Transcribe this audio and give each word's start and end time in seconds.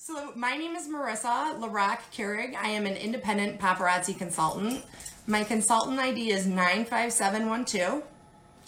So 0.00 0.30
my 0.36 0.56
name 0.56 0.76
is 0.76 0.86
Marissa 0.86 1.58
LaRock 1.58 1.98
Keurig. 2.12 2.54
I 2.54 2.68
am 2.68 2.86
an 2.86 2.94
independent 2.94 3.58
paparazzi 3.58 4.16
consultant. 4.16 4.84
My 5.26 5.42
consultant 5.42 5.98
ID 5.98 6.30
is 6.30 6.46
95712. 6.46 8.04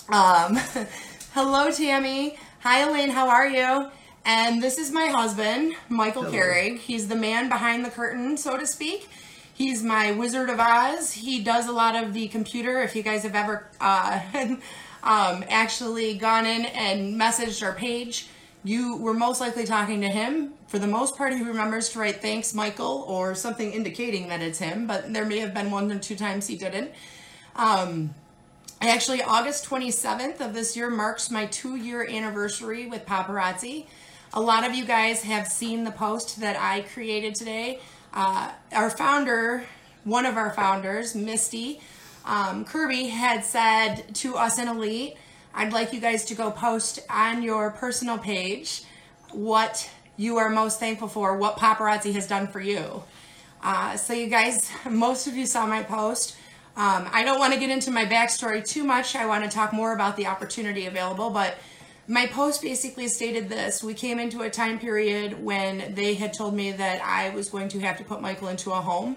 Um, 0.09 0.57
hello, 1.33 1.71
Tammy. 1.71 2.37
Hi, 2.63 2.81
Elaine. 2.81 3.11
How 3.11 3.29
are 3.29 3.47
you? 3.47 3.91
And 4.25 4.61
this 4.61 4.77
is 4.77 4.91
my 4.91 5.07
husband, 5.07 5.77
Michael 5.89 6.25
Hello. 6.25 6.37
Keurig. 6.37 6.79
He's 6.79 7.07
the 7.07 7.15
man 7.15 7.49
behind 7.49 7.85
the 7.85 7.91
curtain, 7.91 8.37
so 8.37 8.57
to 8.57 8.67
speak. 8.67 9.09
He's 9.55 9.85
my 9.85 10.11
Wizard 10.11 10.51
of 10.51 10.59
Oz. 10.59 11.13
He 11.13 11.45
does 11.45 11.69
a 11.69 11.73
lot 11.73 11.95
of 11.95 12.13
the 12.13 12.27
computer. 12.27 12.83
If 12.83 12.97
you 12.97 13.05
guys 13.05 13.23
have 13.23 13.37
ever 13.37 13.69
uh, 13.81 14.21
um, 15.05 15.45
actually 15.49 16.19
gone 16.19 16.45
in 16.45 16.65
and 16.65 17.19
messaged 17.19 17.63
our 17.63 17.73
page, 17.73 18.27
you 18.65 18.97
were 18.97 19.15
most 19.15 19.41
likely 19.41 19.65
talking 19.65 20.01
to 20.03 20.09
him. 20.09 20.55
For 20.69 20.79
the 20.79 20.87
most 20.87 21.17
part, 21.17 21.33
he 21.33 21.43
remembers 21.43 21.89
to 21.91 21.99
write 21.99 22.21
thanks, 22.21 22.55
Michael, 22.55 23.05
or 23.09 23.35
something 23.35 23.73
indicating 23.73 24.29
that 24.29 24.43
it's 24.43 24.59
him, 24.59 24.87
but 24.87 25.13
there 25.13 25.25
may 25.25 25.39
have 25.39 25.55
been 25.55 25.71
one 25.71 25.91
or 25.91 25.99
two 25.99 26.17
times 26.17 26.47
he 26.47 26.57
didn't. 26.57 26.93
Um, 27.57 28.15
Actually, 28.83 29.23
August 29.23 29.67
27th 29.67 30.41
of 30.41 30.55
this 30.55 30.75
year 30.75 30.89
marks 30.89 31.31
my 31.31 31.45
two 31.47 31.77
year 31.77 32.09
anniversary 32.09 32.87
with 32.87 33.05
Paparazzi. 33.05 33.85
A 34.33 34.41
lot 34.41 34.65
of 34.65 34.75
you 34.75 34.87
guys 34.87 35.23
have 35.23 35.47
seen 35.49 35.85
the 35.85 35.91
post 35.91 36.41
that 36.41 36.57
I 36.59 36.81
created 36.81 37.35
today. 37.35 37.81
Uh, 38.15 38.51
our 38.73 38.89
founder, 38.89 39.65
one 40.05 40.25
of 40.25 40.39
our 40.39 40.51
founders, 40.51 41.15
Misty 41.15 41.83
um, 42.25 42.65
Kirby, 42.65 43.09
had 43.09 43.45
said 43.45 44.15
to 44.15 44.37
us 44.37 44.59
in 44.59 44.67
Elite, 44.67 45.17
I'd 45.55 45.73
like 45.73 45.93
you 45.93 46.01
guys 46.01 46.25
to 46.27 46.35
go 46.35 46.51
post 46.51 47.01
on 47.11 47.43
your 47.43 47.71
personal 47.71 48.19
page 48.19 48.83
what 49.33 49.89
you 50.17 50.37
are 50.39 50.51
most 50.51 50.79
thankful 50.79 51.09
for, 51.09 51.37
what 51.37 51.57
paparazzi 51.57 52.13
has 52.13 52.27
done 52.27 52.47
for 52.47 52.61
you. 52.61 53.03
Uh, 53.63 53.97
so, 53.97 54.13
you 54.13 54.27
guys, 54.29 54.71
most 54.89 55.27
of 55.27 55.37
you 55.37 55.47
saw 55.47 55.67
my 55.67 55.83
post. 55.83 56.37
Um, 56.77 57.09
I 57.13 57.25
don't 57.25 57.39
want 57.39 57.53
to 57.53 57.61
get 57.61 57.71
into 57.71 57.91
my 57.91 58.05
backstory 58.05 58.67
too 58.67 58.85
much. 58.85 59.17
I 59.17 59.27
want 59.27 59.45
to 59.45 59.51
talk 59.51 59.73
more 59.73 59.93
about 59.93 60.17
the 60.17 60.27
opportunity 60.27 60.87
available, 60.87 61.31
but 61.31 61.57
my 62.07 62.27
post 62.27 62.63
basically 62.63 63.09
stated 63.09 63.49
this. 63.49 63.83
We 63.83 63.95
came 63.95 64.19
into 64.19 64.43
a 64.43 64.51
time 64.51 64.79
period 64.79 65.43
when 65.43 65.95
they 65.95 66.15
had 66.15 66.33
told 66.33 66.55
me 66.55 66.73
that 66.73 67.01
I 67.03 67.31
was 67.31 67.49
going 67.49 67.69
to 67.69 67.81
have 67.81 67.99
to 67.99 68.05
put 68.05 68.21
Michael 68.21 68.49
into 68.49 68.73
a 68.73 68.81
home. 68.81 69.17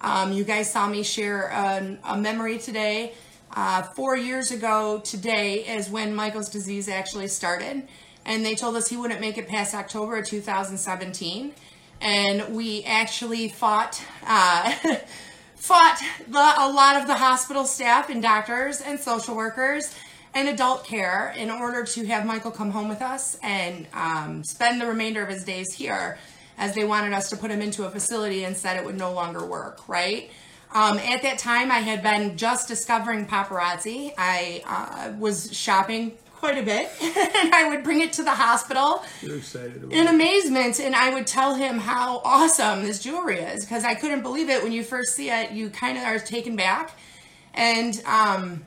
Um, 0.00 0.32
you 0.32 0.44
guys 0.44 0.70
saw 0.70 0.86
me 0.88 1.02
share 1.02 1.48
a, 1.48 1.98
a 2.04 2.18
memory 2.18 2.58
today. 2.58 3.14
Uh, 3.54 3.82
four 3.82 4.16
years 4.16 4.50
ago 4.50 5.00
today 5.04 5.64
is 5.64 5.88
when 5.88 6.12
Michael's 6.12 6.48
disease 6.48 6.88
actually 6.88 7.28
started, 7.28 7.86
and 8.26 8.44
they 8.44 8.56
told 8.56 8.74
us 8.74 8.88
he 8.88 8.96
wouldn't 8.96 9.20
make 9.20 9.38
it 9.38 9.46
past 9.46 9.74
October 9.74 10.16
of 10.16 10.26
2017. 10.26 11.54
And 12.00 12.54
we 12.54 12.82
actually 12.84 13.48
fought. 13.48 14.02
Uh, 14.26 14.74
fought 15.64 15.98
the, 16.28 16.54
a 16.58 16.68
lot 16.68 17.00
of 17.00 17.06
the 17.06 17.14
hospital 17.14 17.64
staff 17.64 18.10
and 18.10 18.22
doctors 18.22 18.82
and 18.82 19.00
social 19.00 19.34
workers 19.34 19.96
and 20.34 20.46
adult 20.46 20.84
care 20.84 21.32
in 21.38 21.50
order 21.50 21.84
to 21.84 22.04
have 22.04 22.26
Michael 22.26 22.50
come 22.50 22.70
home 22.70 22.86
with 22.86 23.00
us 23.00 23.38
and 23.42 23.86
um, 23.94 24.44
spend 24.44 24.78
the 24.78 24.86
remainder 24.86 25.22
of 25.22 25.30
his 25.30 25.42
days 25.42 25.72
here 25.72 26.18
as 26.58 26.74
they 26.74 26.84
wanted 26.84 27.14
us 27.14 27.30
to 27.30 27.36
put 27.38 27.50
him 27.50 27.62
into 27.62 27.84
a 27.84 27.90
facility 27.90 28.44
and 28.44 28.54
said 28.54 28.76
it 28.76 28.84
would 28.84 28.98
no 28.98 29.12
longer 29.12 29.46
work, 29.46 29.88
right? 29.88 30.30
Um, 30.74 30.98
at 30.98 31.22
that 31.22 31.38
time, 31.38 31.70
I 31.70 31.78
had 31.78 32.02
been 32.02 32.36
just 32.36 32.68
discovering 32.68 33.26
paparazzi. 33.26 34.12
I 34.18 34.62
uh, 34.66 35.12
was 35.18 35.56
shopping 35.56 36.12
quite 36.34 36.58
a 36.58 36.62
bit 36.62 36.90
and 37.00 37.54
I 37.54 37.68
would 37.70 37.82
bring 37.82 38.02
it 38.02 38.12
to 38.14 38.22
the 38.22 38.32
hospital 38.32 39.02
You're 39.22 39.38
excited 39.38 39.82
about 39.82 39.94
in 39.94 40.08
amazement 40.08 40.78
and 40.78 40.94
i 40.94 41.14
would 41.14 41.26
tell 41.26 41.54
him 41.54 41.78
how 41.78 42.20
awesome 42.22 42.82
this 42.82 43.02
jewelry 43.02 43.38
is 43.38 43.64
because 43.64 43.82
i 43.82 43.94
couldn't 43.94 44.20
believe 44.20 44.50
it 44.50 44.62
when 44.62 44.70
you 44.70 44.84
first 44.84 45.14
see 45.14 45.30
it 45.30 45.52
you 45.52 45.70
kind 45.70 45.96
of 45.96 46.04
are 46.04 46.18
taken 46.18 46.54
back 46.54 46.98
and 47.54 48.02
um, 48.04 48.66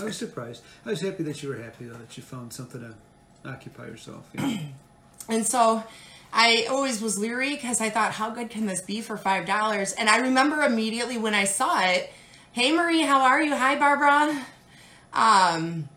I 0.00 0.04
was 0.04 0.16
surprised. 0.16 0.62
I 0.84 0.90
was 0.90 1.00
happy 1.00 1.22
that 1.24 1.42
you 1.42 1.48
were 1.48 1.56
happy 1.56 1.86
though 1.86 1.96
that 1.96 2.16
you 2.16 2.22
found 2.22 2.52
something 2.52 2.80
to 2.80 3.48
occupy 3.48 3.86
yourself. 3.86 4.28
you 4.34 4.40
know. 4.46 4.58
and 5.28 5.46
so 5.46 5.82
i 6.38 6.66
always 6.70 7.02
was 7.02 7.18
leery 7.18 7.54
because 7.54 7.80
i 7.82 7.90
thought 7.90 8.12
how 8.12 8.30
good 8.30 8.48
can 8.48 8.64
this 8.64 8.80
be 8.80 9.02
for 9.02 9.16
five 9.16 9.44
dollars 9.44 9.92
and 9.92 10.08
i 10.08 10.18
remember 10.18 10.62
immediately 10.62 11.18
when 11.18 11.34
i 11.34 11.44
saw 11.44 11.80
it 11.82 12.10
hey 12.52 12.72
marie 12.72 13.02
how 13.02 13.20
are 13.20 13.42
you 13.42 13.54
hi 13.54 13.76
barbara 13.76 14.46
um, 15.12 15.88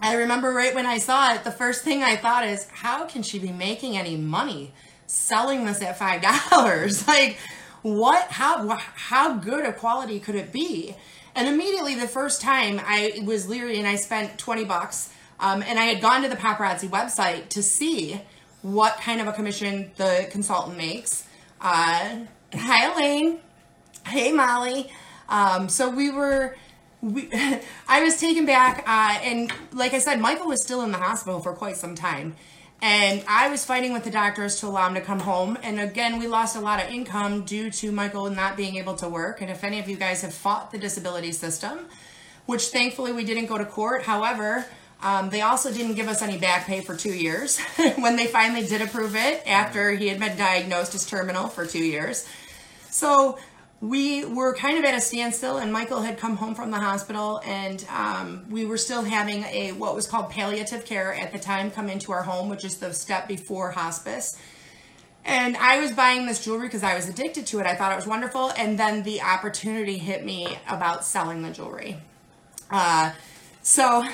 I 0.00 0.14
remember 0.14 0.52
right 0.52 0.74
when 0.74 0.86
I 0.86 0.98
saw 0.98 1.34
it, 1.34 1.44
the 1.44 1.50
first 1.50 1.82
thing 1.82 2.02
I 2.02 2.16
thought 2.16 2.46
is, 2.46 2.68
how 2.70 3.04
can 3.04 3.22
she 3.22 3.38
be 3.38 3.50
making 3.50 3.96
any 3.96 4.16
money 4.16 4.72
selling 5.06 5.64
this 5.64 5.82
at 5.82 5.98
five 5.98 6.22
dollars? 6.22 7.06
Like, 7.08 7.36
what? 7.82 8.28
How? 8.30 8.76
How 8.76 9.34
good 9.34 9.64
a 9.64 9.72
quality 9.72 10.20
could 10.20 10.34
it 10.34 10.52
be? 10.52 10.94
And 11.34 11.48
immediately, 11.48 11.94
the 11.94 12.08
first 12.08 12.40
time 12.40 12.80
I 12.84 13.20
was 13.24 13.48
leery, 13.48 13.78
and 13.78 13.86
I 13.86 13.96
spent 13.96 14.38
twenty 14.38 14.64
bucks, 14.64 15.12
um, 15.40 15.62
and 15.62 15.78
I 15.78 15.84
had 15.84 16.00
gone 16.00 16.22
to 16.22 16.28
the 16.28 16.36
paparazzi 16.36 16.88
website 16.88 17.48
to 17.50 17.62
see 17.62 18.20
what 18.62 18.98
kind 19.00 19.20
of 19.20 19.26
a 19.26 19.32
commission 19.32 19.90
the 19.96 20.28
consultant 20.30 20.76
makes. 20.76 21.26
Uh, 21.60 22.20
hi, 22.54 22.92
Elaine. 22.92 23.40
Hey, 24.06 24.32
Molly. 24.32 24.90
Um, 25.28 25.68
so 25.68 25.90
we 25.90 26.10
were, 26.10 26.56
we, 27.00 27.28
I 27.88 28.02
was 28.02 28.18
taken 28.18 28.46
back, 28.46 28.84
uh, 28.86 29.18
and 29.22 29.52
like 29.72 29.94
I 29.94 29.98
said, 29.98 30.20
Michael 30.20 30.48
was 30.48 30.62
still 30.62 30.82
in 30.82 30.92
the 30.92 30.98
hospital 30.98 31.40
for 31.40 31.52
quite 31.52 31.76
some 31.76 31.94
time. 31.94 32.34
And 32.80 33.24
I 33.28 33.48
was 33.48 33.64
fighting 33.64 33.92
with 33.92 34.04
the 34.04 34.10
doctors 34.10 34.60
to 34.60 34.66
allow 34.66 34.86
him 34.86 34.94
to 34.94 35.00
come 35.00 35.18
home. 35.18 35.58
And 35.62 35.80
again, 35.80 36.18
we 36.20 36.28
lost 36.28 36.54
a 36.54 36.60
lot 36.60 36.80
of 36.80 36.88
income 36.88 37.44
due 37.44 37.70
to 37.72 37.90
Michael 37.90 38.30
not 38.30 38.56
being 38.56 38.76
able 38.76 38.94
to 38.96 39.08
work. 39.08 39.40
And 39.40 39.50
if 39.50 39.64
any 39.64 39.80
of 39.80 39.88
you 39.88 39.96
guys 39.96 40.22
have 40.22 40.32
fought 40.32 40.70
the 40.70 40.78
disability 40.78 41.32
system, 41.32 41.86
which 42.46 42.68
thankfully 42.68 43.12
we 43.12 43.24
didn't 43.24 43.46
go 43.46 43.58
to 43.58 43.64
court. 43.64 44.04
However, 44.04 44.64
um, 45.02 45.30
they 45.30 45.42
also 45.42 45.72
didn't 45.72 45.94
give 45.94 46.08
us 46.08 46.22
any 46.22 46.38
back 46.38 46.66
pay 46.66 46.80
for 46.80 46.96
two 46.96 47.12
years 47.12 47.58
when 47.98 48.16
they 48.16 48.26
finally 48.26 48.66
did 48.66 48.82
approve 48.82 49.14
it 49.14 49.42
after 49.46 49.92
he 49.92 50.08
had 50.08 50.18
been 50.18 50.36
diagnosed 50.36 50.94
as 50.94 51.06
terminal 51.06 51.48
for 51.48 51.66
two 51.66 51.84
years. 51.84 52.28
So 52.90 53.38
we 53.80 54.24
were 54.24 54.54
kind 54.54 54.76
of 54.76 54.84
at 54.84 54.94
a 54.94 55.00
standstill, 55.00 55.58
and 55.58 55.72
Michael 55.72 56.02
had 56.02 56.18
come 56.18 56.36
home 56.36 56.56
from 56.56 56.72
the 56.72 56.80
hospital, 56.80 57.40
and 57.44 57.86
um, 57.94 58.44
we 58.50 58.64
were 58.64 58.76
still 58.76 59.02
having 59.02 59.44
a 59.44 59.70
what 59.72 59.94
was 59.94 60.08
called 60.08 60.30
palliative 60.30 60.84
care 60.84 61.14
at 61.14 61.32
the 61.32 61.38
time 61.38 61.70
come 61.70 61.88
into 61.88 62.10
our 62.10 62.24
home, 62.24 62.48
which 62.48 62.64
is 62.64 62.78
the 62.78 62.92
step 62.92 63.28
before 63.28 63.70
hospice. 63.70 64.36
And 65.24 65.56
I 65.58 65.78
was 65.78 65.92
buying 65.92 66.26
this 66.26 66.44
jewelry 66.44 66.66
because 66.66 66.82
I 66.82 66.96
was 66.96 67.08
addicted 67.08 67.46
to 67.48 67.60
it. 67.60 67.66
I 67.66 67.76
thought 67.76 67.92
it 67.92 67.96
was 67.96 68.06
wonderful, 68.06 68.50
and 68.56 68.76
then 68.78 69.04
the 69.04 69.20
opportunity 69.20 69.98
hit 69.98 70.24
me 70.24 70.58
about 70.68 71.04
selling 71.04 71.42
the 71.42 71.50
jewelry. 71.50 71.98
Uh, 72.70 73.12
so, 73.62 74.04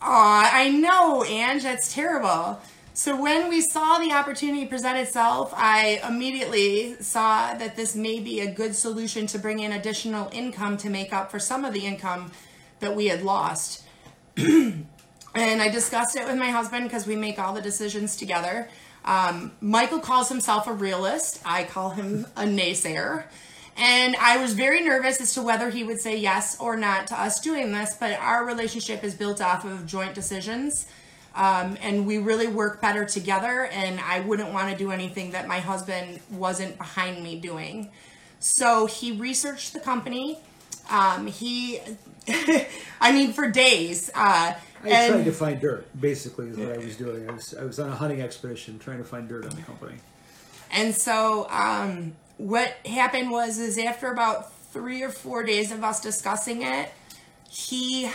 aw, 0.00 0.50
I 0.52 0.70
know, 0.70 1.24
Ange, 1.24 1.62
that's 1.62 1.92
terrible. 1.94 2.60
So 2.94 3.20
when 3.20 3.48
we 3.48 3.60
saw 3.60 3.98
the 3.98 4.12
opportunity 4.12 4.66
present 4.66 4.98
itself, 4.98 5.52
I 5.56 6.00
immediately 6.08 6.96
saw 7.00 7.54
that 7.54 7.76
this 7.76 7.94
may 7.94 8.18
be 8.18 8.40
a 8.40 8.50
good 8.50 8.74
solution 8.74 9.28
to 9.28 9.38
bring 9.38 9.60
in 9.60 9.70
additional 9.70 10.28
income 10.32 10.76
to 10.78 10.90
make 10.90 11.12
up 11.12 11.30
for 11.30 11.38
some 11.38 11.64
of 11.64 11.72
the 11.72 11.86
income 11.86 12.32
that 12.80 12.96
we 12.96 13.06
had 13.06 13.22
lost. 13.22 13.84
and 14.36 14.86
I 15.34 15.68
discussed 15.68 16.16
it 16.16 16.26
with 16.26 16.36
my 16.38 16.50
husband 16.50 16.84
because 16.84 17.06
we 17.06 17.14
make 17.14 17.38
all 17.38 17.52
the 17.52 17.62
decisions 17.62 18.16
together. 18.16 18.68
Um, 19.04 19.52
Michael 19.60 20.00
calls 20.00 20.28
himself 20.28 20.66
a 20.66 20.72
realist. 20.72 21.40
I 21.44 21.64
call 21.64 21.90
him 21.90 22.26
a 22.36 22.42
naysayer. 22.42 23.24
And 23.78 24.16
I 24.16 24.38
was 24.38 24.54
very 24.54 24.80
nervous 24.82 25.20
as 25.20 25.34
to 25.34 25.42
whether 25.42 25.70
he 25.70 25.84
would 25.84 26.00
say 26.00 26.16
yes 26.16 26.58
or 26.58 26.76
not 26.76 27.06
to 27.08 27.20
us 27.20 27.40
doing 27.40 27.70
this, 27.70 27.94
but 27.94 28.18
our 28.18 28.44
relationship 28.44 29.04
is 29.04 29.14
built 29.14 29.40
off 29.40 29.64
of 29.64 29.86
joint 29.86 30.14
decisions. 30.14 30.86
Um, 31.36 31.78
and 31.80 32.04
we 32.04 32.18
really 32.18 32.48
work 32.48 32.80
better 32.80 33.04
together, 33.04 33.66
and 33.66 34.00
I 34.00 34.18
wouldn't 34.20 34.52
want 34.52 34.72
to 34.72 34.76
do 34.76 34.90
anything 34.90 35.30
that 35.30 35.46
my 35.46 35.60
husband 35.60 36.18
wasn't 36.32 36.76
behind 36.76 37.22
me 37.22 37.38
doing. 37.38 37.90
So 38.40 38.86
he 38.86 39.12
researched 39.12 39.72
the 39.72 39.80
company. 39.80 40.40
Um, 40.90 41.28
he, 41.28 41.80
I 43.00 43.12
mean, 43.12 43.32
for 43.32 43.48
days. 43.48 44.10
Uh, 44.12 44.54
I 44.82 44.88
and- 44.88 45.12
tried 45.12 45.24
to 45.24 45.32
find 45.32 45.60
dirt. 45.60 45.86
Basically, 46.00 46.48
is 46.48 46.56
what 46.56 46.72
I 46.72 46.78
was 46.78 46.96
doing. 46.96 47.28
I 47.28 47.32
was 47.32 47.54
I 47.54 47.64
was 47.64 47.78
on 47.78 47.90
a 47.90 47.94
hunting 47.94 48.20
expedition 48.20 48.80
trying 48.80 48.98
to 48.98 49.04
find 49.04 49.28
dirt 49.28 49.44
on 49.44 49.54
the 49.54 49.62
company. 49.62 49.96
And 50.72 50.94
so 50.94 51.48
um, 51.50 52.14
what 52.38 52.74
happened 52.86 53.30
was 53.30 53.58
is 53.58 53.76
after 53.76 54.10
about 54.10 54.52
three 54.72 55.02
or 55.02 55.10
four 55.10 55.42
days 55.42 55.70
of 55.72 55.84
us 55.84 56.00
discussing 56.00 56.62
it, 56.62 56.90
he 57.50 58.10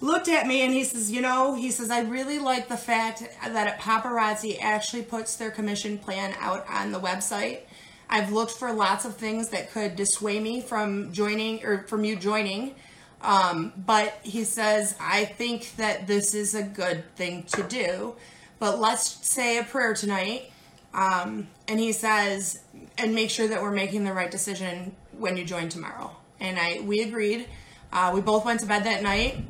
looked 0.00 0.28
at 0.28 0.46
me 0.46 0.62
and 0.62 0.72
he 0.72 0.84
says, 0.84 1.10
you 1.10 1.20
know, 1.20 1.54
he 1.54 1.70
says, 1.70 1.90
I 1.90 2.00
really 2.02 2.38
like 2.38 2.68
the 2.68 2.76
fact 2.76 3.22
that 3.44 3.80
paparazzi 3.80 4.58
actually 4.60 5.02
puts 5.02 5.36
their 5.36 5.50
commission 5.50 5.98
plan 5.98 6.34
out 6.38 6.66
on 6.68 6.92
the 6.92 7.00
website. 7.00 7.60
I've 8.08 8.32
looked 8.32 8.52
for 8.52 8.72
lots 8.72 9.04
of 9.04 9.16
things 9.16 9.48
that 9.48 9.72
could 9.72 9.96
dissuade 9.96 10.42
me 10.42 10.60
from 10.60 11.12
joining 11.12 11.64
or 11.64 11.82
from 11.84 12.04
you 12.04 12.14
joining. 12.14 12.76
Um, 13.20 13.72
but 13.76 14.20
he 14.22 14.44
says, 14.44 14.94
I 15.00 15.24
think 15.24 15.74
that 15.76 16.06
this 16.06 16.34
is 16.34 16.54
a 16.54 16.62
good 16.62 17.04
thing 17.16 17.44
to 17.44 17.62
do. 17.64 18.14
But 18.58 18.78
let's 18.78 19.26
say 19.26 19.58
a 19.58 19.64
prayer 19.64 19.94
tonight 19.94 20.52
Um, 20.96 21.48
and 21.68 21.78
he 21.78 21.92
says, 21.92 22.62
and 22.98 23.14
make 23.14 23.30
sure 23.30 23.46
that 23.46 23.62
we're 23.62 23.70
making 23.70 24.04
the 24.04 24.12
right 24.12 24.30
decision 24.30 24.96
when 25.12 25.36
you 25.36 25.44
join 25.44 25.68
tomorrow. 25.68 26.16
And 26.40 26.58
I 26.58 26.80
we 26.80 27.02
agreed. 27.02 27.46
Uh, 27.92 28.10
we 28.14 28.20
both 28.20 28.44
went 28.44 28.60
to 28.60 28.66
bed 28.66 28.84
that 28.84 29.02
night. 29.02 29.44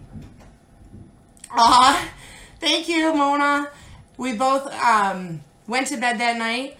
Aw, 1.53 2.11
thank 2.61 2.89
you, 2.89 3.15
Mona. 3.15 3.71
We 4.19 4.35
both 4.35 4.73
um, 4.75 5.41
went 5.67 5.87
to 5.89 5.97
bed 5.97 6.19
that 6.19 6.37
night, 6.37 6.77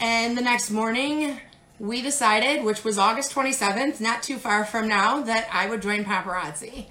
and 0.00 0.36
the 0.36 0.42
next 0.42 0.70
morning 0.70 1.40
we 1.78 2.02
decided, 2.02 2.64
which 2.64 2.82
was 2.84 2.98
August 2.98 3.32
27th, 3.32 4.00
not 4.00 4.22
too 4.22 4.36
far 4.36 4.64
from 4.64 4.88
now, 4.88 5.22
that 5.22 5.48
I 5.52 5.68
would 5.68 5.80
join 5.80 6.04
paparazzi. 6.04 6.86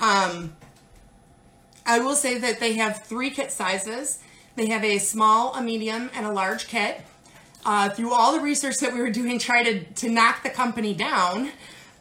Um, 0.00 0.54
I 1.86 2.00
will 2.00 2.14
say 2.14 2.36
that 2.38 2.60
they 2.60 2.74
have 2.74 3.02
three 3.04 3.30
kit 3.30 3.50
sizes. 3.50 4.18
They 4.56 4.66
have 4.68 4.84
a 4.84 4.98
small, 4.98 5.54
a 5.54 5.62
medium, 5.62 6.10
and 6.14 6.26
a 6.26 6.32
large 6.32 6.66
kit. 6.66 7.02
Uh, 7.64 7.90
through 7.90 8.12
all 8.12 8.32
the 8.32 8.40
research 8.40 8.76
that 8.78 8.92
we 8.92 9.00
were 9.00 9.10
doing, 9.10 9.38
trying 9.48 9.64
to, 9.64 9.84
to 9.84 10.08
knock 10.08 10.42
the 10.42 10.50
company 10.50 10.94
down, 10.94 11.50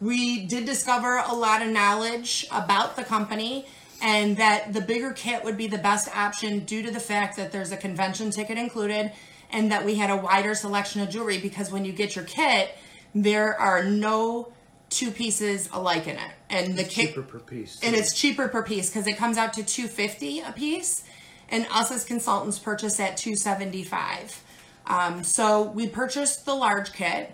we 0.01 0.45
did 0.45 0.65
discover 0.65 1.17
a 1.17 1.33
lot 1.33 1.61
of 1.61 1.69
knowledge 1.69 2.47
about 2.51 2.95
the 2.95 3.03
company 3.03 3.65
and 4.01 4.37
that 4.37 4.73
the 4.73 4.81
bigger 4.81 5.13
kit 5.13 5.43
would 5.43 5.57
be 5.57 5.67
the 5.67 5.77
best 5.77 6.13
option 6.15 6.59
due 6.59 6.81
to 6.83 6.91
the 6.91 6.99
fact 6.99 7.37
that 7.37 7.51
there's 7.51 7.71
a 7.71 7.77
convention 7.77 8.29
ticket 8.29 8.57
included 8.57 9.11
and 9.51 9.71
that 9.71 9.85
we 9.85 9.95
had 9.95 10.09
a 10.09 10.17
wider 10.17 10.53
selection 10.53 11.01
of 11.01 11.09
jewelry 11.09 11.37
because 11.39 11.71
when 11.71 11.85
you 11.85 11.93
get 11.93 12.15
your 12.15 12.25
kit, 12.25 12.75
there 13.13 13.57
are 13.59 13.83
no 13.83 14.51
two 14.89 15.11
pieces 15.11 15.69
alike 15.71 16.07
in 16.07 16.17
it. 16.17 16.31
And 16.49 16.77
the 16.77 16.83
kit 16.83 17.09
Cheaper 17.09 17.23
per 17.23 17.39
piece. 17.39 17.79
and 17.81 17.95
it's 17.95 18.13
cheaper 18.13 18.47
per 18.49 18.63
piece 18.63 18.89
because 18.89 19.07
it 19.07 19.17
comes 19.17 19.37
out 19.37 19.53
to 19.53 19.63
250 19.63 20.41
a 20.41 20.51
piece 20.51 21.04
and 21.49 21.67
us 21.71 21.91
as 21.91 22.03
consultants 22.03 22.59
purchase 22.59 22.99
at 22.99 23.17
275 23.17 24.43
um, 24.87 25.23
so 25.23 25.63
we 25.63 25.87
purchased 25.87 26.45
the 26.45 26.53
large 26.53 26.93
kit 26.93 27.33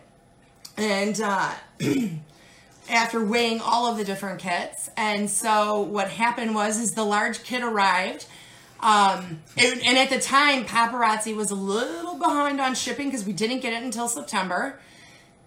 and 0.78 1.20
uh, 1.22 1.54
after 2.90 3.24
weighing 3.24 3.60
all 3.62 3.90
of 3.90 3.98
the 3.98 4.04
different 4.04 4.40
kits 4.40 4.90
and 4.98 5.30
so 5.30 5.82
what 5.82 6.10
happened 6.10 6.56
was 6.56 6.80
is 6.80 6.94
the 6.94 7.04
large 7.04 7.44
kit 7.44 7.64
arrived 7.64 8.26
um, 8.80 9.40
and, 9.58 9.80
and 9.82 9.98
at 9.98 10.10
the 10.10 10.20
time 10.20 10.66
paparazzi 10.66 11.36
was 11.36 11.52
a 11.52 11.56
little 11.56 12.18
behind 12.18 12.60
on 12.60 12.74
shipping 12.74 13.08
because 13.08 13.26
we 13.26 13.34
didn't 13.34 13.60
get 13.60 13.74
it 13.74 13.84
until 13.84 14.08
september 14.08 14.80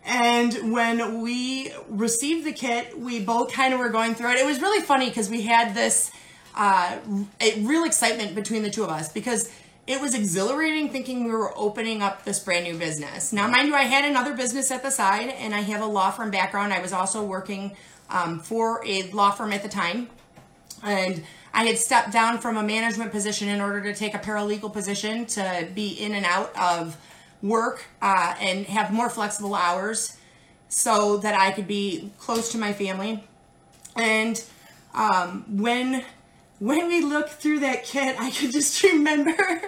and 0.05 0.73
when 0.73 1.23
we 1.23 1.73
received 1.89 2.45
the 2.45 2.53
kit, 2.53 2.99
we 2.99 3.25
both 3.25 3.53
kind 3.53 3.73
of 3.73 3.81
were 3.81 3.89
going 3.89 4.15
through 4.15 4.33
it. 4.33 4.37
It 4.37 4.45
was 4.45 4.61
really 4.61 4.85
funny 4.85 5.09
because 5.09 5.31
we 5.31 5.43
had 5.43 5.75
this 5.75 6.11
uh, 6.57 6.99
a 7.41 7.61
real 7.63 7.85
excitement 7.85 8.35
between 8.35 8.63
the 8.63 8.71
two 8.71 8.85
of 8.85 8.91
us 8.91 9.13
because 9.13 9.51
it 9.87 10.01
was 10.01 10.15
exhilarating 10.15 10.89
thinking 10.91 11.25
we 11.25 11.31
were 11.31 11.53
opening 11.57 12.01
up 12.01 12.25
this 12.25 12.39
brand 12.39 12.65
new 12.65 12.77
business. 12.79 13.33
Now, 13.33 13.49
mind 13.49 13.69
you, 13.69 13.75
I 13.75 13.83
had 13.83 14.05
another 14.05 14.35
business 14.35 14.71
at 14.71 14.83
the 14.83 14.91
side 14.91 15.29
and 15.29 15.55
I 15.55 15.61
have 15.61 15.83
a 15.83 15.87
law 15.87 16.11
firm 16.11 16.31
background. 16.31 16.73
I 16.73 16.81
was 16.81 16.93
also 16.93 17.23
working 17.23 17.77
um, 18.09 18.41
for 18.41 18.83
a 18.87 19.11
law 19.11 19.31
firm 19.31 19.53
at 19.53 19.63
the 19.63 19.69
time. 19.69 20.09
And 20.83 21.23
I 21.53 21.65
had 21.65 21.79
stepped 21.79 22.13
down 22.13 22.39
from 22.39 22.57
a 22.57 22.63
management 22.63 23.13
position 23.13 23.49
in 23.49 23.61
order 23.61 23.83
to 23.83 23.95
take 23.95 24.15
a 24.15 24.19
paralegal 24.19 24.73
position 24.73 25.27
to 25.27 25.69
be 25.75 25.89
in 25.89 26.15
and 26.15 26.25
out 26.25 26.57
of 26.57 26.97
work 27.43 27.85
uh, 28.01 28.35
and 28.41 28.67
have 28.67 28.93
more 28.93 29.11
flexible 29.11 29.55
hours 29.55 30.17
so 30.69 31.19
that 31.19 31.39
I 31.39 31.53
could 31.53 31.69
be 31.69 32.11
close 32.19 32.51
to 32.53 32.59
my 32.59 32.73
family. 32.73 33.23
And 33.97 34.43
um, 34.95 35.45
when 35.49 36.05
when 36.59 36.87
we 36.89 37.01
looked 37.01 37.31
through 37.31 37.61
that 37.61 37.85
kit, 37.85 38.17
I 38.19 38.31
could 38.31 38.53
just 38.53 38.83
remember 38.85 39.63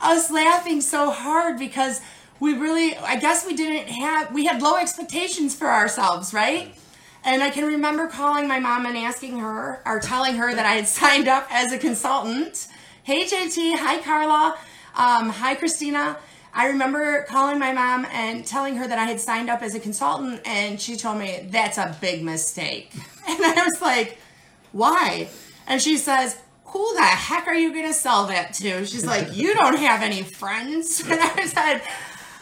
us 0.00 0.30
laughing 0.30 0.80
so 0.80 1.10
hard 1.10 1.58
because 1.58 2.00
we 2.40 2.54
really, 2.54 2.96
I 2.96 3.16
guess 3.16 3.46
we 3.46 3.54
didn't 3.54 3.88
have, 3.88 4.32
we 4.32 4.44
had 4.44 4.60
low 4.60 4.76
expectations 4.76 5.54
for 5.54 5.68
ourselves, 5.68 6.34
right? 6.34 6.74
And 7.24 7.42
I 7.42 7.50
can 7.50 7.64
remember 7.64 8.06
calling 8.06 8.46
my 8.46 8.60
mom 8.60 8.86
and 8.86 8.96
asking 8.96 9.38
her, 9.38 9.82
or 9.84 10.00
telling 10.00 10.36
her 10.36 10.54
that 10.54 10.66
I 10.66 10.72
had 10.72 10.86
signed 11.00 11.28
up 11.28 11.46
as 11.50 11.72
a 11.72 11.78
consultant. 11.78 12.68
Hey 13.02 13.24
JT, 13.24 13.78
hi 13.78 14.00
Carla, 14.02 14.56
um, 14.96 15.30
hi 15.30 15.54
Christina. 15.54 16.18
I 16.52 16.68
remember 16.68 17.22
calling 17.24 17.58
my 17.58 17.72
mom 17.72 18.06
and 18.10 18.44
telling 18.46 18.76
her 18.76 18.88
that 18.88 18.98
I 18.98 19.04
had 19.04 19.20
signed 19.20 19.50
up 19.50 19.62
as 19.62 19.74
a 19.74 19.80
consultant, 19.80 20.40
and 20.46 20.80
she 20.80 20.96
told 20.96 21.18
me 21.18 21.46
that's 21.50 21.76
a 21.76 21.96
big 22.00 22.22
mistake. 22.22 22.92
And 23.28 23.44
I 23.44 23.64
was 23.64 23.82
like, 23.82 24.18
why? 24.70 25.28
And 25.66 25.80
she 25.80 25.96
says, 25.96 26.38
who 26.66 26.94
the 26.94 27.02
heck 27.02 27.46
are 27.46 27.54
you 27.54 27.72
going 27.72 27.86
to 27.86 27.94
sell 27.94 28.26
that 28.26 28.54
to? 28.54 28.84
She's 28.86 29.06
like, 29.06 29.34
you 29.34 29.54
don't 29.54 29.78
have 29.78 30.02
any 30.02 30.22
friends. 30.22 31.02
And 31.10 31.20
I 31.20 31.46
said, 31.46 31.82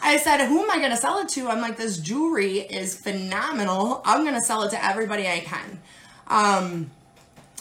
I 0.01 0.17
said, 0.17 0.45
who 0.45 0.61
am 0.63 0.71
I 0.71 0.77
going 0.77 0.91
to 0.91 0.97
sell 0.97 1.19
it 1.19 1.29
to? 1.29 1.47
I'm 1.47 1.61
like, 1.61 1.77
this 1.77 1.97
jewelry 1.97 2.59
is 2.59 2.95
phenomenal. 2.95 4.01
I'm 4.05 4.23
going 4.23 4.35
to 4.35 4.41
sell 4.41 4.63
it 4.63 4.71
to 4.71 4.85
everybody 4.85 5.27
I 5.27 5.39
can. 5.39 5.79
Um, 6.27 6.91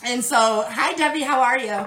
and 0.05 0.25
so, 0.25 0.65
hi, 0.69 0.93
Debbie, 0.95 1.23
how 1.23 1.41
are 1.41 1.59
you? 1.59 1.87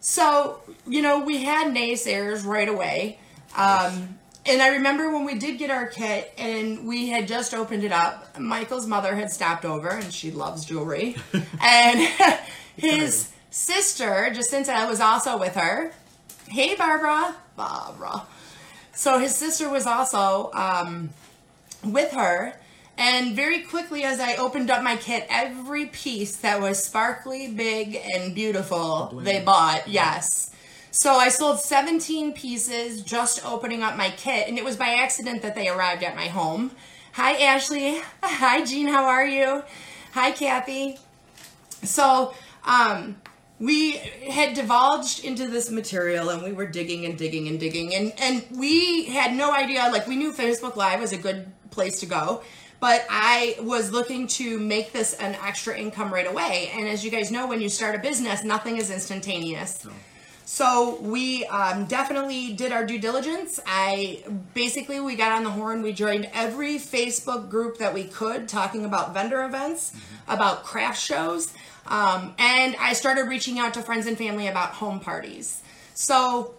So, 0.00 0.60
you 0.86 1.02
know, 1.02 1.20
we 1.20 1.44
had 1.44 1.74
naysayers 1.74 2.44
right 2.44 2.68
away. 2.68 3.18
Um, 3.56 4.18
and 4.44 4.62
I 4.62 4.68
remember 4.68 5.10
when 5.10 5.24
we 5.24 5.34
did 5.34 5.58
get 5.58 5.70
our 5.70 5.86
kit 5.86 6.32
and 6.38 6.86
we 6.86 7.08
had 7.08 7.26
just 7.26 7.54
opened 7.54 7.82
it 7.82 7.92
up, 7.92 8.38
Michael's 8.38 8.86
mother 8.86 9.16
had 9.16 9.30
stopped 9.30 9.64
over 9.64 9.88
and 9.88 10.12
she 10.12 10.30
loves 10.30 10.64
jewelry. 10.64 11.16
and 11.60 12.08
his 12.76 13.30
sister, 13.50 14.30
Jacinta, 14.32 14.86
was 14.88 15.00
also 15.00 15.38
with 15.38 15.54
her. 15.54 15.92
Hey, 16.48 16.74
Barbara. 16.74 17.36
Barbara. 17.56 18.22
So 18.94 19.18
his 19.18 19.34
sister 19.34 19.68
was 19.68 19.86
also 19.86 20.50
um, 20.52 21.10
with 21.84 22.12
her. 22.12 22.54
And 22.98 23.36
very 23.36 23.60
quickly, 23.60 24.04
as 24.04 24.20
I 24.20 24.36
opened 24.36 24.70
up 24.70 24.82
my 24.82 24.96
kit, 24.96 25.26
every 25.28 25.86
piece 25.86 26.36
that 26.36 26.60
was 26.60 26.82
sparkly, 26.82 27.48
big, 27.48 27.94
and 27.94 28.34
beautiful, 28.34 29.08
they 29.22 29.42
bought. 29.42 29.86
Yes. 29.86 30.50
So 30.90 31.12
I 31.16 31.28
sold 31.28 31.60
17 31.60 32.32
pieces 32.32 33.02
just 33.02 33.44
opening 33.44 33.82
up 33.82 33.98
my 33.98 34.08
kit, 34.10 34.48
and 34.48 34.56
it 34.56 34.64
was 34.64 34.76
by 34.76 34.94
accident 34.94 35.42
that 35.42 35.54
they 35.54 35.68
arrived 35.68 36.02
at 36.02 36.16
my 36.16 36.28
home. 36.28 36.70
Hi, 37.12 37.32
Ashley. 37.34 38.00
Hi, 38.22 38.64
Jean. 38.64 38.88
How 38.88 39.04
are 39.04 39.26
you? 39.26 39.62
Hi, 40.12 40.30
Kathy. 40.30 40.98
So, 41.82 42.34
um, 42.66 43.16
we 43.58 43.92
had 44.28 44.54
divulged 44.54 45.24
into 45.24 45.48
this 45.48 45.70
material 45.70 46.28
and 46.28 46.42
we 46.42 46.52
were 46.52 46.66
digging 46.66 47.06
and 47.06 47.16
digging 47.16 47.48
and 47.48 47.58
digging 47.58 47.94
and 47.94 48.12
and 48.18 48.44
we 48.52 49.06
had 49.06 49.34
no 49.34 49.54
idea 49.54 49.88
like 49.90 50.06
we 50.06 50.16
knew 50.16 50.32
Facebook 50.32 50.76
live 50.76 51.00
was 51.00 51.12
a 51.12 51.16
good 51.16 51.46
place 51.70 52.00
to 52.00 52.06
go 52.06 52.42
but 52.78 53.06
I 53.08 53.56
was 53.60 53.90
looking 53.92 54.26
to 54.26 54.58
make 54.58 54.92
this 54.92 55.14
an 55.14 55.34
extra 55.42 55.78
income 55.78 56.12
right 56.12 56.26
away. 56.26 56.70
And 56.74 56.86
as 56.86 57.02
you 57.02 57.10
guys 57.10 57.30
know 57.30 57.46
when 57.46 57.62
you 57.62 57.70
start 57.70 57.94
a 57.94 57.98
business 57.98 58.44
nothing 58.44 58.76
is 58.76 58.90
instantaneous. 58.90 59.86
So 60.44 61.00
we 61.00 61.44
um, 61.46 61.86
definitely 61.86 62.52
did 62.52 62.70
our 62.70 62.86
due 62.86 63.00
diligence. 63.00 63.58
I 63.66 64.22
basically 64.54 65.00
we 65.00 65.16
got 65.16 65.32
on 65.32 65.42
the 65.42 65.50
horn. 65.50 65.82
We 65.82 65.92
joined 65.92 66.30
every 66.32 66.76
Facebook 66.76 67.48
group 67.48 67.78
that 67.78 67.92
we 67.92 68.04
could, 68.04 68.48
talking 68.48 68.84
about 68.84 69.12
vendor 69.12 69.44
events, 69.44 69.92
about 70.28 70.62
craft 70.62 71.00
shows, 71.00 71.52
um, 71.88 72.34
and 72.38 72.76
I 72.78 72.92
started 72.92 73.22
reaching 73.22 73.58
out 73.58 73.74
to 73.74 73.82
friends 73.82 74.06
and 74.06 74.16
family 74.16 74.46
about 74.46 74.70
home 74.70 75.00
parties. 75.00 75.62
So 75.94 76.54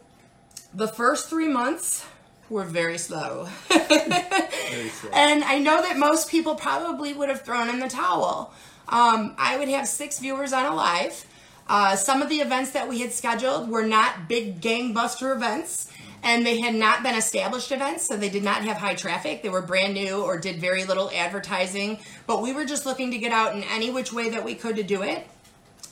the 0.74 0.88
first 0.88 1.30
three 1.30 1.48
months 1.48 2.06
were 2.50 2.64
very 2.64 2.98
slow. 2.98 3.48
Very 3.70 4.90
slow. 4.90 5.10
And 5.14 5.44
I 5.44 5.60
know 5.60 5.82
that 5.82 5.98
most 5.98 6.30
people 6.30 6.56
probably 6.56 7.14
would 7.14 7.30
have 7.30 7.42
thrown 7.42 7.70
in 7.70 7.80
the 7.80 7.90
towel. 7.90 8.54
Um, 8.90 9.36
I 9.38 9.58
would 9.58 9.68
have 9.70 9.88
six 9.88 10.20
viewers 10.20 10.54
on 10.54 10.66
a 10.66 10.74
live. 10.74 11.26
Uh, 11.68 11.96
some 11.98 12.22
of 12.22 12.30
the 12.30 12.38
events 12.38 12.72
that 12.72 12.88
we 12.88 13.00
had 13.00 13.12
scheduled 13.12 13.70
were 13.70 13.86
not 13.86 14.30
big 14.30 14.62
gangbuster 14.62 15.36
events, 15.36 15.92
and 16.28 16.46
they 16.46 16.60
had 16.60 16.76
not 16.76 17.04
been 17.04 17.16
established 17.16 17.72
events, 17.72 18.06
so 18.06 18.18
they 18.18 18.28
did 18.28 18.44
not 18.44 18.62
have 18.66 18.76
high 18.76 18.96
traffic. 18.96 19.44
They 19.44 19.50
were 19.50 19.62
brand 19.62 19.94
new 19.94 20.22
or 20.22 20.38
did 20.38 20.60
very 20.60 20.84
little 20.84 21.10
advertising, 21.16 22.00
but 22.28 22.42
we 22.42 22.52
were 22.52 22.66
just 22.66 22.86
looking 22.86 23.12
to 23.12 23.18
get 23.18 23.32
out 23.32 23.56
in 23.56 23.64
any 23.64 23.92
which 23.92 24.12
way 24.12 24.30
that 24.32 24.44
we 24.44 24.54
could 24.54 24.76
to 24.76 24.84
do 24.84 25.04
it. 25.04 25.26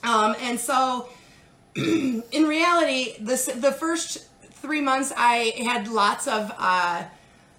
Um, 0.03 0.35
and 0.41 0.59
so, 0.59 1.07
in 1.77 2.23
reality, 2.33 3.15
this 3.21 3.45
the 3.45 3.71
first 3.71 4.27
three 4.51 4.81
months, 4.81 5.13
I 5.15 5.53
had 5.63 5.87
lots 5.87 6.27
of 6.27 6.51
uh, 6.57 7.05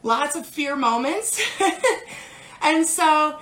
lots 0.03 0.37
of 0.37 0.45
fear 0.45 0.77
moments, 0.77 1.41
and 2.61 2.87
so 2.87 3.39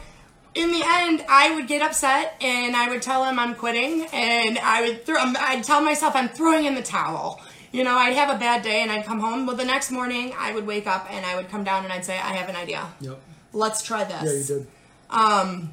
in 0.55 0.71
the 0.71 0.83
end, 0.87 1.25
I 1.29 1.57
would 1.57 1.67
get 1.67 1.83
upset 1.83 2.37
and 2.41 2.77
I 2.77 2.89
would 2.89 3.03
tell 3.03 3.25
him 3.25 3.41
I'm 3.41 3.57
quitting, 3.57 4.07
and 4.13 4.61
I 4.61 4.83
would 4.83 5.05
throw. 5.05 5.17
I'd 5.19 5.65
tell 5.65 5.81
myself 5.81 6.15
I'm 6.15 6.29
throwing 6.29 6.67
in 6.67 6.77
the 6.77 6.83
towel. 6.83 7.41
You 7.75 7.83
know, 7.83 7.97
I'd 7.97 8.15
have 8.15 8.31
a 8.31 8.39
bad 8.39 8.63
day 8.63 8.83
and 8.83 8.91
I'd 8.93 9.05
come 9.05 9.19
home. 9.19 9.47
Well, 9.47 9.57
the 9.57 9.65
next 9.65 9.91
morning 9.91 10.33
I 10.39 10.53
would 10.53 10.65
wake 10.65 10.87
up 10.87 11.09
and 11.11 11.27
I 11.27 11.35
would 11.35 11.49
come 11.49 11.65
down 11.65 11.83
and 11.83 11.93
I'd 11.93 12.05
say, 12.05 12.15
I 12.17 12.33
have 12.35 12.49
an 12.49 12.55
idea. 12.55 12.87
Yep. 13.01 13.19
Let's 13.53 13.83
try 13.83 14.05
this 14.05 14.23
Yeah, 14.23 14.57
you 14.57 14.61
did. 14.61 14.67
Um, 15.11 15.73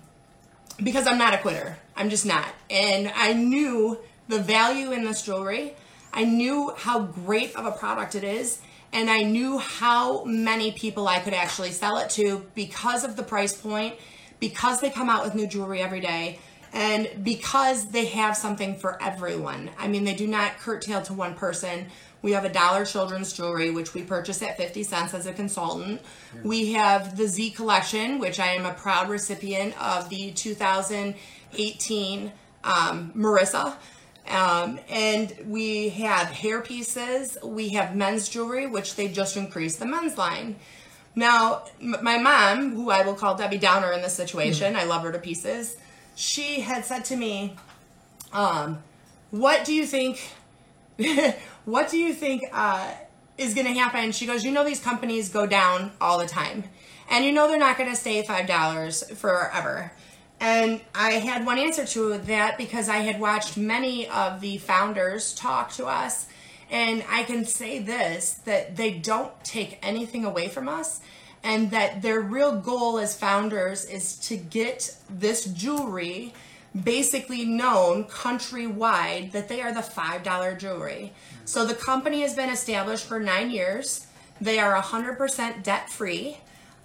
because 0.84 1.06
I'm 1.06 1.20
not 1.20 1.36
a 1.36 1.38
quitter. 1.38 1.78
I'm 1.96 2.10
just 2.10 2.26
not. 2.26 2.48
And 2.72 3.12
I 3.16 3.34
knew 3.34 4.00
the 4.28 4.40
value 4.40 4.92
in 4.92 5.04
this 5.04 5.22
jewelry. 5.22 5.76
I 6.12 6.24
knew 6.26 6.74
how 6.76 7.02
great 7.04 7.56
of 7.56 7.68
a 7.68 7.72
product 7.72 8.16
it 8.16 8.24
is. 8.24 8.60
and 8.94 9.10
I 9.10 9.22
knew 9.22 9.58
how 9.58 10.24
many 10.26 10.72
people 10.72 11.08
I 11.08 11.20
could 11.20 11.34
actually 11.34 11.72
sell 11.72 11.98
it 11.98 12.10
to 12.12 12.46
because 12.56 13.04
of 13.04 13.16
the 13.16 13.24
price 13.24 13.54
point, 13.54 13.96
because 14.40 14.82
they 14.82 14.90
come 14.90 15.10
out 15.10 15.24
with 15.24 15.36
new 15.36 15.48
jewelry 15.48 15.82
every 15.82 16.02
day, 16.02 16.40
and 16.74 17.10
because 17.24 17.88
they 17.88 18.06
have 18.06 18.38
something 18.38 18.76
for 18.76 19.02
everyone. 19.02 19.70
I 19.78 19.88
mean, 19.88 20.04
they 20.04 20.16
do 20.16 20.28
not 20.28 20.58
curtail 20.58 21.02
to 21.04 21.14
one 21.14 21.36
person. 21.36 21.88
We 22.22 22.32
have 22.32 22.46
a 22.46 22.50
dollar 22.50 22.86
children's 22.86 23.34
jewelry, 23.34 23.72
which 23.72 23.94
we 23.94 24.04
purchase 24.04 24.42
at 24.42 24.58
50 24.58 24.84
cents 24.84 25.14
as 25.14 25.26
a 25.26 25.34
consultant. 25.34 26.02
Yeah. 26.36 26.42
We 26.44 26.74
have 26.74 27.18
the 27.18 27.28
Zi 27.28 27.50
collection, 27.50 28.20
which 28.20 28.40
I 28.40 28.54
am 28.54 28.66
a 28.66 28.74
proud 28.74 29.10
recipient 29.10 29.80
of 29.82 30.10
the 30.10 30.32
2018 30.32 32.32
um, 32.64 33.12
Marissa. 33.16 33.76
Um, 34.30 34.80
and 34.88 35.36
we 35.48 35.90
have 35.90 36.28
hair 36.28 36.62
pieces, 36.62 37.38
we 37.44 37.70
have 37.70 37.96
men's 37.96 38.30
jewelry, 38.30 38.68
which 38.68 38.96
they 38.96 39.08
just 39.08 39.36
increased 39.36 39.80
the 39.80 39.86
men's 39.86 40.18
line. 40.18 40.58
Now, 41.16 41.64
m- 41.82 41.98
my 42.02 42.18
mom, 42.18 42.76
who 42.76 42.92
I 42.92 43.02
will 43.02 43.16
call 43.16 43.36
Debbie 43.36 43.58
Downer 43.58 43.92
in 43.92 44.02
this 44.02 44.14
situation, 44.14 44.74
mm-hmm. 44.74 44.82
I 44.82 44.86
love 44.86 45.02
her 45.02 45.12
to 45.12 45.20
pieces, 45.20 45.76
she 46.16 46.62
had 46.62 46.86
said 46.86 47.06
to 47.06 47.16
me, 47.16 47.56
um, 48.34 48.84
What 49.32 49.66
do 49.66 49.74
you 49.74 49.86
think? 49.86 50.32
what 51.66 51.90
do 51.90 51.98
you 51.98 52.14
think 52.14 52.44
uh, 52.52 52.94
is 53.38 53.54
going 53.54 53.68
to 53.68 53.74
happen? 53.74 54.12
She 54.12 54.26
goes, 54.26 54.44
You 54.44 54.52
know, 54.52 54.64
these 54.64 54.82
companies 54.82 55.30
go 55.30 55.46
down 55.46 55.92
all 56.00 56.18
the 56.18 56.28
time. 56.28 56.66
And 57.10 57.26
you 57.26 57.32
know, 57.32 57.48
they're 57.48 57.60
not 57.60 57.78
going 57.78 57.90
to 57.90 57.96
stay 57.96 58.24
$5 58.24 59.16
forever. 59.16 59.92
And 60.40 60.82
I 60.96 61.12
had 61.12 61.46
one 61.46 61.60
answer 61.60 61.86
to 61.86 62.18
that 62.18 62.58
because 62.58 62.90
I 62.90 62.98
had 62.98 63.20
watched 63.20 63.58
many 63.58 64.08
of 64.08 64.42
the 64.42 64.58
founders 64.58 65.36
talk 65.36 65.72
to 65.74 65.86
us. 65.86 66.28
And 66.72 67.04
I 67.10 67.24
can 67.24 67.46
say 67.46 67.80
this 67.80 68.34
that 68.46 68.76
they 68.76 68.92
don't 68.92 69.32
take 69.44 69.78
anything 69.84 70.26
away 70.26 70.48
from 70.48 70.68
us, 70.68 71.02
and 71.44 71.72
that 71.72 72.02
their 72.02 72.22
real 72.22 72.56
goal 72.56 72.98
as 73.00 73.18
founders 73.18 73.86
is 73.86 74.16
to 74.18 74.38
get 74.38 74.96
this 75.10 75.46
jewelry 75.46 76.34
basically 76.84 77.44
known 77.44 78.06
countrywide 78.06 79.32
that 79.32 79.50
they 79.50 79.62
are 79.62 79.74
the 79.74 79.82
$5 79.82 80.60
jewelry. 80.60 81.12
So 81.46 81.66
the 81.66 81.74
company 81.74 82.22
has 82.22 82.34
been 82.36 82.50
established 82.50 83.06
for 83.06 83.20
nine 83.20 83.50
years. 83.50 84.08
They 84.40 84.60
are 84.60 84.82
100% 84.82 85.64
debt 85.64 85.90
free. 85.90 86.38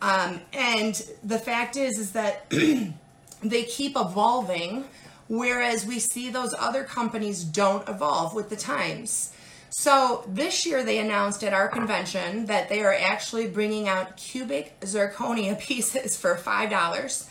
Um, 0.03 0.41
and 0.53 1.01
the 1.23 1.39
fact 1.39 1.77
is, 1.77 1.99
is 1.99 2.13
that 2.13 2.51
they 3.43 3.63
keep 3.63 3.97
evolving, 3.97 4.85
whereas 5.29 5.87
we 5.87 6.01
see 6.01 6.31
those 6.31 6.55
other 6.59 6.85
companies 6.85 7.45
don't 7.45 7.89
evolve 7.89 8.35
with 8.35 8.51
the 8.51 8.57
times. 8.57 9.33
So 9.79 10.25
this 10.27 10.65
year 10.65 10.83
they 10.83 11.01
announced 11.01 11.45
at 11.45 11.53
our 11.53 11.69
convention 11.69 12.47
that 12.47 12.71
they 12.71 12.83
are 12.83 12.95
actually 12.95 13.47
bringing 13.47 13.89
out 13.89 14.17
cubic 14.17 14.81
zirconia 14.81 15.61
pieces 15.61 16.17
for 16.17 16.35
$5. 16.35 17.27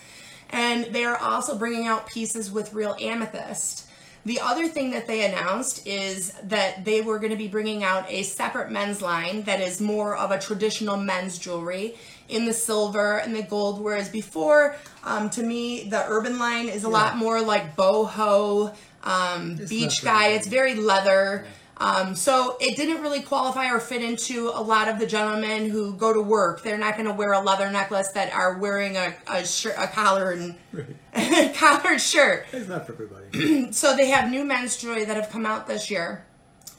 And 0.52 0.86
they 0.94 1.06
are 1.06 1.18
also 1.18 1.58
bringing 1.58 1.88
out 1.88 2.06
pieces 2.06 2.52
with 2.52 2.72
real 2.72 2.96
amethyst. 3.02 3.88
The 4.26 4.42
other 4.42 4.68
thing 4.68 4.92
that 4.92 5.08
they 5.08 5.26
announced 5.26 5.88
is 5.88 6.34
that 6.44 6.86
they 6.86 7.02
were 7.02 7.18
going 7.18 7.32
to 7.32 7.36
be 7.36 7.48
bringing 7.48 7.84
out 7.84 8.06
a 8.12 8.22
separate 8.22 8.70
men's 8.70 9.02
line 9.02 9.42
that 9.44 9.60
is 9.60 9.82
more 9.82 10.16
of 10.16 10.30
a 10.30 10.38
traditional 10.38 10.98
men's 10.98 11.40
jewelry 11.40 11.96
in 12.30 12.46
the 12.46 12.54
silver 12.54 13.18
and 13.18 13.36
the 13.36 13.42
gold, 13.42 13.82
whereas 13.82 14.08
before, 14.08 14.76
um, 15.04 15.32
to 15.32 15.42
me, 15.42 15.90
the 15.90 16.06
urban 16.08 16.38
line 16.38 16.70
is 16.70 16.84
a 16.84 16.88
yeah. 16.88 16.94
lot 16.94 17.18
more 17.18 17.42
like 17.42 17.76
boho, 17.76 18.76
um, 19.04 19.56
beach 19.68 20.04
guy. 20.04 20.28
It's 20.28 20.48
very 20.48 20.76
leather. 20.76 21.48
Um, 21.78 22.16
so 22.16 22.56
it 22.62 22.78
didn't 22.78 23.02
really 23.02 23.22
qualify 23.22 23.70
or 23.70 23.80
fit 23.80 24.02
into 24.02 24.50
a 24.54 24.62
lot 24.62 24.88
of 24.88 24.98
the 24.98 25.06
gentlemen 25.06 25.70
who 25.70 25.94
go 25.94 26.14
to 26.14 26.22
work. 26.22 26.64
They're 26.64 26.78
not 26.78 26.96
going 26.96 27.08
to 27.08 27.14
wear 27.14 27.34
a 27.34 27.42
leather 27.42 27.70
necklace 27.70 28.12
that 28.14 28.32
are 28.34 28.58
wearing 28.58 28.96
a, 28.96 29.14
a 29.28 29.46
shirt, 29.46 29.76
a 29.78 29.88
collar 29.88 30.32
and 30.32 30.56
right. 30.72 31.54
collared 31.56 32.00
shirt. 32.00 32.46
It's 32.54 32.70
not 32.70 32.86
for 32.86 32.94
everybody. 32.94 33.72
so 33.74 33.96
they 33.96 34.08
have 34.08 34.30
new 34.30 34.46
men's 34.46 34.78
jewelry 34.78 35.04
that 35.04 35.18
have 35.18 35.30
come 35.30 35.46
out 35.46 35.68
this 35.68 35.92
year. 35.92 36.26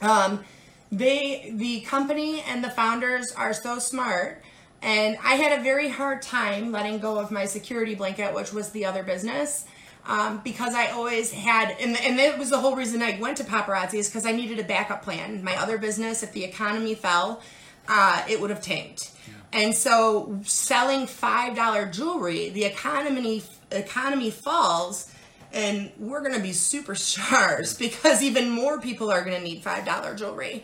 Um, 0.01 0.43
they, 0.91 1.51
the 1.53 1.81
company 1.81 2.41
and 2.41 2.63
the 2.63 2.69
founders 2.69 3.31
are 3.33 3.53
so 3.53 3.77
smart. 3.77 4.41
And 4.81 5.17
I 5.23 5.35
had 5.35 5.59
a 5.59 5.63
very 5.63 5.89
hard 5.89 6.21
time 6.21 6.71
letting 6.71 6.99
go 6.99 7.19
of 7.19 7.29
my 7.29 7.45
security 7.45 7.93
blanket, 7.93 8.33
which 8.33 8.53
was 8.53 8.71
the 8.71 8.85
other 8.85 9.03
business 9.03 9.65
um, 10.07 10.39
because 10.43 10.73
I 10.73 10.87
always 10.87 11.31
had, 11.31 11.75
and, 11.79 11.97
and 11.97 12.17
that 12.17 12.39
was 12.39 12.49
the 12.49 12.59
whole 12.59 12.75
reason 12.75 13.01
I 13.03 13.19
went 13.19 13.37
to 13.37 13.43
paparazzi 13.43 13.95
is 13.95 14.07
because 14.07 14.25
I 14.25 14.31
needed 14.31 14.57
a 14.57 14.63
backup 14.63 15.03
plan. 15.03 15.43
My 15.43 15.55
other 15.57 15.77
business, 15.77 16.23
if 16.23 16.31
the 16.31 16.45
economy 16.45 16.95
fell, 16.95 17.41
uh, 17.89 18.23
it 18.29 18.39
would 18.39 18.49
have 18.49 18.61
tanked. 18.61 19.11
Yeah. 19.27 19.61
And 19.61 19.75
so 19.75 20.39
selling 20.43 21.07
$5 21.07 21.91
jewelry, 21.91 22.49
the 22.49 22.63
economy 22.63 23.43
economy 23.69 24.31
falls 24.31 25.13
and 25.51 25.91
we're 25.97 26.21
going 26.21 26.35
to 26.35 26.41
be 26.41 26.51
superstars 26.51 27.77
because 27.79 28.23
even 28.23 28.49
more 28.49 28.79
people 28.79 29.11
are 29.11 29.23
going 29.23 29.35
to 29.35 29.43
need 29.43 29.63
$5 29.63 30.17
jewelry. 30.17 30.63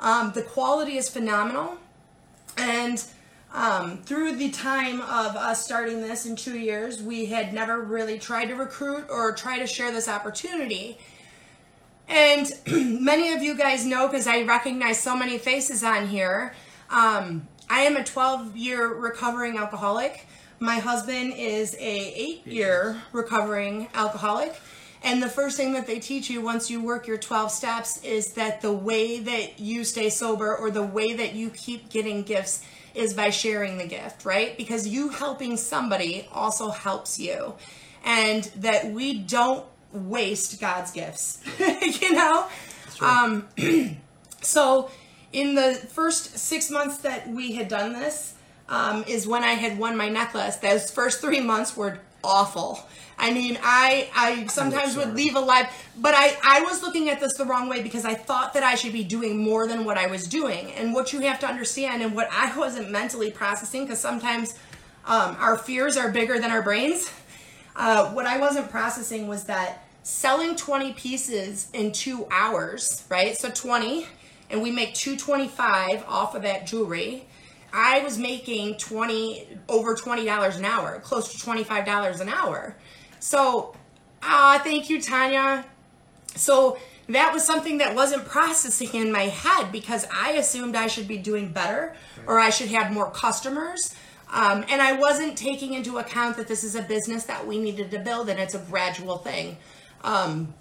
Um, 0.00 0.32
the 0.34 0.42
quality 0.42 0.96
is 0.96 1.08
phenomenal. 1.08 1.78
And 2.58 3.02
um, 3.52 3.98
through 3.98 4.36
the 4.36 4.50
time 4.50 5.02
of 5.02 5.36
us 5.36 5.64
starting 5.64 6.00
this 6.00 6.24
in 6.24 6.36
two 6.36 6.58
years, 6.58 7.02
we 7.02 7.26
had 7.26 7.52
never 7.52 7.80
really 7.80 8.18
tried 8.18 8.46
to 8.46 8.54
recruit 8.54 9.06
or 9.10 9.32
try 9.32 9.58
to 9.58 9.66
share 9.66 9.92
this 9.92 10.08
opportunity. 10.08 10.98
And 12.08 12.50
many 12.66 13.32
of 13.34 13.42
you 13.42 13.54
guys 13.54 13.84
know 13.84 14.08
because 14.08 14.26
I 14.26 14.42
recognize 14.42 15.00
so 15.00 15.16
many 15.16 15.36
faces 15.36 15.84
on 15.84 16.08
here. 16.08 16.54
Um, 16.88 17.46
I 17.68 17.80
am 17.80 17.96
a 17.96 18.04
12 18.04 18.56
year 18.56 18.86
recovering 18.88 19.58
alcoholic. 19.58 20.26
My 20.58 20.78
husband 20.78 21.34
is 21.36 21.74
a 21.74 21.78
8 21.78 22.46
year 22.46 23.02
recovering 23.12 23.88
alcoholic. 23.94 24.54
And 25.04 25.22
the 25.22 25.28
first 25.28 25.56
thing 25.56 25.72
that 25.72 25.86
they 25.86 25.98
teach 25.98 26.30
you 26.30 26.40
once 26.40 26.70
you 26.70 26.80
work 26.80 27.06
your 27.06 27.18
12 27.18 27.50
steps 27.50 28.02
is 28.04 28.34
that 28.34 28.60
the 28.60 28.72
way 28.72 29.18
that 29.18 29.58
you 29.58 29.84
stay 29.84 30.08
sober 30.08 30.56
or 30.56 30.70
the 30.70 30.82
way 30.82 31.12
that 31.12 31.34
you 31.34 31.50
keep 31.50 31.90
getting 31.90 32.22
gifts 32.22 32.64
is 32.94 33.14
by 33.14 33.30
sharing 33.30 33.78
the 33.78 33.86
gift, 33.86 34.24
right? 34.24 34.56
Because 34.56 34.86
you 34.86 35.08
helping 35.08 35.56
somebody 35.56 36.28
also 36.32 36.70
helps 36.70 37.18
you. 37.18 37.54
And 38.04 38.44
that 38.56 38.90
we 38.90 39.18
don't 39.18 39.64
waste 39.92 40.60
God's 40.60 40.90
gifts, 40.90 41.40
you 41.58 42.12
know? 42.12 42.46
Um, 43.00 43.48
so, 44.40 44.90
in 45.32 45.54
the 45.54 45.74
first 45.74 46.38
six 46.38 46.70
months 46.70 46.98
that 46.98 47.28
we 47.28 47.52
had 47.52 47.68
done 47.68 47.92
this, 47.92 48.34
um, 48.68 49.04
is 49.06 49.26
when 49.26 49.42
I 49.44 49.52
had 49.52 49.78
won 49.78 49.96
my 49.96 50.08
necklace. 50.08 50.56
Those 50.56 50.90
first 50.90 51.20
three 51.20 51.40
months 51.40 51.76
were 51.76 51.98
awful. 52.24 52.86
I 53.22 53.32
mean, 53.32 53.56
I 53.62 54.10
I 54.16 54.46
sometimes 54.48 54.96
would 54.96 55.14
leave 55.14 55.36
a 55.36 55.40
live, 55.40 55.68
but 55.96 56.12
I 56.12 56.36
I 56.42 56.62
was 56.62 56.82
looking 56.82 57.08
at 57.08 57.20
this 57.20 57.34
the 57.34 57.44
wrong 57.44 57.68
way 57.68 57.80
because 57.80 58.04
I 58.04 58.14
thought 58.14 58.52
that 58.54 58.64
I 58.64 58.74
should 58.74 58.92
be 58.92 59.04
doing 59.04 59.38
more 59.38 59.68
than 59.68 59.84
what 59.84 59.96
I 59.96 60.08
was 60.08 60.26
doing. 60.26 60.72
And 60.72 60.92
what 60.92 61.12
you 61.12 61.20
have 61.20 61.38
to 61.38 61.46
understand, 61.46 62.02
and 62.02 62.16
what 62.16 62.28
I 62.32 62.56
wasn't 62.58 62.90
mentally 62.90 63.30
processing, 63.30 63.84
because 63.84 64.00
sometimes 64.00 64.56
um, 65.04 65.36
our 65.38 65.56
fears 65.56 65.96
are 65.96 66.10
bigger 66.10 66.40
than 66.40 66.50
our 66.50 66.62
brains. 66.62 67.12
Uh, 67.76 68.10
what 68.10 68.26
I 68.26 68.38
wasn't 68.38 68.68
processing 68.70 69.28
was 69.28 69.44
that 69.44 69.86
selling 70.02 70.56
20 70.56 70.92
pieces 70.94 71.68
in 71.72 71.92
two 71.92 72.26
hours, 72.28 73.04
right? 73.08 73.38
So 73.38 73.50
20, 73.50 74.04
and 74.50 74.60
we 74.60 74.72
make 74.72 74.94
225 74.94 76.04
off 76.08 76.34
of 76.34 76.42
that 76.42 76.66
jewelry 76.66 77.24
I 77.72 78.00
was 78.00 78.18
making 78.18 78.76
20 78.76 79.46
over 79.68 79.94
$20 79.96 80.56
an 80.58 80.64
hour, 80.64 81.00
close 81.00 81.32
to 81.32 81.38
$25 81.38 82.20
an 82.20 82.28
hour. 82.28 82.76
So, 83.22 83.72
ah, 84.20 84.60
thank 84.64 84.90
you, 84.90 85.00
Tanya. 85.00 85.64
So 86.34 86.76
that 87.08 87.32
was 87.32 87.44
something 87.44 87.78
that 87.78 87.94
wasn't 87.94 88.24
processing 88.24 88.88
in 88.94 89.12
my 89.12 89.26
head 89.28 89.70
because 89.70 90.08
I 90.12 90.32
assumed 90.32 90.74
I 90.74 90.88
should 90.88 91.06
be 91.06 91.18
doing 91.18 91.52
better 91.52 91.94
or 92.26 92.40
I 92.40 92.50
should 92.50 92.68
have 92.70 92.92
more 92.92 93.12
customers. 93.12 93.94
Um, 94.32 94.64
and 94.68 94.82
I 94.82 94.94
wasn't 94.94 95.38
taking 95.38 95.74
into 95.74 95.98
account 95.98 96.36
that 96.36 96.48
this 96.48 96.64
is 96.64 96.74
a 96.74 96.82
business 96.82 97.22
that 97.24 97.46
we 97.46 97.60
needed 97.60 97.92
to 97.92 98.00
build 98.00 98.28
and 98.28 98.40
it's 98.40 98.54
a 98.54 98.58
gradual 98.58 99.18
thing. 99.18 99.56
Um, 100.02 100.52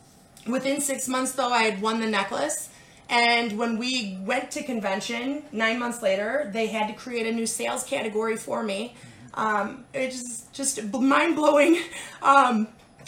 within 0.46 0.82
six 0.82 1.08
months, 1.08 1.32
though, 1.32 1.50
I 1.50 1.64
had 1.64 1.82
won 1.82 2.00
the 2.00 2.08
necklace. 2.08 2.70
And 3.10 3.58
when 3.58 3.80
we 3.80 4.20
went 4.22 4.52
to 4.52 4.62
convention 4.62 5.46
nine 5.52 5.80
months 5.80 6.04
later, 6.04 6.52
they 6.54 6.68
had 6.68 6.88
to 6.90 6.94
create 6.94 7.26
a 7.26 7.32
new 7.32 7.48
sales 7.48 7.84
category 7.84 8.38
for 8.38 8.62
me. 8.62 8.94
Um, 9.34 9.86
it's 9.94 10.44
just 10.54 10.84
mind 10.94 11.36
blowing. 11.36 11.80
Um, 12.24 12.68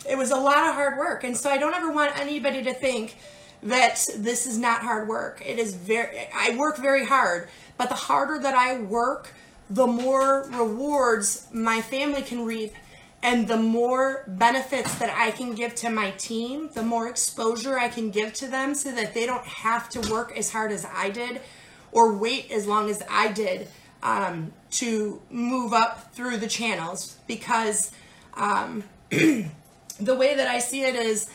it 0.10 0.18
was 0.18 0.32
a 0.32 0.36
lot 0.36 0.68
of 0.68 0.74
hard 0.74 0.98
work. 0.98 1.24
And 1.24 1.38
so 1.38 1.48
I 1.48 1.60
don't 1.60 1.76
ever 1.76 1.92
want 1.92 2.20
anybody 2.20 2.64
to 2.64 2.74
think 2.74 3.16
that 3.62 4.04
this 4.18 4.48
is 4.48 4.58
not 4.58 4.82
hard 4.82 5.08
work. 5.08 5.42
It 5.46 5.60
is 5.60 5.76
very, 5.76 6.28
I 6.34 6.56
work 6.58 6.78
very 6.78 7.06
hard, 7.06 7.48
but 7.78 7.90
the 7.90 7.96
harder 7.96 8.40
that 8.40 8.56
I 8.56 8.80
work, 8.80 9.34
the 9.70 9.88
more 9.88 10.50
rewards 10.50 11.48
my 11.54 11.82
family 11.82 12.24
can 12.24 12.44
reap 12.44 12.74
and 13.22 13.48
the 13.48 13.58
more 13.58 14.26
benefits 14.28 14.96
that 14.96 15.10
I 15.16 15.32
can 15.32 15.56
give 15.56 15.76
to 15.76 15.90
my 15.90 16.12
team, 16.12 16.70
the 16.74 16.84
more 16.84 17.08
exposure 17.08 17.80
I 17.80 17.88
can 17.88 18.12
give 18.12 18.34
to 18.34 18.48
them 18.48 18.76
so 18.76 18.92
that 18.92 19.14
they 19.14 19.26
don't 19.26 19.46
have 19.46 19.90
to 19.92 20.12
work 20.12 20.38
as 20.38 20.52
hard 20.52 20.74
as 20.74 20.86
I 20.86 21.10
did 21.10 21.40
or 21.94 22.14
wait 22.18 22.52
as 22.52 22.68
long 22.68 22.90
as 22.90 23.02
I 23.10 23.32
did 23.32 23.70
um, 24.04 24.52
to 24.70 25.22
move 25.32 25.74
up 25.74 26.14
through 26.14 26.38
the 26.38 26.48
channels 26.48 27.18
because 27.26 27.92
um, 28.36 28.84
the 29.10 29.50
way 30.00 30.36
that 30.36 30.48
I 30.48 30.60
see 30.60 30.84
it 30.84 30.96
is, 30.96 31.30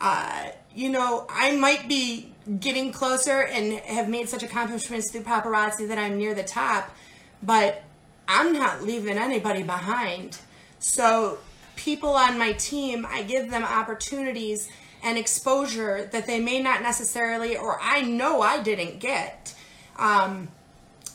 uh, 0.00 0.48
you 0.74 0.88
know, 0.88 1.26
I 1.28 1.56
might 1.56 1.88
be 1.88 2.32
getting 2.60 2.92
closer 2.92 3.42
and 3.42 3.74
have 3.80 4.08
made 4.08 4.28
such 4.28 4.42
accomplishments 4.42 5.10
through 5.10 5.22
paparazzi 5.22 5.88
that 5.88 5.98
I'm 5.98 6.16
near 6.16 6.32
the 6.34 6.44
top, 6.44 6.94
but 7.42 7.82
I'm 8.28 8.52
not 8.52 8.82
leaving 8.82 9.18
anybody 9.18 9.62
behind. 9.62 10.38
So, 10.78 11.38
people 11.76 12.10
on 12.10 12.38
my 12.38 12.52
team, 12.52 13.06
I 13.08 13.22
give 13.22 13.50
them 13.50 13.64
opportunities 13.64 14.68
and 15.02 15.18
exposure 15.18 16.08
that 16.12 16.26
they 16.26 16.38
may 16.38 16.62
not 16.62 16.82
necessarily, 16.82 17.56
or 17.56 17.78
I 17.80 18.02
know 18.02 18.40
I 18.40 18.62
didn't 18.62 19.00
get. 19.00 19.54
Um, 19.96 20.48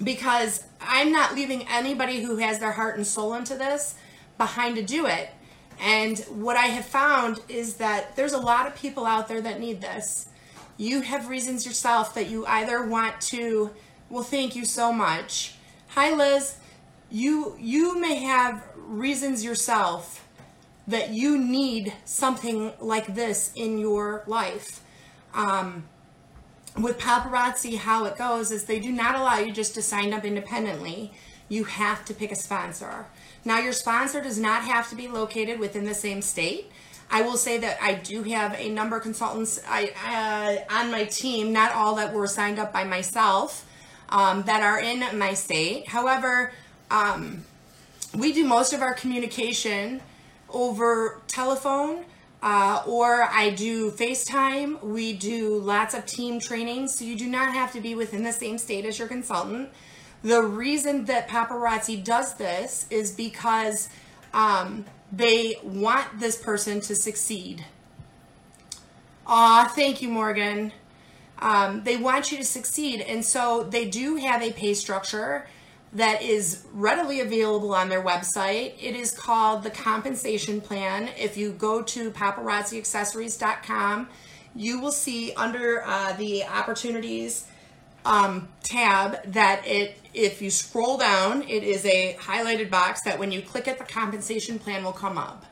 because 0.04 0.63
I'm 0.82 1.12
not 1.12 1.36
leaving 1.36 1.68
anybody 1.68 2.22
who 2.22 2.38
has 2.38 2.60
their 2.60 2.72
heart 2.72 2.98
and 2.98 3.06
soul 3.06 3.34
into 3.34 3.56
this 3.56 3.96
behind 4.38 4.75
to 4.75 4.84
do 4.84 5.06
it. 5.06 5.30
And 5.80 6.20
what 6.30 6.58
I 6.58 6.68
have 6.68 6.86
found 6.86 7.39
is 7.50 7.75
that 7.75 8.16
there's 8.16 8.34
a 8.34 8.39
lot 8.39 8.68
of 8.68 8.75
people 8.75 9.06
out 9.06 9.27
there 9.27 9.42
that 9.42 9.60
need 9.60 9.82
this. 9.82 10.30
You 10.77 11.01
have 11.01 11.27
reasons 11.27 11.66
yourself 11.66 12.13
that 12.16 12.30
you 12.30 12.46
either 12.46 12.84
want 12.86 13.20
to, 13.22 13.72
well, 14.10 14.24
thank 14.24 14.56
you 14.56 14.66
so 14.66 14.92
much. 14.92 15.56
Hi, 15.89 16.13
Liz. 16.13 16.58
You 17.10 17.56
you 17.60 18.00
may 18.00 18.16
have 18.16 18.63
reasons 18.75 19.44
yourself 19.44 20.27
that 20.88 21.12
you 21.12 21.38
need 21.38 21.94
something 22.06 22.74
like 22.80 23.16
this 23.16 23.51
in 23.56 23.77
your 23.77 24.24
life. 24.27 24.82
Um, 25.34 25.86
with 26.77 27.00
paparazzi, 27.00 27.77
how 27.77 28.05
it 28.05 28.17
goes 28.17 28.51
is 28.51 28.65
they 28.65 28.79
do 28.79 28.91
not 28.91 29.15
allow 29.15 29.39
you 29.39 29.51
just 29.51 29.74
to 29.75 29.81
sign 29.81 30.13
up 30.13 30.24
independently. 30.25 31.12
You 31.50 31.63
have 31.63 32.05
to 32.05 32.13
pick 32.13 32.31
a 32.31 32.36
sponsor. 32.36 33.05
Now, 33.46 33.60
your 33.60 33.74
sponsor 33.74 34.22
does 34.22 34.38
not 34.38 34.63
have 34.63 34.89
to 34.89 34.96
be 34.96 35.07
located 35.07 35.60
within 35.60 35.86
the 35.86 35.93
same 35.93 36.22
state. 36.22 36.69
I 37.10 37.22
will 37.22 37.38
say 37.38 37.57
that 37.60 37.77
I 37.81 37.93
do 37.93 38.24
have 38.24 38.53
a 38.60 38.69
number 38.69 38.98
of 38.98 39.03
consultants 39.03 39.62
I, 39.67 40.65
uh, 40.69 40.74
on 40.74 40.91
my 40.91 41.05
team, 41.05 41.53
not 41.53 41.72
all 41.72 41.96
that 41.96 42.13
were 42.13 42.27
signed 42.27 42.60
up 42.60 42.74
by 42.74 42.84
myself, 42.84 43.65
um, 44.10 44.43
that 44.43 44.62
are 44.62 44.79
in 44.79 45.17
my 45.17 45.34
state. 45.34 45.88
However, 45.88 46.51
um, 46.91 47.46
we 48.13 48.34
do 48.34 48.46
most 48.46 48.74
of 48.74 48.81
our 48.81 48.93
communication 48.93 50.01
over 50.50 51.22
telephone 51.27 52.05
uh, 52.41 52.84
or 52.86 53.24
I 53.24 53.50
do 53.50 53.91
FaceTime. 53.91 54.82
We 54.84 55.13
do 55.13 55.58
lots 55.58 55.94
of 55.94 56.06
team 56.06 56.39
training, 56.39 56.88
so 56.88 57.03
you 57.03 57.17
do 57.17 57.27
not 57.27 57.53
have 57.53 57.72
to 57.74 57.82
be 57.82 57.96
within 57.96 58.24
the 58.24 58.32
same 58.32 58.58
state 58.58 58.86
as 58.86 59.00
your 59.00 59.08
consultant. 59.08 59.70
The 60.24 60.41
reason 60.41 61.06
that 61.06 61.27
paparazzi 61.27 62.03
does 62.03 62.36
this 62.36 62.86
is 62.89 63.12
because 63.12 63.89
um, 64.34 64.86
they 65.12 65.56
want 65.63 66.20
this 66.20 66.38
person 66.38 66.82
to 66.82 66.96
succeed. 66.96 67.65
Aw, 69.25 69.65
thank 69.75 70.01
you, 70.01 70.10
Morgan. 70.10 70.72
Um, 71.39 71.84
they 71.84 71.98
want 71.98 72.32
you 72.32 72.38
to 72.38 72.44
succeed, 72.44 73.01
and 73.01 73.24
so 73.24 73.63
they 73.63 73.86
do 73.86 74.15
have 74.15 74.41
a 74.41 74.51
pay 74.51 74.74
structure 74.74 75.48
that 75.94 76.22
is 76.22 76.65
readily 76.74 77.22
available 77.22 77.74
on 77.74 77.89
their 77.89 78.03
website. 78.03 78.74
It 78.79 78.96
is 78.96 79.12
called 79.12 79.63
the 79.63 79.70
compensation 79.70 80.62
plan. 80.62 81.10
If 81.17 81.38
you 81.38 81.51
go 81.51 81.82
to 81.82 82.12
paparazziaccessories.com, 82.12 84.10
you 84.56 84.79
will 84.82 84.91
see 84.91 85.34
under 85.34 85.84
uh, 85.86 86.13
the 86.13 86.44
opportunities 86.46 87.48
um, 88.06 88.48
tab 88.63 89.24
that 89.34 89.67
it 89.67 89.97
if 90.13 90.41
you 90.41 90.50
scroll 90.50 90.97
down 90.97 91.43
it 91.43 91.63
is 91.63 91.86
a 91.86 92.15
highlighted 92.19 92.69
box 92.69 93.02
that 93.02 93.19
when 93.19 93.32
you 93.32 93.41
click 93.41 93.67
it 93.67 93.78
the 93.78 93.84
compensation 93.84 94.58
plan 94.58 94.84
will 94.84 94.93
come 94.93 95.17
up 95.17 95.45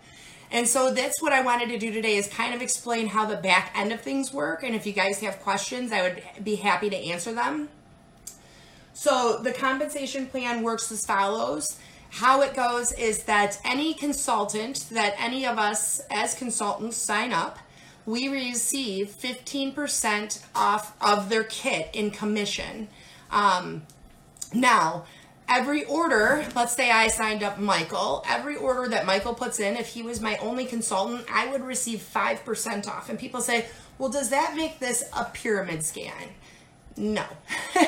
and 0.51 0.65
so 0.65 0.93
that's 0.93 1.21
what 1.21 1.33
i 1.33 1.41
wanted 1.41 1.67
to 1.67 1.77
do 1.77 1.91
today 1.91 2.15
is 2.15 2.27
kind 2.29 2.53
of 2.55 2.61
explain 2.61 3.07
how 3.07 3.25
the 3.25 3.35
back 3.35 3.71
end 3.75 3.91
of 3.91 3.99
things 3.99 4.33
work 4.33 4.63
and 4.63 4.73
if 4.73 4.87
you 4.87 4.93
guys 4.93 5.19
have 5.19 5.39
questions 5.41 5.91
i 5.91 6.01
would 6.01 6.23
be 6.43 6.55
happy 6.55 6.89
to 6.89 6.95
answer 6.95 7.33
them 7.33 7.67
so 8.95 9.39
the 9.43 9.51
compensation 9.51 10.25
plan 10.25 10.63
works 10.63 10.89
as 10.89 11.05
follows. 11.05 11.77
How 12.11 12.41
it 12.41 12.55
goes 12.55 12.93
is 12.93 13.23
that 13.23 13.59
any 13.65 13.93
consultant 13.93 14.85
that 14.89 15.15
any 15.19 15.45
of 15.45 15.59
us 15.59 16.01
as 16.09 16.33
consultants 16.33 16.95
sign 16.95 17.33
up, 17.33 17.59
we 18.05 18.29
receive 18.29 19.09
15% 19.09 20.41
off 20.55 20.95
of 21.01 21.27
their 21.27 21.43
kit 21.43 21.89
in 21.91 22.09
commission. 22.09 22.87
Um, 23.31 23.83
now, 24.53 25.03
every 25.49 25.83
order, 25.83 26.45
let's 26.55 26.73
say 26.73 26.89
I 26.89 27.09
signed 27.09 27.43
up 27.43 27.59
Michael, 27.59 28.23
every 28.29 28.55
order 28.55 28.87
that 28.87 29.05
Michael 29.05 29.33
puts 29.33 29.59
in, 29.59 29.75
if 29.75 29.89
he 29.89 30.03
was 30.03 30.21
my 30.21 30.37
only 30.37 30.63
consultant, 30.63 31.25
I 31.29 31.51
would 31.51 31.65
receive 31.65 31.99
5% 31.99 32.87
off. 32.87 33.09
And 33.09 33.19
people 33.19 33.41
say, 33.41 33.65
well, 33.97 34.09
does 34.09 34.29
that 34.29 34.55
make 34.55 34.79
this 34.79 35.03
a 35.11 35.25
pyramid 35.25 35.83
scan? 35.83 36.29
No. 36.95 37.25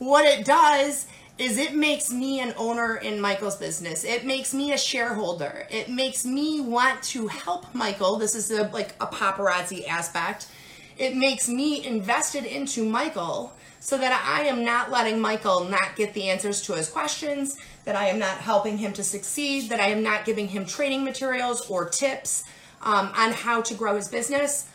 What 0.00 0.24
it 0.24 0.46
does 0.46 1.06
is 1.36 1.58
it 1.58 1.74
makes 1.74 2.10
me 2.10 2.40
an 2.40 2.54
owner 2.56 2.96
in 2.96 3.20
Michael's 3.20 3.56
business. 3.56 4.02
It 4.02 4.24
makes 4.24 4.54
me 4.54 4.72
a 4.72 4.78
shareholder. 4.78 5.66
It 5.70 5.90
makes 5.90 6.24
me 6.24 6.62
want 6.62 7.02
to 7.02 7.26
help 7.28 7.74
Michael. 7.74 8.16
This 8.16 8.34
is 8.34 8.50
a, 8.50 8.62
like 8.68 8.94
a 8.98 9.06
paparazzi 9.06 9.86
aspect. 9.86 10.48
It 10.96 11.14
makes 11.14 11.50
me 11.50 11.86
invested 11.86 12.46
into 12.46 12.82
Michael 12.82 13.52
so 13.78 13.98
that 13.98 14.24
I 14.26 14.46
am 14.46 14.64
not 14.64 14.90
letting 14.90 15.20
Michael 15.20 15.64
not 15.64 15.96
get 15.96 16.14
the 16.14 16.30
answers 16.30 16.62
to 16.62 16.72
his 16.72 16.88
questions, 16.88 17.58
that 17.84 17.94
I 17.94 18.06
am 18.06 18.18
not 18.18 18.38
helping 18.38 18.78
him 18.78 18.94
to 18.94 19.04
succeed, 19.04 19.68
that 19.68 19.80
I 19.80 19.88
am 19.88 20.02
not 20.02 20.24
giving 20.24 20.48
him 20.48 20.64
training 20.64 21.04
materials 21.04 21.68
or 21.68 21.86
tips 21.86 22.44
um, 22.80 23.12
on 23.14 23.32
how 23.32 23.60
to 23.60 23.74
grow 23.74 23.96
his 23.96 24.08
business. 24.08 24.66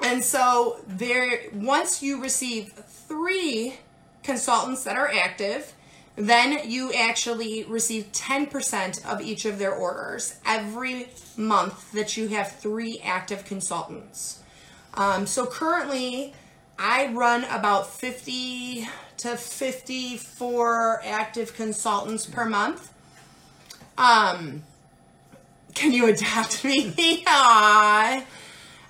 And 0.00 0.24
so 0.24 0.80
there 0.86 1.40
once 1.52 2.02
you 2.02 2.22
receive 2.22 2.72
three 2.72 3.74
consultants 4.22 4.84
that 4.84 4.96
are 4.96 5.08
active, 5.08 5.74
then 6.16 6.68
you 6.68 6.92
actually 6.92 7.64
receive 7.64 8.12
10% 8.12 9.04
of 9.06 9.20
each 9.20 9.44
of 9.44 9.58
their 9.58 9.72
orders 9.72 10.38
every 10.46 11.08
month 11.36 11.92
that 11.92 12.16
you 12.16 12.28
have 12.28 12.52
three 12.52 13.00
active 13.02 13.44
consultants. 13.44 14.40
Um, 14.94 15.26
so 15.26 15.46
currently, 15.46 16.34
I 16.78 17.08
run 17.12 17.44
about 17.44 17.86
50 17.86 18.86
to 19.18 19.36
54 19.36 21.02
active 21.04 21.54
consultants 21.54 22.26
per 22.26 22.44
month. 22.44 22.92
Um, 23.96 24.64
can 25.74 25.92
you 25.92 26.08
adopt 26.08 26.64
me? 26.64 27.24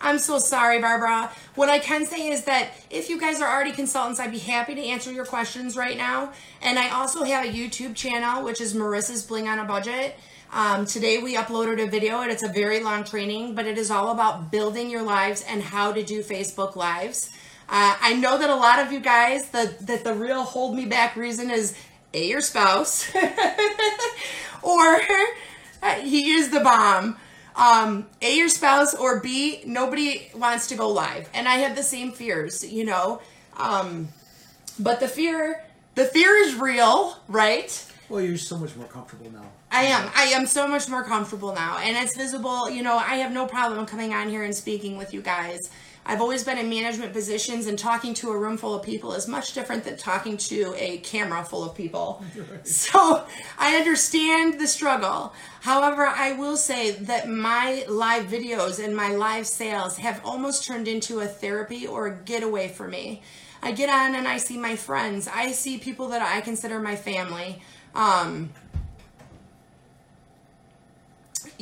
I'm 0.02 0.18
so 0.18 0.40
sorry, 0.40 0.80
Barbara. 0.80 1.30
What 1.54 1.68
I 1.68 1.78
can 1.78 2.04
say 2.04 2.28
is 2.28 2.42
that 2.44 2.70
if 2.90 3.08
you 3.08 3.20
guys 3.20 3.40
are 3.40 3.48
already 3.48 3.70
consultants, 3.70 4.18
I'd 4.18 4.32
be 4.32 4.38
happy 4.38 4.74
to 4.74 4.82
answer 4.82 5.12
your 5.12 5.24
questions 5.24 5.76
right 5.76 5.96
now. 5.96 6.32
And 6.60 6.76
I 6.76 6.90
also 6.90 7.22
have 7.22 7.44
a 7.44 7.48
YouTube 7.48 7.94
channel, 7.94 8.42
which 8.42 8.60
is 8.60 8.74
Marissa's 8.74 9.22
Bling 9.22 9.46
on 9.46 9.60
a 9.60 9.64
Budget. 9.64 10.16
Um, 10.52 10.86
today 10.86 11.18
we 11.18 11.36
uploaded 11.36 11.80
a 11.80 11.88
video 11.88 12.20
and 12.20 12.32
it's 12.32 12.42
a 12.42 12.48
very 12.48 12.82
long 12.82 13.04
training, 13.04 13.54
but 13.54 13.64
it 13.64 13.78
is 13.78 13.92
all 13.92 14.10
about 14.10 14.50
building 14.50 14.90
your 14.90 15.02
lives 15.02 15.44
and 15.48 15.62
how 15.62 15.92
to 15.92 16.02
do 16.02 16.22
Facebook 16.22 16.74
Lives. 16.74 17.30
Uh, 17.68 17.96
I 18.00 18.14
know 18.14 18.36
that 18.38 18.50
a 18.50 18.56
lot 18.56 18.80
of 18.80 18.92
you 18.92 18.98
guys, 18.98 19.50
the, 19.50 19.72
that 19.82 20.02
the 20.02 20.14
real 20.14 20.42
hold 20.42 20.74
me 20.74 20.84
back 20.84 21.14
reason 21.14 21.48
is 21.48 21.74
A, 22.12 22.28
your 22.28 22.40
spouse, 22.40 23.08
or 24.62 25.00
he 26.02 26.32
is 26.32 26.50
the 26.50 26.60
bomb 26.60 27.16
um, 27.56 28.06
A, 28.20 28.36
your 28.36 28.48
spouse, 28.48 28.94
or 28.94 29.20
B, 29.20 29.62
nobody 29.66 30.30
wants 30.34 30.68
to 30.68 30.74
go 30.74 30.88
live. 30.88 31.28
And 31.34 31.48
I 31.48 31.56
have 31.56 31.76
the 31.76 31.82
same 31.82 32.12
fears, 32.12 32.64
you 32.64 32.84
know. 32.84 33.20
Um, 33.56 34.08
but 34.78 35.00
the 35.00 35.08
fear, 35.08 35.64
the 35.94 36.04
fear 36.06 36.34
is 36.36 36.54
real, 36.54 37.18
right? 37.28 37.86
Well, 38.08 38.20
you're 38.20 38.36
so 38.36 38.58
much 38.58 38.76
more 38.76 38.86
comfortable 38.86 39.30
now. 39.30 39.44
I 39.70 39.84
am. 39.84 40.10
I 40.14 40.24
am 40.24 40.46
so 40.46 40.68
much 40.68 40.88
more 40.88 41.02
comfortable 41.02 41.54
now. 41.54 41.78
And 41.78 41.96
it's 41.96 42.16
visible, 42.16 42.68
you 42.68 42.82
know, 42.82 42.96
I 42.96 43.16
have 43.16 43.32
no 43.32 43.46
problem 43.46 43.86
coming 43.86 44.12
on 44.12 44.28
here 44.28 44.42
and 44.44 44.54
speaking 44.54 44.98
with 44.98 45.14
you 45.14 45.22
guys. 45.22 45.58
I've 46.04 46.20
always 46.20 46.42
been 46.42 46.58
in 46.58 46.68
management 46.68 47.12
positions, 47.12 47.66
and 47.66 47.78
talking 47.78 48.12
to 48.14 48.30
a 48.30 48.36
room 48.36 48.56
full 48.56 48.74
of 48.74 48.82
people 48.82 49.12
is 49.12 49.28
much 49.28 49.52
different 49.54 49.84
than 49.84 49.96
talking 49.96 50.36
to 50.36 50.74
a 50.76 50.98
camera 50.98 51.44
full 51.44 51.64
of 51.64 51.74
people. 51.74 52.24
Right. 52.36 52.66
So 52.92 53.24
I 53.58 53.76
understand 53.76 54.60
the 54.60 54.66
struggle. 54.66 55.32
However, 55.60 56.06
I 56.06 56.32
will 56.32 56.56
say 56.56 56.90
that 56.90 57.28
my 57.28 57.84
live 57.88 58.26
videos 58.26 58.82
and 58.82 58.96
my 58.96 59.14
live 59.14 59.46
sales 59.46 59.98
have 59.98 60.20
almost 60.24 60.64
turned 60.64 60.88
into 60.88 61.20
a 61.20 61.26
therapy 61.26 61.86
or 61.86 62.06
a 62.06 62.16
getaway 62.16 62.68
for 62.68 62.88
me. 62.88 63.22
I 63.62 63.72
get 63.72 63.88
on 63.88 64.16
and 64.16 64.26
I 64.26 64.38
see 64.38 64.58
my 64.58 64.74
friends, 64.74 65.28
I 65.32 65.52
see 65.52 65.78
people 65.78 66.08
that 66.08 66.20
I 66.22 66.40
consider 66.40 66.80
my 66.80 66.96
family. 66.96 67.62
Um, 67.94 68.50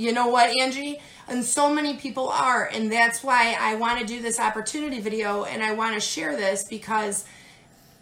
you 0.01 0.13
know 0.13 0.29
what, 0.29 0.51
Angie? 0.59 0.99
And 1.29 1.45
so 1.45 1.73
many 1.73 1.95
people 1.95 2.31
are. 2.31 2.65
And 2.65 2.91
that's 2.91 3.23
why 3.23 3.55
I 3.61 3.75
want 3.75 4.01
to 4.01 4.07
do 4.07 4.23
this 4.23 4.41
opportunity 4.41 4.99
video 4.99 5.45
and 5.45 5.63
I 5.63 5.73
want 5.73 5.95
to 5.95 6.01
share 6.01 6.37
this 6.37 6.65
because 6.65 7.27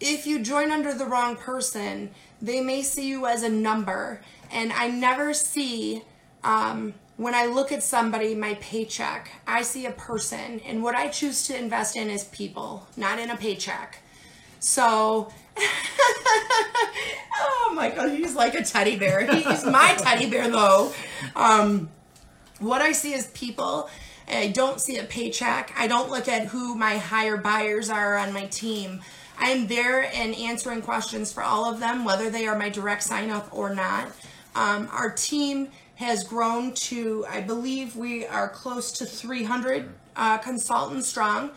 if 0.01 0.25
you 0.25 0.39
join 0.39 0.71
under 0.71 0.95
the 0.95 1.07
wrong 1.07 1.35
person, 1.35 2.11
they 2.41 2.61
may 2.61 2.83
see 2.83 3.09
you 3.09 3.27
as 3.27 3.43
a 3.43 3.49
number. 3.49 4.21
And 4.53 4.73
I 4.73 4.89
never 4.89 5.35
see, 5.35 6.03
um, 6.45 6.95
when 7.17 7.35
I 7.35 7.47
look 7.47 7.73
at 7.73 7.83
somebody, 7.83 8.37
my 8.37 8.55
paycheck, 8.61 9.33
I 9.45 9.63
see 9.63 9.85
a 9.87 9.91
person. 9.91 10.61
And 10.65 10.85
what 10.85 10.95
I 10.95 11.09
choose 11.09 11.49
to 11.49 11.59
invest 11.59 11.97
in 11.97 12.11
is 12.11 12.25
people, 12.25 12.87
not 12.97 13.19
in 13.19 13.29
a 13.29 13.37
paycheck. 13.37 13.99
So, 14.61 15.33
oh 17.40 17.73
my 17.75 17.90
God, 17.90 18.11
he's 18.11 18.35
like 18.35 18.55
a 18.55 18.64
teddy 18.64 18.97
bear. 18.97 19.27
He's 19.33 19.64
my 19.64 19.94
teddy 19.99 20.29
bear, 20.29 20.51
though. 20.51 20.92
Um, 21.37 21.88
what 22.59 22.83
I 22.83 22.92
see 22.92 23.12
is 23.14 23.29
people. 23.29 23.88
I 24.31 24.49
don't 24.49 24.81
see 24.81 24.99
a 24.99 25.05
paycheck. 25.05 25.73
I 25.77 25.87
don't 25.87 26.11
look 26.11 26.29
at 26.29 26.49
who 26.49 26.75
my 26.75 26.99
higher 26.99 27.37
buyers 27.37 27.88
are 27.88 28.16
on 28.16 28.33
my 28.33 28.47
team. 28.47 29.01
I 29.38 29.51
am 29.51 29.68
there 29.68 30.03
and 30.14 30.35
answering 30.35 30.83
questions 30.83 31.33
for 31.33 31.42
all 31.42 31.64
of 31.73 31.81
them, 31.81 32.05
whether 32.05 32.29
they 32.29 32.47
are 32.47 32.59
my 32.59 32.68
direct 32.68 33.05
sign 33.05 33.31
up 33.31 33.49
or 33.53 33.75
not. 33.75 34.09
Um, 34.55 34.88
our 34.92 35.11
team 35.11 35.68
has 35.94 36.25
grown 36.25 36.75
to, 36.75 37.25
I 37.29 37.40
believe 37.40 37.97
we 37.97 38.27
are 38.27 38.49
close 38.49 38.92
to 38.92 39.07
300 39.07 39.88
uh, 40.16 40.38
consultants 40.38 41.09
strong. 41.09 41.51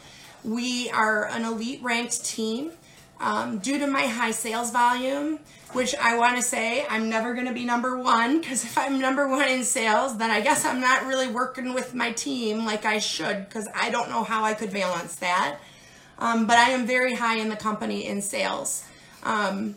We 0.43 0.89
are 0.91 1.27
an 1.27 1.43
elite 1.43 1.81
ranked 1.83 2.25
team. 2.25 2.71
Um, 3.21 3.59
due 3.59 3.77
to 3.77 3.85
my 3.85 4.07
high 4.07 4.31
sales 4.31 4.71
volume, 4.71 5.37
which 5.73 5.93
I 5.95 6.17
want 6.17 6.37
to 6.37 6.41
say 6.41 6.87
I'm 6.89 7.07
never 7.07 7.35
going 7.35 7.45
to 7.45 7.53
be 7.53 7.65
number 7.65 7.95
one 7.95 8.41
because 8.41 8.63
if 8.63 8.75
I'm 8.79 8.99
number 8.99 9.27
one 9.27 9.47
in 9.47 9.63
sales, 9.63 10.17
then 10.17 10.31
I 10.31 10.41
guess 10.41 10.65
I'm 10.65 10.81
not 10.81 11.05
really 11.05 11.27
working 11.27 11.75
with 11.75 11.93
my 11.93 12.13
team 12.13 12.65
like 12.65 12.83
I 12.83 12.97
should 12.97 13.47
because 13.47 13.67
I 13.75 13.91
don't 13.91 14.09
know 14.09 14.23
how 14.23 14.43
I 14.43 14.55
could 14.55 14.73
balance 14.73 15.15
that. 15.17 15.59
Um, 16.17 16.47
but 16.47 16.57
I 16.57 16.71
am 16.71 16.87
very 16.87 17.13
high 17.13 17.37
in 17.37 17.49
the 17.49 17.55
company 17.55 18.07
in 18.07 18.23
sales. 18.23 18.83
Um, 19.23 19.75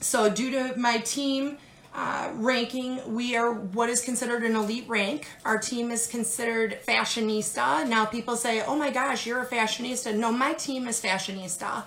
so, 0.00 0.30
due 0.30 0.52
to 0.52 0.78
my 0.78 0.98
team 0.98 1.58
uh, 1.94 2.30
ranking, 2.34 3.00
we 3.12 3.36
are 3.36 3.52
what 3.52 3.88
is 3.88 4.00
considered 4.00 4.44
an 4.44 4.54
elite 4.54 4.88
rank. 4.88 5.26
Our 5.44 5.58
team 5.58 5.90
is 5.90 6.06
considered 6.06 6.78
fashionista. 6.86 7.88
Now, 7.88 8.04
people 8.04 8.36
say, 8.36 8.62
oh 8.64 8.76
my 8.76 8.90
gosh, 8.90 9.26
you're 9.26 9.42
a 9.42 9.46
fashionista. 9.46 10.16
No, 10.16 10.30
my 10.30 10.52
team 10.52 10.86
is 10.86 11.00
fashionista. 11.00 11.82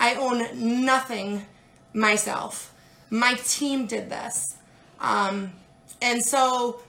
I 0.00 0.14
own 0.14 0.84
nothing 0.84 1.44
myself. 1.92 2.74
My 3.10 3.34
team 3.34 3.86
did 3.86 4.08
this. 4.08 4.56
Um, 4.98 5.52
and 6.00 6.24
so 6.24 6.80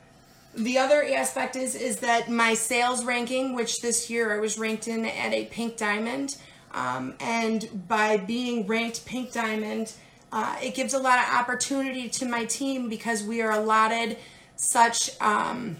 the 0.55 0.77
other 0.77 1.03
aspect 1.03 1.55
is 1.55 1.75
is 1.75 1.97
that 1.97 2.29
my 2.29 2.53
sales 2.53 3.03
ranking, 3.03 3.53
which 3.53 3.81
this 3.81 4.09
year 4.09 4.33
I 4.33 4.39
was 4.39 4.57
ranked 4.57 4.87
in 4.87 5.05
at 5.05 5.33
a 5.33 5.45
pink 5.45 5.77
diamond, 5.77 6.37
um, 6.73 7.15
and 7.19 7.87
by 7.87 8.17
being 8.17 8.65
ranked 8.65 9.05
pink 9.05 9.33
diamond, 9.33 9.93
uh, 10.31 10.55
it 10.63 10.73
gives 10.73 10.93
a 10.93 10.99
lot 10.99 11.19
of 11.19 11.33
opportunity 11.33 12.07
to 12.09 12.25
my 12.25 12.45
team 12.45 12.87
because 12.87 13.23
we 13.23 13.41
are 13.41 13.51
allotted 13.51 14.17
such. 14.55 15.11
Um, 15.19 15.77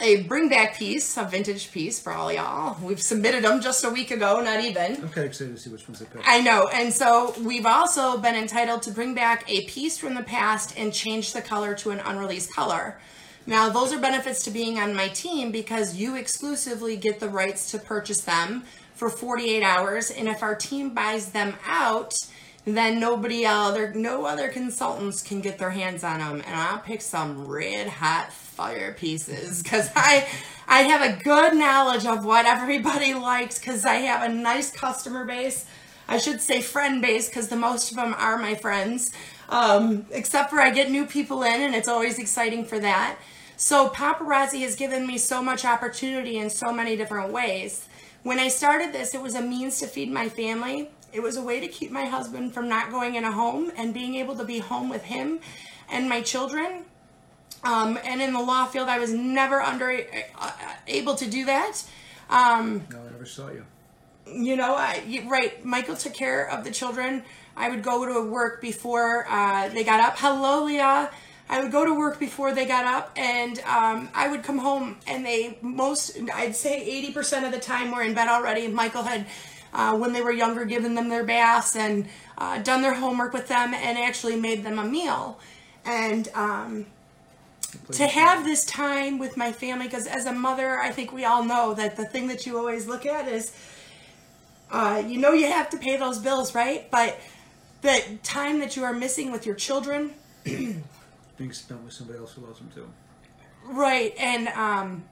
a 0.00 0.22
bring 0.24 0.48
back 0.48 0.76
piece, 0.76 1.16
a 1.16 1.24
vintage 1.24 1.72
piece 1.72 2.00
for 2.00 2.12
all 2.12 2.32
y'all. 2.32 2.76
We've 2.82 3.00
submitted 3.00 3.44
them 3.44 3.60
just 3.60 3.84
a 3.84 3.90
week 3.90 4.10
ago, 4.10 4.40
not 4.42 4.60
even. 4.60 4.96
I'm 4.96 5.08
kind 5.08 5.18
of 5.18 5.24
excited 5.24 5.54
to 5.54 5.60
see 5.60 5.70
which 5.70 5.88
ones 5.88 6.00
they 6.00 6.06
pick. 6.06 6.22
I 6.24 6.40
know. 6.40 6.68
And 6.72 6.92
so 6.92 7.34
we've 7.42 7.66
also 7.66 8.18
been 8.18 8.34
entitled 8.34 8.82
to 8.82 8.90
bring 8.90 9.14
back 9.14 9.48
a 9.50 9.64
piece 9.66 9.96
from 9.96 10.14
the 10.14 10.22
past 10.22 10.78
and 10.78 10.92
change 10.92 11.32
the 11.32 11.40
color 11.40 11.74
to 11.76 11.90
an 11.90 12.00
unreleased 12.00 12.52
color. 12.52 12.98
Now, 13.46 13.68
those 13.68 13.92
are 13.92 13.98
benefits 13.98 14.42
to 14.44 14.50
being 14.50 14.78
on 14.78 14.94
my 14.94 15.08
team 15.08 15.50
because 15.52 15.96
you 15.96 16.16
exclusively 16.16 16.96
get 16.96 17.20
the 17.20 17.28
rights 17.28 17.70
to 17.70 17.78
purchase 17.78 18.20
them 18.20 18.64
for 18.94 19.08
48 19.08 19.62
hours. 19.62 20.10
And 20.10 20.28
if 20.28 20.42
our 20.42 20.56
team 20.56 20.94
buys 20.94 21.30
them 21.30 21.54
out, 21.64 22.12
then 22.64 22.98
nobody 22.98 23.46
other, 23.46 23.94
no 23.94 24.26
other 24.26 24.48
consultants 24.48 25.22
can 25.22 25.40
get 25.40 25.58
their 25.58 25.70
hands 25.70 26.02
on 26.02 26.18
them. 26.18 26.42
And 26.44 26.56
I'll 26.56 26.80
pick 26.80 27.00
some 27.00 27.46
red 27.46 27.86
hot 27.88 28.32
fire 28.56 28.94
pieces 28.94 29.62
because 29.62 29.90
I, 29.94 30.26
I 30.66 30.82
have 30.82 31.02
a 31.02 31.22
good 31.22 31.54
knowledge 31.54 32.06
of 32.06 32.24
what 32.24 32.46
everybody 32.46 33.12
likes 33.12 33.58
because 33.58 33.84
I 33.84 33.96
have 33.96 34.28
a 34.28 34.32
nice 34.32 34.72
customer 34.72 35.26
base. 35.26 35.66
I 36.08 36.16
should 36.16 36.40
say 36.40 36.62
friend 36.62 37.02
base 37.02 37.28
because 37.28 37.48
the 37.48 37.56
most 37.56 37.90
of 37.90 37.98
them 37.98 38.14
are 38.16 38.38
my 38.38 38.54
friends. 38.54 39.12
Um, 39.50 40.06
except 40.10 40.50
for 40.50 40.58
I 40.58 40.70
get 40.70 40.90
new 40.90 41.04
people 41.04 41.42
in 41.42 41.60
and 41.60 41.74
it's 41.74 41.86
always 41.86 42.18
exciting 42.18 42.64
for 42.64 42.78
that. 42.80 43.18
So 43.58 43.90
paparazzi 43.90 44.62
has 44.62 44.74
given 44.74 45.06
me 45.06 45.18
so 45.18 45.42
much 45.42 45.64
opportunity 45.64 46.38
in 46.38 46.48
so 46.48 46.72
many 46.72 46.96
different 46.96 47.32
ways. 47.32 47.88
When 48.22 48.38
I 48.38 48.48
started 48.48 48.92
this, 48.92 49.14
it 49.14 49.20
was 49.20 49.34
a 49.34 49.42
means 49.42 49.78
to 49.80 49.86
feed 49.86 50.10
my 50.10 50.28
family. 50.28 50.90
It 51.12 51.20
was 51.22 51.36
a 51.36 51.42
way 51.42 51.60
to 51.60 51.68
keep 51.68 51.90
my 51.90 52.06
husband 52.06 52.54
from 52.54 52.68
not 52.68 52.90
going 52.90 53.14
in 53.14 53.24
a 53.24 53.32
home 53.32 53.70
and 53.76 53.94
being 53.94 54.14
able 54.16 54.34
to 54.36 54.44
be 54.44 54.58
home 54.58 54.88
with 54.88 55.04
him 55.04 55.40
and 55.90 56.08
my 56.08 56.22
children. 56.22 56.84
Um, 57.66 57.98
and 58.04 58.22
in 58.22 58.32
the 58.32 58.40
law 58.40 58.66
field, 58.66 58.88
I 58.88 58.98
was 58.98 59.12
never 59.12 59.60
under 59.60 59.90
uh, 60.38 60.52
able 60.86 61.16
to 61.16 61.28
do 61.28 61.46
that. 61.46 61.82
Um, 62.30 62.86
no, 62.90 63.00
I 63.00 63.10
never 63.10 63.26
saw 63.26 63.50
you. 63.50 63.64
You 64.26 64.56
know, 64.56 64.76
I, 64.76 65.24
right? 65.26 65.64
Michael 65.64 65.96
took 65.96 66.14
care 66.14 66.48
of 66.48 66.62
the 66.62 66.70
children. 66.70 67.24
I 67.56 67.68
would 67.68 67.82
go 67.82 68.06
to 68.06 68.30
work 68.30 68.60
before 68.60 69.26
uh, 69.28 69.68
they 69.68 69.82
got 69.82 69.98
up. 69.98 70.14
Hello, 70.18 70.64
Leah. 70.64 71.10
I 71.48 71.60
would 71.60 71.72
go 71.72 71.84
to 71.84 71.92
work 71.92 72.20
before 72.20 72.52
they 72.52 72.66
got 72.66 72.84
up, 72.84 73.12
and 73.16 73.58
um, 73.60 74.08
I 74.14 74.28
would 74.28 74.42
come 74.42 74.58
home, 74.58 74.98
and 75.06 75.24
they 75.24 75.58
most, 75.62 76.18
I'd 76.34 76.56
say 76.56 77.02
80% 77.12 77.46
of 77.46 77.52
the 77.52 77.60
time, 77.60 77.92
were 77.92 78.02
in 78.02 78.14
bed 78.14 78.28
already. 78.28 78.66
Michael 78.66 79.04
had, 79.04 79.26
uh, 79.72 79.96
when 79.96 80.12
they 80.12 80.22
were 80.22 80.32
younger, 80.32 80.64
given 80.64 80.94
them 80.94 81.08
their 81.08 81.22
baths 81.22 81.76
and 81.76 82.08
uh, 82.36 82.58
done 82.62 82.82
their 82.82 82.94
homework 82.94 83.32
with 83.32 83.46
them, 83.46 83.74
and 83.74 83.96
actually 83.96 84.36
made 84.36 84.64
them 84.64 84.80
a 84.80 84.84
meal. 84.84 85.38
And 85.84 86.28
um, 86.34 86.86
to 87.92 88.06
have 88.06 88.44
this 88.44 88.64
time 88.64 89.18
with 89.18 89.36
my 89.36 89.52
family, 89.52 89.86
because 89.86 90.06
as 90.06 90.26
a 90.26 90.32
mother, 90.32 90.78
I 90.78 90.90
think 90.90 91.12
we 91.12 91.24
all 91.24 91.44
know 91.44 91.74
that 91.74 91.96
the 91.96 92.04
thing 92.04 92.28
that 92.28 92.46
you 92.46 92.58
always 92.58 92.86
look 92.86 93.06
at 93.06 93.28
is, 93.28 93.56
uh, 94.70 95.02
you 95.06 95.18
know, 95.18 95.32
you 95.32 95.46
have 95.46 95.70
to 95.70 95.76
pay 95.76 95.96
those 95.96 96.18
bills, 96.18 96.54
right? 96.54 96.90
But 96.90 97.18
the 97.82 98.02
time 98.22 98.58
that 98.60 98.76
you 98.76 98.84
are 98.84 98.92
missing 98.92 99.30
with 99.30 99.46
your 99.46 99.54
children 99.54 100.12
being 100.44 101.52
spent 101.52 101.82
with 101.82 101.92
somebody 101.92 102.18
else 102.18 102.32
who 102.32 102.42
loves 102.42 102.58
them 102.58 102.70
too. 102.74 102.88
Right, 103.64 104.14
and 104.18 104.48
um, 104.48 105.04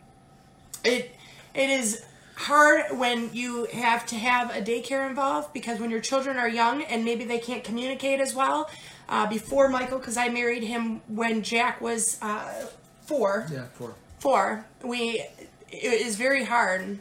it 0.84 1.14
it 1.54 1.70
is 1.70 2.04
hard 2.36 2.98
when 2.98 3.32
you 3.32 3.66
have 3.66 4.06
to 4.06 4.16
have 4.16 4.50
a 4.50 4.60
daycare 4.60 5.08
involved 5.08 5.52
because 5.52 5.78
when 5.78 5.90
your 5.90 6.00
children 6.00 6.36
are 6.36 6.48
young 6.48 6.82
and 6.82 7.04
maybe 7.04 7.24
they 7.24 7.38
can't 7.38 7.62
communicate 7.62 8.20
as 8.20 8.34
well. 8.34 8.68
Uh, 9.08 9.26
before 9.26 9.68
Michael, 9.68 9.98
because 9.98 10.16
I 10.16 10.28
married 10.28 10.64
him 10.64 11.00
when 11.08 11.42
Jack 11.42 11.80
was 11.80 12.18
uh, 12.22 12.66
four. 13.02 13.46
Yeah, 13.52 13.64
four. 13.74 13.94
Four. 14.18 14.66
We 14.82 15.24
it 15.70 16.06
is 16.06 16.16
very 16.16 16.44
hard. 16.44 16.98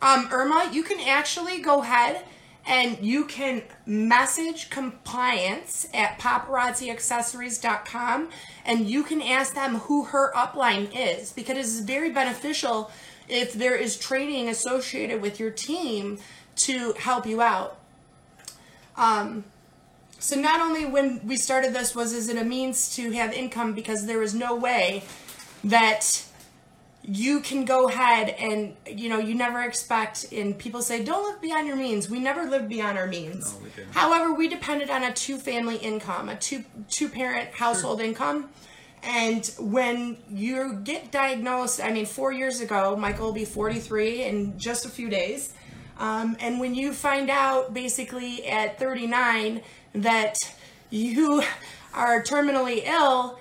Um, 0.00 0.28
Irma, 0.30 0.70
you 0.72 0.82
can 0.82 1.06
actually 1.06 1.60
go 1.60 1.82
ahead 1.82 2.24
and 2.66 2.98
you 3.00 3.24
can 3.24 3.62
message 3.86 4.68
compliance 4.70 5.88
at 5.94 6.18
paparazziaccessories.com 6.18 8.28
and 8.64 8.90
you 8.90 9.02
can 9.02 9.20
ask 9.22 9.54
them 9.54 9.76
who 9.76 10.04
her 10.04 10.32
upline 10.34 10.90
is 10.94 11.32
because 11.32 11.56
it's 11.56 11.80
very 11.80 12.10
beneficial 12.10 12.90
if 13.28 13.52
there 13.52 13.76
is 13.76 13.96
training 13.96 14.48
associated 14.48 15.20
with 15.22 15.40
your 15.40 15.50
team 15.50 16.18
to 16.56 16.92
help 16.94 17.26
you 17.26 17.40
out. 17.40 17.78
Um, 18.96 19.44
so 20.18 20.36
not 20.36 20.60
only 20.60 20.86
when 20.86 21.20
we 21.26 21.36
started 21.36 21.74
this 21.74 21.94
was 21.94 22.12
is 22.12 22.28
it 22.28 22.38
a 22.38 22.44
means 22.44 22.94
to 22.96 23.10
have 23.12 23.32
income 23.32 23.74
because 23.74 24.06
there 24.06 24.18
was 24.18 24.34
no 24.34 24.56
way 24.56 25.02
that 25.64 26.24
you 27.02 27.40
can 27.40 27.64
go 27.64 27.88
ahead 27.88 28.30
and 28.30 28.74
you 28.86 29.08
know 29.08 29.18
you 29.18 29.34
never 29.34 29.62
expect 29.62 30.32
and 30.32 30.58
people 30.58 30.82
say 30.82 31.04
don't 31.04 31.30
live 31.30 31.40
beyond 31.40 31.66
your 31.68 31.76
means. 31.76 32.10
We 32.10 32.18
never 32.18 32.44
lived 32.44 32.68
beyond 32.68 32.98
our 32.98 33.06
means. 33.06 33.54
No, 33.54 33.60
we 33.60 33.70
however 33.92 34.34
we 34.34 34.48
depended 34.48 34.90
on 34.90 35.04
a 35.04 35.12
two 35.12 35.38
family 35.38 35.76
income 35.76 36.28
a 36.28 36.36
two 36.36 36.64
two 36.88 37.08
parent 37.08 37.50
household 37.50 38.00
income. 38.00 38.48
And 39.02 39.46
when 39.60 40.16
you 40.28 40.80
get 40.82 41.12
diagnosed 41.12 41.80
i 41.80 41.92
mean 41.92 42.06
four 42.06 42.32
years 42.32 42.60
ago 42.60 42.96
michael 42.96 43.26
will 43.26 43.32
be 43.32 43.44
43 43.44 44.24
in 44.24 44.58
just 44.58 44.84
a 44.84 44.88
few 44.88 45.08
days 45.08 45.52
um, 45.98 46.36
and 46.40 46.60
when 46.60 46.74
you 46.74 46.92
find 46.92 47.30
out 47.30 47.72
basically 47.72 48.46
at 48.46 48.78
39 48.78 49.62
that 49.94 50.38
you 50.90 51.42
are 51.94 52.22
terminally 52.22 52.82
ill 52.84 53.38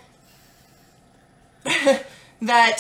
that 2.42 2.80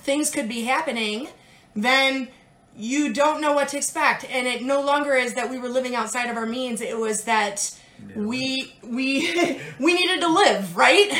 things 0.00 0.30
could 0.30 0.48
be 0.48 0.62
happening, 0.62 1.28
then 1.74 2.28
you 2.76 3.12
don't 3.12 3.40
know 3.40 3.52
what 3.52 3.68
to 3.68 3.76
expect. 3.76 4.24
And 4.30 4.46
it 4.46 4.62
no 4.62 4.82
longer 4.82 5.14
is 5.14 5.34
that 5.34 5.50
we 5.50 5.58
were 5.58 5.68
living 5.68 5.94
outside 5.94 6.28
of 6.28 6.36
our 6.36 6.46
means. 6.46 6.80
It 6.80 6.98
was 6.98 7.24
that 7.24 7.78
we 8.14 8.74
we 8.82 9.60
we 9.80 9.94
needed 9.94 10.20
to 10.20 10.28
live, 10.28 10.76
right? 10.76 11.10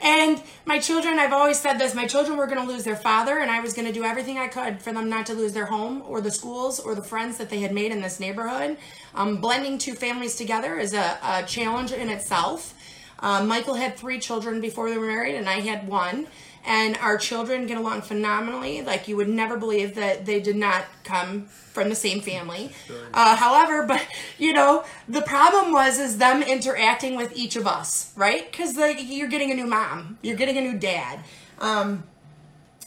And 0.00 0.42
my 0.64 0.78
children, 0.78 1.18
I've 1.18 1.32
always 1.32 1.60
said 1.60 1.78
this 1.78 1.94
my 1.94 2.06
children 2.06 2.36
were 2.36 2.46
going 2.46 2.64
to 2.64 2.72
lose 2.72 2.84
their 2.84 2.96
father, 2.96 3.38
and 3.38 3.50
I 3.50 3.60
was 3.60 3.72
going 3.72 3.86
to 3.86 3.92
do 3.92 4.04
everything 4.04 4.38
I 4.38 4.48
could 4.48 4.80
for 4.80 4.92
them 4.92 5.08
not 5.08 5.26
to 5.26 5.34
lose 5.34 5.52
their 5.52 5.66
home 5.66 6.02
or 6.06 6.20
the 6.20 6.30
schools 6.30 6.78
or 6.78 6.94
the 6.94 7.02
friends 7.02 7.38
that 7.38 7.50
they 7.50 7.60
had 7.60 7.72
made 7.72 7.90
in 7.90 8.00
this 8.00 8.20
neighborhood. 8.20 8.76
Um, 9.14 9.40
blending 9.40 9.78
two 9.78 9.94
families 9.94 10.36
together 10.36 10.78
is 10.78 10.94
a, 10.94 11.18
a 11.22 11.42
challenge 11.46 11.92
in 11.92 12.08
itself. 12.08 12.74
Uh, 13.20 13.44
Michael 13.44 13.74
had 13.74 13.96
three 13.96 14.20
children 14.20 14.60
before 14.60 14.90
they 14.90 14.98
were 14.98 15.08
married, 15.08 15.34
and 15.34 15.48
I 15.48 15.60
had 15.60 15.88
one 15.88 16.28
and 16.64 16.96
our 16.98 17.16
children 17.16 17.66
get 17.66 17.78
along 17.78 18.02
phenomenally. 18.02 18.82
Like 18.82 19.08
you 19.08 19.16
would 19.16 19.28
never 19.28 19.56
believe 19.56 19.94
that 19.94 20.26
they 20.26 20.40
did 20.40 20.56
not 20.56 20.84
come 21.04 21.46
from 21.46 21.88
the 21.88 21.94
same 21.94 22.20
family. 22.20 22.72
Uh, 23.14 23.36
however, 23.36 23.86
but 23.86 24.06
you 24.38 24.52
know, 24.52 24.84
the 25.08 25.22
problem 25.22 25.72
was 25.72 25.98
is 25.98 26.18
them 26.18 26.42
interacting 26.42 27.16
with 27.16 27.36
each 27.36 27.56
of 27.56 27.66
us, 27.66 28.12
right? 28.16 28.50
Because 28.50 28.76
like 28.76 28.98
you're 29.00 29.28
getting 29.28 29.50
a 29.50 29.54
new 29.54 29.66
mom, 29.66 30.18
you're 30.22 30.36
getting 30.36 30.58
a 30.58 30.60
new 30.60 30.78
dad. 30.78 31.20
Um, 31.60 32.04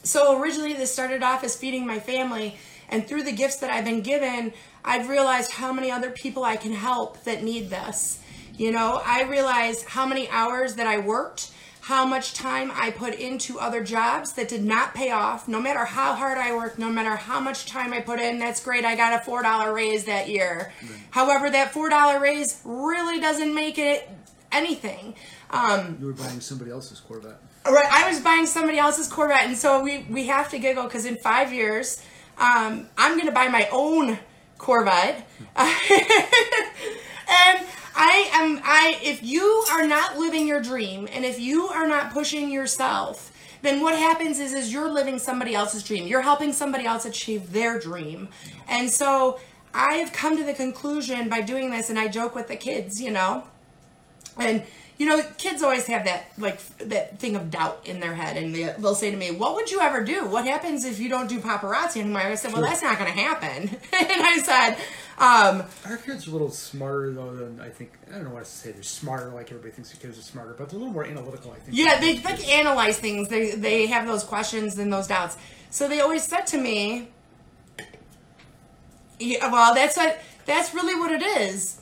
so 0.04 0.42
originally, 0.42 0.74
this 0.74 0.92
started 0.92 1.22
off 1.24 1.44
as 1.44 1.56
feeding 1.56 1.86
my 1.86 2.00
family, 2.00 2.58
and 2.90 3.08
through 3.08 3.24
the 3.24 3.32
gifts 3.32 3.58
that 3.58 3.70
I've 3.70 3.86
been 3.86 4.02
given, 4.02 4.54
I've 4.84 5.10
realized 5.10 5.52
how 5.52 5.72
many 5.72 5.92
other 5.92 6.10
people 6.10 6.44
I 6.44 6.58
can 6.58 6.74
help 6.74 7.24
that 7.24 7.44
need 7.44 7.70
this. 7.70 8.20
You 8.58 8.72
know, 8.72 9.02
I 9.06 9.24
realized 9.24 9.86
how 9.86 10.06
many 10.06 10.28
hours 10.30 10.76
that 10.76 10.88
I 10.88 10.98
worked 10.98 11.52
how 11.82 12.06
much 12.06 12.36
time 12.36 12.72
I 12.76 12.92
put 12.92 13.16
into 13.16 13.60
other 13.60 13.84
jobs 13.84 14.34
that 14.34 14.48
did 14.48 14.64
not 14.64 14.94
pay 14.94 15.10
off. 15.10 15.48
No 15.48 15.60
matter 15.60 15.84
how 15.84 16.14
hard 16.14 16.38
I 16.38 16.56
worked, 16.56 16.78
no 16.78 16.90
matter 16.90 17.16
how 17.16 17.40
much 17.40 17.66
time 17.66 17.92
I 17.92 18.02
put 18.02 18.20
in, 18.20 18.38
that's 18.38 18.64
great. 18.64 18.86
I 18.86 18.96
got 18.96 19.14
a 19.14 19.30
$4 19.30 19.74
raise 19.74 20.06
that 20.06 20.30
year. 20.30 20.72
Right. 20.82 20.92
However, 21.10 21.50
that 21.50 21.74
$4 21.74 22.22
raise 22.22 22.62
really 22.64 23.20
doesn't 23.20 23.54
make 23.54 23.80
it 23.80 24.08
anything. 24.52 25.16
Um, 25.50 25.98
you 26.00 26.06
were 26.06 26.14
buying 26.14 26.40
somebody 26.40 26.70
else's 26.70 27.00
Corvette. 27.00 27.40
Right, 27.66 27.92
I 27.92 28.08
was 28.10 28.20
buying 28.20 28.46
somebody 28.46 28.78
else's 28.78 29.08
Corvette, 29.08 29.46
and 29.46 29.56
so 29.58 29.84
we, 29.84 30.06
we 30.10 30.28
have 30.28 30.50
to 30.50 30.60
giggle 30.60 30.84
because 30.86 31.06
in 31.06 31.18
five 31.18 31.54
years, 31.54 32.04
um, 32.38 32.88
I'm 32.98 33.14
going 33.14 33.28
to 33.28 33.32
buy 33.32 33.50
my 33.50 33.68
own 33.72 34.18
Corvette. 34.58 35.28
and 35.56 35.70
I 37.96 38.30
am 38.34 38.62
I 38.64 39.00
if 39.04 39.24
you 39.24 39.66
are 39.72 39.86
not 39.86 40.18
living 40.18 40.48
your 40.48 40.62
dream 40.62 41.08
and 41.12 41.26
if 41.26 41.40
you 41.40 41.68
are 41.68 41.88
not 41.88 42.14
pushing 42.14 42.52
yourself, 42.52 43.32
then 43.62 43.82
what 43.82 43.96
happens 43.96 44.40
is 44.40 44.54
is 44.54 44.72
you're 44.72 44.90
living 44.90 45.20
somebody 45.20 45.54
else's 45.54 45.84
dream. 45.84 46.08
You're 46.08 46.22
helping 46.22 46.54
somebody 46.54 46.86
else 46.86 47.06
achieve 47.06 47.52
their 47.52 47.80
dream. 47.80 48.30
And 48.68 48.90
so 48.90 49.40
I've 49.74 50.12
come 50.14 50.38
to 50.38 50.44
the 50.44 50.54
conclusion 50.54 51.30
by 51.30 51.42
doing 51.42 51.72
this 51.72 51.90
and 51.90 52.00
I 52.00 52.08
joke 52.08 52.36
with 52.36 52.48
the 52.48 52.56
kids, 52.56 53.02
you 53.02 53.12
know. 53.12 53.44
And 54.38 54.64
you 54.98 55.08
know, 55.08 55.24
kids 55.40 55.64
always 55.64 55.88
have 55.88 56.06
that 56.06 56.32
like 56.38 56.60
that 56.78 57.18
thing 57.18 57.36
of 57.36 57.50
doubt 57.50 57.82
in 57.86 58.00
their 58.00 58.14
head, 58.14 58.38
and 58.38 58.54
they, 58.54 58.72
will 58.78 58.94
say 58.94 59.10
to 59.10 59.18
me, 59.18 59.32
"What 59.32 59.56
would 59.56 59.72
you 59.72 59.80
ever 59.82 60.04
do? 60.04 60.28
What 60.28 60.46
happens 60.46 60.86
if 60.86 61.00
you 61.00 61.10
don't 61.10 61.28
do 61.28 61.40
paparazzi 61.40 62.02
anymore?" 62.02 62.22
I 62.22 62.36
said, 62.36 62.54
"Well, 62.54 62.62
that's 62.62 62.84
not 62.84 63.00
going 63.00 63.12
to 63.12 63.20
happen." 63.20 63.64
and 64.00 64.22
I 64.22 64.38
said, 64.46 64.78
um, 65.22 65.64
"Our 65.86 65.98
kids 65.98 66.28
are 66.28 66.32
a 66.32 66.34
little 66.34 66.50
smarter 66.50 67.14
though 67.14 67.36
than 67.36 67.62
I 67.62 67.70
think. 67.70 67.92
I 68.10 68.16
don't 68.16 68.24
know 68.24 68.32
what 68.32 68.46
to 68.46 68.50
say. 68.50 68.72
They're 68.72 68.82
smarter, 68.82 69.30
like 69.30 69.52
everybody 69.52 69.72
thinks 69.72 69.92
the 69.92 69.98
kids 69.98 70.18
are 70.18 70.24
smarter, 70.24 70.56
but 70.58 70.70
they're 70.70 70.78
a 70.78 70.80
little 70.80 70.94
more 70.94 71.06
analytical. 71.06 71.52
I 71.52 71.60
think. 71.60 71.78
Yeah, 71.78 72.00
they 72.00 72.18
like 72.20 72.48
analyze 72.50 72.98
things. 72.98 73.30
They 73.30 73.52
they 73.52 73.86
have 73.88 74.08
those 74.08 74.24
questions 74.24 74.80
and 74.80 74.92
those 74.92 75.08
doubts. 75.08 75.38
So 75.70 75.88
they 75.88 76.02
always 76.02 76.24
said 76.24 76.48
to 76.48 76.58
me, 76.58 77.10
"Yeah, 79.20 79.52
well, 79.52 79.76
that's 79.76 79.96
what 79.96 80.20
that's 80.46 80.74
really 80.74 80.96
what 81.00 81.12
it 81.12 81.22
is," 81.22 81.80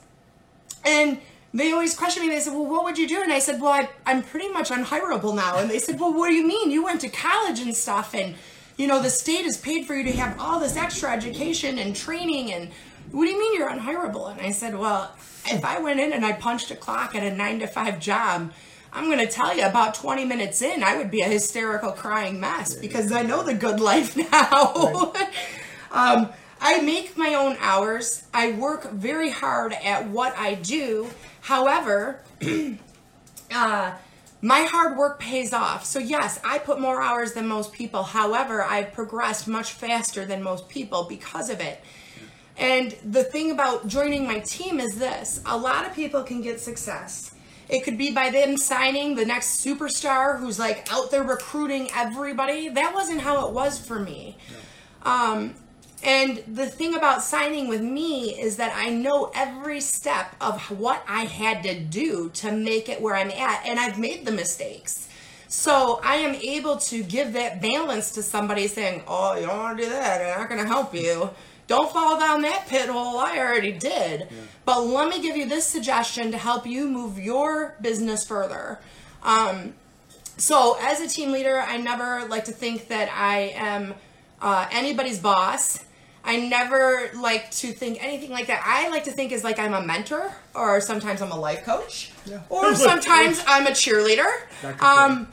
and 0.85 1.19
they 1.53 1.71
always 1.71 1.95
question 1.95 2.27
me. 2.27 2.29
They 2.33 2.41
said, 2.41 2.53
"Well, 2.53 2.65
what 2.65 2.83
would 2.83 2.97
you 2.97 3.07
do?" 3.07 3.21
And 3.21 3.31
I 3.31 3.39
said, 3.39 3.61
"Well, 3.61 3.71
I, 3.71 3.89
I'm 4.05 4.21
pretty 4.21 4.49
much 4.49 4.69
unhireable 4.69 5.33
now." 5.33 5.57
And 5.59 5.69
they 5.69 5.79
said, 5.79 5.99
"Well, 5.99 6.13
what 6.13 6.27
do 6.27 6.35
you 6.35 6.45
mean? 6.45 6.71
You 6.71 6.83
went 6.83 7.01
to 7.01 7.09
college 7.09 7.59
and 7.61 7.75
stuff, 7.75 8.13
and 8.13 8.35
you 8.77 8.85
know 8.85 9.01
the 9.01 9.09
state 9.09 9.45
has 9.45 9.57
paid 9.57 9.85
for 9.85 9.95
you 9.95 10.03
to 10.03 10.11
have 10.17 10.39
all 10.39 10.59
this 10.59 10.75
extra 10.75 11.11
education 11.11 11.79
and 11.79 11.95
training. 11.95 12.53
And 12.53 12.69
what 13.11 13.25
do 13.25 13.31
you 13.31 13.39
mean 13.39 13.59
you're 13.59 13.69
unhireable?" 13.69 14.27
And 14.27 14.41
I 14.41 14.51
said, 14.51 14.77
"Well, 14.77 15.11
if 15.45 15.63
I 15.63 15.79
went 15.79 15.99
in 15.99 16.13
and 16.13 16.25
I 16.25 16.33
punched 16.33 16.71
a 16.71 16.75
clock 16.75 17.15
at 17.15 17.23
a 17.23 17.35
nine 17.35 17.59
to 17.59 17.67
five 17.67 17.99
job." 17.99 18.51
I'm 18.91 19.05
going 19.05 19.19
to 19.19 19.27
tell 19.27 19.55
you, 19.55 19.67
about 19.67 19.93
20 19.93 20.25
minutes 20.25 20.63
in, 20.63 20.81
I 20.81 20.97
would 20.97 21.11
be 21.11 21.21
a 21.21 21.27
hysterical 21.27 21.91
crying 21.91 22.39
mess 22.39 22.73
because 22.73 23.11
I 23.11 23.21
know 23.21 23.43
the 23.43 23.53
good 23.53 23.79
life 23.79 24.17
now. 24.31 25.13
um, 25.91 26.29
I 26.61 26.81
make 26.81 27.15
my 27.15 27.35
own 27.35 27.55
hours. 27.59 28.23
I 28.33 28.51
work 28.53 28.91
very 28.91 29.29
hard 29.29 29.73
at 29.73 30.09
what 30.09 30.37
I 30.37 30.55
do. 30.55 31.09
However, 31.41 32.19
uh, 33.51 33.91
my 34.41 34.61
hard 34.63 34.97
work 34.97 35.19
pays 35.19 35.53
off. 35.53 35.85
So, 35.85 35.99
yes, 35.99 36.39
I 36.43 36.59
put 36.59 36.79
more 36.79 37.01
hours 37.01 37.33
than 37.33 37.47
most 37.47 37.71
people. 37.71 38.03
However, 38.03 38.63
I've 38.63 38.93
progressed 38.93 39.47
much 39.47 39.71
faster 39.71 40.25
than 40.25 40.41
most 40.41 40.67
people 40.69 41.03
because 41.03 41.49
of 41.49 41.59
it. 41.59 41.81
And 42.59 42.93
the 43.05 43.23
thing 43.23 43.51
about 43.51 43.87
joining 43.87 44.27
my 44.27 44.39
team 44.39 44.81
is 44.81 44.99
this 44.99 45.41
a 45.45 45.57
lot 45.57 45.85
of 45.85 45.95
people 45.95 46.23
can 46.23 46.41
get 46.41 46.59
success. 46.59 47.33
It 47.69 47.83
could 47.83 47.97
be 47.97 48.11
by 48.11 48.31
them 48.31 48.57
signing 48.57 49.15
the 49.15 49.25
next 49.25 49.65
superstar 49.65 50.39
who's 50.39 50.59
like 50.59 50.91
out 50.91 51.09
there 51.09 51.23
recruiting 51.23 51.89
everybody. 51.95 52.67
That 52.67 52.93
wasn't 52.93 53.21
how 53.21 53.47
it 53.47 53.53
was 53.53 53.79
for 53.79 53.99
me. 53.99 54.37
Um, 55.03 55.55
and 56.03 56.43
the 56.47 56.65
thing 56.65 56.95
about 56.95 57.23
signing 57.23 57.67
with 57.67 57.81
me 57.81 58.39
is 58.39 58.57
that 58.57 58.73
I 58.75 58.89
know 58.89 59.31
every 59.35 59.79
step 59.81 60.35
of 60.41 60.59
what 60.79 61.03
I 61.07 61.25
had 61.25 61.63
to 61.63 61.79
do 61.79 62.29
to 62.35 62.51
make 62.51 62.89
it 62.89 63.01
where 63.01 63.15
I'm 63.15 63.31
at, 63.31 63.65
and 63.65 63.79
I've 63.79 63.99
made 63.99 64.25
the 64.25 64.31
mistakes. 64.31 65.09
So 65.47 65.99
I 66.03 66.15
am 66.15 66.35
able 66.35 66.77
to 66.77 67.03
give 67.03 67.33
that 67.33 67.61
balance 67.61 68.11
to 68.11 68.23
somebody 68.23 68.67
saying, 68.67 69.03
Oh, 69.07 69.35
you 69.35 69.45
don't 69.45 69.57
want 69.57 69.77
to 69.77 69.83
do 69.83 69.89
that, 69.89 70.21
I'm 70.21 70.41
not 70.41 70.49
going 70.49 70.61
to 70.61 70.67
help 70.67 70.93
you. 70.93 71.29
Don't 71.69 71.91
fall 71.93 72.19
down 72.19 72.41
that 72.41 72.65
pit 72.67 72.89
hole. 72.89 73.19
I 73.19 73.37
already 73.37 73.71
did. 73.71 74.21
Yeah. 74.21 74.27
But 74.65 74.87
let 74.87 75.07
me 75.07 75.21
give 75.21 75.37
you 75.37 75.47
this 75.47 75.67
suggestion 75.67 76.31
to 76.31 76.37
help 76.37 76.65
you 76.65 76.89
move 76.89 77.19
your 77.19 77.75
business 77.79 78.25
further. 78.25 78.79
Um, 79.21 79.75
so, 80.35 80.77
as 80.81 80.99
a 80.99 81.07
team 81.07 81.31
leader, 81.31 81.59
I 81.59 81.77
never 81.77 82.25
like 82.25 82.45
to 82.45 82.51
think 82.51 82.87
that 82.87 83.11
I 83.13 83.53
am 83.55 83.93
uh, 84.41 84.67
anybody's 84.71 85.19
boss. 85.19 85.85
I 86.23 86.37
never 86.37 87.11
like 87.15 87.51
to 87.51 87.71
think 87.71 88.03
anything 88.03 88.31
like 88.31 88.47
that. 88.47 88.63
I 88.65 88.89
like 88.89 89.03
to 89.03 89.11
think 89.11 89.31
is 89.31 89.43
like 89.43 89.59
I'm 89.59 89.75
a 89.75 89.81
mentor, 89.81 90.33
or 90.55 90.81
sometimes 90.81 91.21
I'm 91.21 91.31
a 91.31 91.39
life 91.39 91.63
coach, 91.65 92.11
yeah. 92.25 92.41
or 92.49 92.73
sometimes 92.89 93.43
I'm 93.45 93.67
a 93.67 93.71
cheerleader. 93.71 94.27
Um, 94.81 95.27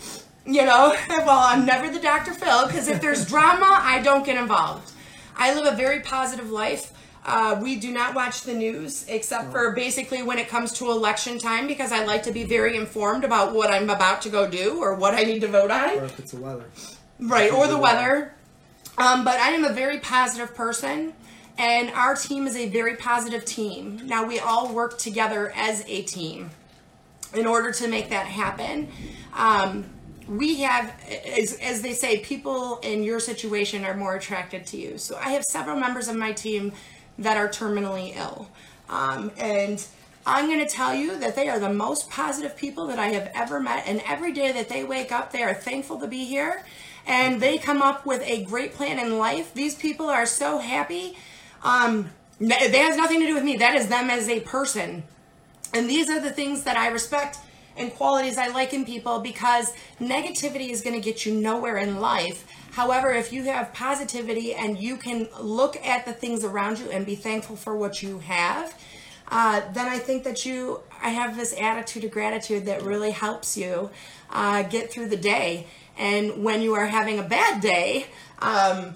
you 0.45 0.67
know, 0.67 0.95
well, 1.09 1.31
I'm 1.31 1.65
never 1.65 1.91
the 1.91 1.99
Dr. 1.99 2.35
Phil 2.35 2.67
because 2.67 2.89
if 2.89 3.01
there's 3.01 3.27
drama, 3.27 3.79
I 3.81 4.03
don't 4.03 4.25
get 4.27 4.37
involved. 4.37 4.93
I 5.37 5.55
live 5.55 5.73
a 5.73 5.77
very 5.77 6.01
positive 6.01 6.51
life. 6.51 6.93
Uh, 7.25 7.59
we 7.61 7.77
do 7.77 7.93
not 7.93 8.15
watch 8.15 8.43
the 8.43 8.55
news 8.55 9.05
except 9.09 9.51
for 9.51 9.73
basically 9.73 10.23
when 10.23 10.39
it 10.39 10.49
comes 10.49 10.73
to 10.75 10.91
election 10.91 11.39
time 11.39 11.67
because 11.67 11.91
I 11.91 12.05
like 12.05 12.23
to 12.23 12.33
be 12.33 12.45
very 12.45 12.77
informed 12.77 13.25
about 13.25 13.53
what 13.53 13.71
I'm 13.71 13.91
about 13.91 14.23
to 14.23 14.29
go 14.29 14.49
do 14.49 14.79
or 14.81 14.95
what 14.95 15.15
I 15.15 15.25
need 15.25 15.41
to 15.41 15.49
vote 15.49 15.73
on. 15.73 15.99
Or 15.99 16.05
if 16.05 16.19
it's 16.21 16.31
the 16.31 16.41
weather. 16.41 16.65
Right, 17.19 17.53
or 17.53 17.67
the 17.67 17.79
weather. 17.79 18.35
Um, 18.99 19.25
but 19.25 19.41
I 19.41 19.51
am 19.51 19.65
a 19.65 19.73
very 19.73 19.99
positive 19.99 20.55
person, 20.55 21.13
and 21.59 21.91
our 21.91 22.15
team 22.15 22.47
is 22.47 22.57
a 22.57 22.69
very 22.69 22.97
positive 22.97 23.45
team. 23.45 24.01
Now, 24.05 24.25
we 24.25 24.39
all 24.39 24.73
work 24.73 24.97
together 24.97 25.53
as 25.55 25.85
a 25.87 26.03
team 26.03 26.51
in 27.35 27.47
order 27.47 27.73
to 27.73 27.89
make 27.89 28.09
that 28.11 28.27
happen. 28.27 28.89
Um, 29.35 29.85
we 30.29 30.61
have, 30.61 30.93
as, 31.27 31.55
as 31.55 31.83
they 31.83 31.93
say, 31.93 32.19
people 32.19 32.79
in 32.83 33.03
your 33.03 33.21
situation 33.21 33.85
are 33.85 33.97
more 33.97 34.17
attracted 34.17 34.67
to 34.67 34.77
you. 34.77 34.99
So 34.99 35.17
I 35.17 35.31
have 35.31 35.45
several 35.45 35.79
members 35.79 36.09
of 36.09 36.17
my 36.17 36.33
team 36.33 36.73
that 37.19 37.37
are 37.37 37.49
terminally 37.49 38.17
ill. 38.17 38.51
Um, 38.89 39.31
and 39.39 39.85
I'm 40.27 40.47
going 40.47 40.67
to 40.67 40.73
tell 40.73 40.95
you 40.95 41.19
that 41.19 41.37
they 41.37 41.49
are 41.49 41.59
the 41.59 41.73
most 41.73 42.11
positive 42.11 42.57
people 42.57 42.89
that 42.89 42.99
I 42.99 43.09
have 43.09 43.31
ever 43.35 43.61
met. 43.61 43.85
And 43.87 44.03
every 44.07 44.33
day 44.33 44.53
that 44.53 44.69
they 44.69 44.85
wake 44.85 45.13
up, 45.13 45.33
they 45.33 45.43
are 45.43 45.55
thankful 45.55 46.01
to 46.01 46.09
be 46.09 46.25
here 46.25 46.65
and 47.07 47.41
they 47.41 47.59
come 47.59 47.83
up 47.83 48.05
with 48.05 48.23
a 48.23 48.43
great 48.45 48.75
plan 48.75 48.99
in 48.99 49.19
life. 49.19 49.55
These 49.55 49.77
people 49.77 50.09
are 50.09 50.27
so 50.27 50.59
happy. 50.59 51.17
Um, 51.63 52.11
that 52.41 52.75
has 52.75 52.97
nothing 52.97 53.21
to 53.21 53.27
do 53.27 53.35
with 53.35 53.45
me. 53.45 53.57
That 53.57 53.77
is 53.77 53.89
them 53.89 54.11
as 54.11 54.29
a 54.29 54.41
person. 54.41 55.05
And 55.73 55.89
these 55.89 56.11
are 56.11 56.21
the 56.21 56.31
things 56.31 56.65
that 56.65 56.77
I 56.77 56.89
respect 56.89 57.39
and 57.77 57.93
qualities 57.95 58.39
I 58.39 58.49
like 58.49 58.73
in 58.73 58.85
people 58.85 59.21
because 59.21 59.73
negativity 60.01 60.71
is 60.71 60.83
going 60.83 60.95
to 60.95 61.01
get 61.01 61.27
you 61.27 61.35
nowhere 61.35 61.77
in 61.77 62.01
life. 62.01 62.47
However, 62.73 63.13
if 63.13 63.33
you 63.33 63.45
have 63.45 63.73
positivity 63.73 64.55
and 64.55 64.79
you 64.79 64.97
can 64.97 65.29
look 65.41 65.77
at 65.85 66.05
the 66.05 66.13
things 66.13 66.45
around 66.45 66.79
you 66.79 66.91
and 66.91 67.07
be 67.07 67.15
thankful 67.15 67.57
for 67.57 67.77
what 67.77 68.03
you 68.03 68.19
have, 68.19 68.75
uh, 69.29 69.63
then 69.73 69.87
I 69.87 69.99
think 69.99 70.25
that 70.25 70.45
you, 70.45 70.81
I 71.03 71.09
have 71.11 71.37
this 71.37 71.55
attitude 71.59 72.05
of 72.05 72.11
gratitude 72.11 72.67
that 72.67 72.83
really 72.83 73.11
helps 73.11 73.57
you 73.57 73.91
uh, 74.31 74.63
get 74.65 74.91
through 74.91 75.09
the 75.09 75.17
day. 75.17 75.67
And 75.99 76.45
when 76.45 76.61
you 76.61 76.75
are 76.75 76.87
having 76.87 77.19
a 77.19 77.23
bad 77.23 77.61
day, 77.61 78.07
um, 78.41 78.95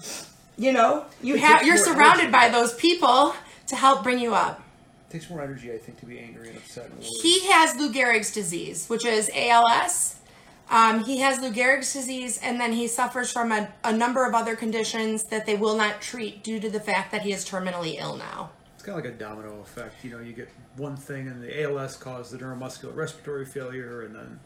you 0.57 0.71
know, 0.71 1.05
you 1.21 1.37
have 1.37 1.65
you're 1.65 1.77
surrounded 1.77 2.31
by 2.31 2.49
those 2.49 2.73
people 2.75 3.33
to 3.67 3.75
help 3.75 4.03
bring 4.03 4.19
you 4.19 4.35
up. 4.35 4.61
It 5.11 5.15
takes 5.15 5.29
more 5.29 5.41
energy, 5.41 5.73
I 5.73 5.77
think, 5.77 5.99
to 5.99 6.05
be 6.05 6.19
angry 6.19 6.47
and 6.47 6.57
upset. 6.57 6.89
And 6.89 7.03
he 7.03 7.45
has 7.47 7.75
Lou 7.75 7.91
Gehrig's 7.91 8.31
disease, 8.31 8.87
which 8.87 9.05
is 9.05 9.29
ALS. 9.35 10.15
Um, 10.69 11.03
he 11.03 11.17
has 11.17 11.41
Lou 11.41 11.51
Gehrig's 11.51 11.91
disease, 11.91 12.39
and 12.41 12.61
then 12.61 12.71
he 12.71 12.87
suffers 12.87 13.29
from 13.29 13.51
a, 13.51 13.69
a 13.83 13.91
number 13.91 14.25
of 14.25 14.33
other 14.33 14.55
conditions 14.55 15.23
that 15.25 15.45
they 15.45 15.57
will 15.57 15.75
not 15.75 15.99
treat 15.99 16.45
due 16.45 16.61
to 16.61 16.69
the 16.69 16.79
fact 16.79 17.11
that 17.11 17.23
he 17.23 17.33
is 17.33 17.43
terminally 17.43 17.99
ill 17.99 18.15
now. 18.15 18.51
It's 18.75 18.83
kind 18.85 18.97
of 18.97 19.03
like 19.03 19.13
a 19.13 19.17
domino 19.17 19.59
effect. 19.59 19.95
You 20.01 20.11
know, 20.11 20.19
you 20.19 20.31
get 20.31 20.47
one 20.77 20.95
thing, 20.95 21.27
and 21.27 21.43
the 21.43 21.61
ALS 21.61 21.97
caused 21.97 22.31
the 22.31 22.37
neuromuscular 22.37 22.95
respiratory 22.95 23.45
failure, 23.45 24.03
and 24.03 24.15
then 24.15 24.39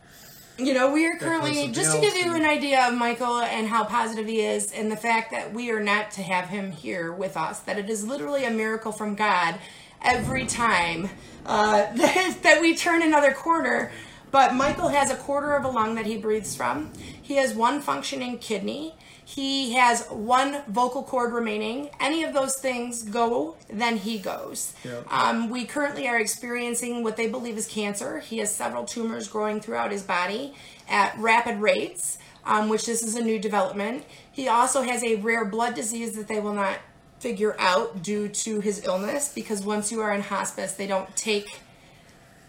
You 0.58 0.74
know, 0.74 0.92
we 0.92 1.06
are 1.06 1.16
currently, 1.18 1.68
just 1.68 1.94
to 1.96 2.02
give 2.02 2.16
you 2.16 2.34
an 2.34 2.44
idea 2.46 2.88
of 2.88 2.96
Michael 2.96 3.38
and 3.38 3.68
how 3.68 3.84
positive 3.84 4.26
he 4.26 4.42
is, 4.42 4.72
and 4.72 4.92
the 4.92 4.98
fact 4.98 5.30
that 5.30 5.54
we 5.54 5.70
are 5.70 5.80
not 5.80 6.10
to 6.12 6.24
have 6.24 6.50
him 6.50 6.72
here 6.72 7.14
with 7.14 7.38
us, 7.38 7.60
that 7.60 7.78
it 7.78 7.88
is 7.88 8.04
literally 8.04 8.46
a 8.46 8.50
miracle 8.50 8.92
from 8.92 9.14
God 9.14 9.60
every 10.06 10.46
time 10.46 11.10
uh, 11.46 11.92
that, 11.96 12.38
that 12.44 12.62
we 12.62 12.76
turn 12.76 13.02
another 13.02 13.32
corner. 13.32 13.92
But 14.32 14.54
Michael 14.54 14.90
has 14.90 15.12
a 15.12 15.16
quarter 15.16 15.54
of 15.54 15.64
a 15.64 15.70
lung 15.70 15.96
that 15.96 16.06
he 16.06 16.18
breathes 16.18 16.56
from. 16.56 16.92
He 17.22 17.36
has 17.36 17.54
one 17.54 17.80
functioning 17.82 18.38
kidney. 18.40 18.96
He 19.24 19.74
has 19.74 20.06
one 20.08 20.62
vocal 20.68 21.02
cord 21.04 21.34
remaining. 21.34 21.90
Any 22.00 22.24
of 22.24 22.34
those 22.34 22.58
things 22.58 23.02
go, 23.04 23.56
then 23.70 23.98
he 23.98 24.20
goes. 24.20 24.74
Yeah. 24.84 25.02
Um, 25.10 25.50
we 25.50 25.66
currently 25.66 26.08
are 26.08 26.20
experiencing 26.20 27.04
what 27.04 27.18
they 27.18 27.28
believe 27.28 27.58
is 27.58 27.66
cancer. 27.66 28.20
He 28.20 28.38
has 28.38 28.54
several 28.54 28.86
tumors 28.86 29.28
growing 29.28 29.62
throughout 29.62 29.92
his 29.92 30.04
body 30.04 30.54
at 30.88 31.18
rapid 31.18 31.60
rates, 31.60 32.20
um, 32.46 32.70
which 32.70 32.86
this 32.86 33.02
is 33.02 33.16
a 33.16 33.24
new 33.24 33.40
development. 33.40 34.04
He 34.32 34.48
also 34.48 34.84
has 34.84 35.04
a 35.04 35.16
rare 35.16 35.46
blood 35.46 35.74
disease 35.74 36.16
that 36.18 36.28
they 36.28 36.40
will 36.40 36.54
not 36.54 36.78
figure 37.26 37.56
out 37.58 38.04
due 38.04 38.28
to 38.28 38.60
his 38.60 38.86
illness 38.86 39.32
because 39.34 39.64
once 39.64 39.92
you 39.92 40.00
are 40.00 40.14
in 40.14 40.22
hospice, 40.22 40.74
they 40.74 40.86
don't 40.86 41.16
take 41.16 41.58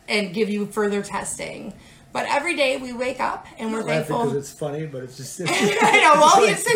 and 0.07 0.35
give 0.35 0.51
you 0.51 0.67
further 0.67 1.01
testing. 1.01 1.73
But 2.13 2.27
every 2.29 2.55
day 2.57 2.77
we 2.77 2.93
wake 2.93 3.19
up 3.19 3.47
and 3.59 3.73
we're 3.73 3.83
thankful. 3.85 4.25
because 4.25 4.37
it's 4.37 4.53
funny, 4.53 4.85
but 4.85 5.03
it's 5.03 5.17
just. 5.17 5.41
I 5.47 6.01
know. 6.03 6.21
Well, 6.21 6.45
it's 6.45 6.67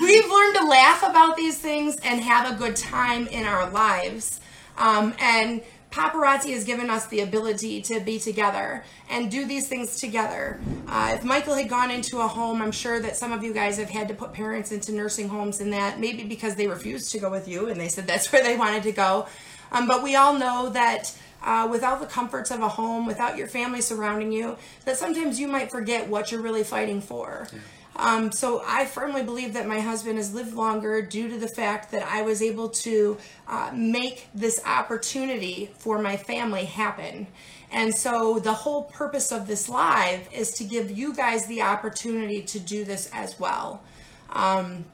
we've 0.00 0.30
learned 0.30 0.56
to 0.60 0.64
laugh 0.64 1.02
about 1.02 1.36
these 1.36 1.58
things 1.58 1.98
and 2.02 2.22
have 2.22 2.50
a 2.50 2.56
good 2.56 2.74
time 2.74 3.26
in 3.26 3.44
our 3.44 3.68
lives. 3.68 4.40
Um, 4.78 5.12
and 5.20 5.60
paparazzi 5.92 6.54
has 6.54 6.64
given 6.64 6.88
us 6.88 7.06
the 7.06 7.20
ability 7.20 7.82
to 7.82 8.00
be 8.00 8.18
together 8.18 8.82
and 9.10 9.30
do 9.30 9.44
these 9.44 9.68
things 9.68 10.00
together. 10.00 10.58
Uh, 10.88 11.12
if 11.14 11.22
Michael 11.22 11.54
had 11.54 11.68
gone 11.68 11.90
into 11.90 12.18
a 12.18 12.26
home, 12.26 12.62
I'm 12.62 12.72
sure 12.72 12.98
that 12.98 13.14
some 13.14 13.30
of 13.30 13.44
you 13.44 13.52
guys 13.52 13.76
have 13.76 13.90
had 13.90 14.08
to 14.08 14.14
put 14.14 14.32
parents 14.32 14.72
into 14.72 14.92
nursing 14.92 15.28
homes 15.28 15.60
and 15.60 15.72
that 15.74 16.00
maybe 16.00 16.24
because 16.24 16.54
they 16.54 16.66
refused 16.66 17.12
to 17.12 17.18
go 17.18 17.30
with 17.30 17.46
you 17.46 17.68
and 17.68 17.78
they 17.78 17.88
said 17.88 18.06
that's 18.06 18.32
where 18.32 18.42
they 18.42 18.56
wanted 18.56 18.82
to 18.84 18.92
go. 18.92 19.26
Um, 19.70 19.86
but 19.86 20.02
we 20.02 20.16
all 20.16 20.38
know 20.38 20.70
that 20.70 21.14
uh, 21.42 21.68
without 21.70 22.00
the 22.00 22.06
comforts 22.06 22.50
of 22.50 22.60
a 22.60 22.68
home, 22.68 23.06
without 23.06 23.36
your 23.36 23.46
family 23.46 23.80
surrounding 23.80 24.32
you, 24.32 24.56
that 24.84 24.96
sometimes 24.96 25.38
you 25.38 25.48
might 25.48 25.70
forget 25.70 26.08
what 26.08 26.32
you're 26.32 26.42
really 26.42 26.64
fighting 26.64 27.00
for. 27.00 27.48
Um, 27.96 28.32
so 28.32 28.62
I 28.66 28.86
firmly 28.86 29.22
believe 29.22 29.52
that 29.52 29.66
my 29.66 29.80
husband 29.80 30.16
has 30.16 30.32
lived 30.32 30.54
longer 30.54 31.02
due 31.02 31.28
to 31.28 31.38
the 31.38 31.48
fact 31.48 31.90
that 31.92 32.02
I 32.02 32.22
was 32.22 32.40
able 32.40 32.68
to 32.70 33.18
uh, 33.46 33.70
make 33.74 34.28
this 34.34 34.60
opportunity 34.64 35.70
for 35.78 36.00
my 36.00 36.16
family 36.16 36.64
happen. 36.64 37.26
And 37.70 37.94
so 37.94 38.38
the 38.38 38.52
whole 38.52 38.84
purpose 38.84 39.32
of 39.32 39.46
this 39.46 39.68
live 39.68 40.28
is 40.32 40.52
to 40.52 40.64
give 40.64 40.90
you 40.90 41.14
guys 41.14 41.46
the 41.46 41.62
opportunity 41.62 42.42
to 42.42 42.60
do 42.60 42.84
this 42.84 43.10
as 43.12 43.38
well. 43.38 43.82
Um, 44.30 44.84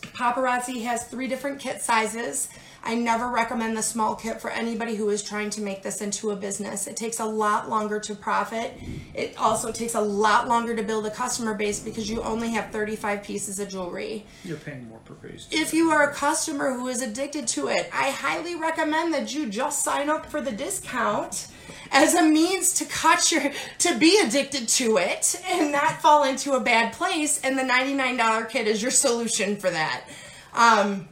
Paparazzi 0.00 0.82
has 0.82 1.04
three 1.04 1.28
different 1.28 1.60
kit 1.60 1.82
sizes. 1.82 2.48
I 2.82 2.94
never 2.94 3.28
recommend 3.28 3.76
the 3.76 3.82
small 3.82 4.14
kit 4.14 4.40
for 4.40 4.50
anybody 4.50 4.96
who 4.96 5.10
is 5.10 5.22
trying 5.22 5.50
to 5.50 5.60
make 5.60 5.82
this 5.82 6.00
into 6.00 6.30
a 6.30 6.36
business. 6.36 6.86
It 6.86 6.96
takes 6.96 7.20
a 7.20 7.24
lot 7.24 7.68
longer 7.68 8.00
to 8.00 8.14
profit. 8.14 8.72
It 9.14 9.36
also 9.36 9.70
takes 9.70 9.94
a 9.94 10.00
lot 10.00 10.48
longer 10.48 10.74
to 10.74 10.82
build 10.82 11.06
a 11.06 11.10
customer 11.10 11.54
base 11.54 11.80
because 11.80 12.08
you 12.08 12.22
only 12.22 12.50
have 12.50 12.70
35 12.70 13.22
pieces 13.22 13.60
of 13.60 13.68
jewelry. 13.68 14.24
You're 14.44 14.56
paying 14.56 14.88
more 14.88 14.98
per 15.00 15.14
piece. 15.14 15.46
If 15.50 15.74
you 15.74 15.90
are 15.90 16.10
a 16.10 16.14
customer 16.14 16.72
who 16.72 16.88
is 16.88 17.02
addicted 17.02 17.46
to 17.48 17.68
it, 17.68 17.90
I 17.92 18.10
highly 18.10 18.54
recommend 18.54 19.12
that 19.14 19.34
you 19.34 19.48
just 19.48 19.84
sign 19.84 20.08
up 20.08 20.26
for 20.26 20.40
the 20.40 20.52
discount 20.52 21.48
as 21.92 22.14
a 22.14 22.22
means 22.22 22.72
to 22.74 22.84
cut 22.84 23.30
your 23.30 23.52
to 23.78 23.98
be 23.98 24.20
addicted 24.24 24.68
to 24.68 24.96
it 24.96 25.40
and 25.46 25.72
not 25.72 26.00
fall 26.00 26.24
into 26.24 26.52
a 26.52 26.60
bad 26.60 26.92
place 26.92 27.40
and 27.42 27.58
the 27.58 27.62
$99 27.62 28.48
kit 28.48 28.66
is 28.66 28.80
your 28.80 28.90
solution 28.90 29.56
for 29.56 29.70
that. 29.70 30.04
Um, 30.54 31.08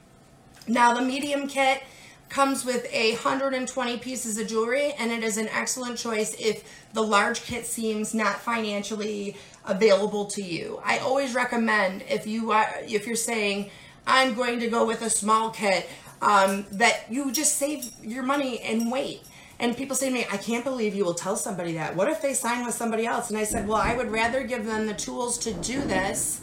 now 0.68 0.94
the 0.94 1.02
medium 1.02 1.48
kit 1.48 1.83
comes 2.28 2.64
with 2.64 2.87
a 2.92 3.12
120 3.12 3.98
pieces 3.98 4.38
of 4.38 4.46
jewelry 4.46 4.92
and 4.98 5.11
it 5.11 5.22
is 5.22 5.38
an 5.38 5.48
excellent 5.48 5.98
choice 5.98 6.35
if 6.38 6.62
the 6.92 7.02
large 7.02 7.42
kit 7.42 7.64
seems 7.64 8.14
not 8.14 8.38
financially 8.40 9.37
available 9.64 10.26
to 10.26 10.42
you. 10.42 10.81
I 10.85 10.98
always 10.98 11.35
recommend 11.35 12.02
if 12.09 12.26
you 12.26 12.52
are 12.52 12.68
if 12.87 13.07
you're 13.07 13.16
saying 13.16 13.70
I'm 14.07 14.35
going 14.35 14.61
to 14.61 14.68
go 14.68 14.87
with 14.87 15.02
a 15.02 15.11
small 15.11 15.50
kit 15.50 15.88
um, 16.20 16.66
that 16.72 17.07
you 17.11 17.33
just 17.33 17.57
save 17.57 17.90
your 18.02 18.22
money 18.22 18.61
and 18.61 18.90
wait. 18.90 19.22
And 19.61 19.76
people 19.76 19.96
say 19.96 20.09
to 20.09 20.14
me, 20.14 20.24
I 20.31 20.37
can't 20.37 20.64
believe 20.64 20.94
you 20.94 21.04
will 21.04 21.14
tell 21.14 21.37
somebody 21.37 21.72
that. 21.74 21.96
What 21.96 22.09
if 22.09 22.22
they 22.22 22.33
sign 22.33 22.64
with 22.64 22.74
somebody 22.74 23.07
else? 23.07 23.28
And 23.28 23.38
I 23.38 23.44
said, 23.44 23.66
well, 23.66 23.78
I 23.78 23.96
would 23.96 24.11
rather 24.11 24.44
give 24.44 24.64
them 24.64 24.87
the 24.87 24.94
tools 24.94 25.37
to 25.38 25.52
do 25.52 25.81
this 25.83 26.40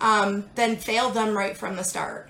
um, 0.00 0.44
than 0.56 0.76
fail 0.76 1.10
them 1.10 1.36
right 1.36 1.56
from 1.56 1.76
the 1.76 1.84
start. 1.84 2.28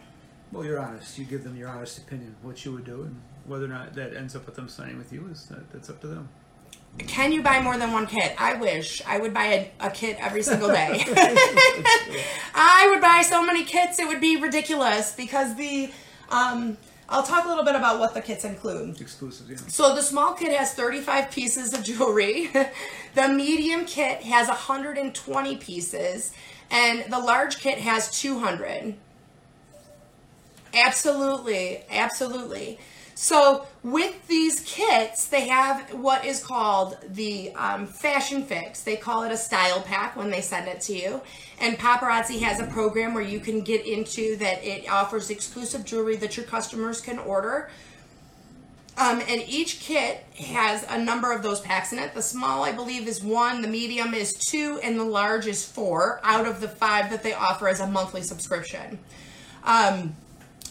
Well, 0.53 0.65
you're 0.65 0.79
honest. 0.79 1.19
You 1.19 1.25
give 1.25 1.45
them 1.45 1.57
your 1.57 1.69
honest 1.69 1.99
opinion, 1.99 2.37
what 2.43 2.65
you 2.65 2.73
would 2.73 2.85
do, 2.85 3.03
and 3.03 3.21
whether 3.47 3.65
or 3.65 3.69
not 3.69 3.95
that 3.95 4.15
ends 4.15 4.37
up 4.37 4.47
with 4.47 4.55
them 4.55 4.69
signing 4.69 4.99
with 4.99 5.13
you 5.13 5.29
is 5.31 5.47
that, 5.47 5.71
that's 5.71 5.91
up 5.91 6.01
to 6.03 6.07
them. 6.07 6.29
Can 6.99 7.31
you 7.31 7.43
buy 7.43 7.61
more 7.61 7.77
than 7.77 7.93
one 7.93 8.07
kit? 8.07 8.35
I 8.39 8.55
wish 8.55 9.03
I 9.07 9.19
would 9.19 9.35
buy 9.35 9.47
a, 9.47 9.71
a 9.81 9.91
kit 9.91 10.17
every 10.19 10.43
single 10.43 10.69
day. 10.69 11.05
I 12.55 12.89
would 12.91 13.03
buy 13.03 13.23
so 13.23 13.45
many 13.45 13.65
kits 13.65 13.99
it 13.99 14.09
would 14.09 14.21
be 14.21 14.37
ridiculous 14.37 15.15
because 15.15 15.55
the 15.57 15.91
um, 16.31 16.79
I'll 17.09 17.23
talk 17.23 17.45
a 17.45 17.49
little 17.49 17.65
bit 17.65 17.77
about 17.77 18.01
what 18.01 18.15
the 18.15 18.21
kits 18.21 18.45
include. 18.45 19.01
Exclusive, 19.01 19.51
yeah. 19.51 19.57
So 19.69 19.95
the 19.95 20.03
small 20.03 20.35
kit 20.35 20.53
has 20.57 20.75
35 20.75 21.31
pieces 21.31 21.73
of 21.73 21.85
jewelry. 21.85 22.51
the 23.15 23.29
medium 23.29 23.85
kit 23.85 24.23
has 24.23 24.49
120 24.49 25.57
pieces 25.57 26.33
and 26.71 27.05
the 27.13 27.19
large 27.19 27.59
kit 27.59 27.79
has 27.79 28.11
200. 28.19 28.97
Absolutely, 30.77 31.83
absolutely. 31.91 32.79
So 33.15 33.67
with 33.83 34.27
these 34.29 34.61
kits, 34.61 35.29
they 35.29 35.49
have 35.49 35.95
what 35.95 36.27
is 36.27 36.45
called 36.45 36.99
the 37.09 37.51
um, 37.55 37.87
fashion 37.87 38.43
fix. 38.43 38.83
They 38.83 38.97
call 38.97 39.23
it 39.23 39.33
a 39.33 39.39
style 39.39 39.81
pack 39.81 40.17
when 40.17 40.31
they 40.31 40.43
send 40.43 40.69
it 40.69 40.83
to 40.83 40.95
you. 40.95 41.23
And 41.59 41.79
Paparazzi 41.79 42.41
has 42.41 42.61
a 42.61 42.67
program 42.67 43.15
where 43.15 43.25
you 43.25 43.41
can 43.41 43.63
get 43.63 43.87
into 43.87 44.37
that. 44.37 44.63
It 44.63 44.87
offers 44.91 45.31
exclusive 45.31 45.87
jewelry 45.87 46.17
that 46.17 46.37
your 46.37 46.45
customers 46.45 47.01
can 47.01 47.19
order. 47.19 47.71
Um, 48.99 49.23
and 49.27 49.43
each 49.49 49.81
kit 49.81 50.25
has 50.39 50.85
a 50.89 51.03
number 51.03 51.33
of 51.33 51.43
those 51.43 51.61
packs 51.61 51.95
in 51.95 51.99
it. 51.99 52.13
The 52.13 52.21
small, 52.21 52.65
I 52.65 52.73
believe, 52.73 53.09
is 53.09 53.25
one. 53.25 53.63
The 53.63 53.69
medium 53.69 54.13
is 54.13 54.35
two, 54.35 54.79
and 54.83 55.01
the 55.01 55.05
large 55.05 55.47
is 55.47 55.65
four 55.65 56.21
out 56.23 56.47
of 56.47 56.61
the 56.61 56.69
five 56.69 57.11
that 57.11 57.23
they 57.23 57.33
offer 57.33 57.67
as 57.67 57.81
a 57.81 57.87
monthly 57.87 58.23
subscription. 58.23 58.99
Um, 59.65 60.17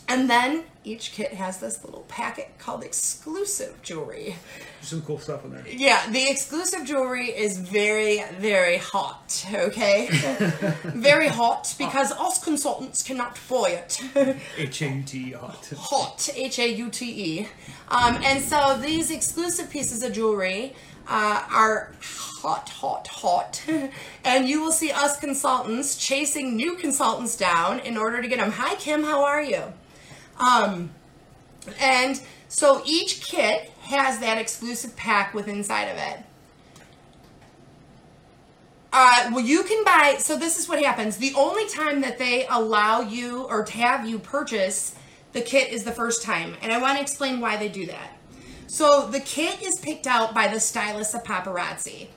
and 0.07 0.29
then 0.29 0.63
each 0.83 1.13
kit 1.13 1.33
has 1.33 1.59
this 1.59 1.83
little 1.83 2.01
packet 2.07 2.57
called 2.59 2.83
exclusive 2.83 3.81
jewelry. 3.81 4.35
Some 4.81 5.01
cool 5.01 5.17
stuff 5.17 5.43
in 5.43 5.51
there. 5.51 5.63
Yeah, 5.67 6.07
the 6.11 6.29
exclusive 6.29 6.85
jewelry 6.85 7.27
is 7.29 7.57
very, 7.57 8.23
very 8.37 8.77
hot, 8.77 9.45
okay? 9.51 10.07
very 10.83 11.27
hot 11.27 11.73
because 11.79 12.11
us 12.11 12.43
consultants 12.43 13.01
cannot 13.01 13.39
buy 13.49 13.69
it. 13.69 13.99
H 14.57 14.81
A 14.83 14.89
U 14.89 15.03
T 15.03 15.17
E 15.17 15.31
hot. 15.31 15.73
hot, 15.75 16.29
H 16.35 16.59
A 16.59 16.67
U 16.73 16.89
T 16.89 17.39
E. 17.39 17.47
Um, 17.89 18.19
and 18.23 18.43
so 18.43 18.77
these 18.79 19.09
exclusive 19.09 19.71
pieces 19.71 20.03
of 20.03 20.13
jewelry 20.13 20.75
uh, 21.07 21.43
are 21.49 21.91
hot, 22.41 22.69
hot, 22.69 23.07
hot. 23.07 23.63
and 24.23 24.47
you 24.47 24.61
will 24.61 24.71
see 24.71 24.91
us 24.91 25.19
consultants 25.19 25.97
chasing 25.97 26.55
new 26.55 26.75
consultants 26.75 27.35
down 27.35 27.79
in 27.79 27.97
order 27.97 28.21
to 28.21 28.27
get 28.27 28.37
them. 28.37 28.51
Hi, 28.51 28.75
Kim, 28.75 29.03
how 29.03 29.23
are 29.23 29.41
you? 29.41 29.63
Um, 30.39 30.91
and 31.79 32.21
so 32.47 32.81
each 32.85 33.21
kit 33.21 33.71
has 33.81 34.19
that 34.19 34.37
exclusive 34.37 34.95
pack 34.95 35.33
with 35.33 35.47
inside 35.47 35.85
of 35.85 35.97
it. 35.97 36.23
Uh, 38.97 39.29
well, 39.33 39.43
you 39.43 39.63
can 39.63 39.83
buy. 39.83 40.15
So 40.19 40.37
this 40.37 40.57
is 40.57 40.69
what 40.69 40.81
happens. 40.81 41.17
The 41.17 41.33
only 41.35 41.67
time 41.67 41.99
that 42.01 42.17
they 42.17 42.47
allow 42.49 43.01
you 43.01 43.43
or 43.43 43.65
have 43.65 44.07
you 44.07 44.19
purchase 44.19 44.95
the 45.33 45.41
kit 45.41 45.73
is 45.73 45.83
the 45.83 45.91
first 45.91 46.23
time, 46.23 46.55
and 46.61 46.71
I 46.71 46.77
want 46.77 46.97
to 46.97 47.01
explain 47.01 47.41
why 47.41 47.57
they 47.57 47.67
do 47.67 47.85
that. 47.87 48.17
So 48.67 49.07
the 49.07 49.19
kit 49.19 49.61
is 49.61 49.77
picked 49.81 50.07
out 50.07 50.33
by 50.33 50.47
the 50.47 50.61
stylist 50.61 51.13
of 51.13 51.23
paparazzi, 51.23 52.07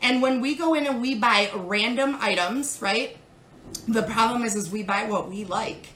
and 0.00 0.22
when 0.22 0.40
we 0.40 0.54
go 0.54 0.74
in 0.74 0.86
and 0.86 1.02
we 1.02 1.16
buy 1.16 1.50
random 1.56 2.16
items, 2.20 2.78
right? 2.80 3.16
The 3.88 4.04
problem 4.04 4.44
is, 4.44 4.54
is 4.54 4.70
we 4.70 4.84
buy 4.84 5.04
what 5.04 5.28
we 5.28 5.44
like. 5.44 5.88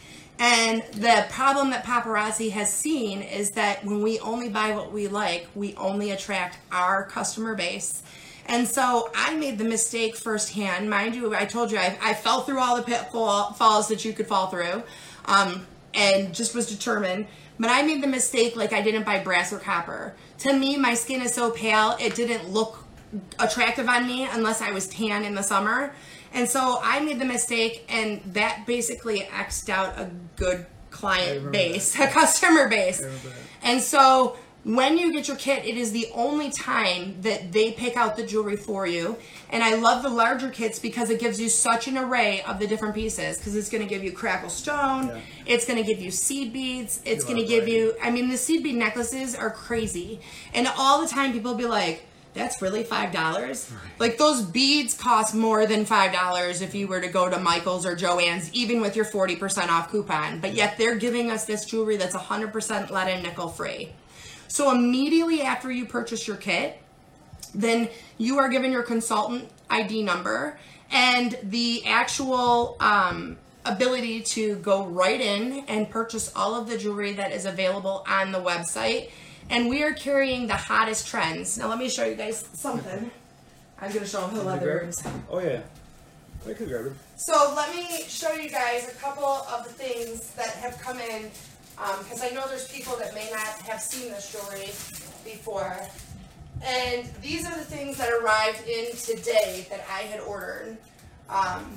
And 0.43 0.82
the 0.95 1.24
problem 1.30 1.70
that 1.70 1.84
paparazzi 1.84 2.51
has 2.51 2.72
seen 2.72 3.22
is 3.22 3.53
that 3.53 3.84
when 3.84 4.03
we 4.03 4.18
only 4.18 4.49
buy 4.49 4.72
what 4.72 4.90
we 4.90 5.07
like, 5.07 5.47
we 5.55 5.72
only 5.76 6.11
attract 6.11 6.59
our 6.72 7.05
customer 7.05 7.55
base. 7.55 8.03
And 8.47 8.66
so 8.66 9.09
I 9.14 9.36
made 9.36 9.57
the 9.57 9.64
mistake 9.64 10.16
firsthand. 10.16 10.90
Mind 10.90 11.14
you, 11.14 11.32
I 11.32 11.45
told 11.45 11.70
you 11.70 11.78
I, 11.78 11.97
I 12.03 12.14
fell 12.14 12.43
through 12.43 12.59
all 12.59 12.74
the 12.74 12.82
pitfalls 12.82 13.86
that 13.86 14.05
you 14.05 14.12
could 14.12 14.26
fall 14.26 14.49
through 14.49 14.82
um, 15.26 15.64
and 15.95 16.34
just 16.34 16.57
was 16.57 16.66
determined. 16.66 17.28
But 17.61 17.70
I 17.70 17.82
made 17.82 18.03
the 18.03 18.09
mistake 18.09 18.57
like 18.57 18.72
I 18.72 18.82
didn't 18.82 19.05
buy 19.05 19.20
brass 19.20 19.53
or 19.53 19.61
copper. 19.61 20.12
To 20.38 20.53
me, 20.53 20.76
my 20.76 20.95
skin 20.95 21.22
is 21.22 21.32
so 21.32 21.53
pale, 21.53 21.97
it 22.01 22.16
didn't 22.16 22.51
look 22.51 22.82
attractive 23.38 23.88
on 23.88 24.09
me 24.09 24.26
unless 24.28 24.61
I 24.61 24.72
was 24.72 24.88
tan 24.88 25.24
in 25.24 25.36
the 25.36 25.43
summer. 25.43 25.95
And 26.35 26.49
so 26.49 26.80
I 26.83 27.01
made 27.01 27.18
the 27.18 27.24
mistake, 27.24 27.85
and 27.89 28.20
that 28.35 28.64
basically 28.66 29.20
xed 29.20 29.68
out 29.68 29.99
a 29.99 30.11
good 30.37 30.66
client 30.91 31.53
base, 31.53 31.95
that. 31.97 32.09
a 32.11 32.12
customer 32.12 32.68
base. 32.68 33.03
And 33.62 33.80
so 33.80 34.37
when 34.64 34.97
you 34.97 35.12
get 35.12 35.26
your 35.26 35.37
kit, 35.37 35.64
it 35.64 35.76
is 35.76 35.91
the 35.93 36.07
only 36.14 36.51
time 36.51 37.20
that 37.22 37.51
they 37.53 37.72
pick 37.72 37.97
out 37.97 38.16
the 38.16 38.24
jewelry 38.24 38.57
for 38.57 38.87
you. 38.87 39.16
And 39.51 39.62
I 39.62 39.74
love 39.74 40.03
the 40.03 40.09
larger 40.09 40.51
kits 40.51 40.78
because 40.78 41.11
it 41.11 41.18
gives 41.18 41.41
you 41.41 41.49
such 41.49 41.89
an 41.89 41.99
array 41.99 42.43
of 42.43 42.61
the 42.61 42.66
different 42.66 42.95
pieces. 42.95 43.39
Because 43.39 43.57
it's 43.57 43.68
going 43.68 43.83
to 43.83 43.89
give 43.89 44.05
you 44.05 44.12
crackle 44.12 44.51
stone, 44.51 45.09
Yeah. 45.09 45.20
it's 45.47 45.66
going 45.66 45.83
to 45.83 45.85
give 45.85 46.01
you 46.01 46.11
seed 46.12 46.53
beads, 46.53 47.01
it's 47.05 47.24
going 47.24 47.39
to 47.39 47.45
give 47.45 47.66
you. 47.66 47.95
I 48.01 48.11
mean, 48.11 48.28
the 48.30 48.37
seed 48.37 48.62
bead 48.62 48.76
necklaces 48.76 49.35
are 49.35 49.51
crazy, 49.51 50.20
and 50.55 50.68
all 50.78 51.01
the 51.03 51.09
time 51.09 51.33
people 51.33 51.55
be 51.55 51.66
like. 51.66 52.07
That's 52.35 52.62
really 52.62 52.83
five 52.83 53.12
dollars. 53.12 53.70
Like 53.99 54.16
those 54.16 54.43
beads 54.43 54.95
cost 54.95 55.35
more 55.35 55.66
than 55.66 55.85
five 55.85 56.12
dollars 56.12 56.62
if 56.62 56.74
you 56.74 56.87
were 56.89 57.01
to 57.01 57.09
go 57.09 57.28
to 57.28 57.39
Michaels 57.39 57.85
or 57.85 57.95
Joann's, 57.95 58.53
even 58.53 58.80
with 58.80 58.97
your 58.97 59.05
forty 59.05 59.37
percent 59.37 59.70
off 59.70 59.91
coupon. 59.91 60.41
But 60.41 60.55
yet 60.55 60.78
they're 60.78 60.97
giving 60.97 61.30
us 61.30 61.45
this 61.45 61.66
jewelry 61.66 61.97
that's 61.97 62.14
hundred 62.14 62.53
percent 62.53 62.91
lead 62.91 63.09
and 63.09 63.22
nickel 63.22 63.49
free. 63.49 63.91
So 64.49 64.70
immediately 64.70 65.43
after 65.43 65.70
you 65.70 65.85
purchase 65.87 66.26
your 66.26 66.37
kit, 66.37 66.78
then 67.55 67.89
you 68.16 68.39
are 68.39 68.49
given 68.49 68.72
your 68.72 68.83
consultant 68.83 69.49
ID 69.68 70.03
number 70.03 70.59
and 70.91 71.39
the 71.43 71.83
actual 71.87 72.76
um, 72.80 73.39
ability 73.64 74.20
to 74.22 74.57
go 74.57 74.87
right 74.87 75.20
in 75.20 75.64
and 75.68 75.89
purchase 75.89 76.33
all 76.37 76.55
of 76.55 76.68
the 76.68 76.76
jewelry 76.76 77.12
that 77.14 77.33
is 77.33 77.47
available 77.47 78.05
on 78.09 78.33
the 78.33 78.39
website. 78.39 79.11
And 79.53 79.69
we 79.69 79.83
are 79.83 79.93
carrying 79.93 80.47
the 80.47 80.57
hottest 80.57 81.07
trends. 81.07 81.59
Now 81.59 81.69
let 81.69 81.79
me 81.79 81.91
show 81.91 82.07
you 82.07 82.15
guys 82.15 82.49
something. 82.55 83.11
I'm 83.79 83.93
gonna 83.93 84.07
show 84.07 84.23
them 84.23 84.35
the 84.35 84.43
leather 84.43 84.71
earrings. 84.71 85.07
Oh 85.29 85.41
yeah. 85.41 85.61
I 86.49 86.55
could 86.55 86.69
grab 86.69 86.87
it. 86.87 86.93
So 87.17 87.53
let 87.55 87.77
me 87.77 88.03
show 88.09 88.33
you 88.33 88.49
guys 88.49 88.89
a 88.89 88.95
couple 88.95 89.27
of 89.27 89.65
the 89.65 89.71
things 89.71 90.31
that 90.37 90.55
have 90.55 90.81
come 90.81 90.99
in, 90.99 91.31
because 91.99 92.23
I 92.23 92.31
know 92.31 92.49
there's 92.49 92.73
people 92.73 92.97
that 92.97 93.15
may 93.15 93.29
not 93.31 93.61
have 93.69 93.83
seen 93.83 94.11
this 94.11 94.33
jewelry 94.33 94.71
before. 95.23 95.79
And 96.65 97.07
these 97.21 97.47
are 97.47 97.55
the 97.55 97.65
things 97.65 97.99
that 97.99 98.11
arrived 98.11 98.67
in 98.67 98.97
today 98.97 99.67
that 99.69 99.85
I 99.91 100.01
had 100.05 100.21
ordered. 100.21 100.79
Um, 101.29 101.77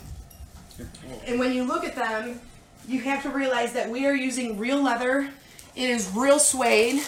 and 1.27 1.37
when 1.37 1.51
you 1.51 1.65
look 1.65 1.83
at 1.83 1.95
them, 1.95 2.39
you 2.87 3.01
have 3.01 3.21
to 3.23 3.29
realize 3.29 3.73
that 3.73 3.89
we 3.89 4.05
are 4.05 4.15
using 4.15 4.57
real 4.57 4.81
leather. 4.81 5.29
It 5.75 5.89
is 5.89 6.09
real 6.15 6.39
suede. 6.39 7.03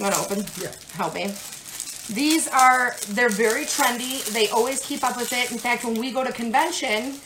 You 0.00 0.04
want 0.04 0.14
to 0.14 0.20
open? 0.22 0.46
Yeah. 0.58 0.72
Help 0.94 1.14
me. 1.14 1.26
These 2.08 2.48
are, 2.48 2.96
they're 3.08 3.28
very 3.28 3.64
trendy. 3.66 4.24
They 4.32 4.48
always 4.48 4.82
keep 4.82 5.04
up 5.04 5.18
with 5.18 5.30
it. 5.34 5.52
In 5.52 5.58
fact, 5.58 5.84
when 5.84 6.00
we 6.00 6.10
go 6.10 6.24
to 6.24 6.32
convention, 6.32 7.16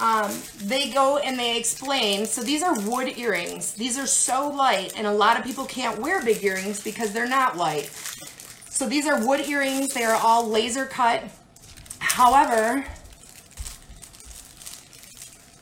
um, 0.00 0.36
they 0.56 0.90
go 0.90 1.18
and 1.18 1.38
they 1.38 1.56
explain. 1.56 2.26
So 2.26 2.42
these 2.42 2.64
are 2.64 2.76
wood 2.80 3.16
earrings. 3.16 3.74
These 3.74 3.96
are 3.98 4.08
so 4.08 4.48
light, 4.48 4.94
and 4.96 5.06
a 5.06 5.12
lot 5.12 5.38
of 5.38 5.44
people 5.44 5.64
can't 5.64 6.00
wear 6.00 6.24
big 6.24 6.42
earrings 6.42 6.82
because 6.82 7.12
they're 7.12 7.28
not 7.28 7.56
light. 7.56 7.84
So 8.68 8.88
these 8.88 9.06
are 9.06 9.24
wood 9.24 9.46
earrings. 9.48 9.94
They 9.94 10.02
are 10.02 10.20
all 10.20 10.44
laser 10.48 10.86
cut. 10.86 11.22
However, 12.00 12.84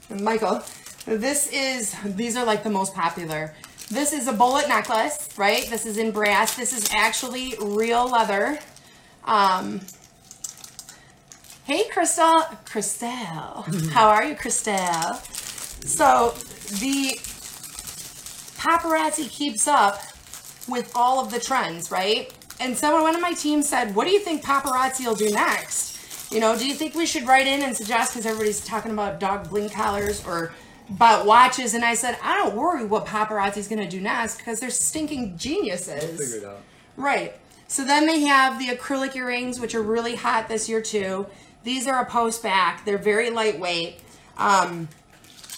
Michael, 0.09 0.63
this 1.05 1.49
is, 1.53 1.95
these 2.03 2.35
are 2.35 2.47
like 2.47 2.65
the 2.65 2.71
most 2.71 2.95
popular. 2.95 3.55
This 3.93 4.15
is 4.15 4.27
a 4.27 4.33
bullet 4.33 4.69
necklace, 4.69 5.29
right? 5.37 5.69
This 5.69 5.85
is 5.85 5.99
in 5.99 6.13
brass. 6.13 6.57
This 6.57 6.73
is 6.73 6.89
actually 6.95 7.55
real 7.61 8.09
leather. 8.09 8.59
Um, 9.27 9.83
hey, 11.65 11.87
Crystal. 11.91 12.41
Christelle. 12.65 13.91
How 13.91 14.09
are 14.09 14.25
you, 14.25 14.35
Christelle? 14.35 15.17
So 15.85 16.31
the 16.79 17.19
paparazzi 18.59 19.29
keeps 19.29 19.69
up 19.69 20.01
with 20.67 20.91
all 20.95 21.23
of 21.23 21.31
the 21.31 21.39
trends, 21.39 21.91
right? 21.91 22.33
And 22.61 22.75
someone, 22.75 23.03
one 23.03 23.15
of 23.15 23.21
my 23.21 23.35
team 23.35 23.61
said, 23.61 23.95
what 23.95 24.07
do 24.07 24.11
you 24.15 24.21
think 24.21 24.43
paparazzi 24.43 25.05
will 25.05 25.17
do 25.17 25.31
next? 25.31 26.33
You 26.33 26.41
know, 26.41 26.57
do 26.57 26.67
you 26.67 26.73
think 26.73 26.95
we 26.95 27.05
should 27.05 27.27
write 27.27 27.47
in 27.47 27.63
and 27.63 27.77
suggest, 27.77 28.15
because 28.15 28.25
everybody's 28.25 28.65
talking 28.65 28.91
about 28.91 29.21
dog 29.21 29.51
blink 29.51 29.71
collars 29.75 30.27
or 30.27 30.55
about 30.91 31.27
watches, 31.27 31.75
and 31.75 31.85
I 31.85 31.95
said, 31.95 32.19
I 32.23 32.37
don't 32.37 32.55
worry 32.55 32.85
what 32.85 33.07
paparazzi's 33.07 33.69
going 33.69 33.81
to 33.81 33.89
do 33.89 34.01
next 34.01 34.39
because 34.39 34.61
they're 34.61 34.71
stinking 34.71 35.37
geniuses. 35.37 36.19
Figure 36.19 36.39
it 36.39 36.45
out. 36.45 36.63
Right. 36.97 37.35
So 37.69 37.85
then 37.85 38.07
they 38.07 38.21
have 38.21 38.59
the 38.59 38.67
acrylic 38.67 39.17
earrings, 39.17 39.59
which 39.59 39.75
are 39.75 39.83
really 39.83 40.15
hot 40.15 40.49
this 40.49 40.69
year 40.69 40.83
too. 40.83 41.27
These 41.65 41.87
are 41.87 42.03
a 42.03 42.07
post 42.07 42.43
back. 42.43 42.85
They're 42.85 42.99
very 42.99 43.31
lightweight. 43.31 44.01
Um, 44.37 44.89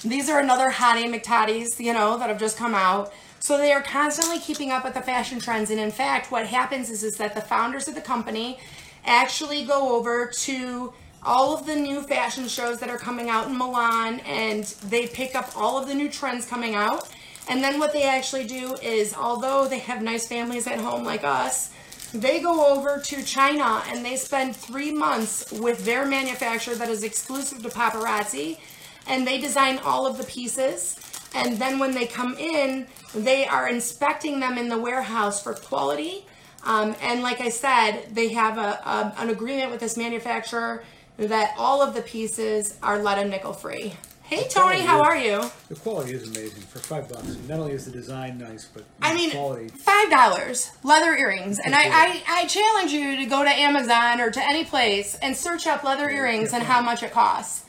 these 0.05 0.29
are 0.29 0.39
another 0.39 0.71
hottie 0.71 1.13
McTotties, 1.13 1.81
you 1.83 1.93
know, 1.93 2.19
that 2.19 2.29
have 2.29 2.39
just 2.39 2.57
come 2.57 2.75
out. 2.75 3.13
So 3.41 3.59
they 3.59 3.73
are 3.73 3.83
constantly 3.83 4.39
keeping 4.39 4.71
up 4.71 4.85
with 4.85 4.95
the 4.95 5.03
fashion 5.03 5.39
trends. 5.39 5.71
And 5.71 5.81
in 5.81 5.91
fact, 5.91 6.31
what 6.31 6.47
happens 6.47 6.89
is, 6.89 7.03
is 7.03 7.17
that 7.17 7.35
the 7.35 7.41
founders 7.41 7.89
of 7.89 7.95
the 7.95 8.01
company 8.01 8.59
actually 9.05 9.65
go 9.65 9.97
over 9.97 10.27
to 10.27 10.93
all 11.25 11.57
of 11.57 11.67
the 11.67 11.75
new 11.75 12.03
fashion 12.03 12.49
shows 12.49 12.79
that 12.81 12.91
are 12.91 12.99
coming 12.99 13.31
out 13.31 13.49
in 13.49 13.57
Milan 13.57 14.21
and 14.21 14.65
they 14.89 15.07
pick 15.07 15.35
up 15.35 15.51
all 15.57 15.79
of 15.79 15.89
the 15.89 15.95
new 15.95 16.11
trends 16.11 16.47
coming 16.47 16.75
out. 16.75 17.09
And 17.49 17.63
then 17.63 17.79
what 17.79 17.93
they 17.93 18.05
actually 18.05 18.47
do 18.47 18.75
is, 18.83 19.15
although 19.15 19.67
they 19.67 19.79
have 19.79 20.03
nice 20.03 20.27
families 20.27 20.67
at 20.67 20.79
home 20.79 21.05
like 21.05 21.25
us, 21.25 21.71
they 22.13 22.41
go 22.41 22.75
over 22.75 23.01
to 23.01 23.23
China 23.25 23.83
and 23.89 24.05
they 24.05 24.17
spend 24.17 24.55
three 24.55 24.93
months 24.93 25.51
with 25.51 25.85
their 25.85 26.07
manufacturer 26.07 26.75
that 26.77 26.89
is 26.89 27.03
exclusive 27.03 27.63
to 27.63 27.69
paparazzi 27.69 28.59
and 29.07 29.27
they 29.27 29.41
design 29.41 29.79
all 29.85 30.07
of 30.07 30.17
the 30.17 30.25
pieces. 30.25 30.99
And 31.35 31.59
then 31.59 31.79
when 31.79 31.93
they 31.93 32.07
come 32.07 32.37
in, 32.39 32.87
they 33.15 33.47
are 33.47 33.69
inspecting 33.69 34.41
them 34.41 34.57
in 34.57 34.69
the 34.69 34.79
warehouse 34.79 35.43
for 35.43 35.55
quality. 35.55 36.25
Um, 36.65 36.95
and 37.03 37.23
like 37.23 37.41
I 37.41 37.49
said, 37.49 38.07
they 38.13 38.29
have 38.29 38.57
a, 38.59 38.81
a, 38.89 39.15
an 39.19 39.31
agreement 39.31 39.71
with 39.71 39.81
this 39.81 39.97
manufacturer 39.97 40.85
that 41.19 41.55
all 41.59 41.83
of 41.83 41.95
the 41.95 42.03
pieces 42.03 42.77
are 42.83 42.99
lead 42.99 43.19
and 43.19 43.31
nickel 43.31 43.53
free. 43.53 43.95
Hey 44.23 44.47
Tony, 44.49 44.81
how 44.81 45.03
are 45.03 45.17
you? 45.17 45.43
The 45.69 45.75
quality 45.75 46.15
is 46.15 46.27
amazing 46.29 46.63
for 46.63 46.79
five 46.79 47.09
bucks. 47.11 47.37
Not 47.47 47.61
only 47.61 47.73
is 47.73 47.85
the 47.85 47.91
design 47.93 48.39
nice, 48.39 48.65
but 48.65 48.83
I 49.03 49.11
the 49.13 49.17
mean, 49.19 49.31
quality. 49.31 49.69
five 49.69 50.11
dollars 50.11 50.71
leather 50.83 51.15
earrings, 51.15 51.59
and 51.59 51.75
I, 51.75 51.83
I 51.85 52.23
I 52.27 52.47
challenge 52.47 52.93
you 52.93 53.17
to 53.17 53.27
go 53.27 53.45
to 53.45 53.51
Amazon 53.51 54.23
or 54.23 54.31
to 54.31 54.43
any 54.43 54.65
place 54.65 55.15
and 55.21 55.37
search 55.37 55.67
up 55.67 55.85
leather 55.85 56.09
earrings 56.09 56.55
and 56.55 56.63
how 56.63 56.81
much 56.81 57.03
it 57.03 57.13
costs. 57.13 57.65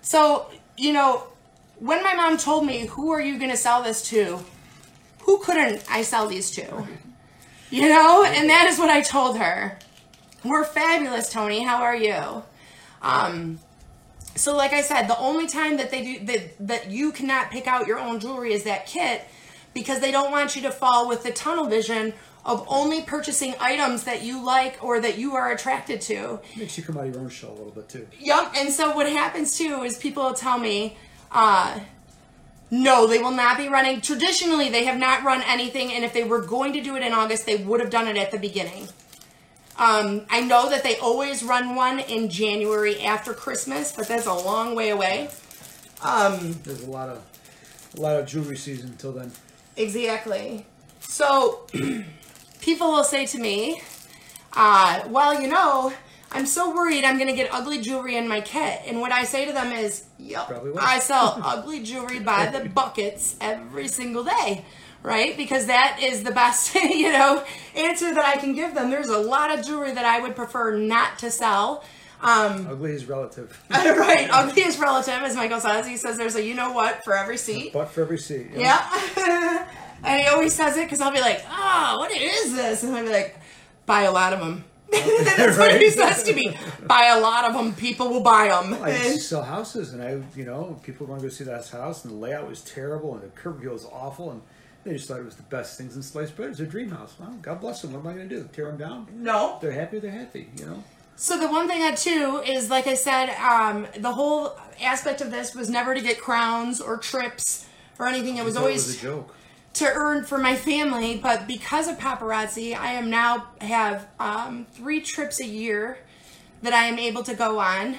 So 0.00 0.46
you 0.76 0.92
know, 0.92 1.24
when 1.80 2.04
my 2.04 2.14
mom 2.14 2.38
told 2.38 2.64
me, 2.64 2.86
"Who 2.86 3.10
are 3.10 3.20
you 3.20 3.36
going 3.38 3.50
to 3.50 3.56
sell 3.56 3.82
this 3.82 4.08
to?" 4.10 4.40
Who 5.22 5.38
couldn't 5.38 5.82
I 5.90 6.02
sell 6.02 6.28
these 6.28 6.52
to? 6.52 6.86
You 7.70 7.88
know, 7.88 8.22
and 8.24 8.48
that 8.48 8.68
is 8.68 8.78
what 8.78 8.90
I 8.90 9.00
told 9.00 9.38
her. 9.38 9.76
We're 10.44 10.64
fabulous, 10.64 11.28
Tony. 11.32 11.64
How 11.64 11.82
are 11.82 11.96
you? 11.96 12.44
Um, 13.06 13.60
so 14.34 14.56
like 14.56 14.72
I 14.72 14.82
said, 14.82 15.06
the 15.06 15.18
only 15.18 15.46
time 15.46 15.76
that 15.78 15.90
they 15.90 16.02
do 16.02 16.26
that 16.26 16.66
that 16.66 16.90
you 16.90 17.12
cannot 17.12 17.50
pick 17.50 17.66
out 17.66 17.86
your 17.86 17.98
own 17.98 18.20
jewelry 18.20 18.52
is 18.52 18.64
that 18.64 18.86
kit 18.86 19.22
because 19.72 20.00
they 20.00 20.10
don't 20.10 20.30
want 20.30 20.56
you 20.56 20.62
to 20.62 20.70
fall 20.70 21.08
with 21.08 21.22
the 21.22 21.30
tunnel 21.32 21.66
vision 21.66 22.12
of 22.44 22.64
only 22.68 23.02
purchasing 23.02 23.54
items 23.60 24.04
that 24.04 24.22
you 24.22 24.44
like 24.44 24.82
or 24.82 25.00
that 25.00 25.18
you 25.18 25.34
are 25.34 25.50
attracted 25.50 26.00
to. 26.00 26.38
Makes 26.56 26.78
you 26.78 26.84
come 26.84 26.96
out 26.96 27.06
of 27.06 27.14
your 27.14 27.22
own 27.22 27.28
shell 27.28 27.50
a 27.50 27.56
little 27.56 27.72
bit 27.72 27.88
too. 27.88 28.06
Yep. 28.20 28.52
And 28.56 28.72
so 28.72 28.94
what 28.94 29.08
happens 29.08 29.58
too 29.58 29.82
is 29.82 29.98
people 29.98 30.22
will 30.22 30.34
tell 30.34 30.58
me, 30.58 30.96
uh, 31.32 31.80
no, 32.70 33.06
they 33.06 33.18
will 33.18 33.32
not 33.32 33.56
be 33.56 33.68
running. 33.68 34.00
Traditionally, 34.00 34.70
they 34.70 34.84
have 34.84 34.98
not 34.98 35.22
run 35.22 35.42
anything, 35.46 35.92
and 35.92 36.04
if 36.04 36.12
they 36.12 36.24
were 36.24 36.40
going 36.40 36.72
to 36.72 36.80
do 36.80 36.96
it 36.96 37.02
in 37.02 37.12
August, 37.12 37.46
they 37.46 37.56
would 37.56 37.80
have 37.80 37.90
done 37.90 38.08
it 38.08 38.16
at 38.16 38.32
the 38.32 38.38
beginning. 38.38 38.88
Um, 39.78 40.22
I 40.30 40.40
know 40.40 40.70
that 40.70 40.82
they 40.82 40.96
always 40.98 41.42
run 41.42 41.74
one 41.74 42.00
in 42.00 42.30
January 42.30 43.00
after 43.02 43.34
Christmas, 43.34 43.92
but 43.92 44.08
that's 44.08 44.26
a 44.26 44.32
long 44.32 44.74
way 44.74 44.90
away. 44.90 45.28
Um, 46.02 46.54
There's 46.62 46.82
a 46.82 46.90
lot 46.90 47.08
of 47.08 47.22
a 47.96 48.00
lot 48.00 48.18
of 48.18 48.26
jewelry 48.26 48.56
season 48.56 48.90
until 48.90 49.12
then. 49.12 49.32
Exactly. 49.76 50.66
So 51.00 51.66
people 52.60 52.90
will 52.92 53.04
say 53.04 53.26
to 53.26 53.38
me, 53.38 53.82
uh, 54.52 55.02
well, 55.08 55.40
you 55.40 55.48
know, 55.48 55.92
I'm 56.32 56.46
so 56.46 56.74
worried 56.74 57.04
I'm 57.04 57.16
going 57.16 57.28
to 57.28 57.36
get 57.36 57.52
ugly 57.52 57.80
jewelry 57.80 58.16
in 58.16 58.28
my 58.28 58.40
kit. 58.40 58.80
And 58.86 59.00
what 59.00 59.12
I 59.12 59.24
say 59.24 59.46
to 59.46 59.52
them 59.52 59.72
is, 59.72 60.04
yep, 60.18 60.50
I 60.78 60.98
sell 60.98 61.40
ugly 61.44 61.82
jewelry 61.82 62.20
by 62.20 62.46
the 62.46 62.68
buckets 62.68 63.36
every 63.40 63.88
single 63.88 64.24
day. 64.24 64.64
Right? 65.06 65.36
Because 65.36 65.66
that 65.66 66.00
is 66.02 66.24
the 66.24 66.32
best, 66.32 66.74
you 66.74 67.12
know, 67.12 67.44
answer 67.76 68.12
that 68.12 68.24
I 68.24 68.36
can 68.38 68.54
give 68.54 68.74
them. 68.74 68.90
There's 68.90 69.08
a 69.08 69.18
lot 69.18 69.56
of 69.56 69.64
jewelry 69.64 69.92
that 69.92 70.04
I 70.04 70.20
would 70.20 70.34
prefer 70.34 70.76
not 70.76 71.20
to 71.20 71.30
sell. 71.30 71.84
Um, 72.20 72.66
Ugly 72.70 72.92
is 72.92 73.06
relative. 73.06 73.62
right, 73.70 74.28
ugly 74.32 74.62
is 74.62 74.78
relative, 74.78 75.22
as 75.22 75.36
Michael 75.36 75.60
says. 75.60 75.86
He 75.86 75.96
says 75.96 76.18
there's 76.18 76.34
a 76.34 76.42
you 76.42 76.54
know 76.54 76.72
what 76.72 77.04
for 77.04 77.14
every 77.14 77.36
seat. 77.36 77.72
But 77.72 77.90
for 77.90 78.02
every 78.02 78.18
seat. 78.18 78.52
know? 78.52 78.60
Yeah. 78.60 79.68
and 80.02 80.20
he 80.22 80.26
always 80.26 80.54
says 80.54 80.76
it 80.76 80.84
because 80.84 81.00
I'll 81.00 81.12
be 81.12 81.20
like, 81.20 81.44
oh, 81.48 81.96
what 81.98 82.10
is 82.10 82.56
this? 82.56 82.82
And 82.82 82.96
I'll 82.96 83.04
be 83.04 83.10
like, 83.10 83.38
buy 83.84 84.02
a 84.02 84.12
lot 84.12 84.32
of 84.32 84.40
them. 84.40 84.64
That's 84.90 85.58
what 85.58 85.80
he 85.80 85.90
says 85.90 86.22
to 86.24 86.34
me. 86.34 86.56
Buy 86.84 87.12
a 87.14 87.20
lot 87.20 87.44
of 87.44 87.52
them. 87.52 87.74
People 87.74 88.08
will 88.08 88.22
buy 88.22 88.48
them. 88.48 88.74
I 88.82 88.90
used 88.90 89.14
to 89.14 89.20
sell 89.20 89.42
houses, 89.42 89.92
and 89.92 90.02
I, 90.02 90.22
you 90.36 90.44
know, 90.44 90.80
people 90.82 91.06
want 91.06 91.20
to 91.20 91.26
go 91.26 91.30
see 91.30 91.44
that 91.44 91.68
house, 91.68 92.04
and 92.04 92.12
the 92.12 92.16
layout 92.16 92.48
was 92.48 92.62
terrible, 92.62 93.14
and 93.14 93.22
the 93.22 93.28
curb 93.28 93.58
appeal 93.58 93.72
was 93.72 93.84
awful, 93.84 94.30
and 94.30 94.42
they 94.86 94.92
just 94.94 95.08
thought 95.08 95.18
it 95.20 95.24
was 95.24 95.36
the 95.36 95.42
best 95.44 95.76
things 95.76 95.96
in 95.96 96.02
sliced 96.02 96.36
bread. 96.36 96.46
It 96.46 96.48
was 96.50 96.58
their 96.58 96.66
dream 96.66 96.90
house. 96.90 97.14
Well, 97.18 97.36
God 97.42 97.60
bless 97.60 97.82
them. 97.82 97.92
What 97.92 98.00
am 98.00 98.06
I 98.06 98.12
going 98.14 98.28
to 98.28 98.36
do? 98.36 98.48
Tear 98.52 98.66
them 98.66 98.76
down? 98.78 99.06
no. 99.12 99.58
They're 99.60 99.72
happy. 99.72 99.98
They're 99.98 100.10
happy. 100.10 100.48
You 100.58 100.66
know. 100.66 100.84
So 101.16 101.38
the 101.38 101.48
one 101.48 101.66
thing 101.66 101.80
that 101.80 101.96
too 101.96 102.42
is, 102.46 102.68
like 102.70 102.86
I 102.86 102.94
said, 102.94 103.30
um, 103.36 103.86
the 103.98 104.12
whole 104.12 104.58
aspect 104.82 105.20
of 105.20 105.30
this 105.30 105.54
was 105.54 105.70
never 105.70 105.94
to 105.94 106.00
get 106.00 106.20
crowns 106.20 106.80
or 106.80 106.98
trips 106.98 107.66
or 107.98 108.06
anything. 108.06 108.36
It 108.36 108.44
was 108.44 108.56
always 108.56 108.84
it 108.84 108.88
was 108.88 108.98
a 108.98 109.02
joke. 109.02 109.34
to 109.74 109.86
earn 109.86 110.24
for 110.24 110.36
my 110.38 110.54
family, 110.56 111.16
but 111.16 111.46
because 111.46 111.88
of 111.88 111.98
paparazzi, 111.98 112.76
I 112.76 112.92
am 112.92 113.08
now 113.08 113.46
have 113.62 114.06
um, 114.20 114.66
three 114.72 115.00
trips 115.00 115.40
a 115.40 115.46
year 115.46 115.98
that 116.62 116.74
I 116.74 116.84
am 116.84 116.98
able 116.98 117.22
to 117.24 117.34
go 117.34 117.60
on. 117.60 117.96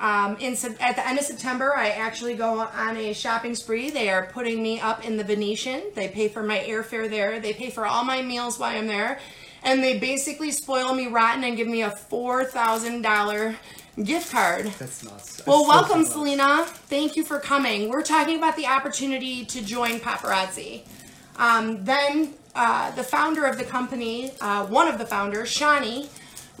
Um, 0.00 0.38
in 0.40 0.56
at 0.80 0.96
the 0.96 1.06
end 1.06 1.18
of 1.18 1.24
September, 1.26 1.74
I 1.76 1.90
actually 1.90 2.34
go 2.34 2.60
on 2.60 2.96
a 2.96 3.12
shopping 3.12 3.54
spree. 3.54 3.90
They 3.90 4.08
are 4.08 4.26
putting 4.32 4.62
me 4.62 4.80
up 4.80 5.04
in 5.04 5.18
the 5.18 5.24
Venetian. 5.24 5.82
They 5.94 6.08
pay 6.08 6.28
for 6.28 6.42
my 6.42 6.58
airfare 6.60 7.08
there. 7.08 7.38
They 7.38 7.52
pay 7.52 7.68
for 7.68 7.86
all 7.86 8.02
my 8.02 8.22
meals 8.22 8.58
while 8.58 8.74
I'm 8.74 8.86
there, 8.86 9.20
and 9.62 9.82
they 9.82 9.98
basically 9.98 10.52
spoil 10.52 10.94
me 10.94 11.06
rotten 11.08 11.44
and 11.44 11.54
give 11.54 11.68
me 11.68 11.82
a 11.82 11.90
four 11.90 12.44
thousand 12.44 13.02
dollar 13.02 13.56
gift 14.02 14.32
card. 14.32 14.66
That's 14.78 15.04
nuts. 15.04 15.42
Well, 15.46 15.66
welcome. 15.68 16.06
Selena. 16.06 16.64
Thank 16.64 17.14
you 17.16 17.22
for 17.22 17.38
coming. 17.38 17.90
We're 17.90 18.02
talking 18.02 18.38
about 18.38 18.56
the 18.56 18.66
opportunity 18.66 19.44
to 19.44 19.62
join 19.62 20.00
paparazzi. 20.00 20.80
Um, 21.36 21.84
then 21.84 22.32
uh, 22.54 22.90
the 22.92 23.02
founder 23.02 23.44
of 23.44 23.58
the 23.58 23.64
company, 23.64 24.32
uh, 24.40 24.64
one 24.66 24.88
of 24.88 24.98
the 24.98 25.04
founders, 25.06 25.54
Chani 25.54 26.08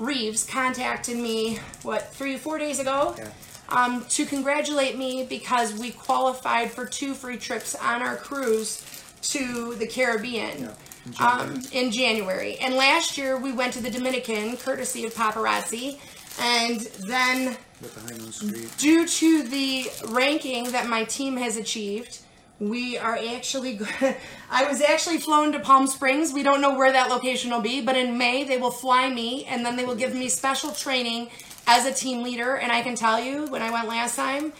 Reeves, 0.00 0.44
contacted 0.44 1.16
me 1.16 1.58
what 1.82 2.12
three, 2.12 2.34
or 2.34 2.38
four 2.38 2.58
days 2.58 2.80
ago. 2.80 3.14
Yeah. 3.18 3.28
Um, 3.68 4.04
to 4.08 4.26
congratulate 4.26 4.98
me 4.98 5.24
because 5.28 5.72
we 5.74 5.92
qualified 5.92 6.72
for 6.72 6.86
two 6.86 7.14
free 7.14 7.36
trips 7.36 7.76
on 7.76 8.02
our 8.02 8.16
cruise 8.16 8.82
to 9.22 9.76
the 9.76 9.86
Caribbean 9.86 10.62
Yeah, 10.62 10.74
in 11.06 11.12
January. 11.12 11.54
um, 11.56 11.62
in 11.72 11.90
January. 11.92 12.56
And 12.58 12.74
last 12.74 13.16
year 13.16 13.36
we 13.36 13.52
went 13.52 13.72
to 13.74 13.82
the 13.82 13.90
Dominican, 13.90 14.56
courtesy 14.56 15.04
of 15.06 15.14
paparazzi. 15.14 16.00
And 16.40 16.80
then 17.06 17.56
the 17.80 18.68
due 18.78 19.06
to 19.06 19.42
the 19.44 19.86
ranking 20.08 20.72
that 20.72 20.88
my 20.88 21.04
team 21.04 21.36
has 21.36 21.56
achieved, 21.56 22.20
we 22.60 22.98
are 22.98 23.18
actually. 23.34 23.80
I 24.50 24.64
was 24.68 24.80
actually 24.80 25.18
flown 25.18 25.52
to 25.52 25.58
Palm 25.58 25.86
Springs. 25.86 26.32
We 26.32 26.42
don't 26.42 26.60
know 26.60 26.76
where 26.76 26.92
that 26.92 27.08
location 27.08 27.50
will 27.50 27.62
be, 27.62 27.80
but 27.80 27.96
in 27.96 28.16
May 28.18 28.44
they 28.44 28.58
will 28.58 28.70
fly 28.70 29.08
me, 29.08 29.46
and 29.46 29.64
then 29.64 29.76
they 29.76 29.84
will 29.84 29.96
give 29.96 30.14
me 30.14 30.28
special 30.28 30.70
training 30.70 31.30
as 31.66 31.86
a 31.86 31.92
team 31.92 32.22
leader. 32.22 32.56
And 32.56 32.70
I 32.70 32.82
can 32.82 32.94
tell 32.94 33.18
you, 33.18 33.46
when 33.46 33.62
I 33.62 33.70
went 33.70 33.88
last 33.88 34.14
time, 34.14 34.52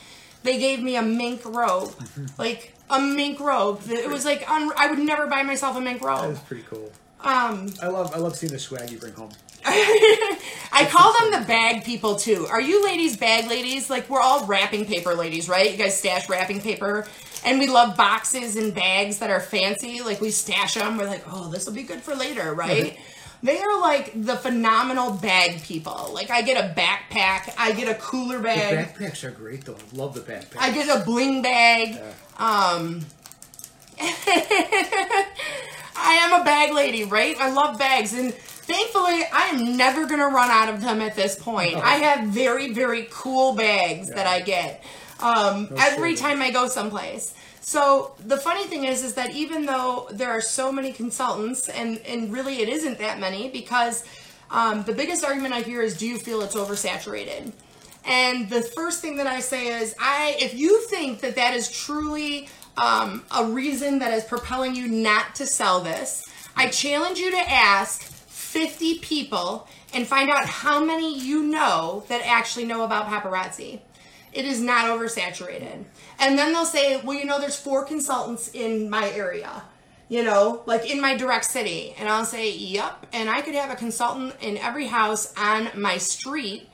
they 0.42 0.58
gave 0.58 0.82
me 0.82 0.96
a 0.96 1.02
mink 1.02 1.44
robe, 1.44 1.92
like 2.38 2.74
a 2.88 3.00
mink 3.00 3.38
robe. 3.38 3.82
It 3.88 4.08
was 4.08 4.24
like 4.24 4.44
I 4.48 4.88
would 4.88 4.98
never 4.98 5.26
buy 5.26 5.42
myself 5.42 5.76
a 5.76 5.80
mink 5.80 6.02
robe 6.02 6.22
That 6.22 6.28
was 6.30 6.40
pretty 6.40 6.64
cool. 6.68 6.90
Um, 7.22 7.70
I 7.82 7.88
love 7.88 8.14
I 8.14 8.18
love 8.18 8.34
seeing 8.34 8.52
the 8.52 8.58
swag 8.58 8.90
you 8.90 8.98
bring 8.98 9.12
home. 9.12 9.30
I 9.64 10.88
call 10.90 11.12
them 11.20 11.40
the 11.42 11.46
bag 11.46 11.84
people 11.84 12.16
too. 12.16 12.46
Are 12.46 12.60
you 12.60 12.82
ladies 12.82 13.18
bag 13.18 13.46
ladies? 13.46 13.90
Like 13.90 14.08
we're 14.08 14.20
all 14.20 14.46
wrapping 14.46 14.86
paper 14.86 15.14
ladies, 15.14 15.48
right? 15.48 15.70
You 15.70 15.76
guys 15.76 15.98
stash 15.98 16.30
wrapping 16.30 16.62
paper, 16.62 17.06
and 17.44 17.58
we 17.58 17.68
love 17.68 17.96
boxes 17.96 18.56
and 18.56 18.74
bags 18.74 19.18
that 19.18 19.30
are 19.30 19.40
fancy. 19.40 20.02
Like 20.02 20.20
we 20.20 20.30
stash 20.30 20.74
them. 20.74 20.98
We're 20.98 21.06
like, 21.06 21.24
oh, 21.26 21.50
this 21.50 21.66
will 21.66 21.74
be 21.74 21.82
good 21.82 22.00
for 22.00 22.14
later, 22.14 22.54
right? 22.54 22.98
They 23.42 23.58
are 23.58 23.80
like 23.80 24.12
the 24.14 24.36
phenomenal 24.36 25.12
bag 25.12 25.62
people. 25.62 26.10
Like 26.12 26.30
I 26.30 26.42
get 26.42 26.62
a 26.62 26.74
backpack, 26.78 27.54
I 27.56 27.72
get 27.72 27.88
a 27.88 27.94
cooler 27.98 28.36
The 28.36 28.44
bag, 28.44 28.94
backpacks 28.94 29.24
are 29.24 29.30
great 29.30 29.64
though. 29.64 29.76
I 29.76 29.96
love 29.96 30.14
the 30.14 30.20
backpacks. 30.20 30.58
I 30.58 30.72
get 30.72 30.94
a 30.94 31.04
bling 31.04 31.40
bag. 31.40 31.98
Um, 32.38 33.06
I 36.02 36.18
am 36.22 36.40
a 36.40 36.44
bag 36.44 36.72
lady, 36.72 37.04
right? 37.04 37.36
I 37.38 37.50
love 37.50 37.78
bags, 37.78 38.14
and 38.14 38.32
thankfully, 38.32 39.24
I 39.32 39.50
am 39.52 39.76
never 39.76 40.06
gonna 40.06 40.28
run 40.28 40.50
out 40.50 40.72
of 40.72 40.80
them 40.80 41.00
at 41.00 41.16
this 41.16 41.38
point. 41.38 41.76
I 41.82 41.96
have 41.96 42.28
very, 42.28 42.72
very 42.72 43.08
cool 43.10 43.54
bags 43.54 44.08
that 44.10 44.26
I 44.26 44.40
get 44.40 44.82
um, 45.22 45.68
every 45.78 46.16
shortage. 46.16 46.18
time 46.20 46.42
I 46.42 46.50
go 46.50 46.68
someplace. 46.68 47.34
So 47.60 48.14
the 48.24 48.36
funny 48.36 48.64
thing 48.66 48.84
is, 48.84 49.04
is 49.04 49.14
that 49.14 49.34
even 49.34 49.66
though 49.66 50.08
there 50.10 50.30
are 50.30 50.40
so 50.40 50.72
many 50.72 50.92
consultants, 50.92 51.68
and 51.68 51.98
and 51.98 52.32
really 52.32 52.60
it 52.60 52.68
isn't 52.68 52.98
that 52.98 53.20
many, 53.20 53.48
because 53.50 54.04
um, 54.50 54.82
the 54.84 54.92
biggest 54.92 55.24
argument 55.24 55.54
I 55.54 55.60
hear 55.60 55.82
is, 55.82 55.96
do 55.96 56.06
you 56.06 56.18
feel 56.18 56.40
it's 56.42 56.56
oversaturated? 56.56 57.52
And 58.04 58.48
the 58.48 58.62
first 58.62 59.02
thing 59.02 59.16
that 59.18 59.26
I 59.26 59.40
say 59.40 59.80
is, 59.80 59.94
I 60.00 60.36
if 60.40 60.54
you 60.54 60.80
think 60.86 61.20
that 61.20 61.36
that 61.36 61.54
is 61.54 61.70
truly 61.70 62.48
um, 62.76 63.24
a 63.36 63.44
reason 63.44 63.98
that 63.98 64.12
is 64.12 64.24
propelling 64.24 64.74
you 64.74 64.88
not 64.88 65.34
to 65.36 65.46
sell 65.46 65.80
this, 65.80 66.24
I 66.56 66.68
challenge 66.68 67.18
you 67.18 67.30
to 67.30 67.50
ask 67.50 68.02
50 68.02 68.98
people 69.00 69.68
and 69.92 70.06
find 70.06 70.30
out 70.30 70.46
how 70.46 70.82
many 70.82 71.18
you 71.18 71.42
know 71.42 72.04
that 72.08 72.22
actually 72.24 72.64
know 72.64 72.84
about 72.84 73.06
paparazzi. 73.06 73.80
It 74.32 74.44
is 74.44 74.60
not 74.60 74.86
oversaturated. 74.86 75.84
And 76.18 76.38
then 76.38 76.52
they'll 76.52 76.64
say, 76.64 77.00
well, 77.00 77.16
you 77.16 77.24
know, 77.24 77.40
there's 77.40 77.56
four 77.56 77.84
consultants 77.84 78.50
in 78.54 78.88
my 78.88 79.10
area 79.10 79.62
you 80.10 80.24
know, 80.24 80.62
like 80.66 80.90
in 80.90 81.00
my 81.00 81.16
direct 81.16 81.44
city. 81.44 81.94
And 81.96 82.08
I'll 82.08 82.24
say, 82.24 82.52
yep. 82.52 83.06
And 83.12 83.30
I 83.30 83.40
could 83.40 83.54
have 83.54 83.70
a 83.70 83.76
consultant 83.76 84.34
in 84.42 84.58
every 84.58 84.88
house 84.88 85.32
on 85.38 85.70
my 85.80 85.98
street. 85.98 86.68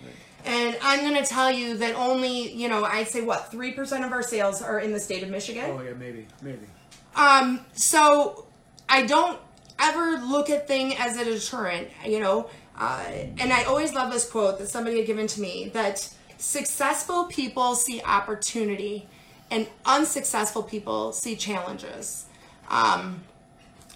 And 0.47 0.77
I'm 0.81 1.01
going 1.01 1.23
to 1.23 1.29
tell 1.29 1.51
you 1.51 1.77
that 1.77 1.95
only, 1.97 2.53
you 2.55 2.69
know, 2.69 2.85
I'd 2.85 3.09
say 3.09 3.21
what, 3.21 3.53
3% 3.53 4.07
of 4.07 4.13
our 4.13 4.23
sales 4.23 4.63
are 4.63 4.81
in 4.81 4.93
the 4.93 5.01
state 5.01 5.23
of 5.23 5.29
Michigan. 5.29 5.71
Oh 5.71 5.83
yeah, 5.83 5.93
maybe, 5.93 6.27
maybe. 6.41 6.67
Um, 7.15 7.61
so 7.75 8.47
I 8.89 9.05
don't 9.05 9.39
ever 9.79 10.19
look 10.25 10.49
at 10.49 10.67
thing 10.67 10.97
as 10.97 11.19
a 11.19 11.25
deterrent, 11.25 11.89
you 12.07 12.21
know. 12.21 12.49
Uh, 12.79 13.05
and 13.39 13.53
I 13.53 13.65
always 13.65 13.93
love 13.93 14.11
this 14.11 14.31
quote 14.31 14.59
that 14.61 14.69
somebody 14.69 14.99
had 14.99 15.07
given 15.07 15.27
to 15.27 15.41
me 15.43 15.71
that 15.75 16.09
successful 16.39 17.25
people 17.25 17.75
see 17.75 18.03
opportunity 18.03 19.09
and 19.51 19.67
unsuccessful 19.85 20.63
people 20.63 21.13
see 21.13 21.37
challenges. 21.37 22.27
Um, 22.69 23.23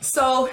so 0.01 0.51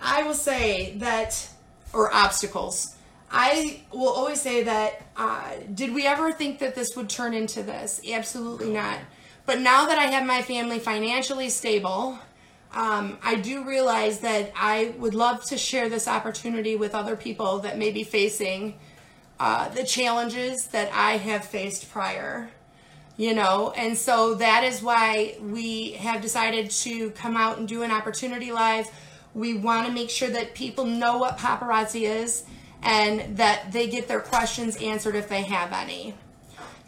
I 0.00 0.22
will 0.22 0.34
say 0.34 0.94
that, 0.98 1.48
or 1.92 2.12
obstacles. 2.12 2.96
I 3.30 3.82
will 3.92 4.08
always 4.08 4.40
say 4.40 4.64
that, 4.64 5.02
uh, 5.16 5.52
did 5.72 5.94
we 5.94 6.06
ever 6.06 6.32
think 6.32 6.58
that 6.58 6.74
this 6.74 6.96
would 6.96 7.08
turn 7.08 7.34
into 7.34 7.62
this? 7.62 8.00
Absolutely 8.10 8.72
not. 8.72 8.98
But 9.46 9.60
now 9.60 9.86
that 9.86 9.98
I 9.98 10.06
have 10.06 10.26
my 10.26 10.42
family 10.42 10.78
financially 10.78 11.48
stable, 11.48 12.18
um, 12.72 13.18
I 13.22 13.36
do 13.36 13.64
realize 13.64 14.20
that 14.20 14.52
I 14.56 14.94
would 14.98 15.14
love 15.14 15.44
to 15.46 15.58
share 15.58 15.88
this 15.88 16.06
opportunity 16.08 16.76
with 16.76 16.94
other 16.94 17.16
people 17.16 17.58
that 17.60 17.78
may 17.78 17.90
be 17.90 18.04
facing 18.04 18.78
uh, 19.40 19.68
the 19.70 19.82
challenges 19.82 20.68
that 20.68 20.92
I 20.92 21.16
have 21.16 21.44
faced 21.44 21.90
prior 21.90 22.50
you 23.20 23.34
know? 23.34 23.70
And 23.76 23.98
so 23.98 24.34
that 24.36 24.64
is 24.64 24.82
why 24.82 25.36
we 25.42 25.92
have 25.92 26.22
decided 26.22 26.70
to 26.70 27.10
come 27.10 27.36
out 27.36 27.58
and 27.58 27.68
do 27.68 27.82
an 27.82 27.90
opportunity 27.90 28.50
live. 28.50 28.90
We 29.34 29.58
want 29.58 29.86
to 29.86 29.92
make 29.92 30.08
sure 30.08 30.30
that 30.30 30.54
people 30.54 30.86
know 30.86 31.18
what 31.18 31.36
paparazzi 31.36 32.08
is 32.08 32.44
and 32.82 33.36
that 33.36 33.72
they 33.72 33.88
get 33.88 34.08
their 34.08 34.20
questions 34.20 34.74
answered 34.76 35.14
if 35.16 35.28
they 35.28 35.42
have 35.42 35.70
any. 35.70 36.14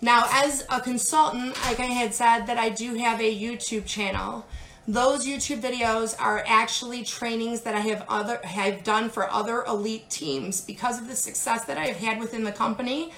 Now 0.00 0.24
as 0.30 0.66
a 0.70 0.80
consultant 0.80 1.54
like 1.64 1.78
i 1.78 1.84
had 1.84 2.12
said 2.12 2.46
that 2.46 2.58
i 2.58 2.70
do 2.70 2.94
have 2.94 3.20
a 3.20 3.40
youtube 3.40 3.86
channel 3.86 4.44
those 4.88 5.26
youtube 5.26 5.60
videos 5.60 6.14
are 6.18 6.42
actually 6.46 7.04
trainings 7.04 7.60
that 7.62 7.74
i 7.74 7.80
have 7.80 8.04
other 8.08 8.40
have 8.42 8.82
done 8.82 9.08
for 9.08 9.30
other 9.30 9.62
elite 9.64 10.08
teams 10.10 10.60
because 10.60 10.98
of 11.00 11.06
the 11.06 11.14
success 11.16 11.64
that 11.64 11.78
i've 11.78 11.96
had 11.96 12.18
within 12.18 12.44
the 12.44 12.52
company 12.52 13.12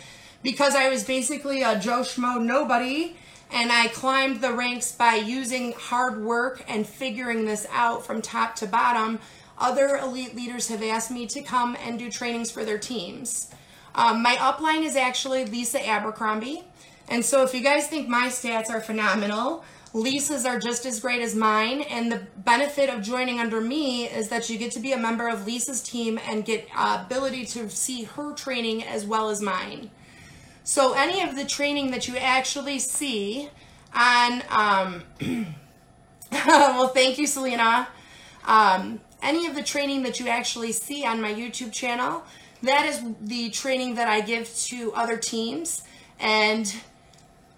because 0.44 0.76
I 0.76 0.90
was 0.90 1.02
basically 1.02 1.62
a 1.62 1.76
Joe 1.76 2.02
Schmo 2.02 2.40
nobody 2.40 3.16
and 3.50 3.72
I 3.72 3.88
climbed 3.88 4.40
the 4.40 4.52
ranks 4.52 4.92
by 4.92 5.14
using 5.14 5.72
hard 5.72 6.22
work 6.22 6.62
and 6.68 6.86
figuring 6.86 7.46
this 7.46 7.66
out 7.72 8.04
from 8.06 8.20
top 8.20 8.54
to 8.56 8.66
bottom. 8.66 9.18
Other 9.58 9.96
elite 9.96 10.36
leaders 10.36 10.68
have 10.68 10.82
asked 10.82 11.10
me 11.10 11.26
to 11.28 11.42
come 11.42 11.76
and 11.82 11.98
do 11.98 12.10
trainings 12.10 12.50
for 12.50 12.64
their 12.64 12.78
teams. 12.78 13.50
Um, 13.94 14.22
my 14.22 14.34
upline 14.36 14.84
is 14.84 14.96
actually 14.96 15.46
Lisa 15.46 15.84
Abercrombie. 15.86 16.64
And 17.08 17.24
so 17.24 17.42
if 17.42 17.54
you 17.54 17.62
guys 17.62 17.86
think 17.86 18.08
my 18.08 18.26
stats 18.26 18.68
are 18.68 18.80
phenomenal, 18.80 19.64
Lisa's 19.94 20.44
are 20.44 20.58
just 20.58 20.84
as 20.84 20.98
great 20.98 21.22
as 21.22 21.34
mine. 21.34 21.82
And 21.82 22.10
the 22.10 22.26
benefit 22.38 22.90
of 22.90 23.00
joining 23.00 23.38
under 23.38 23.60
me 23.60 24.06
is 24.06 24.28
that 24.28 24.50
you 24.50 24.58
get 24.58 24.72
to 24.72 24.80
be 24.80 24.92
a 24.92 24.98
member 24.98 25.28
of 25.28 25.46
Lisa's 25.46 25.82
team 25.82 26.18
and 26.26 26.44
get 26.44 26.68
uh, 26.76 27.02
ability 27.06 27.46
to 27.46 27.70
see 27.70 28.02
her 28.02 28.34
training 28.34 28.82
as 28.82 29.06
well 29.06 29.30
as 29.30 29.40
mine. 29.40 29.90
So 30.64 30.94
any 30.94 31.22
of 31.22 31.36
the 31.36 31.44
training 31.44 31.92
that 31.92 32.08
you 32.08 32.16
actually 32.16 32.80
see 32.80 33.48
on, 33.94 34.42
um, 34.50 35.02
well, 36.32 36.88
thank 36.88 37.16
you, 37.16 37.28
Selena. 37.28 37.86
Um, 38.46 39.00
any 39.22 39.46
of 39.46 39.54
the 39.54 39.62
training 39.62 40.02
that 40.02 40.18
you 40.18 40.26
actually 40.28 40.72
see 40.72 41.04
on 41.06 41.20
my 41.20 41.32
YouTube 41.32 41.72
channel, 41.72 42.24
that 42.62 42.84
is 42.86 43.00
the 43.20 43.50
training 43.50 43.94
that 43.94 44.08
I 44.08 44.22
give 44.22 44.52
to 44.66 44.92
other 44.94 45.16
teams. 45.16 45.82
And 46.18 46.74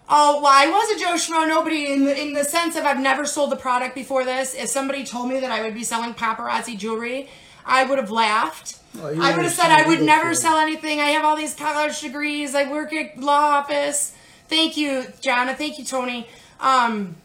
oh, 0.08 0.40
well, 0.42 0.52
I 0.52 0.66
was 0.68 0.96
a 0.96 1.04
Joe 1.04 1.14
Schmo. 1.14 1.48
Nobody 1.48 1.92
in 1.92 2.04
the, 2.04 2.20
in 2.20 2.32
the 2.32 2.44
sense 2.44 2.76
of 2.76 2.84
I've 2.84 3.00
never 3.00 3.24
sold 3.24 3.50
the 3.50 3.56
product 3.56 3.94
before 3.94 4.24
this. 4.24 4.54
If 4.54 4.68
somebody 4.68 5.04
told 5.04 5.28
me 5.28 5.40
that 5.40 5.50
I 5.50 5.62
would 5.62 5.74
be 5.74 5.84
selling 5.84 6.14
paparazzi 6.14 6.76
jewelry, 6.76 7.28
I 7.64 7.84
would 7.84 7.98
have 7.98 8.10
laughed. 8.10 8.78
Well, 8.94 9.22
I 9.22 9.36
would 9.36 9.44
have 9.44 9.52
said 9.52 9.70
I 9.70 9.86
would 9.86 10.02
never 10.02 10.34
sell 10.34 10.58
anything. 10.58 11.00
I 11.00 11.06
have 11.06 11.24
all 11.24 11.36
these 11.36 11.54
college 11.54 12.00
degrees. 12.00 12.54
I 12.54 12.70
work 12.70 12.92
at 12.92 13.18
law 13.18 13.58
office. 13.58 14.14
Thank 14.48 14.76
you, 14.76 15.06
Jana. 15.20 15.54
Thank 15.54 15.78
you, 15.78 15.84
Tony. 15.84 16.28
Um, 16.60 17.16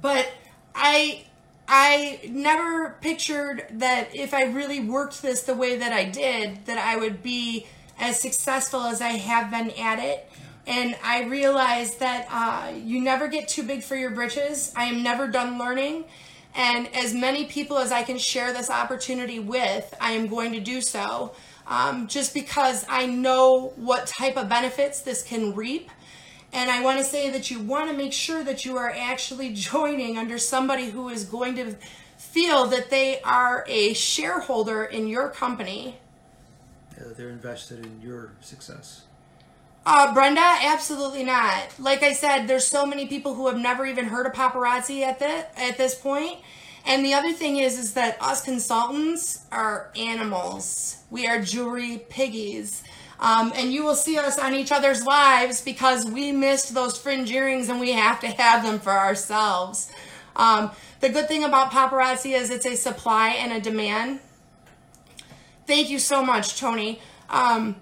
but 0.00 0.30
I 0.74 1.24
I 1.66 2.20
never 2.28 2.96
pictured 3.00 3.66
that 3.72 4.14
if 4.14 4.34
I 4.34 4.44
really 4.44 4.80
worked 4.80 5.22
this 5.22 5.42
the 5.42 5.54
way 5.54 5.76
that 5.76 5.92
I 5.92 6.04
did, 6.04 6.66
that 6.66 6.78
I 6.78 6.96
would 6.96 7.22
be 7.22 7.66
as 7.98 8.20
successful 8.20 8.82
as 8.82 9.00
I 9.00 9.10
have 9.10 9.50
been 9.50 9.70
at 9.70 9.98
it. 9.98 10.28
And 10.66 10.96
I 11.02 11.24
realized 11.24 12.00
that 12.00 12.26
uh, 12.30 12.72
you 12.76 13.00
never 13.00 13.28
get 13.28 13.48
too 13.48 13.62
big 13.62 13.82
for 13.82 13.96
your 13.96 14.10
britches. 14.10 14.72
I 14.74 14.84
am 14.84 15.02
never 15.02 15.28
done 15.28 15.58
learning. 15.58 16.04
And 16.54 16.88
as 16.94 17.12
many 17.12 17.46
people 17.46 17.78
as 17.78 17.92
I 17.92 18.02
can 18.02 18.16
share 18.16 18.52
this 18.52 18.70
opportunity 18.70 19.40
with, 19.40 19.92
I 20.00 20.12
am 20.12 20.28
going 20.28 20.52
to 20.52 20.60
do 20.60 20.80
so. 20.80 21.34
Um, 21.66 22.06
just 22.08 22.34
because 22.34 22.84
I 22.88 23.06
know 23.06 23.72
what 23.76 24.06
type 24.06 24.36
of 24.36 24.48
benefits 24.48 25.00
this 25.00 25.22
can 25.22 25.54
reap. 25.54 25.90
And 26.52 26.70
I 26.70 26.82
want 26.82 26.98
to 26.98 27.04
say 27.04 27.30
that 27.30 27.50
you 27.50 27.58
want 27.58 27.90
to 27.90 27.96
make 27.96 28.12
sure 28.12 28.44
that 28.44 28.64
you 28.64 28.76
are 28.76 28.90
actually 28.90 29.52
joining 29.54 30.16
under 30.16 30.38
somebody 30.38 30.90
who 30.90 31.08
is 31.08 31.24
going 31.24 31.56
to 31.56 31.76
feel 32.16 32.66
that 32.66 32.90
they 32.90 33.20
are 33.22 33.64
a 33.68 33.92
shareholder 33.94 34.84
in 34.84 35.08
your 35.08 35.28
company. 35.30 35.98
Yeah, 36.96 37.12
they're 37.16 37.30
invested 37.30 37.84
in 37.84 38.00
your 38.00 38.32
success. 38.40 39.03
Uh, 39.86 40.14
Brenda, 40.14 40.40
absolutely 40.40 41.24
not. 41.24 41.78
Like 41.78 42.02
I 42.02 42.14
said, 42.14 42.46
there's 42.46 42.66
so 42.66 42.86
many 42.86 43.06
people 43.06 43.34
who 43.34 43.48
have 43.48 43.58
never 43.58 43.84
even 43.84 44.06
heard 44.06 44.26
of 44.26 44.32
paparazzi 44.32 45.02
at 45.02 45.18
the 45.18 45.60
at 45.60 45.76
this 45.76 45.94
point. 45.94 46.38
And 46.86 47.04
the 47.04 47.14
other 47.14 47.32
thing 47.32 47.58
is, 47.58 47.78
is 47.78 47.94
that 47.94 48.20
us 48.20 48.42
consultants 48.44 49.42
are 49.52 49.90
animals. 49.96 50.98
We 51.10 51.26
are 51.26 51.40
jewelry 51.40 52.04
piggies. 52.08 52.82
Um, 53.20 53.52
and 53.56 53.72
you 53.72 53.84
will 53.84 53.94
see 53.94 54.18
us 54.18 54.38
on 54.38 54.54
each 54.54 54.72
other's 54.72 55.04
lives 55.04 55.60
because 55.62 56.04
we 56.04 56.32
missed 56.32 56.74
those 56.74 56.98
fringe 56.98 57.30
earrings 57.30 57.68
and 57.68 57.80
we 57.80 57.92
have 57.92 58.20
to 58.20 58.26
have 58.28 58.64
them 58.64 58.80
for 58.80 58.90
ourselves. 58.90 59.90
Um, 60.36 60.72
the 61.00 61.08
good 61.08 61.28
thing 61.28 61.44
about 61.44 61.70
paparazzi 61.70 62.36
is 62.36 62.50
it's 62.50 62.66
a 62.66 62.74
supply 62.76 63.30
and 63.30 63.52
a 63.52 63.60
demand. 63.60 64.20
Thank 65.66 65.88
you 65.88 65.98
so 65.98 66.24
much, 66.24 66.58
Tony. 66.58 67.00
Um, 67.30 67.76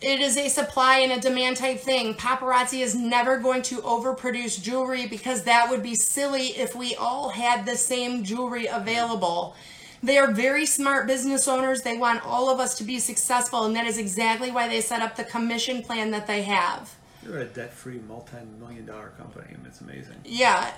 it 0.00 0.20
is 0.20 0.36
a 0.36 0.48
supply 0.48 0.98
and 0.98 1.12
a 1.12 1.20
demand 1.20 1.58
type 1.58 1.80
thing. 1.80 2.14
Paparazzi 2.14 2.80
is 2.80 2.94
never 2.94 3.38
going 3.38 3.62
to 3.62 3.82
overproduce 3.82 4.62
jewelry 4.62 5.06
because 5.06 5.42
that 5.44 5.68
would 5.68 5.82
be 5.82 5.94
silly 5.94 6.48
if 6.58 6.74
we 6.74 6.94
all 6.94 7.28
had 7.28 7.66
the 7.66 7.76
same 7.76 8.24
jewelry 8.24 8.66
available. 8.66 9.54
They 10.02 10.16
are 10.16 10.32
very 10.32 10.64
smart 10.64 11.06
business 11.06 11.46
owners. 11.46 11.82
They 11.82 11.98
want 11.98 12.24
all 12.24 12.48
of 12.48 12.58
us 12.58 12.78
to 12.78 12.84
be 12.84 12.98
successful, 12.98 13.66
and 13.66 13.76
that 13.76 13.86
is 13.86 13.98
exactly 13.98 14.50
why 14.50 14.66
they 14.68 14.80
set 14.80 15.02
up 15.02 15.16
the 15.16 15.24
commission 15.24 15.82
plan 15.82 16.10
that 16.12 16.26
they 16.26 16.42
have. 16.42 16.94
You're 17.22 17.40
a 17.40 17.44
debt-free, 17.44 18.00
multi-million 18.08 18.86
dollar 18.86 19.10
company. 19.18 19.48
I 19.50 19.56
mean, 19.58 19.66
it's 19.66 19.82
amazing. 19.82 20.14
Yeah, 20.24 20.72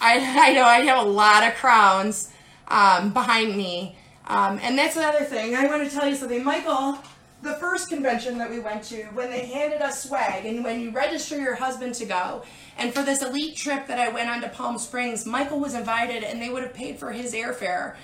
I, 0.00 0.18
I 0.50 0.52
know 0.52 0.62
I 0.62 0.80
have 0.82 1.04
a 1.04 1.10
lot 1.10 1.42
of 1.42 1.54
crowns 1.54 2.30
um, 2.68 3.12
behind 3.12 3.56
me. 3.56 3.96
Um, 4.26 4.58
and 4.62 4.78
that's 4.78 4.96
another 4.96 5.24
thing. 5.24 5.56
I 5.56 5.66
want 5.66 5.88
to 5.88 5.94
tell 5.94 6.08
you 6.08 6.14
something. 6.14 6.44
Michael, 6.44 6.98
the 7.44 7.54
first 7.54 7.90
convention 7.90 8.38
that 8.38 8.50
we 8.50 8.58
went 8.58 8.82
to, 8.84 9.04
when 9.12 9.30
they 9.30 9.46
handed 9.46 9.82
us 9.82 10.02
swag 10.02 10.46
and 10.46 10.64
when 10.64 10.80
you 10.80 10.90
register 10.90 11.38
your 11.38 11.54
husband 11.54 11.94
to 11.96 12.06
go, 12.06 12.42
and 12.78 12.92
for 12.92 13.02
this 13.02 13.22
elite 13.22 13.56
trip 13.56 13.86
that 13.86 14.00
I 14.00 14.08
went 14.08 14.30
on 14.30 14.40
to 14.40 14.48
Palm 14.48 14.78
Springs, 14.78 15.26
Michael 15.26 15.60
was 15.60 15.74
invited 15.74 16.24
and 16.24 16.40
they 16.40 16.48
would 16.48 16.62
have 16.62 16.74
paid 16.74 16.98
for 16.98 17.12
his 17.12 17.34
airfare. 17.34 17.96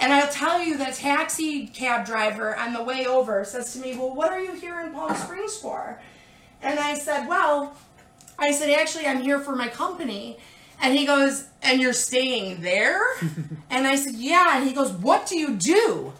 And 0.00 0.12
I'll 0.12 0.30
tell 0.30 0.62
you, 0.62 0.76
the 0.76 0.86
taxi 0.86 1.68
cab 1.68 2.06
driver 2.06 2.56
on 2.56 2.72
the 2.72 2.82
way 2.82 3.06
over 3.06 3.44
says 3.44 3.72
to 3.72 3.78
me, 3.78 3.96
Well, 3.96 4.14
what 4.14 4.32
are 4.32 4.40
you 4.40 4.52
here 4.52 4.80
in 4.80 4.92
Palm 4.92 5.14
Springs 5.14 5.56
for? 5.56 6.00
And 6.60 6.78
I 6.78 6.94
said, 6.94 7.26
Well, 7.26 7.76
I 8.38 8.52
said, 8.52 8.70
actually, 8.70 9.06
I'm 9.06 9.22
here 9.22 9.40
for 9.40 9.56
my 9.56 9.68
company. 9.68 10.38
And 10.80 10.96
he 10.96 11.06
goes, 11.06 11.48
and 11.60 11.80
you're 11.80 11.92
staying 11.92 12.60
there? 12.60 13.02
and 13.70 13.86
I 13.86 13.96
said, 13.96 14.14
yeah. 14.14 14.56
And 14.56 14.66
he 14.66 14.72
goes, 14.72 14.92
what 14.92 15.26
do 15.26 15.36
you 15.36 15.56
do? 15.56 16.12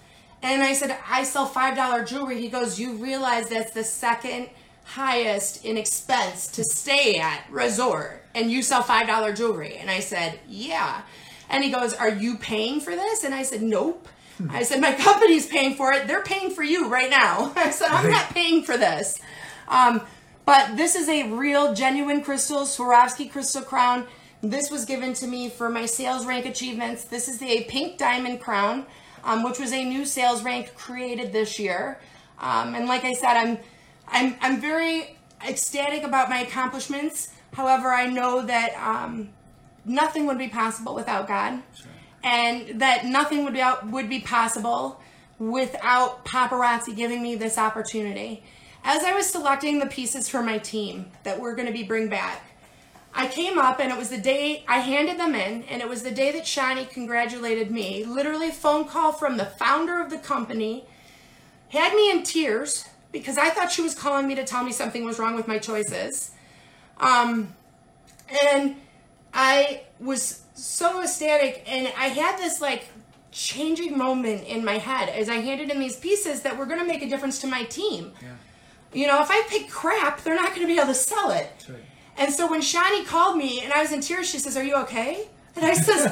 And 0.42 0.62
I 0.62 0.72
said, 0.72 0.96
I 1.08 1.24
sell 1.24 1.48
$5 1.48 2.06
jewelry. 2.06 2.40
He 2.40 2.48
goes, 2.48 2.78
you 2.78 2.94
realize 2.94 3.48
that's 3.48 3.72
the 3.72 3.84
second 3.84 4.48
highest 4.84 5.64
in 5.64 5.76
expense 5.76 6.46
to 6.48 6.64
stay 6.64 7.18
at 7.18 7.44
resort. 7.50 8.24
And 8.34 8.50
you 8.50 8.62
sell 8.62 8.82
$5 8.82 9.36
jewelry. 9.36 9.76
And 9.76 9.90
I 9.90 10.00
said, 10.00 10.38
yeah. 10.48 11.02
And 11.50 11.64
he 11.64 11.70
goes, 11.70 11.92
are 11.94 12.10
you 12.10 12.36
paying 12.36 12.80
for 12.80 12.94
this? 12.94 13.24
And 13.24 13.34
I 13.34 13.42
said, 13.42 13.62
nope. 13.62 14.08
I 14.50 14.62
said, 14.62 14.80
my 14.80 14.92
company's 14.92 15.46
paying 15.46 15.74
for 15.74 15.92
it. 15.92 16.06
They're 16.06 16.22
paying 16.22 16.50
for 16.50 16.62
you 16.62 16.88
right 16.88 17.10
now. 17.10 17.52
I 17.56 17.70
said, 17.70 17.88
I'm 17.88 18.10
not 18.10 18.30
paying 18.30 18.62
for 18.62 18.76
this. 18.76 19.20
Um, 19.66 20.02
but 20.44 20.76
this 20.76 20.94
is 20.94 21.08
a 21.08 21.30
real, 21.30 21.74
genuine 21.74 22.22
crystal, 22.22 22.60
Swarovski 22.60 23.30
crystal 23.30 23.62
crown. 23.62 24.06
This 24.40 24.70
was 24.70 24.84
given 24.84 25.12
to 25.14 25.26
me 25.26 25.50
for 25.50 25.68
my 25.68 25.86
sales 25.86 26.24
rank 26.24 26.46
achievements. 26.46 27.04
This 27.04 27.28
is 27.28 27.42
a 27.42 27.64
pink 27.64 27.98
diamond 27.98 28.40
crown, 28.40 28.86
um, 29.24 29.42
which 29.42 29.58
was 29.58 29.72
a 29.72 29.84
new 29.84 30.04
sales 30.04 30.42
rank 30.42 30.74
created 30.74 31.32
this 31.32 31.58
year. 31.58 31.98
Um, 32.38 32.74
and 32.74 32.86
like 32.86 33.04
I 33.04 33.14
said, 33.14 33.36
I'm, 33.36 33.58
I'm, 34.06 34.36
I'm 34.40 34.60
very 34.60 35.16
ecstatic 35.46 36.02
about 36.02 36.28
my 36.28 36.40
accomplishments. 36.40 37.32
However, 37.52 37.88
I 37.88 38.06
know 38.06 38.42
that 38.42 38.74
um, 38.74 39.30
nothing 39.84 40.26
would 40.26 40.38
be 40.38 40.48
possible 40.48 40.94
without 40.94 41.26
God, 41.26 41.62
and 42.22 42.80
that 42.80 43.06
nothing 43.06 43.44
would 43.44 43.54
be 43.54 43.60
out, 43.60 43.86
would 43.88 44.08
be 44.08 44.20
possible 44.20 45.00
without 45.38 46.24
paparazzi 46.24 46.94
giving 46.94 47.22
me 47.22 47.36
this 47.36 47.58
opportunity. 47.58 48.42
As 48.84 49.02
I 49.04 49.12
was 49.12 49.28
selecting 49.28 49.78
the 49.78 49.86
pieces 49.86 50.28
for 50.28 50.42
my 50.42 50.58
team 50.58 51.10
that 51.24 51.40
we're 51.40 51.54
going 51.54 51.66
to 51.66 51.72
be 51.72 51.82
bring 51.82 52.08
back, 52.08 52.42
I 53.14 53.26
came 53.26 53.58
up 53.58 53.80
and 53.80 53.90
it 53.90 53.98
was 53.98 54.10
the 54.10 54.18
day 54.18 54.64
I 54.68 54.78
handed 54.78 55.18
them 55.18 55.34
in, 55.34 55.64
and 55.64 55.80
it 55.82 55.88
was 55.88 56.02
the 56.02 56.10
day 56.10 56.30
that 56.32 56.44
Chani 56.44 56.88
congratulated 56.88 57.70
me. 57.70 58.04
Literally, 58.04 58.48
a 58.48 58.52
phone 58.52 58.86
call 58.86 59.12
from 59.12 59.36
the 59.36 59.46
founder 59.46 60.00
of 60.00 60.10
the 60.10 60.18
company 60.18 60.84
had 61.70 61.94
me 61.94 62.10
in 62.10 62.22
tears 62.22 62.84
because 63.10 63.38
I 63.38 63.50
thought 63.50 63.72
she 63.72 63.82
was 63.82 63.94
calling 63.94 64.26
me 64.28 64.34
to 64.34 64.44
tell 64.44 64.62
me 64.62 64.72
something 64.72 65.04
was 65.04 65.18
wrong 65.18 65.34
with 65.34 65.48
my 65.48 65.58
choices. 65.58 66.30
Um, 66.98 67.54
and 68.44 68.76
I 69.32 69.82
was 69.98 70.42
so 70.54 71.02
ecstatic, 71.02 71.64
and 71.66 71.88
I 71.96 72.08
had 72.08 72.38
this 72.38 72.60
like 72.60 72.88
changing 73.32 73.96
moment 73.96 74.44
in 74.46 74.64
my 74.64 74.78
head 74.78 75.08
as 75.08 75.28
I 75.28 75.36
handed 75.36 75.70
in 75.70 75.80
these 75.80 75.96
pieces 75.96 76.42
that 76.42 76.56
were 76.58 76.66
going 76.66 76.80
to 76.80 76.86
make 76.86 77.02
a 77.02 77.08
difference 77.08 77.38
to 77.40 77.46
my 77.46 77.64
team. 77.64 78.12
Yeah, 78.22 78.28
You 78.92 79.06
know, 79.06 79.20
if 79.22 79.28
I 79.30 79.42
pick 79.48 79.68
crap, 79.70 80.22
they're 80.22 80.34
not 80.34 80.50
going 80.50 80.62
to 80.62 80.66
be 80.66 80.74
able 80.76 80.88
to 80.88 80.94
sell 80.94 81.30
it. 81.30 81.66
right. 81.68 81.78
And 82.18 82.32
so 82.32 82.50
when 82.50 82.60
Chani 82.60 83.06
called 83.06 83.36
me 83.36 83.62
and 83.62 83.72
I 83.72 83.80
was 83.80 83.92
in 83.92 84.00
tears, 84.00 84.28
she 84.28 84.38
says, 84.38 84.56
Are 84.56 84.64
you 84.64 84.74
okay? 84.76 85.28
And 85.56 85.64
I 85.64 85.74
says, 85.74 86.06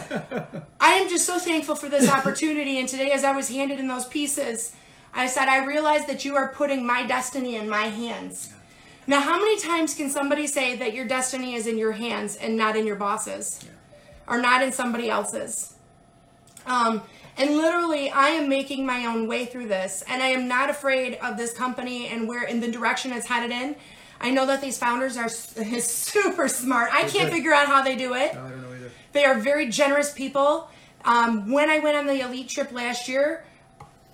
I 0.80 0.94
am 0.94 1.08
just 1.08 1.26
so 1.26 1.38
thankful 1.38 1.76
for 1.76 1.88
this 1.88 2.08
opportunity. 2.08 2.78
And 2.78 2.88
today, 2.88 3.10
as 3.12 3.22
I 3.22 3.32
was 3.32 3.48
handed 3.48 3.78
in 3.78 3.86
those 3.86 4.06
pieces, 4.06 4.74
I 5.14 5.26
said, 5.26 5.48
I 5.48 5.64
realize 5.64 6.06
that 6.06 6.24
you 6.24 6.36
are 6.36 6.48
putting 6.48 6.84
my 6.84 7.06
destiny 7.06 7.56
in 7.56 7.68
my 7.68 7.84
hands. 7.84 8.52
Now, 9.06 9.20
how 9.20 9.38
many 9.38 9.60
times 9.60 9.94
can 9.94 10.10
somebody 10.10 10.48
say 10.48 10.76
that 10.76 10.94
your 10.94 11.06
destiny 11.06 11.54
is 11.54 11.66
in 11.66 11.78
your 11.78 11.92
hands 11.92 12.34
and 12.36 12.56
not 12.56 12.76
in 12.76 12.86
your 12.86 12.96
boss's 12.96 13.64
or 14.26 14.40
not 14.40 14.62
in 14.62 14.72
somebody 14.72 15.08
else's? 15.08 15.74
Um, 16.66 17.02
and 17.38 17.56
literally, 17.56 18.10
I 18.10 18.30
am 18.30 18.48
making 18.48 18.84
my 18.84 19.06
own 19.06 19.28
way 19.28 19.44
through 19.44 19.68
this, 19.68 20.02
and 20.08 20.22
I 20.22 20.28
am 20.28 20.48
not 20.48 20.70
afraid 20.70 21.18
of 21.22 21.36
this 21.36 21.52
company 21.52 22.08
and 22.08 22.26
where 22.26 22.44
in 22.44 22.60
the 22.60 22.70
direction 22.70 23.12
it's 23.12 23.26
headed 23.26 23.50
in. 23.50 23.76
I 24.20 24.30
know 24.30 24.46
that 24.46 24.60
these 24.60 24.78
founders 24.78 25.16
are 25.16 25.28
super 25.80 26.48
smart. 26.48 26.90
I 26.92 27.04
can't 27.04 27.30
figure 27.30 27.52
out 27.52 27.66
how 27.66 27.82
they 27.82 27.96
do 27.96 28.14
it. 28.14 28.34
No, 28.34 28.44
I 28.44 28.50
don't 28.50 28.62
know 28.62 28.74
either. 28.74 28.90
They 29.12 29.24
are 29.24 29.38
very 29.38 29.68
generous 29.68 30.12
people. 30.12 30.68
Um, 31.04 31.52
when 31.52 31.70
I 31.70 31.78
went 31.78 31.96
on 31.96 32.06
the 32.06 32.20
elite 32.20 32.48
trip 32.48 32.72
last 32.72 33.08
year, 33.08 33.44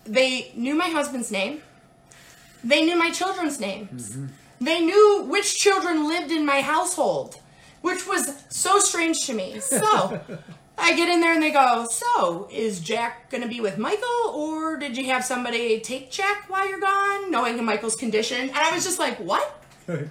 they 0.05 0.53
knew 0.55 0.75
my 0.75 0.89
husband's 0.89 1.31
name. 1.31 1.63
They 2.65 2.85
knew 2.85 2.97
my 2.97 3.11
children's 3.11 3.59
names. 3.61 4.17
They 4.61 4.81
knew 4.81 5.25
which 5.29 5.59
children 5.59 6.07
lived 6.09 6.31
in 6.31 6.45
my 6.47 6.61
household. 6.61 7.37
which 7.81 8.07
was 8.07 8.45
so 8.49 8.79
strange 8.79 9.27
to 9.27 9.35
me. 9.35 9.59
So 9.59 10.21
I 10.79 10.95
get 10.95 11.09
in 11.09 11.21
there 11.21 11.33
and 11.35 11.43
they 11.43 11.51
go, 11.51 11.87
So, 11.91 12.49
is 12.53 12.79
Jack 12.81 13.29
going 13.31 13.43
to 13.43 13.49
be 13.49 13.61
with 13.61 13.79
Michael 13.79 14.31
or 14.35 14.77
did 14.77 14.97
you 14.97 15.07
have 15.07 15.25
somebody 15.25 15.81
take 15.81 16.11
Jack 16.13 16.49
while 16.49 16.69
you're 16.69 16.79
gone, 16.81 17.31
knowing 17.31 17.63
Michael's 17.65 17.97
condition? 17.97 18.41
And 18.51 18.57
I 18.57 18.73
was 18.73 18.85
just 18.85 18.99
like, 19.01 19.19
What? 19.19 19.62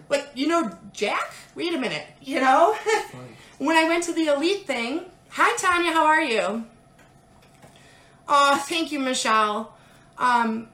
Like, 0.09 0.29
you 0.35 0.47
know, 0.47 0.77
Jack? 0.93 1.31
Wait 1.55 1.73
a 1.73 1.77
minute, 1.77 2.05
you 2.21 2.39
know? 2.39 2.75
when 3.57 3.77
I 3.77 3.87
went 3.87 4.03
to 4.05 4.13
the 4.13 4.27
elite 4.27 4.65
thing, 4.65 5.05
hi 5.29 5.55
Tanya, 5.57 5.91
how 5.91 6.05
are 6.05 6.21
you? 6.21 6.65
Oh, 8.27 8.57
thank 8.67 8.91
you, 8.91 8.99
Michelle. 8.99 9.75
Um, 10.17 10.69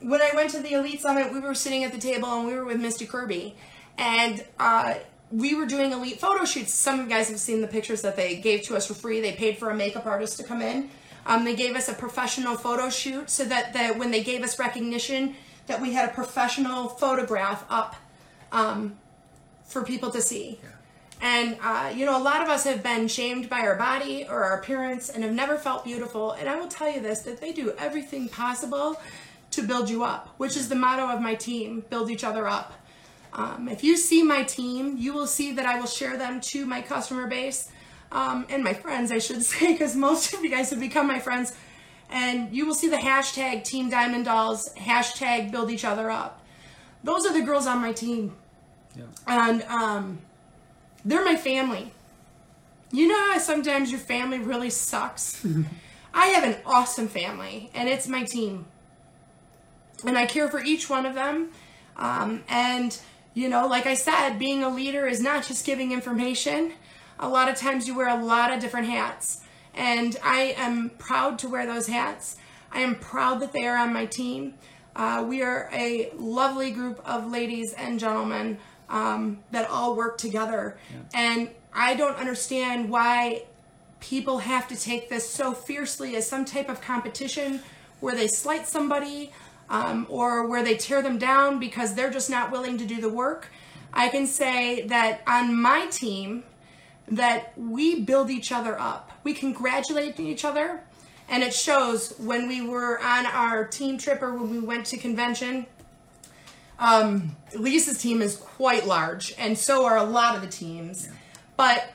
when 0.00 0.20
I 0.20 0.30
went 0.34 0.50
to 0.50 0.60
the 0.60 0.72
Elite 0.72 1.00
Summit, 1.00 1.32
we 1.32 1.40
were 1.40 1.54
sitting 1.54 1.84
at 1.84 1.92
the 1.92 1.98
table 1.98 2.28
and 2.28 2.46
we 2.46 2.54
were 2.54 2.64
with 2.64 2.80
Misty 2.80 3.06
Kirby. 3.06 3.56
And 3.98 4.44
uh, 4.58 4.94
we 5.30 5.54
were 5.54 5.66
doing 5.66 5.92
elite 5.92 6.20
photo 6.20 6.44
shoots. 6.44 6.72
Some 6.72 7.00
of 7.00 7.06
you 7.06 7.10
guys 7.10 7.28
have 7.28 7.40
seen 7.40 7.60
the 7.60 7.66
pictures 7.66 8.02
that 8.02 8.16
they 8.16 8.36
gave 8.36 8.62
to 8.62 8.76
us 8.76 8.86
for 8.86 8.94
free. 8.94 9.20
They 9.20 9.32
paid 9.32 9.58
for 9.58 9.70
a 9.70 9.74
makeup 9.74 10.06
artist 10.06 10.38
to 10.38 10.44
come 10.44 10.60
in. 10.60 10.90
Um, 11.24 11.44
they 11.44 11.54
gave 11.54 11.76
us 11.76 11.88
a 11.88 11.94
professional 11.94 12.56
photo 12.56 12.90
shoot 12.90 13.30
so 13.30 13.44
that 13.44 13.72
the, 13.72 13.98
when 13.98 14.10
they 14.10 14.22
gave 14.22 14.42
us 14.42 14.58
recognition, 14.58 15.36
that 15.66 15.80
we 15.80 15.92
had 15.92 16.10
a 16.10 16.12
professional 16.12 16.88
photograph 16.88 17.64
up 17.70 17.96
um, 18.52 18.96
for 19.64 19.82
people 19.82 20.10
to 20.10 20.22
see. 20.22 20.60
Yeah. 20.62 20.68
And, 21.20 21.56
uh, 21.62 21.92
you 21.94 22.04
know, 22.04 22.16
a 22.16 22.22
lot 22.22 22.42
of 22.42 22.48
us 22.48 22.64
have 22.64 22.82
been 22.82 23.08
shamed 23.08 23.48
by 23.48 23.60
our 23.60 23.76
body 23.76 24.26
or 24.28 24.44
our 24.44 24.58
appearance 24.58 25.08
and 25.08 25.22
have 25.22 25.32
never 25.32 25.56
felt 25.56 25.84
beautiful. 25.84 26.32
And 26.32 26.48
I 26.48 26.58
will 26.58 26.68
tell 26.68 26.90
you 26.90 27.00
this 27.00 27.22
that 27.22 27.40
they 27.40 27.52
do 27.52 27.72
everything 27.78 28.28
possible 28.28 29.00
to 29.52 29.62
build 29.62 29.88
you 29.88 30.02
up, 30.04 30.34
which 30.36 30.56
is 30.56 30.68
the 30.68 30.74
motto 30.74 31.08
of 31.08 31.20
my 31.20 31.34
team 31.34 31.84
build 31.90 32.10
each 32.10 32.24
other 32.24 32.48
up. 32.48 32.72
Um, 33.32 33.68
if 33.68 33.82
you 33.82 33.96
see 33.96 34.22
my 34.22 34.42
team, 34.42 34.96
you 34.98 35.12
will 35.12 35.26
see 35.26 35.52
that 35.52 35.64
I 35.64 35.78
will 35.78 35.86
share 35.86 36.16
them 36.16 36.40
to 36.40 36.66
my 36.66 36.82
customer 36.82 37.26
base 37.26 37.70
um, 38.12 38.46
and 38.50 38.62
my 38.62 38.74
friends, 38.74 39.10
I 39.10 39.18
should 39.18 39.42
say, 39.44 39.72
because 39.72 39.96
most 39.96 40.34
of 40.34 40.44
you 40.44 40.50
guys 40.50 40.70
have 40.70 40.80
become 40.80 41.06
my 41.06 41.18
friends. 41.18 41.56
And 42.10 42.54
you 42.54 42.66
will 42.66 42.74
see 42.74 42.88
the 42.88 42.96
hashtag 42.96 43.64
Team 43.64 43.88
Diamond 43.88 44.26
Dolls, 44.26 44.68
hashtag 44.74 45.50
build 45.50 45.70
each 45.70 45.84
other 45.84 46.10
up. 46.10 46.44
Those 47.02 47.24
are 47.26 47.32
the 47.32 47.40
girls 47.40 47.66
on 47.66 47.80
my 47.80 47.92
team. 47.92 48.36
Yeah. 48.96 49.04
And 49.26 49.62
um, 49.62 50.18
they're 51.04 51.24
my 51.24 51.36
family. 51.36 51.92
You 52.90 53.08
know 53.08 53.32
how 53.32 53.38
sometimes 53.38 53.90
your 53.90 54.00
family 54.00 54.38
really 54.38 54.70
sucks? 54.70 55.44
I 56.14 56.26
have 56.26 56.44
an 56.44 56.56
awesome 56.66 57.08
family, 57.08 57.70
and 57.74 57.88
it's 57.88 58.06
my 58.06 58.24
team. 58.24 58.66
And 60.04 60.18
I 60.18 60.26
care 60.26 60.48
for 60.48 60.62
each 60.62 60.90
one 60.90 61.06
of 61.06 61.14
them. 61.14 61.50
Um, 61.96 62.44
and, 62.48 62.98
you 63.34 63.48
know, 63.48 63.66
like 63.66 63.86
I 63.86 63.94
said, 63.94 64.38
being 64.38 64.62
a 64.62 64.68
leader 64.68 65.06
is 65.06 65.22
not 65.22 65.46
just 65.46 65.64
giving 65.64 65.92
information. 65.92 66.72
A 67.18 67.28
lot 67.28 67.48
of 67.48 67.56
times 67.56 67.86
you 67.86 67.96
wear 67.96 68.08
a 68.08 68.22
lot 68.22 68.52
of 68.52 68.60
different 68.60 68.88
hats. 68.88 69.40
And 69.74 70.16
I 70.22 70.54
am 70.58 70.90
proud 70.98 71.38
to 71.40 71.48
wear 71.48 71.66
those 71.66 71.86
hats. 71.86 72.36
I 72.70 72.80
am 72.80 72.96
proud 72.96 73.40
that 73.40 73.52
they 73.52 73.66
are 73.66 73.76
on 73.76 73.92
my 73.92 74.06
team. 74.06 74.54
Uh, 74.94 75.24
we 75.26 75.42
are 75.42 75.70
a 75.72 76.10
lovely 76.16 76.70
group 76.70 77.00
of 77.06 77.30
ladies 77.30 77.72
and 77.72 77.98
gentlemen 77.98 78.58
um, 78.92 79.38
that 79.50 79.68
all 79.68 79.96
work 79.96 80.18
together. 80.18 80.78
And 81.14 81.50
I 81.74 81.96
don't 81.96 82.16
understand 82.16 82.88
why 82.90 83.44
people 83.98 84.38
have 84.38 84.68
to 84.68 84.76
take 84.76 85.08
this 85.08 85.28
so 85.28 85.52
fiercely 85.52 86.14
as 86.14 86.28
some 86.28 86.44
type 86.44 86.68
of 86.68 86.80
competition 86.80 87.60
where 88.00 88.14
they 88.14 88.28
slight 88.28 88.68
somebody 88.68 89.32
um, 89.70 90.06
or 90.08 90.46
where 90.46 90.62
they 90.62 90.76
tear 90.76 91.02
them 91.02 91.18
down 91.18 91.58
because 91.58 91.94
they're 91.94 92.10
just 92.10 92.28
not 92.28 92.52
willing 92.52 92.76
to 92.78 92.84
do 92.84 93.00
the 93.00 93.08
work. 93.08 93.48
I 93.92 94.08
can 94.08 94.26
say 94.26 94.86
that 94.88 95.22
on 95.26 95.60
my 95.60 95.86
team, 95.86 96.44
that 97.08 97.52
we 97.58 98.00
build 98.00 98.30
each 98.30 98.52
other 98.52 98.78
up. 98.78 99.10
We 99.24 99.34
congratulate 99.34 100.18
each 100.18 100.44
other, 100.44 100.82
and 101.28 101.42
it 101.42 101.52
shows 101.52 102.14
when 102.18 102.48
we 102.48 102.62
were 102.62 103.00
on 103.00 103.26
our 103.26 103.66
team 103.66 103.98
trip 103.98 104.22
or 104.22 104.34
when 104.34 104.50
we 104.50 104.60
went 104.60 104.86
to 104.86 104.96
convention. 104.96 105.66
Um, 106.78 107.36
Lisa's 107.54 107.98
team 107.98 108.22
is 108.22 108.36
quite 108.36 108.86
large, 108.86 109.34
and 109.38 109.56
so 109.56 109.84
are 109.84 109.96
a 109.96 110.04
lot 110.04 110.34
of 110.36 110.42
the 110.42 110.48
teams. 110.48 111.08
But 111.56 111.92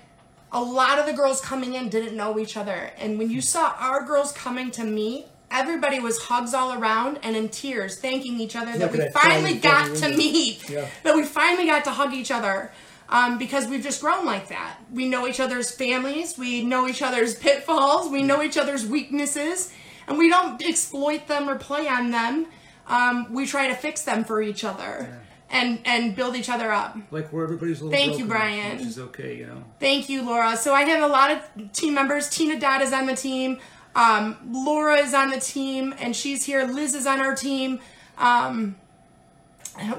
a 0.52 0.62
lot 0.62 0.98
of 1.00 1.06
the 1.06 1.14
girls 1.14 1.42
coming 1.42 1.74
in 1.74 1.90
didn't 1.90 2.16
know 2.16 2.40
each 2.40 2.56
other. 2.56 2.92
And 2.98 3.18
when 3.20 3.30
you 3.30 3.42
saw 3.42 3.74
our 3.80 4.06
girls 4.06 4.32
coming 4.32 4.72
to 4.72 4.84
meet, 4.84 5.26
everybody 5.52 6.00
was 6.00 6.18
hugs 6.20 6.54
all 6.54 6.80
around 6.80 7.20
and 7.24 7.36
in 7.36 7.50
tears, 7.50 8.00
thanking 8.00 8.40
each 8.40 8.56
other 8.56 8.72
that 8.74 8.80
Look 8.80 8.92
we 8.94 8.98
that 9.00 9.14
finally 9.14 9.56
got 9.56 9.96
to 9.98 10.10
meet, 10.16 10.70
Yeah. 10.70 10.88
that 11.04 11.16
we 11.16 11.24
finally 11.24 11.66
got 11.66 11.84
to 11.86 11.92
hug 11.92 12.14
each 12.14 12.32
other. 12.32 12.72
Um, 13.10 13.38
because 13.38 13.68
we've 13.68 13.82
just 13.84 14.02
grown 14.02 14.26
like 14.26 14.50
that. 14.50 14.80
We 14.92 15.08
know 15.08 15.28
each 15.28 15.40
other's 15.40 15.72
families, 15.72 16.38
we 16.38 16.62
know 16.62 16.88
each 16.90 17.02
other's 17.02 17.36
pitfalls, 17.36 18.12
we 18.12 18.22
know 18.22 18.44
each 18.44 18.58
other's 18.58 18.86
weaknesses, 18.86 19.72
and 20.10 20.18
we 20.18 20.28
don't 20.30 20.62
exploit 20.62 21.26
them 21.30 21.50
or 21.50 21.56
play 21.56 21.88
on 21.88 22.12
them. 22.12 22.48
Um, 22.88 23.34
we 23.34 23.46
try 23.46 23.68
to 23.68 23.76
fix 23.76 24.02
them 24.04 24.24
for 24.24 24.42
each 24.42 24.64
other 24.64 25.22
and 25.50 25.80
and 25.86 26.16
build 26.16 26.36
each 26.36 26.50
other 26.50 26.72
up. 26.72 26.98
Like 27.12 27.32
where 27.32 27.44
everybody's 27.44 27.82
a 27.82 27.86
little 27.86 27.98
Thank 27.98 28.20
you, 28.20 28.26
Brian. 28.26 28.78
Which 28.78 28.88
is 28.88 29.00
okay, 29.00 29.38
you 29.38 29.48
know. 29.48 29.64
Thank 29.80 30.10
you, 30.10 30.24
Laura. 30.24 30.58
So 30.58 30.74
I 30.74 30.84
have 30.84 31.04
a 31.04 31.12
lot 31.12 31.32
of 31.32 31.72
team 31.74 31.94
members. 31.94 32.30
Tina 32.30 32.60
Dodd 32.60 32.82
is 32.82 32.94
on 32.94 33.06
the 33.06 33.16
team. 33.16 33.60
Um, 33.96 34.38
Laura 34.52 34.98
is 34.98 35.14
on 35.14 35.32
the 35.32 35.40
team, 35.40 35.94
and 36.00 36.16
she's 36.16 36.44
here. 36.46 36.66
Liz 36.66 36.94
is 36.94 37.08
on 37.08 37.20
our 37.20 37.36
team. 37.36 37.80
Um, 38.18 38.76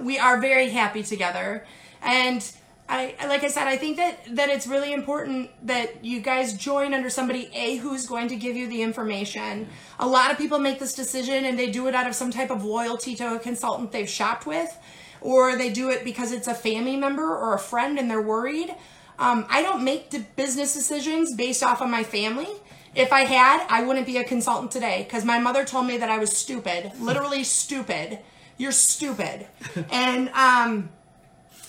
we 0.00 0.18
are 0.18 0.40
very 0.40 0.70
happy 0.70 1.02
together, 1.02 1.66
and 2.02 2.48
I, 2.90 3.14
like 3.26 3.44
I 3.44 3.48
said, 3.48 3.66
I 3.66 3.76
think 3.76 3.98
that 3.98 4.18
that 4.36 4.48
it's 4.48 4.66
really 4.66 4.94
important 4.94 5.50
that 5.66 6.02
you 6.04 6.20
guys 6.20 6.54
join 6.54 6.94
under 6.94 7.10
somebody 7.10 7.50
a 7.54 7.76
who's 7.76 8.06
going 8.06 8.28
to 8.28 8.36
give 8.36 8.56
you 8.56 8.66
the 8.66 8.80
information. 8.80 9.68
A 10.00 10.06
lot 10.06 10.30
of 10.30 10.38
people 10.38 10.58
make 10.58 10.78
this 10.78 10.94
decision, 10.94 11.44
and 11.44 11.58
they 11.58 11.70
do 11.70 11.86
it 11.88 11.94
out 11.94 12.06
of 12.06 12.14
some 12.14 12.30
type 12.30 12.50
of 12.50 12.64
loyalty 12.64 13.14
to 13.16 13.34
a 13.34 13.38
consultant 13.38 13.92
they've 13.92 14.08
shopped 14.08 14.46
with, 14.46 14.74
or 15.20 15.56
they 15.56 15.70
do 15.70 15.90
it 15.90 16.02
because 16.02 16.32
it's 16.32 16.48
a 16.48 16.54
family 16.54 16.96
member 16.96 17.36
or 17.36 17.54
a 17.54 17.58
friend, 17.58 17.98
and 17.98 18.10
they're 18.10 18.22
worried. 18.22 18.74
Um, 19.18 19.44
I 19.50 19.62
don't 19.62 19.84
make 19.84 20.10
business 20.36 20.72
decisions 20.72 21.34
based 21.34 21.62
off 21.62 21.82
of 21.82 21.90
my 21.90 22.04
family. 22.04 22.48
If 22.94 23.12
I 23.12 23.20
had, 23.20 23.66
I 23.68 23.84
wouldn't 23.84 24.06
be 24.06 24.16
a 24.16 24.24
consultant 24.24 24.70
today 24.70 25.04
because 25.04 25.24
my 25.24 25.38
mother 25.38 25.64
told 25.64 25.86
me 25.86 25.98
that 25.98 26.08
I 26.08 26.18
was 26.18 26.34
stupid, 26.34 26.92
literally 27.00 27.44
stupid. 27.44 28.20
You're 28.56 28.72
stupid. 28.72 29.46
and 29.90 30.30
um, 30.30 30.88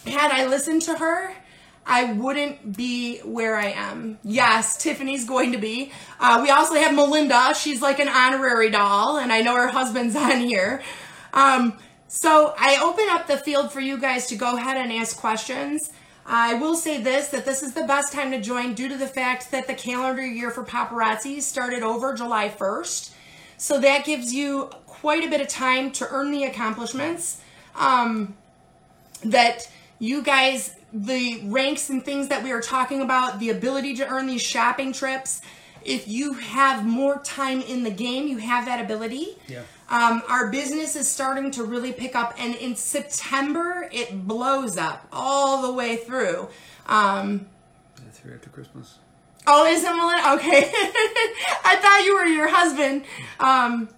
had 0.06 0.32
I 0.32 0.46
listened 0.46 0.84
to 0.84 0.96
her, 0.96 1.34
I 1.86 2.14
wouldn't 2.14 2.78
be 2.78 3.20
where 3.20 3.58
I 3.58 3.72
am. 3.72 4.20
Yes, 4.24 4.78
Tiffany's 4.78 5.26
going 5.26 5.54
to 5.54 5.58
be. 5.58 5.92
Uh, 6.20 6.40
we 6.44 6.52
also 6.52 6.76
have 6.76 6.94
Melinda. 6.94 7.56
She's 7.56 7.82
like 7.82 8.00
an 8.00 8.08
honorary 8.08 8.70
doll, 8.70 9.18
and 9.18 9.34
I 9.34 9.42
know 9.42 9.56
her 9.56 9.70
husband's 9.70 10.16
on 10.18 10.40
here. 10.40 10.84
Um, 11.34 11.78
so 12.08 12.54
I 12.58 12.80
open 12.84 13.06
up 13.10 13.28
the 13.28 13.38
field 13.38 13.72
for 13.72 13.80
you 13.80 13.98
guys 13.98 14.28
to 14.28 14.36
go 14.36 14.56
ahead 14.56 14.78
and 14.78 14.92
ask 14.92 15.18
questions. 15.18 15.92
I 16.26 16.54
will 16.56 16.76
say 16.76 17.02
this 17.02 17.30
that 17.30 17.46
this 17.46 17.64
is 17.64 17.74
the 17.74 17.86
best 17.86 18.14
time 18.14 18.30
to 18.32 18.40
join 18.40 18.76
due 18.76 18.88
to 18.88 18.98
the 18.98 19.08
fact 19.08 19.50
that 19.50 19.66
the 19.66 19.74
calendar 19.74 20.26
year 20.26 20.52
for 20.52 20.64
paparazzi 20.64 21.42
started 21.42 21.82
over 21.82 22.14
July 22.14 22.50
1st. 22.50 23.14
So 23.58 23.80
that 23.80 24.06
gives 24.06 24.32
you 24.32 24.70
quite 24.86 25.24
a 25.24 25.30
bit 25.30 25.42
of 25.42 25.48
time 25.48 25.92
to 25.94 26.08
earn 26.10 26.32
the 26.32 26.44
accomplishments. 26.44 27.42
Um, 27.76 28.36
that 29.24 29.70
you 30.00 30.24
guys, 30.24 30.76
the 30.94 31.42
ranks 31.46 31.90
and 31.90 32.04
things 32.04 32.30
that 32.30 32.44
we 32.44 32.52
are 32.52 32.62
talking 32.62 33.02
about, 33.02 33.40
the 33.40 33.50
ability 33.50 33.96
to 33.96 34.08
earn 34.08 34.28
these 34.28 34.42
shopping 34.42 34.94
trips, 34.94 35.42
if 35.84 36.08
you 36.08 36.34
have 36.34 36.86
more 36.86 37.20
time 37.20 37.62
in 37.62 37.84
the 37.84 37.92
game, 37.92 38.28
you 38.28 38.38
have 38.38 38.66
that 38.66 38.84
ability. 38.84 39.38
Yeah. 39.48 39.62
Um, 39.90 40.22
our 40.30 40.52
business 40.52 40.96
is 40.96 41.08
starting 41.10 41.52
to 41.52 41.64
really 41.64 41.92
pick 41.92 42.16
up, 42.16 42.36
and 42.38 42.56
in 42.56 42.76
September, 42.76 43.90
it 43.92 44.28
blows 44.28 44.78
up 44.78 45.08
all 45.12 45.62
the 45.64 45.74
way 45.74 45.98
through. 45.98 46.50
Um, 46.88 47.48
That's 48.04 48.24
right 48.26 48.36
after 48.36 48.50
Christmas. 48.50 49.00
Oh, 49.48 49.66
is 49.66 49.84
it 49.84 49.96
Melissa? 49.96 50.34
Okay. 50.34 50.70
I 51.66 51.76
thought 51.82 52.04
you 52.06 52.16
were 52.16 52.26
your 52.26 52.50
husband. 52.50 53.04
Um, 53.40 53.90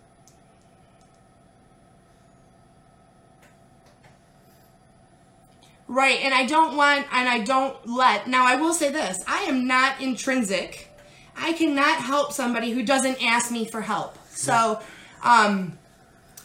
right, 5.91 6.19
and 6.23 6.33
I 6.33 6.45
don't 6.45 6.75
want, 6.75 7.05
and 7.11 7.27
I 7.27 7.39
don't 7.39 7.75
let. 7.87 8.27
Now, 8.27 8.45
I 8.45 8.55
will 8.55 8.73
say 8.73 8.91
this 8.91 9.19
I 9.27 9.43
am 9.43 9.67
not 9.67 10.01
intrinsic. 10.01 10.87
I 11.35 11.53
cannot 11.53 11.97
help 11.97 12.33
somebody 12.33 12.71
who 12.71 12.83
doesn't 12.83 13.23
ask 13.23 13.51
me 13.51 13.65
for 13.65 13.81
help. 13.81 14.17
So, 14.29 14.79
um, 15.23 15.77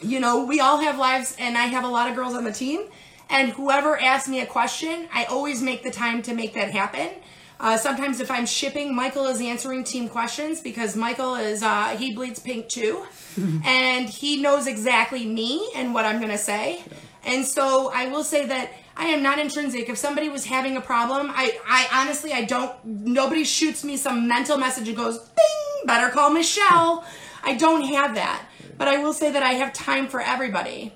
you 0.01 0.21
know, 0.21 0.45
we 0.45 0.61
all 0.61 0.79
have 0.79 0.99
lives, 0.99 1.37
and 1.39 1.57
I 1.57 1.67
have 1.67 1.85
a 1.85 1.89
lot 1.89 2.09
of 2.09 2.17
girls 2.17 2.35
on 2.35 2.45
the 2.45 2.53
team. 2.53 2.83
And 3.29 3.51
whoever 3.51 3.99
asks 3.99 4.29
me 4.29 4.41
a 4.41 4.47
question, 4.47 5.09
I 5.13 5.25
always 5.25 5.61
make 5.61 5.83
the 5.83 5.91
time 5.91 6.23
to 6.23 6.35
make 6.35 6.55
that 6.55 6.71
happen. 6.71 7.11
Uh, 7.59 7.77
sometimes, 7.77 8.21
if 8.21 8.31
I'm 8.31 8.47
shipping, 8.47 8.95
Michael 8.95 9.27
is 9.27 9.41
answering 9.41 9.83
team 9.83 10.09
questions 10.09 10.61
because 10.61 10.95
Michael 10.95 11.37
is 11.37 11.63
uh, 11.63 11.97
he 11.97 12.15
bleeds 12.15 12.39
pink 12.39 12.69
too, 12.69 13.05
and 13.65 14.09
he 14.09 14.41
knows 14.43 14.67
exactly 14.67 15.25
me 15.25 15.71
and 15.75 15.95
what 15.95 16.05
I'm 16.05 16.21
gonna 16.21 16.39
say. 16.39 16.85
And 17.25 17.45
so 17.45 17.91
I 17.93 18.07
will 18.09 18.23
say 18.23 18.47
that 18.47 18.71
I 18.97 19.07
am 19.09 19.23
not 19.23 19.39
intrinsic. 19.39 19.89
If 19.89 19.99
somebody 19.99 20.29
was 20.31 20.47
having 20.47 20.77
a 20.77 20.81
problem, 20.81 21.31
I, 21.31 21.59
I 21.67 22.01
honestly, 22.01 22.33
I 22.33 22.45
don't, 22.45 22.73
nobody 22.85 23.45
shoots 23.45 23.85
me 23.85 23.97
some 23.97 24.27
mental 24.27 24.57
message 24.57 24.89
and 24.89 24.97
goes, 24.97 25.19
bing, 25.19 25.87
better 25.87 26.11
call 26.11 26.31
Michelle. 26.31 27.05
I 27.45 27.55
don't 27.55 27.83
have 27.89 28.15
that. 28.15 28.47
But 28.79 28.89
I 28.89 28.99
will 28.99 29.13
say 29.13 29.31
that 29.31 29.43
I 29.43 29.53
have 29.53 29.73
time 29.73 30.09
for 30.09 30.21
everybody. 30.21 30.93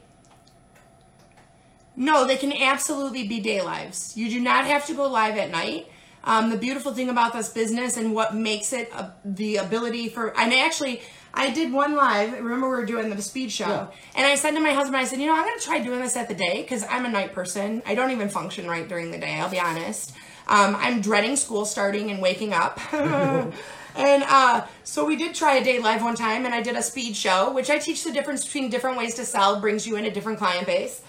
No, 1.94 2.26
they 2.26 2.36
can 2.36 2.52
absolutely 2.52 3.28
be 3.28 3.40
day 3.40 3.60
lives. 3.60 4.16
You 4.16 4.30
do 4.30 4.40
not 4.40 4.64
have 4.64 4.86
to 4.86 4.94
go 4.94 5.06
live 5.06 5.36
at 5.36 5.50
night. 5.50 5.88
Um, 6.24 6.50
the 6.50 6.56
beautiful 6.56 6.92
thing 6.92 7.08
about 7.08 7.32
this 7.32 7.50
business 7.50 7.96
and 7.96 8.14
what 8.14 8.34
makes 8.34 8.72
it 8.72 8.90
a, 8.92 9.12
the 9.24 9.56
ability 9.56 10.08
for, 10.08 10.38
and 10.38 10.52
actually, 10.52 11.02
I 11.32 11.50
did 11.50 11.72
one 11.72 11.94
live. 11.96 12.32
Remember, 12.32 12.68
we 12.68 12.76
were 12.76 12.86
doing 12.86 13.08
the 13.10 13.22
speed 13.22 13.52
show, 13.52 13.68
Yeah. 13.68 13.86
and 14.16 14.26
I 14.26 14.34
said 14.34 14.52
to 14.52 14.60
my 14.60 14.72
husband, 14.72 14.96
I 14.96 15.04
said, 15.04 15.20
you 15.20 15.26
know, 15.26 15.34
I'm 15.34 15.44
going 15.44 15.58
to 15.58 15.64
try 15.64 15.78
doing 15.80 16.00
this 16.00 16.16
at 16.16 16.28
the 16.28 16.34
day 16.34 16.62
because 16.62 16.84
I'm 16.88 17.04
a 17.04 17.08
night 17.08 17.32
person. 17.32 17.82
I 17.86 17.94
don't 17.94 18.10
even 18.10 18.28
function 18.28 18.66
right 18.68 18.88
during 18.88 19.10
the 19.10 19.18
day. 19.18 19.34
I'll 19.38 19.48
be 19.50 19.60
honest. 19.60 20.12
Um, 20.48 20.74
I'm 20.76 21.00
dreading 21.00 21.36
school 21.36 21.64
starting 21.64 22.10
and 22.10 22.20
waking 22.20 22.52
up. 22.52 22.80
and 22.92 23.52
uh, 23.96 24.66
so 24.84 25.04
we 25.04 25.16
did 25.16 25.34
try 25.34 25.56
a 25.56 25.64
day 25.64 25.78
live 25.78 26.02
one 26.02 26.16
time, 26.16 26.44
and 26.46 26.54
I 26.54 26.62
did 26.62 26.76
a 26.76 26.82
speed 26.82 27.14
show, 27.14 27.52
which 27.52 27.70
I 27.70 27.78
teach 27.78 28.02
the 28.04 28.12
difference 28.12 28.44
between 28.44 28.68
different 28.70 28.98
ways 28.98 29.14
to 29.14 29.24
sell, 29.24 29.60
brings 29.60 29.86
you 29.86 29.96
in 29.96 30.04
a 30.04 30.10
different 30.10 30.38
client 30.38 30.66
base. 30.66 31.02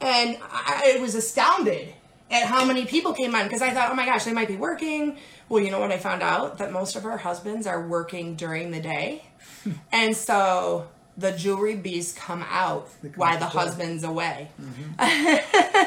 And 0.00 0.38
I, 0.42 0.94
I 0.96 1.00
was 1.00 1.14
astounded 1.14 1.94
at 2.30 2.44
how 2.44 2.64
many 2.64 2.84
people 2.84 3.12
came 3.12 3.34
on 3.34 3.44
because 3.44 3.62
I 3.62 3.70
thought, 3.70 3.90
oh 3.90 3.94
my 3.94 4.04
gosh, 4.04 4.24
they 4.24 4.32
might 4.32 4.48
be 4.48 4.56
working. 4.56 5.18
Well, 5.48 5.62
you 5.62 5.70
know 5.70 5.80
what 5.80 5.92
I 5.92 5.98
found 5.98 6.22
out? 6.22 6.58
That 6.58 6.72
most 6.72 6.96
of 6.96 7.06
our 7.06 7.16
husbands 7.16 7.66
are 7.66 7.86
working 7.86 8.34
during 8.36 8.70
the 8.70 8.80
day. 8.80 9.24
and 9.92 10.16
so 10.16 10.88
the 11.16 11.32
jewelry 11.32 11.74
bees 11.74 12.12
come 12.12 12.44
out 12.48 12.88
come 13.02 13.12
while 13.16 13.34
out 13.34 13.40
the 13.40 13.46
door. 13.46 13.62
husband's 13.62 14.04
away. 14.04 14.48
Mm-hmm. 14.60 15.84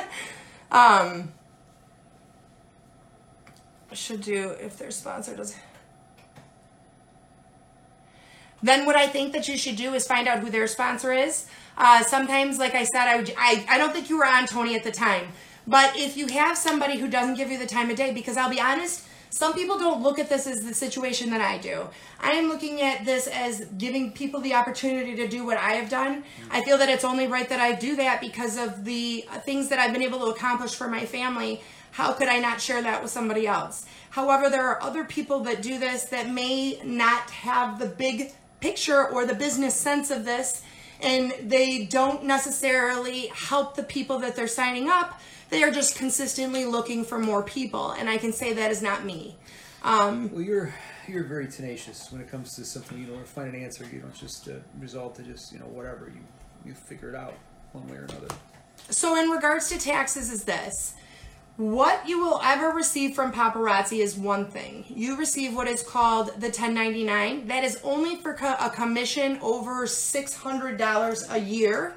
um, 0.76 1.32
should 3.94 4.22
do 4.22 4.52
if 4.60 4.78
their 4.78 4.92
sponsor 4.92 5.36
does. 5.36 5.56
Then 8.64 8.86
what 8.86 8.96
I 8.96 9.08
think 9.08 9.34
that 9.34 9.48
you 9.48 9.58
should 9.58 9.76
do 9.76 9.94
is 9.94 10.08
find 10.08 10.28
out 10.28 10.40
who 10.40 10.50
their 10.50 10.68
sponsor 10.68 11.12
is. 11.12 11.48
Uh, 11.78 12.04
sometimes, 12.04 12.60
like 12.60 12.76
I 12.76 12.84
said, 12.84 13.08
I, 13.08 13.18
would, 13.18 13.34
I 13.38 13.66
I 13.70 13.78
don't 13.78 13.92
think 13.92 14.10
you 14.10 14.18
were 14.18 14.26
on 14.26 14.46
Tony 14.46 14.76
at 14.76 14.84
the 14.84 14.92
time, 14.92 15.28
but 15.68 15.96
if 15.96 16.18
you 16.18 16.28
have 16.28 16.58
somebody 16.58 16.98
who 16.98 17.08
doesn't 17.08 17.36
give 17.36 17.52
you 17.52 17.58
the 17.58 17.68
time 17.68 17.90
of 17.90 17.96
day, 17.96 18.14
because 18.14 18.38
I'll 18.38 18.50
be 18.50 18.60
honest, 18.60 19.08
some 19.30 19.54
people 19.54 19.80
don't 19.80 20.04
look 20.04 20.20
at 20.20 20.28
this 20.28 20.46
as 20.46 20.66
the 20.66 20.74
situation 20.74 21.30
that 21.30 21.40
I 21.40 21.58
do. 21.58 21.88
I 22.20 22.32
am 22.32 22.50
looking 22.50 22.82
at 22.82 23.06
this 23.06 23.28
as 23.28 23.66
giving 23.78 24.12
people 24.12 24.42
the 24.42 24.54
opportunity 24.54 25.16
to 25.16 25.28
do 25.28 25.46
what 25.46 25.58
I 25.58 25.74
have 25.74 25.90
done. 25.90 26.26
I 26.50 26.62
feel 26.64 26.78
that 26.78 26.90
it's 26.90 27.06
only 27.06 27.28
right 27.28 27.48
that 27.48 27.62
I 27.62 27.72
do 27.74 27.96
that 27.96 28.20
because 28.20 28.58
of 28.58 28.84
the 28.84 29.26
things 29.44 29.70
that 29.70 29.80
I've 29.80 29.94
been 29.94 30.04
able 30.04 30.20
to 30.20 30.26
accomplish 30.26 30.76
for 30.76 30.90
my 30.90 31.06
family. 31.06 31.62
How 31.92 32.12
could 32.12 32.28
I 32.28 32.40
not 32.40 32.60
share 32.60 32.82
that 32.82 33.02
with 33.02 33.12
somebody 33.12 33.48
else? 33.48 33.86
However, 34.10 34.50
there 34.50 34.68
are 34.68 34.84
other 34.84 35.06
people 35.06 35.40
that 35.42 35.62
do 35.62 35.80
this 35.80 36.06
that 36.06 36.30
may 36.30 36.82
not 36.84 37.30
have 37.30 37.80
the 37.80 37.88
big 37.88 38.34
picture 38.60 39.08
or 39.08 39.26
the 39.26 39.34
business 39.34 39.76
sense 39.76 40.12
of 40.12 40.26
this 40.26 40.62
and 41.02 41.34
they 41.42 41.86
don't 41.86 42.26
necessarily 42.26 43.28
help 43.28 43.76
the 43.76 43.84
people 43.84 44.20
that 44.20 44.36
they're 44.36 44.48
signing 44.48 44.90
up 44.90 45.20
they 45.52 45.62
are 45.64 45.70
just 45.72 45.96
consistently 45.96 46.66
looking 46.66 47.06
for 47.06 47.20
more 47.20 47.44
people 47.44 47.92
and 47.92 48.10
i 48.10 48.18
can 48.18 48.34
say 48.34 48.52
that 48.54 48.72
is 48.72 48.82
not 48.82 49.06
me 49.06 49.36
um, 49.84 50.32
Well, 50.32 50.42
you're 50.44 50.74
you're 51.08 51.24
very 51.24 51.48
tenacious 51.48 52.12
when 52.12 52.22
it 52.22 52.30
comes 52.30 52.56
to 52.56 52.64
something. 52.64 53.00
You 53.00 53.08
don't 53.08 53.28
find 53.28 53.54
an 53.56 53.64
answer. 53.64 53.84
You 53.92 54.00
don't 54.00 54.14
just 54.14 54.48
uh, 54.48 54.54
result 54.80 55.16
to 55.16 55.24
just 55.24 55.52
you 55.52 55.58
know 55.58 55.66
whatever. 55.66 56.12
You 56.14 56.22
you 56.64 56.76
figure 56.76 57.10
it 57.10 57.16
out 57.16 57.34
one 57.72 57.88
way 57.88 57.98
or 57.98 58.04
another. 58.04 58.28
so 58.92 59.16
in 59.20 59.30
regards 59.32 59.70
to 59.70 59.80
taxes 59.80 60.30
is 60.32 60.44
this 60.44 60.94
what 61.58 62.08
you 62.08 62.20
will 62.24 62.40
ever 62.44 62.70
receive 62.70 63.16
from 63.16 63.32
paparazzi 63.34 64.00
is 64.04 64.16
one 64.16 64.46
thing 64.46 64.86
you 64.88 65.18
receive 65.18 65.56
what 65.56 65.68
is 65.68 65.82
called 65.82 66.28
the 66.40 66.48
1099 66.48 67.48
that 67.48 67.64
is 67.64 67.80
only 67.84 68.16
for 68.18 68.36
co- 68.36 68.56
a 68.60 68.70
commission 68.70 69.40
over 69.42 69.86
$600 69.88 71.34
a 71.34 71.40
year 71.40 71.96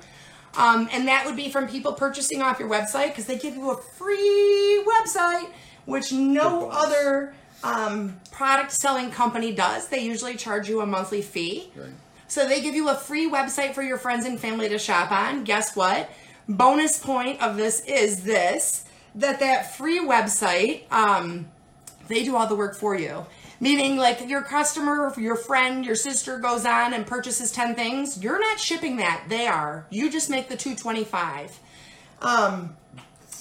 Um, 0.57 0.89
and 0.93 1.09
that 1.09 1.27
would 1.27 1.37
be 1.37 1.49
from 1.51 1.69
people 1.69 1.93
purchasing 1.93 2.43
off 2.43 2.59
your 2.59 2.69
website 2.69 3.09
because 3.09 3.27
they 3.27 3.39
give 3.39 3.57
you 3.57 3.71
a 3.71 3.77
free 3.77 4.85
website, 4.87 5.51
which 5.85 6.13
no 6.13 6.71
other 6.71 7.35
um, 7.65 8.21
product 8.31 8.73
selling 8.73 9.11
company 9.11 9.53
does. 9.53 9.89
They 9.89 10.01
usually 10.01 10.37
charge 10.37 10.69
you 10.69 10.81
a 10.81 10.87
monthly 10.87 11.23
fee. 11.23 11.71
Right. 11.75 11.89
So 12.29 12.49
they 12.49 12.61
give 12.61 12.75
you 12.75 12.89
a 12.89 12.95
free 12.95 13.31
website 13.31 13.75
for 13.75 13.83
your 13.83 13.99
friends 13.99 14.27
and 14.27 14.39
family 14.39 14.69
to 14.69 14.79
shop 14.79 15.11
on. 15.13 15.45
Guess 15.45 15.77
what? 15.77 16.11
Bonus 16.49 16.99
point 16.99 17.43
of 17.43 17.57
this 17.57 17.81
is 17.81 18.23
this 18.23 18.85
that 19.15 19.41
that 19.41 19.77
free 19.77 20.01
website 20.01 20.91
um, 20.93 21.47
they 22.09 22.25
do 22.25 22.37
all 22.37 22.47
the 22.47 22.57
work 22.57 22.75
for 22.77 22.95
you. 22.95 23.25
Meaning, 23.65 23.97
like 23.97 24.29
your 24.29 24.43
customer, 24.43 25.11
your 25.17 25.37
friend, 25.37 25.87
your 25.87 25.95
sister 25.95 26.39
goes 26.39 26.67
on 26.67 26.93
and 26.93 27.07
purchases 27.07 27.51
10 27.51 27.75
things. 27.75 28.23
You're 28.23 28.39
not 28.39 28.61
shipping 28.61 28.99
that. 28.99 29.25
They 29.31 29.47
are. 29.47 29.87
You 29.89 30.11
just 30.11 30.29
make 30.29 30.51
the 30.51 30.57
225. 30.59 31.59
Um, 32.21 32.77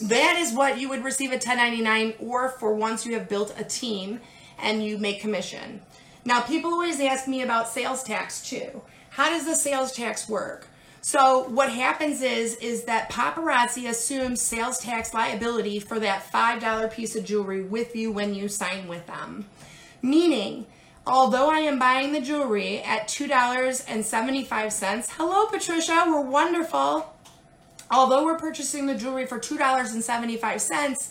that 0.03 0.37
is 0.37 0.53
what 0.53 0.79
you 0.79 0.87
would 0.87 1.03
receive 1.03 1.31
at 1.31 1.45
1099 1.45 2.13
or 2.19 2.47
for 2.47 2.73
once 2.73 3.05
you 3.05 3.15
have 3.15 3.27
built 3.27 3.53
a 3.59 3.65
team 3.65 4.21
and 4.59 4.81
you 4.81 4.97
make 4.97 5.19
commission. 5.19 5.81
Now, 6.23 6.39
people 6.39 6.71
always 6.71 7.01
ask 7.01 7.27
me 7.27 7.41
about 7.41 7.67
sales 7.67 8.01
tax 8.01 8.47
too. 8.47 8.81
How 9.09 9.29
does 9.29 9.45
the 9.45 9.55
sales 9.55 9.91
tax 9.91 10.29
work? 10.29 10.67
So 11.01 11.49
what 11.49 11.69
happens 11.69 12.21
is 12.21 12.55
is 12.55 12.85
that 12.85 13.11
paparazzi 13.11 13.89
assumes 13.89 14.39
sales 14.41 14.79
tax 14.79 15.13
liability 15.13 15.81
for 15.81 15.99
that 15.99 16.31
$5 16.31 16.93
piece 16.93 17.17
of 17.17 17.25
jewelry 17.25 17.61
with 17.61 17.93
you 17.93 18.09
when 18.09 18.33
you 18.33 18.47
sign 18.47 18.87
with 18.87 19.05
them. 19.05 19.47
Meaning, 20.03 20.67
although 21.07 21.49
I 21.49 21.59
am 21.59 21.79
buying 21.79 22.13
the 22.13 22.21
jewelry 22.21 22.83
at 22.83 23.07
$2.75, 23.07 25.09
hello 25.17 25.47
Patricia, 25.47 26.05
we're 26.07 26.21
wonderful 26.21 27.13
although 27.93 28.25
we're 28.25 28.37
purchasing 28.37 28.87
the 28.87 28.95
jewelry 28.95 29.25
for 29.25 29.39
$2.75, 29.39 31.09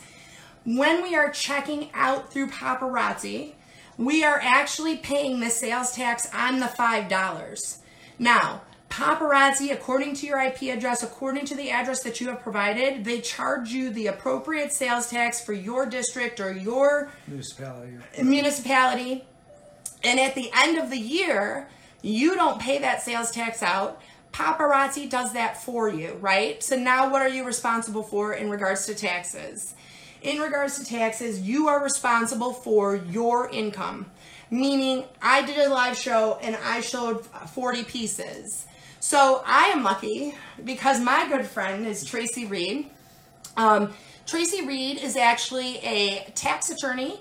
when 0.64 1.02
we 1.02 1.14
are 1.14 1.30
checking 1.30 1.90
out 1.94 2.32
through 2.32 2.48
paparazzi, 2.48 3.52
we 3.96 4.24
are 4.24 4.40
actually 4.42 4.96
paying 4.96 5.40
the 5.40 5.50
sales 5.50 5.92
tax 5.92 6.28
on 6.34 6.60
the 6.60 6.66
$5. 6.66 7.78
Now, 8.18 8.62
paparazzi, 8.92 9.72
according 9.72 10.14
to 10.16 10.26
your 10.26 10.38
IP 10.38 10.64
address, 10.64 11.02
according 11.02 11.46
to 11.46 11.54
the 11.54 11.70
address 11.70 12.02
that 12.02 12.20
you 12.20 12.28
have 12.28 12.40
provided, 12.42 13.04
they 13.06 13.22
charge 13.22 13.70
you 13.70 13.88
the 13.88 14.06
appropriate 14.08 14.70
sales 14.70 15.08
tax 15.08 15.40
for 15.42 15.54
your 15.54 15.86
district 15.86 16.40
or 16.40 16.52
your 16.52 17.10
Municipality. 17.26 17.96
municipality. 18.22 19.24
And 20.04 20.20
at 20.20 20.34
the 20.34 20.50
end 20.54 20.76
of 20.76 20.90
the 20.90 20.98
year, 20.98 21.68
you 22.02 22.34
don't 22.34 22.60
pay 22.60 22.78
that 22.80 23.00
sales 23.02 23.30
tax 23.30 23.62
out. 23.62 24.02
Paparazzi 24.32 25.08
does 25.08 25.32
that 25.32 25.62
for 25.62 25.88
you, 25.88 26.12
right? 26.20 26.62
So 26.62 26.76
now 26.76 27.10
what 27.10 27.22
are 27.22 27.28
you 27.28 27.44
responsible 27.44 28.02
for 28.02 28.34
in 28.34 28.50
regards 28.50 28.84
to 28.86 28.94
taxes? 28.94 29.74
In 30.20 30.38
regards 30.38 30.78
to 30.78 30.84
taxes, 30.84 31.40
you 31.40 31.68
are 31.68 31.82
responsible 31.82 32.52
for 32.52 32.96
your 32.96 33.48
income. 33.48 34.10
Meaning, 34.50 35.04
I 35.22 35.40
did 35.46 35.56
a 35.56 35.70
live 35.70 35.96
show 35.96 36.38
and 36.42 36.56
I 36.62 36.82
showed 36.82 37.24
40 37.24 37.84
pieces. 37.84 38.66
So 39.02 39.42
I 39.44 39.64
am 39.64 39.82
lucky 39.82 40.36
because 40.64 41.00
my 41.00 41.28
good 41.28 41.44
friend 41.44 41.88
is 41.88 42.04
Tracy 42.04 42.46
Reed. 42.46 42.88
Um, 43.56 43.92
Tracy 44.28 44.64
Reed 44.64 44.98
is 44.98 45.16
actually 45.16 45.78
a 45.78 46.30
tax 46.36 46.70
attorney, 46.70 47.20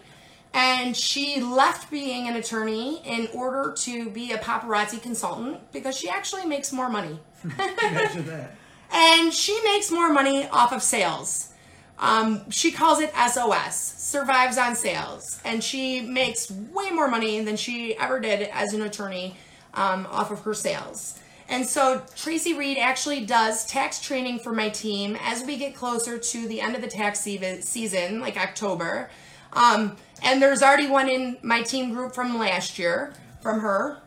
and 0.53 0.95
she 0.95 1.41
left 1.41 1.89
being 1.89 2.27
an 2.27 2.35
attorney 2.35 3.01
in 3.03 3.29
order 3.33 3.73
to 3.77 4.11
be 4.11 4.31
a 4.31 4.37
paparazzi 4.37 5.01
consultant 5.01 5.59
because 5.71 5.97
she 5.97 6.07
actually 6.07 6.45
makes 6.45 6.71
more 6.71 6.87
money. 6.87 7.19
Imagine 7.43 8.27
that. 8.27 8.51
and 8.91 9.33
she 9.33 9.59
makes 9.63 9.89
more 9.89 10.13
money 10.13 10.47
off 10.49 10.73
of 10.73 10.83
sales. 10.83 11.51
Um, 11.97 12.47
she 12.51 12.71
calls 12.71 12.99
it 12.99 13.11
SOS, 13.15 13.75
survives 13.75 14.59
on 14.59 14.75
sales, 14.75 15.41
and 15.43 15.63
she 15.63 16.01
makes 16.01 16.51
way 16.51 16.91
more 16.91 17.07
money 17.07 17.43
than 17.43 17.57
she 17.57 17.97
ever 17.97 18.19
did 18.19 18.49
as 18.53 18.75
an 18.75 18.83
attorney 18.83 19.35
um, 19.73 20.05
off 20.11 20.29
of 20.29 20.41
her 20.41 20.53
sales. 20.53 21.17
And 21.51 21.65
so 21.65 22.01
Tracy 22.15 22.53
Reed 22.57 22.79
actually 22.79 23.25
does 23.25 23.67
tax 23.67 23.99
training 23.99 24.39
for 24.39 24.51
my 24.51 24.69
team 24.69 25.15
as 25.21 25.43
we 25.43 25.57
get 25.57 25.75
closer 25.75 26.17
to 26.17 26.47
the 26.47 26.61
end 26.61 26.75
of 26.75 26.81
the 26.81 26.87
tax 26.87 27.19
season, 27.19 28.19
like 28.19 28.37
October. 28.37 29.11
Um, 29.53 29.97
and 30.23 30.41
there's 30.41 30.63
already 30.63 30.87
one 30.87 31.09
in 31.09 31.37
my 31.43 31.61
team 31.61 31.93
group 31.93 32.15
from 32.15 32.39
last 32.39 32.79
year 32.79 33.13
from 33.41 33.59
her 33.59 34.01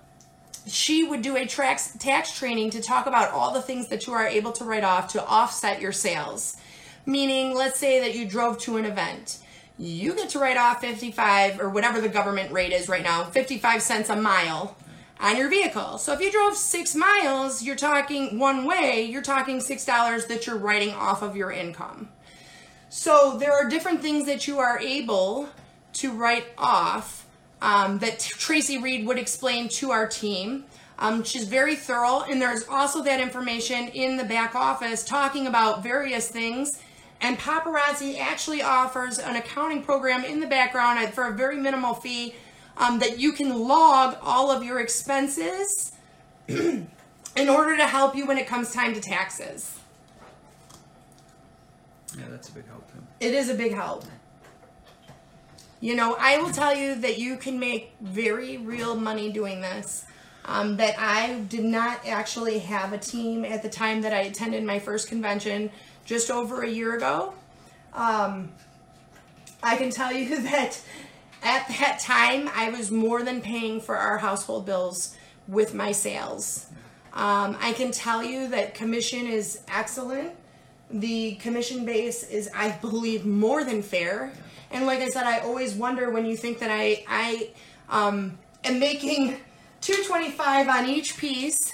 she 0.67 1.05
would 1.05 1.23
do 1.23 1.37
a 1.37 1.47
tax 1.47 1.97
tax 1.99 2.37
training 2.37 2.71
to 2.71 2.81
talk 2.81 3.07
about 3.07 3.31
all 3.33 3.53
the 3.53 3.63
things 3.63 3.89
that 3.89 4.07
you 4.07 4.13
are 4.13 4.27
able 4.27 4.53
to 4.53 4.65
write 4.65 4.85
off 4.85 5.13
to 5.13 5.25
offset 5.27 5.81
your 5.81 5.93
sales. 5.93 6.57
Meaning, 7.07 7.55
let's 7.55 7.79
say 7.79 8.01
that 8.01 8.15
you 8.15 8.27
drove 8.27 8.59
to 8.61 8.79
an 8.79 8.87
event. 8.87 9.39
You 9.77 10.15
get 10.15 10.31
to 10.31 10.39
write 10.39 10.57
off 10.57 10.81
55 10.81 11.61
or 11.61 11.69
whatever 11.69 12.01
the 12.01 12.09
government 12.09 12.51
rate 12.51 12.73
is 12.73 12.89
right 12.89 13.03
now, 13.03 13.25
55 13.25 13.83
cents 13.83 14.09
a 14.09 14.17
mile 14.17 14.77
on 15.21 15.37
your 15.37 15.49
vehicle. 15.49 15.99
So 15.99 16.13
if 16.13 16.21
you 16.21 16.31
drove 16.31 16.57
6 16.57 16.95
miles, 16.95 17.63
you're 17.63 17.77
talking 17.77 18.39
one 18.39 18.65
way, 18.65 19.03
you're 19.03 19.23
talking 19.23 19.59
$6 19.59 20.29
that 20.29 20.47
you're 20.47 20.59
writing 20.59 20.91
off 20.95 21.23
of 21.23 21.37
your 21.37 21.51
income. 21.51 22.09
So 22.89 23.37
there 23.39 23.53
are 23.53 23.69
different 23.69 24.03
things 24.03 24.27
that 24.27 24.47
you 24.47 24.59
are 24.59 24.79
able 24.79 25.49
to 25.95 26.13
write 26.13 26.47
off 26.59 27.27
um, 27.61 27.99
that 27.99 28.21
Tracy 28.21 28.79
Reed 28.79 29.07
would 29.07 29.19
explain 29.19 29.69
to 29.71 29.91
our 29.91 30.07
team. 30.07 30.65
Um, 30.99 31.25
she's 31.25 31.45
very 31.45 31.75
thorough, 31.75 32.23
and 32.23 32.41
there's 32.41 32.69
also 32.69 33.03
that 33.03 33.21
information 33.21 33.89
in 33.89 34.17
the 34.17 34.25
back 34.25 34.55
office 34.55 35.05
talking 35.05 35.47
about 35.47 35.83
various 35.83 36.29
things. 36.29 36.81
And 37.21 37.39
Paparazzi 37.39 38.19
actually 38.19 38.63
offers 38.63 39.19
an 39.19 39.37
accounting 39.37 39.83
program 39.83 40.25
in 40.25 40.41
the 40.41 40.47
background 40.47 41.13
for 41.15 41.29
a 41.29 41.33
very 41.33 41.57
minimal 41.57 41.95
fee 41.95 42.35
um, 42.77 42.99
that 42.99 43.19
you 43.19 43.33
can 43.33 43.67
log 43.67 44.17
all 44.23 44.51
of 44.51 44.65
your 44.65 44.81
expenses 44.81 45.93
in 46.49 46.89
order 47.37 47.77
to 47.77 47.87
help 47.87 48.15
you 48.17 48.27
when 48.27 48.39
it 48.39 48.47
comes 48.47 48.73
time 48.73 48.95
to 48.95 49.01
taxes. 49.01 49.79
Yeah, 52.19 52.25
that's 52.31 52.49
a 52.49 52.53
big 52.53 52.67
help 52.69 52.91
too. 52.93 52.99
It 53.21 53.35
is 53.35 53.49
a 53.49 53.55
big 53.55 53.73
help. 53.73 54.05
You 55.81 55.97
know, 55.97 56.17
I 56.19 56.39
will 56.39 56.51
tell 56.51 56.75
you 56.75 56.95
that 56.97 57.19
you 57.19 57.37
can 57.37 57.59
make 57.59 57.93
very 58.01 58.57
real 58.57 58.95
money 58.97 59.31
doing 59.31 59.61
this. 59.61 60.07
Um, 60.47 60.77
that 60.77 60.99
I 60.99 61.41
did 61.49 61.65
not 61.65 62.07
actually 62.07 62.59
have 62.59 62.93
a 62.93 62.99
team 62.99 63.47
at 63.47 63.63
the 63.63 63.69
time 63.71 64.03
that 64.03 64.13
I 64.13 64.21
attended 64.21 64.63
my 64.63 64.79
first 64.79 65.09
convention 65.09 65.71
just 66.05 66.31
over 66.31 66.63
a 66.63 66.69
year 66.69 66.95
ago. 66.95 67.33
Um, 67.95 68.53
I 69.63 69.77
can 69.77 69.91
tell 69.91 70.13
you 70.13 70.43
that 70.51 70.81
at 71.45 71.69
that 71.69 72.01
time 72.01 72.49
I 72.55 72.71
was 72.71 72.91
more 72.91 73.23
than 73.23 73.41
paying 73.41 73.81
for 73.81 73.97
our 73.97 74.19
household 74.19 74.67
bills 74.67 75.17
with 75.47 75.75
my 75.75 75.93
sales. 75.93 76.67
Um, 77.13 77.57
I 77.61 77.73
can 77.75 77.93
tell 77.93 78.25
you 78.25 78.49
that 78.49 78.75
commission 78.75 79.27
is 79.27 79.61
excellent. 79.69 80.33
The 80.91 81.37
commission 81.37 81.85
base 81.85 82.25
is, 82.25 82.51
I 82.55 82.73
believe, 82.73 83.25
more 83.25 83.63
than 83.63 83.83
fair. 83.83 84.33
And 84.71 84.87
like 84.87 85.01
I 85.01 85.09
said, 85.09 85.25
I 85.25 85.39
always 85.41 85.75
wonder 85.75 86.11
when 86.11 86.27
you 86.27 86.37
think 86.37 86.59
that 86.59 86.71
I 86.71 87.05
I 87.09 87.51
um, 87.89 88.39
am 88.65 88.81
making 88.81 89.37
225 89.81 90.69
on 90.69 90.89
each 90.89 91.17
piece 91.17 91.73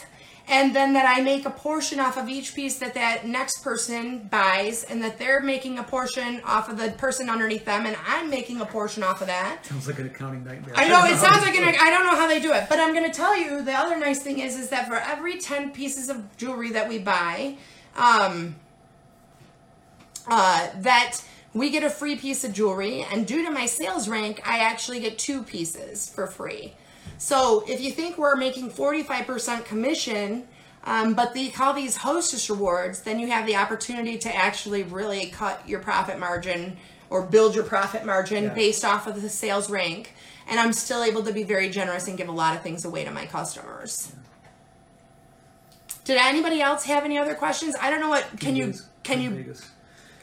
and 0.50 0.74
then 0.74 0.92
that 0.94 1.06
I 1.06 1.22
make 1.22 1.46
a 1.46 1.50
portion 1.50 2.00
off 2.00 2.16
of 2.18 2.28
each 2.28 2.56
piece 2.56 2.78
that 2.80 2.92
that 2.94 3.24
next 3.24 3.62
person 3.62 4.26
buys, 4.30 4.82
and 4.82 5.02
that 5.02 5.16
they're 5.16 5.40
making 5.40 5.78
a 5.78 5.84
portion 5.84 6.42
off 6.44 6.68
of 6.68 6.76
the 6.76 6.90
person 6.90 7.30
underneath 7.30 7.64
them, 7.64 7.86
and 7.86 7.96
I'm 8.04 8.28
making 8.28 8.60
a 8.60 8.66
portion 8.66 9.04
off 9.04 9.20
of 9.20 9.28
that. 9.28 9.64
Sounds 9.64 9.86
like 9.86 10.00
an 10.00 10.06
accounting 10.06 10.44
nightmare. 10.44 10.74
I 10.76 10.88
know 10.88 11.04
it 11.04 11.16
sounds 11.18 11.42
like 11.42 11.54
an. 11.54 11.64
I 11.80 11.90
don't 11.90 12.04
know 12.04 12.16
how 12.16 12.26
they 12.26 12.40
do 12.40 12.52
it, 12.52 12.66
but 12.68 12.80
I'm 12.80 12.92
gonna 12.92 13.14
tell 13.14 13.36
you 13.38 13.62
the 13.62 13.72
other 13.72 13.96
nice 13.96 14.20
thing 14.20 14.40
is 14.40 14.56
is 14.56 14.70
that 14.70 14.88
for 14.88 14.96
every 14.96 15.38
ten 15.38 15.70
pieces 15.70 16.08
of 16.08 16.36
jewelry 16.36 16.72
that 16.72 16.88
we 16.88 16.98
buy, 16.98 17.56
um, 17.96 18.56
uh, 20.26 20.68
that 20.80 21.20
we 21.54 21.70
get 21.70 21.84
a 21.84 21.90
free 21.90 22.16
piece 22.16 22.42
of 22.42 22.52
jewelry, 22.52 23.06
and 23.12 23.24
due 23.24 23.44
to 23.44 23.52
my 23.52 23.66
sales 23.66 24.08
rank, 24.08 24.40
I 24.44 24.58
actually 24.58 24.98
get 24.98 25.16
two 25.16 25.44
pieces 25.44 26.10
for 26.10 26.26
free. 26.26 26.74
So 27.18 27.64
if 27.68 27.80
you 27.80 27.90
think 27.90 28.18
we're 28.18 28.36
making 28.36 28.70
45% 28.70 29.64
commission, 29.64 30.46
um, 30.84 31.14
but 31.14 31.34
they 31.34 31.48
call 31.48 31.74
these 31.74 31.96
hostess 31.96 32.48
rewards, 32.48 33.02
then 33.02 33.18
you 33.18 33.28
have 33.28 33.46
the 33.46 33.56
opportunity 33.56 34.16
to 34.18 34.34
actually 34.34 34.82
really 34.82 35.26
cut 35.26 35.68
your 35.68 35.80
profit 35.80 36.18
margin 36.18 36.76
or 37.10 37.22
build 37.22 37.54
your 37.54 37.64
profit 37.64 38.04
margin 38.06 38.44
Yeah. 38.44 38.54
based 38.54 38.84
off 38.84 39.06
of 39.06 39.20
the 39.20 39.28
sales 39.28 39.68
rank. 39.68 40.14
And 40.48 40.58
I'm 40.58 40.72
still 40.72 41.02
able 41.02 41.22
to 41.24 41.32
be 41.32 41.42
very 41.42 41.68
generous 41.68 42.08
and 42.08 42.16
give 42.16 42.28
a 42.28 42.32
lot 42.32 42.56
of 42.56 42.62
things 42.62 42.84
away 42.84 43.04
to 43.04 43.10
my 43.10 43.26
customers. 43.26 44.12
Did 46.04 46.16
anybody 46.16 46.60
else 46.60 46.84
have 46.84 47.04
any 47.04 47.18
other 47.18 47.34
questions? 47.34 47.76
I 47.80 47.90
don't 47.90 48.00
know 48.00 48.08
what 48.08 48.26
can 48.40 48.56
you 48.56 48.74
can 49.02 49.20
you. 49.20 49.54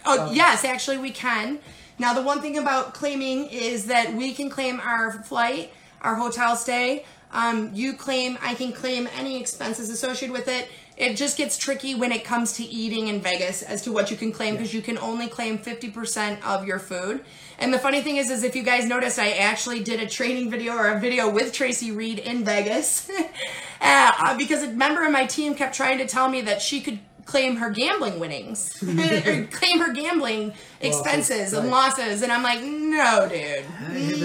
Oh, 0.06 0.32
yes, 0.32 0.64
actually, 0.66 0.98
we 0.98 1.12
can. 1.12 1.60
Now, 2.00 2.14
the 2.14 2.22
one 2.22 2.42
thing 2.42 2.58
about 2.58 2.94
claiming 2.94 3.48
is 3.48 3.86
that 3.88 4.14
we 4.14 4.34
can 4.34 4.50
claim 4.50 4.80
our 4.80 5.12
flight, 5.24 5.72
our 6.02 6.16
hotel 6.16 6.56
stay. 6.56 7.06
Um, 7.32 7.72
you 7.74 7.94
claim, 7.94 8.38
I 8.42 8.54
can 8.54 8.72
claim 8.72 9.10
any 9.18 9.40
expenses 9.40 9.90
associated 9.90 10.32
with 10.32 10.48
it. 10.48 10.70
It 10.96 11.16
just 11.16 11.38
gets 11.38 11.58
tricky 11.58 11.94
when 11.94 12.12
it 12.12 12.24
comes 12.24 12.54
to 12.54 12.64
eating 12.64 13.08
in 13.08 13.22
Vegas 13.22 13.62
as 13.62 13.84
to 13.84 13.92
what 13.92 14.10
you 14.10 14.18
can 14.18 14.32
claim 14.32 14.56
because 14.56 14.74
you 14.74 14.82
can 14.82 14.98
only 14.98 15.28
claim 15.28 15.60
50% 15.60 16.42
of 16.44 16.66
your 16.66 16.80
food. 16.80 17.24
And 17.60 17.72
the 17.74 17.78
funny 17.78 18.02
thing 18.02 18.16
is, 18.16 18.32
is 18.32 18.44
if 18.44 18.56
you 18.56 18.64
guys 18.64 18.88
noticed, 18.88 19.20
I 19.20 19.32
actually 19.32 19.84
did 19.84 20.00
a 20.00 20.08
training 20.08 20.50
video 20.50 20.74
or 20.74 20.88
a 20.88 21.00
video 21.00 21.30
with 21.30 21.54
Tracy 21.54 21.92
Reed 21.92 22.20
in 22.20 22.44
Vegas 22.44 23.12
uh, 23.82 24.38
because 24.38 24.64
a 24.64 24.72
member 24.72 25.06
of 25.06 25.12
my 25.12 25.26
team 25.26 25.54
kept 25.54 25.76
trying 25.76 26.00
to 26.00 26.08
tell 26.08 26.30
me 26.30 26.42
that 26.42 26.62
she 26.62 26.82
could 26.82 27.00
claim 27.28 27.58
her 27.58 27.70
gambling 27.70 28.20
winnings, 28.20 28.82
or 28.84 29.44
claim 29.52 29.80
her 29.80 29.94
gambling 29.94 30.54
expenses 30.82 31.54
and 31.54 31.66
right. 31.66 31.72
losses, 31.72 32.24
and 32.24 32.32
I'm 32.32 32.42
like, 32.42 32.64
no, 32.64 33.30
dude, 33.30 33.66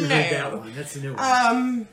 no. 0.03 0.09
that 0.09 0.57
one. 0.57 0.74
That's 0.74 0.96
a 0.96 1.00
new 1.00 1.14
one. 1.14 1.20
Um, 1.20 1.88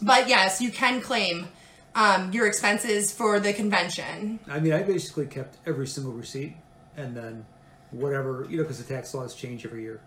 but 0.00 0.28
yes, 0.28 0.60
you 0.60 0.72
can 0.72 1.00
claim 1.00 1.46
um, 1.94 2.32
your 2.32 2.46
expenses 2.46 3.12
for 3.12 3.38
the 3.38 3.52
convention. 3.52 4.40
I 4.48 4.58
mean, 4.58 4.72
I 4.72 4.82
basically 4.82 5.26
kept 5.26 5.58
every 5.66 5.86
single 5.86 6.12
receipt, 6.12 6.56
and 6.96 7.16
then 7.16 7.46
whatever 7.92 8.46
you 8.50 8.56
know, 8.56 8.62
because 8.64 8.84
the 8.84 8.92
tax 8.92 9.14
laws 9.14 9.34
change 9.34 9.64
every 9.64 9.82
year. 9.82 10.00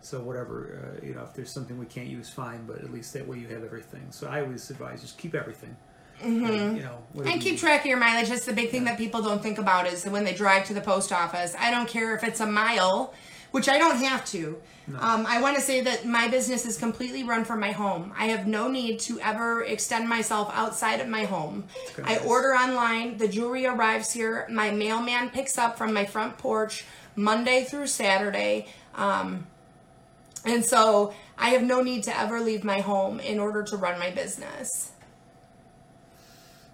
So 0.00 0.20
whatever 0.20 0.96
uh, 1.02 1.06
you 1.06 1.14
know, 1.14 1.22
if 1.22 1.34
there's 1.34 1.50
something 1.50 1.78
we 1.78 1.86
can't 1.86 2.08
use, 2.08 2.28
fine. 2.30 2.64
But 2.66 2.78
at 2.78 2.92
least 2.92 3.12
that 3.12 3.26
way 3.26 3.38
you 3.38 3.48
have 3.48 3.64
everything. 3.64 4.06
So 4.10 4.28
I 4.28 4.40
always 4.40 4.70
advise 4.70 5.02
just 5.02 5.18
keep 5.18 5.34
everything. 5.34 5.76
And, 6.22 6.76
you 6.76 6.82
know, 6.82 7.02
Mm-hmm. 7.14 7.28
And 7.28 7.40
keep 7.42 7.58
track 7.58 7.80
of 7.80 7.86
your 7.86 7.98
mileage. 7.98 8.30
That's 8.30 8.46
the 8.46 8.54
big 8.54 8.70
thing 8.70 8.84
that 8.84 8.96
people 8.96 9.20
don't 9.20 9.42
think 9.42 9.58
about 9.58 9.86
is 9.86 10.06
when 10.06 10.24
they 10.24 10.32
drive 10.32 10.64
to 10.66 10.74
the 10.74 10.80
post 10.80 11.12
office. 11.12 11.54
I 11.58 11.70
don't 11.70 11.88
care 11.88 12.16
if 12.16 12.24
it's 12.24 12.40
a 12.40 12.46
mile, 12.46 13.12
which 13.50 13.68
I 13.68 13.76
don't 13.78 13.98
have 13.98 14.24
to. 14.26 14.58
Um, 14.98 15.26
I 15.26 15.40
want 15.40 15.56
to 15.56 15.62
say 15.62 15.80
that 15.82 16.06
my 16.06 16.28
business 16.28 16.66
is 16.66 16.76
completely 16.76 17.22
run 17.22 17.44
from 17.44 17.60
my 17.60 17.70
home. 17.70 18.12
I 18.16 18.26
have 18.26 18.46
no 18.46 18.68
need 18.68 18.98
to 19.00 19.20
ever 19.20 19.62
extend 19.62 20.08
myself 20.08 20.50
outside 20.54 21.00
of 21.00 21.08
my 21.08 21.24
home. 21.24 21.64
I 22.02 22.18
order 22.18 22.48
online. 22.48 23.18
The 23.18 23.28
jewelry 23.28 23.64
arrives 23.64 24.12
here. 24.12 24.46
My 24.50 24.70
mailman 24.70 25.30
picks 25.30 25.56
up 25.56 25.78
from 25.78 25.92
my 25.92 26.04
front 26.04 26.36
porch 26.36 26.84
Monday 27.14 27.64
through 27.64 27.86
Saturday. 27.86 28.66
Um, 28.94 29.46
and 30.44 30.64
so 30.64 31.14
I 31.38 31.50
have 31.50 31.62
no 31.62 31.82
need 31.82 32.02
to 32.04 32.18
ever 32.18 32.40
leave 32.40 32.64
my 32.64 32.80
home 32.80 33.20
in 33.20 33.38
order 33.38 33.62
to 33.64 33.76
run 33.76 33.98
my 34.00 34.10
business. 34.10 34.92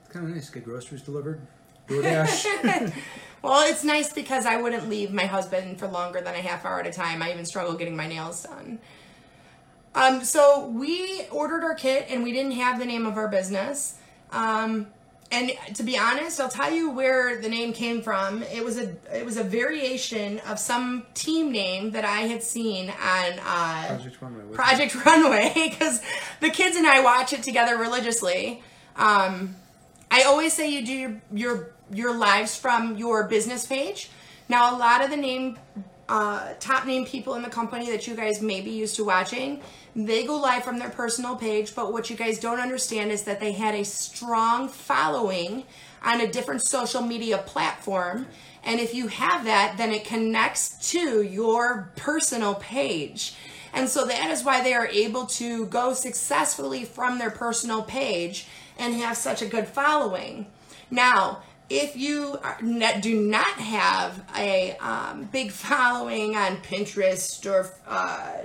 It's 0.08 0.14
kind 0.14 0.26
of 0.26 0.34
nice 0.34 0.46
to 0.46 0.54
get 0.54 0.64
groceries 0.64 1.02
delivered. 1.02 1.40
DoorDash. 1.86 2.92
Well, 3.40 3.70
it's 3.70 3.84
nice 3.84 4.12
because 4.12 4.46
I 4.46 4.60
wouldn't 4.60 4.88
leave 4.88 5.12
my 5.12 5.26
husband 5.26 5.78
for 5.78 5.86
longer 5.86 6.20
than 6.20 6.34
a 6.34 6.40
half 6.40 6.64
hour 6.64 6.80
at 6.80 6.88
a 6.88 6.92
time. 6.92 7.22
I 7.22 7.30
even 7.30 7.46
struggle 7.46 7.74
getting 7.74 7.94
my 7.94 8.08
nails 8.08 8.42
done. 8.42 8.80
Um, 9.94 10.24
so 10.24 10.66
we 10.66 11.22
ordered 11.30 11.62
our 11.62 11.76
kit 11.76 12.06
and 12.10 12.24
we 12.24 12.32
didn't 12.32 12.52
have 12.52 12.80
the 12.80 12.84
name 12.84 13.06
of 13.06 13.16
our 13.16 13.28
business. 13.28 13.94
Um, 14.32 14.88
and 15.30 15.52
to 15.74 15.84
be 15.84 15.96
honest, 15.96 16.40
I'll 16.40 16.48
tell 16.48 16.72
you 16.72 16.90
where 16.90 17.40
the 17.40 17.48
name 17.48 17.72
came 17.72 18.02
from. 18.02 18.42
It 18.42 18.64
was 18.64 18.76
a 18.76 18.96
it 19.16 19.24
was 19.24 19.36
a 19.36 19.44
variation 19.44 20.40
of 20.40 20.58
some 20.58 21.06
team 21.14 21.52
name 21.52 21.92
that 21.92 22.04
I 22.04 22.22
had 22.22 22.42
seen 22.42 22.90
on 22.90 23.38
uh, 23.46 23.86
Project 23.86 24.20
Runway. 24.20 24.44
wasn't 24.46 24.94
it? 24.94 25.06
Runway 25.06 25.52
because 25.70 26.02
the 26.40 26.50
kids 26.50 26.76
and 26.76 26.88
I 26.88 27.02
watch 27.04 27.32
it 27.32 27.44
together 27.44 27.76
religiously. 27.76 28.64
Um, 28.96 29.54
I 30.10 30.22
always 30.22 30.52
say 30.52 30.70
you 30.70 30.84
do 30.84 30.92
your, 30.92 31.22
your 31.32 31.72
your 31.90 32.14
lives 32.14 32.56
from 32.56 32.96
your 32.96 33.24
business 33.24 33.66
page. 33.66 34.10
Now, 34.48 34.74
a 34.74 34.78
lot 34.78 35.02
of 35.02 35.10
the 35.10 35.16
name 35.16 35.58
uh, 36.08 36.54
top 36.58 36.86
name 36.86 37.04
people 37.04 37.34
in 37.34 37.42
the 37.42 37.50
company 37.50 37.90
that 37.90 38.06
you 38.06 38.14
guys 38.14 38.40
may 38.40 38.60
be 38.60 38.70
used 38.70 38.96
to 38.96 39.04
watching, 39.04 39.60
they 39.94 40.24
go 40.24 40.40
live 40.40 40.64
from 40.64 40.78
their 40.78 40.88
personal 40.88 41.36
page. 41.36 41.74
But 41.74 41.92
what 41.92 42.08
you 42.08 42.16
guys 42.16 42.38
don't 42.38 42.60
understand 42.60 43.12
is 43.12 43.24
that 43.24 43.40
they 43.40 43.52
had 43.52 43.74
a 43.74 43.84
strong 43.84 44.68
following 44.68 45.64
on 46.02 46.20
a 46.20 46.30
different 46.30 46.62
social 46.62 47.02
media 47.02 47.38
platform. 47.38 48.26
And 48.64 48.80
if 48.80 48.94
you 48.94 49.08
have 49.08 49.44
that, 49.44 49.76
then 49.76 49.92
it 49.92 50.04
connects 50.04 50.90
to 50.92 51.22
your 51.22 51.92
personal 51.96 52.54
page. 52.54 53.34
And 53.74 53.88
so 53.88 54.06
that 54.06 54.30
is 54.30 54.44
why 54.44 54.62
they 54.62 54.72
are 54.72 54.86
able 54.86 55.26
to 55.26 55.66
go 55.66 55.92
successfully 55.92 56.84
from 56.84 57.18
their 57.18 57.30
personal 57.30 57.82
page 57.82 58.46
and 58.78 58.94
have 58.94 59.16
such 59.16 59.42
a 59.42 59.46
good 59.46 59.66
following. 59.66 60.46
Now, 60.90 61.42
if 61.70 61.96
you 61.96 62.38
are, 62.42 62.58
do 63.00 63.20
not 63.20 63.46
have 63.46 64.24
a 64.36 64.76
um, 64.78 65.24
big 65.24 65.50
following 65.50 66.34
on 66.36 66.56
Pinterest 66.58 67.44
or 67.46 67.70
uh, 67.86 68.38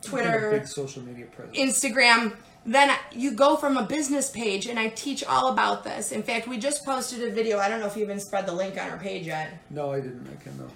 Twitter, 0.00 0.50
big 0.52 0.68
social 0.68 1.02
media 1.02 1.26
presence. 1.26 1.58
Instagram, 1.58 2.36
then 2.64 2.96
you 3.10 3.32
go 3.32 3.56
from 3.56 3.76
a 3.76 3.82
business 3.82 4.30
page, 4.30 4.66
and 4.66 4.78
I 4.78 4.88
teach 4.88 5.24
all 5.24 5.52
about 5.52 5.82
this. 5.82 6.12
In 6.12 6.22
fact, 6.22 6.46
we 6.46 6.58
just 6.58 6.84
posted 6.84 7.22
a 7.24 7.32
video. 7.32 7.58
I 7.58 7.68
don't 7.68 7.80
know 7.80 7.86
if 7.86 7.96
you 7.96 8.04
even 8.04 8.20
spread 8.20 8.46
the 8.46 8.52
link 8.52 8.80
on 8.80 8.90
our 8.90 8.98
page 8.98 9.26
yet. 9.26 9.58
no, 9.70 9.92
I 9.92 10.00
didn't. 10.00 10.28
I 10.30 10.42
can. 10.42 10.56
No, 10.58 10.68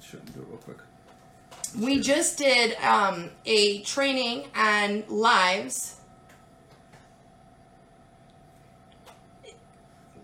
shouldn't 0.00 0.32
do 0.34 0.40
it 0.40 0.46
real 0.48 0.58
quick. 0.58 0.78
We 1.78 2.00
just 2.00 2.38
did 2.38 2.76
um, 2.76 3.30
a 3.46 3.80
training 3.82 4.44
on 4.54 5.04
lives. 5.08 5.96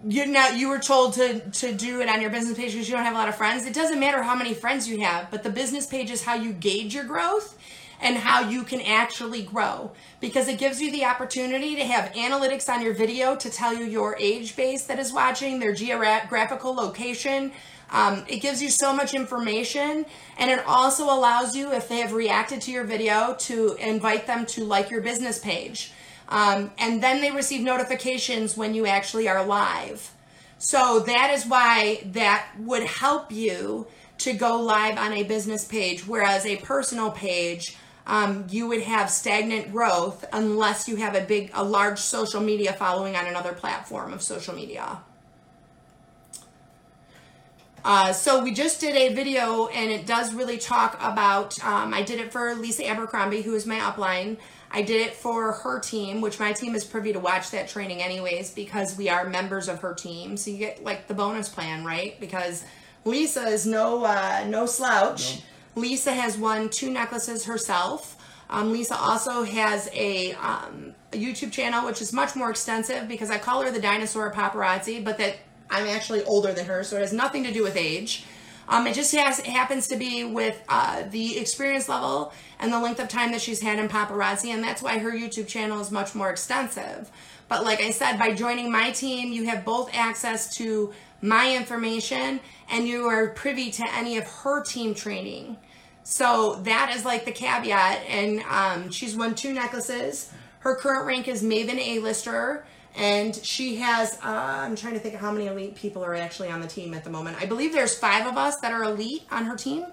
You 0.06 0.26
now 0.26 0.48
you 0.48 0.68
were 0.68 0.78
told 0.78 1.14
to 1.14 1.40
to 1.40 1.72
do 1.72 2.00
it 2.00 2.08
on 2.08 2.20
your 2.20 2.30
business 2.30 2.56
page 2.56 2.72
because 2.72 2.88
you 2.88 2.94
don't 2.94 3.04
have 3.04 3.14
a 3.14 3.18
lot 3.18 3.28
of 3.28 3.36
friends. 3.36 3.66
It 3.66 3.74
doesn't 3.74 3.98
matter 3.98 4.22
how 4.22 4.34
many 4.34 4.54
friends 4.54 4.88
you 4.88 5.00
have, 5.00 5.30
but 5.30 5.42
the 5.42 5.50
business 5.50 5.86
page 5.86 6.10
is 6.10 6.22
how 6.22 6.34
you 6.34 6.52
gauge 6.52 6.94
your 6.94 7.04
growth 7.04 7.58
and 8.00 8.16
how 8.16 8.48
you 8.48 8.62
can 8.62 8.80
actually 8.80 9.42
grow 9.42 9.90
because 10.20 10.48
it 10.48 10.58
gives 10.58 10.80
you 10.80 10.92
the 10.92 11.04
opportunity 11.04 11.74
to 11.76 11.84
have 11.84 12.12
analytics 12.12 12.68
on 12.68 12.82
your 12.82 12.94
video 12.94 13.34
to 13.36 13.50
tell 13.50 13.74
you 13.74 13.84
your 13.84 14.16
age 14.18 14.54
base 14.56 14.84
that 14.84 14.98
is 14.98 15.12
watching, 15.12 15.58
their 15.58 15.74
geographical 15.74 16.74
location. 16.74 17.50
Um, 17.90 18.24
it 18.28 18.38
gives 18.38 18.62
you 18.62 18.68
so 18.68 18.92
much 18.92 19.14
information 19.14 20.06
and 20.38 20.50
it 20.50 20.64
also 20.66 21.04
allows 21.04 21.56
you, 21.56 21.72
if 21.72 21.88
they 21.88 21.98
have 21.98 22.12
reacted 22.12 22.60
to 22.62 22.70
your 22.70 22.84
video, 22.84 23.34
to 23.40 23.74
invite 23.80 24.26
them 24.26 24.46
to 24.46 24.64
like 24.64 24.90
your 24.90 25.00
business 25.00 25.38
page. 25.38 25.92
Um, 26.28 26.70
and 26.78 27.02
then 27.02 27.20
they 27.20 27.30
receive 27.30 27.62
notifications 27.62 28.56
when 28.56 28.74
you 28.74 28.86
actually 28.86 29.28
are 29.28 29.44
live. 29.44 30.12
So 30.58 31.00
that 31.00 31.30
is 31.32 31.46
why 31.46 32.02
that 32.12 32.48
would 32.58 32.82
help 32.82 33.32
you 33.32 33.86
to 34.18 34.32
go 34.32 34.60
live 34.60 34.98
on 34.98 35.12
a 35.12 35.22
business 35.22 35.64
page, 35.64 36.06
whereas 36.06 36.44
a 36.44 36.56
personal 36.56 37.10
page, 37.10 37.76
um, 38.06 38.46
you 38.50 38.66
would 38.66 38.82
have 38.82 39.10
stagnant 39.10 39.70
growth 39.70 40.24
unless 40.32 40.88
you 40.88 40.96
have 40.96 41.14
a 41.14 41.20
big, 41.20 41.50
a 41.54 41.62
large 41.62 41.98
social 41.98 42.40
media 42.40 42.72
following 42.72 43.14
on 43.14 43.26
another 43.26 43.52
platform 43.52 44.12
of 44.12 44.22
social 44.22 44.54
media. 44.54 44.98
Uh, 47.84 48.12
so 48.12 48.42
we 48.42 48.52
just 48.52 48.80
did 48.80 48.96
a 48.96 49.14
video 49.14 49.68
and 49.68 49.90
it 49.90 50.04
does 50.04 50.34
really 50.34 50.58
talk 50.58 50.98
about, 51.00 51.62
um, 51.64 51.94
I 51.94 52.02
did 52.02 52.18
it 52.18 52.32
for 52.32 52.54
Lisa 52.54 52.86
Abercrombie, 52.86 53.42
who 53.42 53.54
is 53.54 53.66
my 53.66 53.78
upline. 53.78 54.36
I 54.70 54.82
did 54.82 55.00
it 55.00 55.14
for 55.14 55.52
her 55.52 55.80
team, 55.80 56.20
which 56.20 56.38
my 56.38 56.52
team 56.52 56.74
is 56.74 56.84
privy 56.84 57.12
to 57.12 57.20
watch 57.20 57.50
that 57.52 57.68
training 57.68 58.02
anyways 58.02 58.52
because 58.52 58.96
we 58.96 59.08
are 59.08 59.28
members 59.28 59.68
of 59.68 59.80
her 59.80 59.94
team. 59.94 60.36
So 60.36 60.50
you 60.50 60.58
get 60.58 60.84
like 60.84 61.08
the 61.08 61.14
bonus 61.14 61.48
plan, 61.48 61.84
right? 61.84 62.18
Because 62.20 62.64
Lisa 63.04 63.44
is 63.44 63.66
no 63.66 64.04
uh, 64.04 64.44
no 64.48 64.66
slouch. 64.66 65.36
Nope. 65.36 65.44
Lisa 65.76 66.12
has 66.12 66.36
won 66.36 66.68
two 66.68 66.90
necklaces 66.90 67.44
herself. 67.44 68.16
Um, 68.50 68.72
Lisa 68.72 68.96
also 68.96 69.44
has 69.44 69.88
a, 69.92 70.32
um, 70.34 70.94
a, 71.12 71.16
YouTube 71.16 71.52
channel, 71.52 71.84
which 71.84 72.00
is 72.00 72.12
much 72.12 72.34
more 72.34 72.50
extensive 72.50 73.06
because 73.06 73.30
I 73.30 73.38
call 73.38 73.62
her 73.62 73.70
the 73.70 73.80
dinosaur 73.80 74.32
paparazzi, 74.32 75.04
but 75.04 75.18
that 75.18 75.36
I'm 75.70 75.86
actually 75.86 76.24
older 76.24 76.54
than 76.54 76.64
her, 76.64 76.82
so 76.82 76.96
it 76.96 77.00
has 77.00 77.12
nothing 77.12 77.44
to 77.44 77.52
do 77.52 77.62
with 77.62 77.76
age. 77.76 78.24
Um, 78.68 78.86
it 78.86 78.94
just 78.94 79.14
has, 79.14 79.38
it 79.38 79.46
happens 79.46 79.88
to 79.88 79.96
be 79.96 80.24
with 80.24 80.62
uh, 80.68 81.04
the 81.10 81.38
experience 81.38 81.88
level 81.88 82.32
and 82.60 82.72
the 82.72 82.78
length 82.78 83.00
of 83.00 83.08
time 83.08 83.32
that 83.32 83.40
she's 83.40 83.62
had 83.62 83.78
in 83.78 83.88
paparazzi, 83.88 84.50
and 84.52 84.62
that's 84.62 84.82
why 84.82 84.98
her 84.98 85.10
YouTube 85.10 85.48
channel 85.48 85.80
is 85.80 85.90
much 85.90 86.14
more 86.14 86.30
extensive. 86.30 87.10
But 87.48 87.64
like 87.64 87.80
I 87.80 87.90
said, 87.90 88.18
by 88.18 88.34
joining 88.34 88.70
my 88.70 88.90
team, 88.90 89.32
you 89.32 89.46
have 89.46 89.64
both 89.64 89.90
access 89.94 90.54
to 90.56 90.92
my 91.22 91.56
information 91.56 92.40
and 92.70 92.86
you 92.86 93.06
are 93.06 93.28
privy 93.28 93.70
to 93.72 93.84
any 93.94 94.18
of 94.18 94.24
her 94.24 94.62
team 94.62 94.94
training. 94.94 95.56
So 96.04 96.56
that 96.64 96.92
is 96.94 97.04
like 97.04 97.24
the 97.24 97.32
caveat. 97.32 98.04
And 98.06 98.42
um, 98.42 98.90
she's 98.90 99.16
won 99.16 99.34
two 99.34 99.52
necklaces. 99.52 100.30
Her 100.60 100.76
current 100.76 101.06
rank 101.06 101.28
is 101.28 101.42
Maven 101.42 101.78
A-lister 101.78 102.66
and 102.98 103.36
she 103.36 103.76
has 103.76 104.14
uh, 104.24 104.58
i'm 104.64 104.76
trying 104.76 104.92
to 104.92 104.98
think 104.98 105.14
of 105.14 105.20
how 105.20 105.30
many 105.30 105.46
elite 105.46 105.74
people 105.76 106.04
are 106.04 106.14
actually 106.14 106.48
on 106.48 106.60
the 106.60 106.66
team 106.66 106.92
at 106.92 107.04
the 107.04 107.10
moment. 107.10 107.36
I 107.40 107.46
believe 107.46 107.72
there's 107.72 107.96
five 107.96 108.26
of 108.26 108.36
us 108.36 108.56
that 108.60 108.72
are 108.72 108.82
elite 108.82 109.22
on 109.30 109.44
her 109.46 109.56
team. 109.56 109.86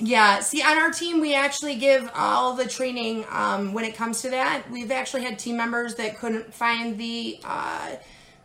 Yeah 0.00 0.40
see 0.40 0.62
on 0.62 0.78
our 0.78 0.90
team 0.90 1.20
we 1.20 1.34
actually 1.34 1.76
give 1.76 2.10
all 2.14 2.54
the 2.54 2.66
training 2.66 3.24
um, 3.30 3.72
when 3.72 3.84
it 3.84 3.96
comes 3.96 4.20
to 4.22 4.30
that. 4.30 4.68
We've 4.70 4.90
actually 4.90 5.22
had 5.22 5.38
team 5.38 5.56
members 5.56 5.94
that 5.94 6.18
couldn't 6.18 6.52
find 6.52 6.98
the 6.98 7.40
uh, 7.44 7.96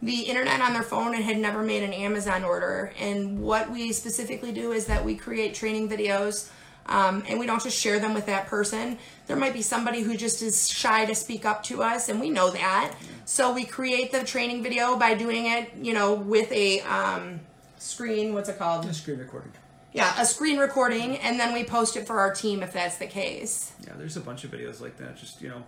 the 0.01 0.21
internet 0.21 0.59
on 0.59 0.73
their 0.73 0.83
phone 0.83 1.15
and 1.15 1.23
had 1.23 1.37
never 1.37 1.63
made 1.63 1.81
an 1.81 1.93
amazon 1.93 2.43
order. 2.43 2.91
And 2.99 3.39
what 3.41 3.71
we 3.71 3.91
specifically 3.91 4.51
do 4.51 4.71
is 4.71 4.85
that 4.85 5.03
we 5.03 5.15
create 5.15 5.55
training 5.55 5.89
videos 5.89 6.51
um, 6.85 7.23
and 7.27 7.39
we 7.39 7.45
don't 7.45 7.61
just 7.61 7.79
share 7.79 7.99
them 7.99 8.13
with 8.13 8.25
that 8.25 8.47
person. 8.47 8.97
There 9.27 9.37
might 9.37 9.53
be 9.53 9.61
somebody 9.61 10.01
who 10.01 10.17
just 10.17 10.41
is 10.41 10.69
shy 10.69 11.05
to 11.05 11.15
speak 11.15 11.45
up 11.45 11.63
to 11.63 11.81
us, 11.81 12.09
and 12.09 12.19
we 12.19 12.29
know 12.29 12.51
that. 12.51 12.93
So 13.25 13.53
we 13.53 13.63
create 13.63 14.11
the 14.11 14.23
training 14.23 14.63
video 14.63 14.97
by 14.97 15.13
doing 15.13 15.45
it, 15.45 15.73
you 15.75 15.93
know, 15.93 16.13
with 16.13 16.51
a 16.51 16.81
um, 16.81 17.39
screen. 17.77 18.33
What's 18.33 18.49
it 18.49 18.57
called? 18.57 18.85
A 18.85 18.93
screen 18.93 19.19
recording. 19.19 19.51
Yeah, 19.93 20.19
a 20.19 20.25
screen 20.25 20.57
recording, 20.57 21.17
and 21.17 21.39
then 21.39 21.53
we 21.53 21.63
post 21.63 21.95
it 21.95 22.07
for 22.07 22.19
our 22.19 22.33
team 22.33 22.63
if 22.63 22.73
that's 22.73 22.97
the 22.97 23.05
case. 23.05 23.73
Yeah, 23.85 23.93
there's 23.95 24.17
a 24.17 24.21
bunch 24.21 24.43
of 24.43 24.51
videos 24.51 24.81
like 24.81 24.97
that. 24.97 25.15
Just 25.15 25.41
you 25.41 25.49
know, 25.49 25.63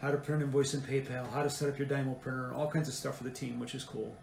how 0.00 0.10
to 0.10 0.18
print 0.18 0.42
an 0.42 0.48
invoice 0.48 0.74
in 0.74 0.82
PayPal, 0.82 1.30
how 1.32 1.42
to 1.42 1.50
set 1.50 1.68
up 1.68 1.78
your 1.78 1.88
Dymo 1.88 2.20
printer, 2.20 2.52
all 2.54 2.70
kinds 2.70 2.88
of 2.88 2.94
stuff 2.94 3.16
for 3.16 3.24
the 3.24 3.30
team, 3.30 3.58
which 3.58 3.74
is 3.74 3.84
cool. 3.84 4.14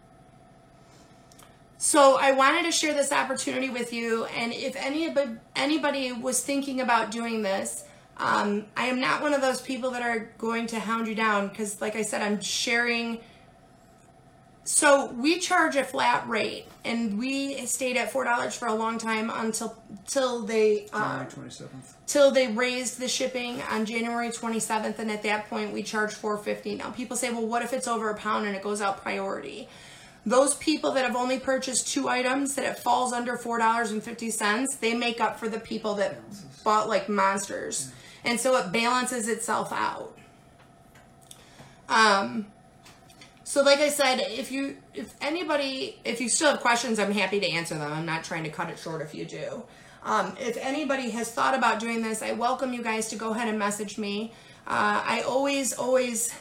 So 1.78 2.16
I 2.18 2.32
wanted 2.32 2.64
to 2.64 2.72
share 2.72 2.94
this 2.94 3.12
opportunity 3.12 3.68
with 3.68 3.92
you, 3.92 4.24
and 4.26 4.52
if 4.52 4.76
anybody 4.76 5.32
anybody 5.54 6.10
was 6.12 6.42
thinking 6.42 6.80
about 6.80 7.10
doing 7.10 7.42
this, 7.42 7.84
um, 8.16 8.64
I 8.76 8.86
am 8.86 8.98
not 8.98 9.20
one 9.20 9.34
of 9.34 9.42
those 9.42 9.60
people 9.60 9.90
that 9.90 10.02
are 10.02 10.30
going 10.38 10.66
to 10.68 10.80
hound 10.80 11.06
you 11.06 11.14
down 11.14 11.48
because, 11.48 11.80
like 11.82 11.94
I 11.94 12.02
said, 12.02 12.22
I'm 12.22 12.40
sharing. 12.40 13.20
So 14.64 15.12
we 15.12 15.38
charge 15.38 15.76
a 15.76 15.84
flat 15.84 16.26
rate, 16.26 16.66
and 16.84 17.18
we 17.18 17.64
stayed 17.66 17.96
at 17.98 18.10
four 18.10 18.24
dollars 18.24 18.56
for 18.56 18.68
a 18.68 18.74
long 18.74 18.96
time 18.96 19.30
until 19.32 19.76
till 20.06 20.42
they 20.42 20.88
uh, 20.94 21.24
twenty 21.26 21.50
seventh 21.50 21.94
till 22.06 22.30
they 22.30 22.48
raised 22.48 22.98
the 22.98 23.06
shipping 23.06 23.60
on 23.70 23.84
January 23.84 24.32
twenty 24.32 24.60
seventh, 24.60 24.98
and 24.98 25.10
at 25.10 25.22
that 25.24 25.48
point 25.50 25.74
we 25.74 25.82
charge 25.82 26.14
four 26.14 26.38
fifty. 26.38 26.74
Now 26.74 26.90
people 26.90 27.16
say, 27.16 27.30
well, 27.30 27.46
what 27.46 27.62
if 27.62 27.74
it's 27.74 27.86
over 27.86 28.08
a 28.08 28.16
pound 28.16 28.46
and 28.46 28.56
it 28.56 28.62
goes 28.62 28.80
out 28.80 29.02
priority? 29.02 29.68
Those 30.26 30.56
people 30.56 30.90
that 30.90 31.04
have 31.04 31.14
only 31.14 31.38
purchased 31.38 31.86
two 31.88 32.08
items 32.08 32.56
that 32.56 32.64
it 32.64 32.78
falls 32.78 33.12
under 33.12 33.36
four 33.36 33.58
dollars 33.58 33.92
and 33.92 34.02
fifty 34.02 34.30
cents, 34.30 34.74
they 34.76 34.92
make 34.92 35.20
up 35.20 35.38
for 35.38 35.48
the 35.48 35.60
people 35.60 35.94
that 35.94 36.18
bought 36.64 36.88
like 36.88 37.08
monsters, 37.08 37.92
and 38.24 38.38
so 38.38 38.56
it 38.56 38.72
balances 38.72 39.28
itself 39.28 39.72
out. 39.72 40.18
Um, 41.88 42.46
so 43.44 43.62
like 43.62 43.78
I 43.78 43.88
said, 43.88 44.18
if 44.18 44.50
you 44.50 44.76
if 44.92 45.14
anybody 45.20 46.00
if 46.04 46.20
you 46.20 46.28
still 46.28 46.50
have 46.50 46.60
questions, 46.60 46.98
I'm 46.98 47.12
happy 47.12 47.38
to 47.38 47.48
answer 47.48 47.76
them. 47.76 47.92
I'm 47.92 48.04
not 48.04 48.24
trying 48.24 48.42
to 48.42 48.50
cut 48.50 48.68
it 48.68 48.78
short 48.78 49.02
if 49.02 49.14
you 49.14 49.24
do. 49.24 49.62
Um, 50.02 50.36
if 50.40 50.56
anybody 50.56 51.10
has 51.10 51.30
thought 51.30 51.56
about 51.56 51.78
doing 51.78 52.02
this, 52.02 52.22
I 52.22 52.32
welcome 52.32 52.72
you 52.72 52.82
guys 52.82 53.08
to 53.08 53.16
go 53.16 53.30
ahead 53.30 53.48
and 53.48 53.58
message 53.58 53.96
me. 53.96 54.32
Uh, 54.66 55.02
I 55.06 55.20
always 55.20 55.72
always 55.72 56.34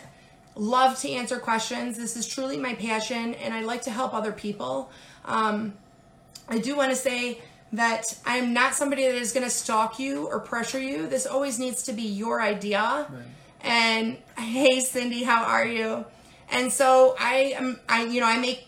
love 0.55 0.99
to 0.99 1.11
answer 1.11 1.39
questions. 1.39 1.97
This 1.97 2.15
is 2.15 2.27
truly 2.27 2.57
my 2.57 2.75
passion, 2.75 3.33
and 3.35 3.53
I 3.53 3.61
like 3.61 3.83
to 3.83 3.91
help 3.91 4.13
other 4.13 4.31
people. 4.31 4.91
Um, 5.25 5.73
I 6.47 6.59
do 6.59 6.75
want 6.75 6.91
to 6.91 6.95
say 6.95 7.41
that 7.73 8.17
I 8.25 8.37
am 8.37 8.53
not 8.53 8.75
somebody 8.75 9.03
that 9.03 9.15
is 9.15 9.33
going 9.33 9.43
to 9.43 9.49
stalk 9.49 9.99
you 9.99 10.27
or 10.27 10.39
pressure 10.39 10.79
you. 10.79 11.07
This 11.07 11.25
always 11.25 11.59
needs 11.59 11.83
to 11.83 11.93
be 11.93 12.03
your 12.03 12.41
idea. 12.41 13.07
Right. 13.09 13.23
And 13.61 14.17
hey, 14.37 14.79
Cindy, 14.79 15.23
how 15.23 15.43
are 15.43 15.65
you? 15.65 16.05
And 16.49 16.71
so 16.71 17.15
I 17.19 17.55
am, 17.57 17.79
I 17.89 18.03
you 18.05 18.21
know, 18.21 18.27
I 18.27 18.37
make 18.37 18.67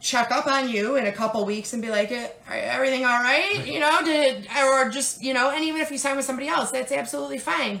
check 0.00 0.30
up 0.30 0.46
on 0.46 0.68
you 0.68 0.96
in 0.96 1.06
a 1.06 1.12
couple 1.12 1.44
weeks 1.44 1.72
and 1.72 1.82
be 1.82 1.90
like, 1.90 2.10
everything 2.50 3.04
all 3.04 3.20
right? 3.20 3.66
You 3.66 3.80
know, 3.80 4.00
did 4.04 4.48
or 4.56 4.88
just 4.88 5.22
you 5.22 5.34
know, 5.34 5.50
and 5.50 5.64
even 5.64 5.80
if 5.80 5.90
you 5.90 5.98
sign 5.98 6.16
with 6.16 6.24
somebody 6.24 6.48
else, 6.48 6.70
that's 6.70 6.92
absolutely 6.92 7.38
fine. 7.38 7.80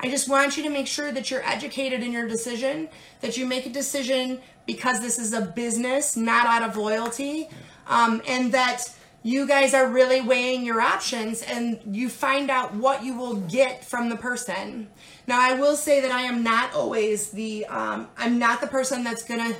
I 0.00 0.08
just 0.08 0.28
want 0.28 0.56
you 0.56 0.62
to 0.64 0.70
make 0.70 0.86
sure 0.86 1.10
that 1.12 1.30
you're 1.30 1.44
educated 1.44 2.02
in 2.02 2.12
your 2.12 2.28
decision, 2.28 2.88
that 3.20 3.36
you 3.36 3.46
make 3.46 3.66
a 3.66 3.70
decision 3.70 4.40
because 4.66 5.00
this 5.00 5.18
is 5.18 5.32
a 5.32 5.40
business, 5.40 6.16
not 6.16 6.46
out 6.46 6.68
of 6.68 6.76
loyalty, 6.76 7.48
um, 7.86 8.20
and 8.26 8.52
that 8.52 8.90
you 9.22 9.46
guys 9.46 9.74
are 9.74 9.88
really 9.88 10.20
weighing 10.20 10.64
your 10.64 10.80
options 10.80 11.42
and 11.42 11.80
you 11.90 12.08
find 12.08 12.50
out 12.50 12.74
what 12.74 13.02
you 13.02 13.16
will 13.16 13.36
get 13.36 13.84
from 13.84 14.08
the 14.08 14.16
person. 14.16 14.88
Now, 15.26 15.40
I 15.40 15.54
will 15.54 15.76
say 15.76 16.00
that 16.00 16.12
I 16.12 16.22
am 16.22 16.44
not 16.44 16.74
always 16.74 17.30
the, 17.30 17.66
um, 17.66 18.08
I'm 18.16 18.38
not 18.38 18.60
the 18.60 18.68
person 18.68 19.02
that's 19.02 19.24
gonna 19.24 19.56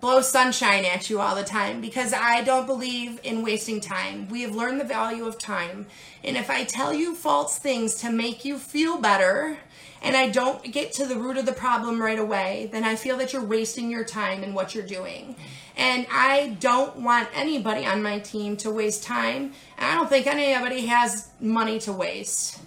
blow 0.00 0.20
sunshine 0.20 0.84
at 0.84 1.10
you 1.10 1.20
all 1.20 1.34
the 1.34 1.42
time 1.42 1.80
because 1.80 2.12
I 2.12 2.42
don't 2.42 2.66
believe 2.66 3.18
in 3.24 3.42
wasting 3.42 3.80
time. 3.80 4.28
We 4.28 4.42
have 4.42 4.54
learned 4.54 4.80
the 4.80 4.84
value 4.84 5.26
of 5.26 5.38
time. 5.38 5.86
And 6.22 6.36
if 6.36 6.50
I 6.50 6.62
tell 6.64 6.94
you 6.94 7.14
false 7.14 7.58
things 7.58 7.96
to 7.96 8.10
make 8.10 8.44
you 8.44 8.58
feel 8.58 8.98
better, 8.98 9.58
and 10.02 10.16
I 10.16 10.28
don't 10.28 10.62
get 10.72 10.92
to 10.94 11.06
the 11.06 11.16
root 11.16 11.36
of 11.36 11.46
the 11.46 11.52
problem 11.52 12.00
right 12.00 12.18
away, 12.18 12.68
then 12.72 12.84
I 12.84 12.96
feel 12.96 13.16
that 13.18 13.32
you're 13.32 13.44
wasting 13.44 13.90
your 13.90 14.04
time 14.04 14.42
in 14.42 14.54
what 14.54 14.74
you're 14.74 14.86
doing. 14.86 15.36
And 15.76 16.06
I 16.10 16.56
don't 16.60 16.96
want 16.96 17.28
anybody 17.34 17.86
on 17.86 18.02
my 18.02 18.18
team 18.18 18.56
to 18.58 18.70
waste 18.70 19.02
time. 19.02 19.52
And 19.76 19.90
I 19.90 19.94
don't 19.94 20.08
think 20.08 20.26
anybody 20.26 20.86
has 20.86 21.28
money 21.40 21.78
to 21.80 21.92
waste. 21.92 22.58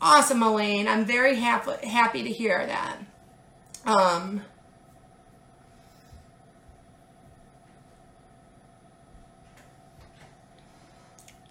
Awesome, 0.00 0.42
Elaine. 0.42 0.86
I'm 0.86 1.06
very 1.06 1.36
happy 1.36 1.86
happy 1.86 2.22
to 2.22 2.30
hear 2.30 2.66
that. 2.66 2.98
Um, 3.86 4.42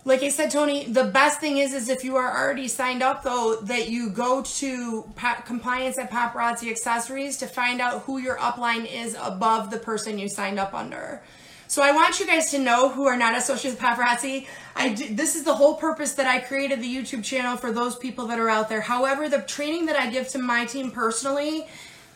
like 0.06 0.22
I 0.22 0.30
said, 0.30 0.52
Tony, 0.52 0.86
the 0.86 1.06
best 1.06 1.40
thing 1.40 1.58
is, 1.58 1.74
is 1.74 1.88
if 1.88 2.04
you 2.04 2.18
are 2.18 2.38
already 2.38 2.68
signed 2.68 3.02
up, 3.02 3.24
though, 3.24 3.58
that 3.64 3.90
you 3.90 4.10
go 4.10 4.42
to 4.42 5.04
pa- 5.16 5.42
compliance 5.46 5.98
at 5.98 6.12
Paparazzi 6.12 6.70
Accessories 6.70 7.38
to 7.38 7.48
find 7.48 7.80
out 7.80 8.02
who 8.02 8.18
your 8.18 8.38
upline 8.38 8.86
is 8.86 9.16
above 9.22 9.72
the 9.72 9.78
person 9.78 10.18
you 10.18 10.28
signed 10.28 10.60
up 10.60 10.74
under. 10.74 11.22
So 11.68 11.82
I 11.82 11.92
want 11.92 12.20
you 12.20 12.28
guys 12.28 12.52
to 12.52 12.60
know 12.60 12.90
who 12.90 13.08
are 13.08 13.16
not 13.16 13.36
associated 13.36 13.80
with 13.80 13.90
Paparazzi. 13.90 14.46
I 14.76 14.90
this 14.90 15.36
is 15.36 15.44
the 15.44 15.56
whole 15.56 15.76
purpose 15.76 16.14
that 16.14 16.28
I 16.28 16.40
created 16.40 16.82
the 16.82 16.96
YouTube 16.96 17.24
channel 17.24 17.58
for 17.58 17.72
those 17.72 17.96
people 17.96 18.28
that 18.28 18.40
are 18.40 18.50
out 18.50 18.70
there. 18.70 18.82
However, 18.82 19.30
the 19.30 19.42
training 19.42 19.86
that 19.88 19.96
I 19.96 20.12
give 20.12 20.28
to 20.30 20.38
my 20.38 20.66
team 20.66 20.92
personally, 20.92 21.66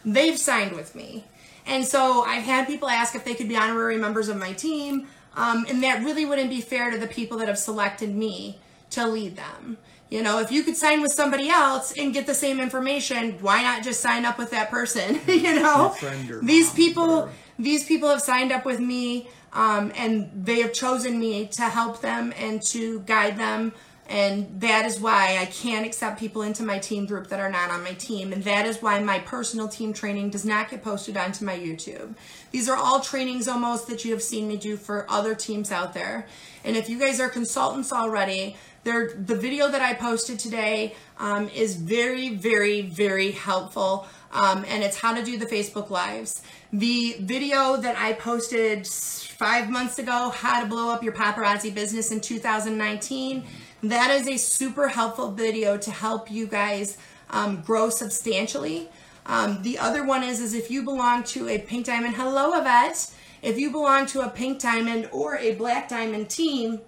they've 0.05 0.37
signed 0.37 0.73
with 0.73 0.93
me. 0.93 1.23
And 1.65 1.85
so 1.85 2.23
I've 2.23 2.43
had 2.43 2.67
people 2.67 2.89
ask 2.89 3.15
if 3.15 3.25
they 3.25 3.33
could 3.33 3.47
be 3.47 3.55
honorary 3.55 3.97
members 3.97 4.29
of 4.29 4.37
my 4.37 4.53
team. 4.53 5.07
Um, 5.37 5.67
and 5.69 5.83
that 5.83 6.03
really 6.03 6.25
wouldn't 6.25 6.49
be 6.49 6.61
fair 6.61 6.89
to 6.89 6.97
the 6.97 7.07
people 7.07 7.37
that 7.37 7.47
have 7.47 7.59
selected 7.59 8.13
me 8.13 8.59
to 8.89 9.07
lead 9.07 9.37
them. 9.37 9.77
You 10.09 10.23
know, 10.23 10.39
if 10.39 10.51
you 10.51 10.63
could 10.63 10.75
sign 10.75 11.01
with 11.01 11.11
somebody 11.11 11.49
else 11.49 11.93
and 11.95 12.13
get 12.13 12.25
the 12.25 12.33
same 12.33 12.59
information, 12.59 13.33
why 13.41 13.61
not 13.61 13.83
just 13.83 13.99
sign 13.99 14.25
up 14.25 14.37
with 14.37 14.51
that 14.51 14.71
person? 14.71 15.19
you 15.27 15.61
know, 15.61 15.95
these 16.41 16.73
people, 16.73 17.07
whatever. 17.07 17.31
these 17.59 17.83
people 17.85 18.09
have 18.09 18.21
signed 18.21 18.51
up 18.51 18.65
with 18.65 18.79
me, 18.79 19.29
um, 19.53 19.91
and 19.95 20.31
they 20.33 20.61
have 20.61 20.73
chosen 20.73 21.19
me 21.19 21.47
to 21.47 21.63
help 21.63 22.01
them 22.01 22.33
and 22.37 22.61
to 22.67 23.01
guide 23.01 23.37
them. 23.37 23.73
And 24.09 24.61
that 24.61 24.85
is 24.85 24.99
why 24.99 25.37
I 25.39 25.45
can't 25.45 25.85
accept 25.85 26.19
people 26.19 26.41
into 26.41 26.63
my 26.63 26.79
team 26.79 27.05
group 27.05 27.27
that 27.27 27.39
are 27.39 27.49
not 27.49 27.71
on 27.71 27.83
my 27.83 27.93
team. 27.93 28.31
And 28.31 28.43
that 28.45 28.65
is 28.65 28.81
why 28.81 28.99
my 28.99 29.19
personal 29.19 29.67
team 29.67 29.91
training 29.91 30.29
does 30.29 30.45
not 30.45 30.69
get 30.69 30.81
posted 30.81 31.17
onto 31.17 31.43
my 31.43 31.57
YouTube. 31.57 32.15
These 32.51 32.69
are 32.69 32.77
all 32.77 33.01
trainings 33.01 33.47
almost 33.47 33.87
that 33.87 34.05
you 34.05 34.11
have 34.11 34.23
seen 34.23 34.47
me 34.47 34.55
do 34.55 34.77
for 34.77 35.05
other 35.09 35.35
teams 35.35 35.71
out 35.71 35.93
there. 35.93 36.25
And 36.63 36.77
if 36.77 36.89
you 36.89 36.97
guys 36.97 37.19
are 37.19 37.29
consultants 37.29 37.91
already, 37.91 38.55
the 38.83 39.37
video 39.39 39.69
that 39.69 39.81
I 39.81 39.93
posted 39.93 40.39
today 40.39 40.95
um, 41.17 41.49
is 41.49 41.75
very, 41.75 42.29
very, 42.29 42.81
very 42.81 43.31
helpful. 43.31 44.07
Um, 44.31 44.65
and 44.67 44.83
it's 44.83 44.97
how 44.97 45.13
to 45.13 45.23
do 45.23 45.37
the 45.37 45.45
Facebook 45.45 45.89
Lives. 45.89 46.41
The 46.71 47.17
video 47.19 47.77
that 47.77 47.97
I 47.97 48.13
posted 48.13 48.87
five 48.87 49.69
months 49.69 49.99
ago, 49.99 50.29
how 50.29 50.61
to 50.61 50.67
blow 50.67 50.89
up 50.89 51.03
your 51.03 51.13
paparazzi 51.13 51.73
business 51.73 52.11
in 52.11 52.21
2019, 52.21 53.45
that 53.83 54.11
is 54.11 54.27
a 54.27 54.37
super 54.37 54.87
helpful 54.87 55.31
video 55.31 55.77
to 55.77 55.91
help 55.91 56.31
you 56.31 56.47
guys 56.47 56.97
um, 57.29 57.61
grow 57.61 57.89
substantially. 57.89 58.89
Um, 59.25 59.61
the 59.61 59.77
other 59.77 60.05
one 60.05 60.23
is, 60.23 60.39
is 60.39 60.53
if 60.53 60.71
you 60.71 60.83
belong 60.83 61.23
to 61.25 61.49
a 61.49 61.59
pink 61.59 61.85
diamond, 61.85 62.15
hello 62.15 62.57
Yvette. 62.59 63.11
If 63.41 63.59
you 63.59 63.71
belong 63.71 64.05
to 64.07 64.21
a 64.21 64.29
pink 64.29 64.59
diamond 64.59 65.09
or 65.11 65.37
a 65.37 65.53
black 65.55 65.89
diamond 65.89 66.29
team, 66.29 66.79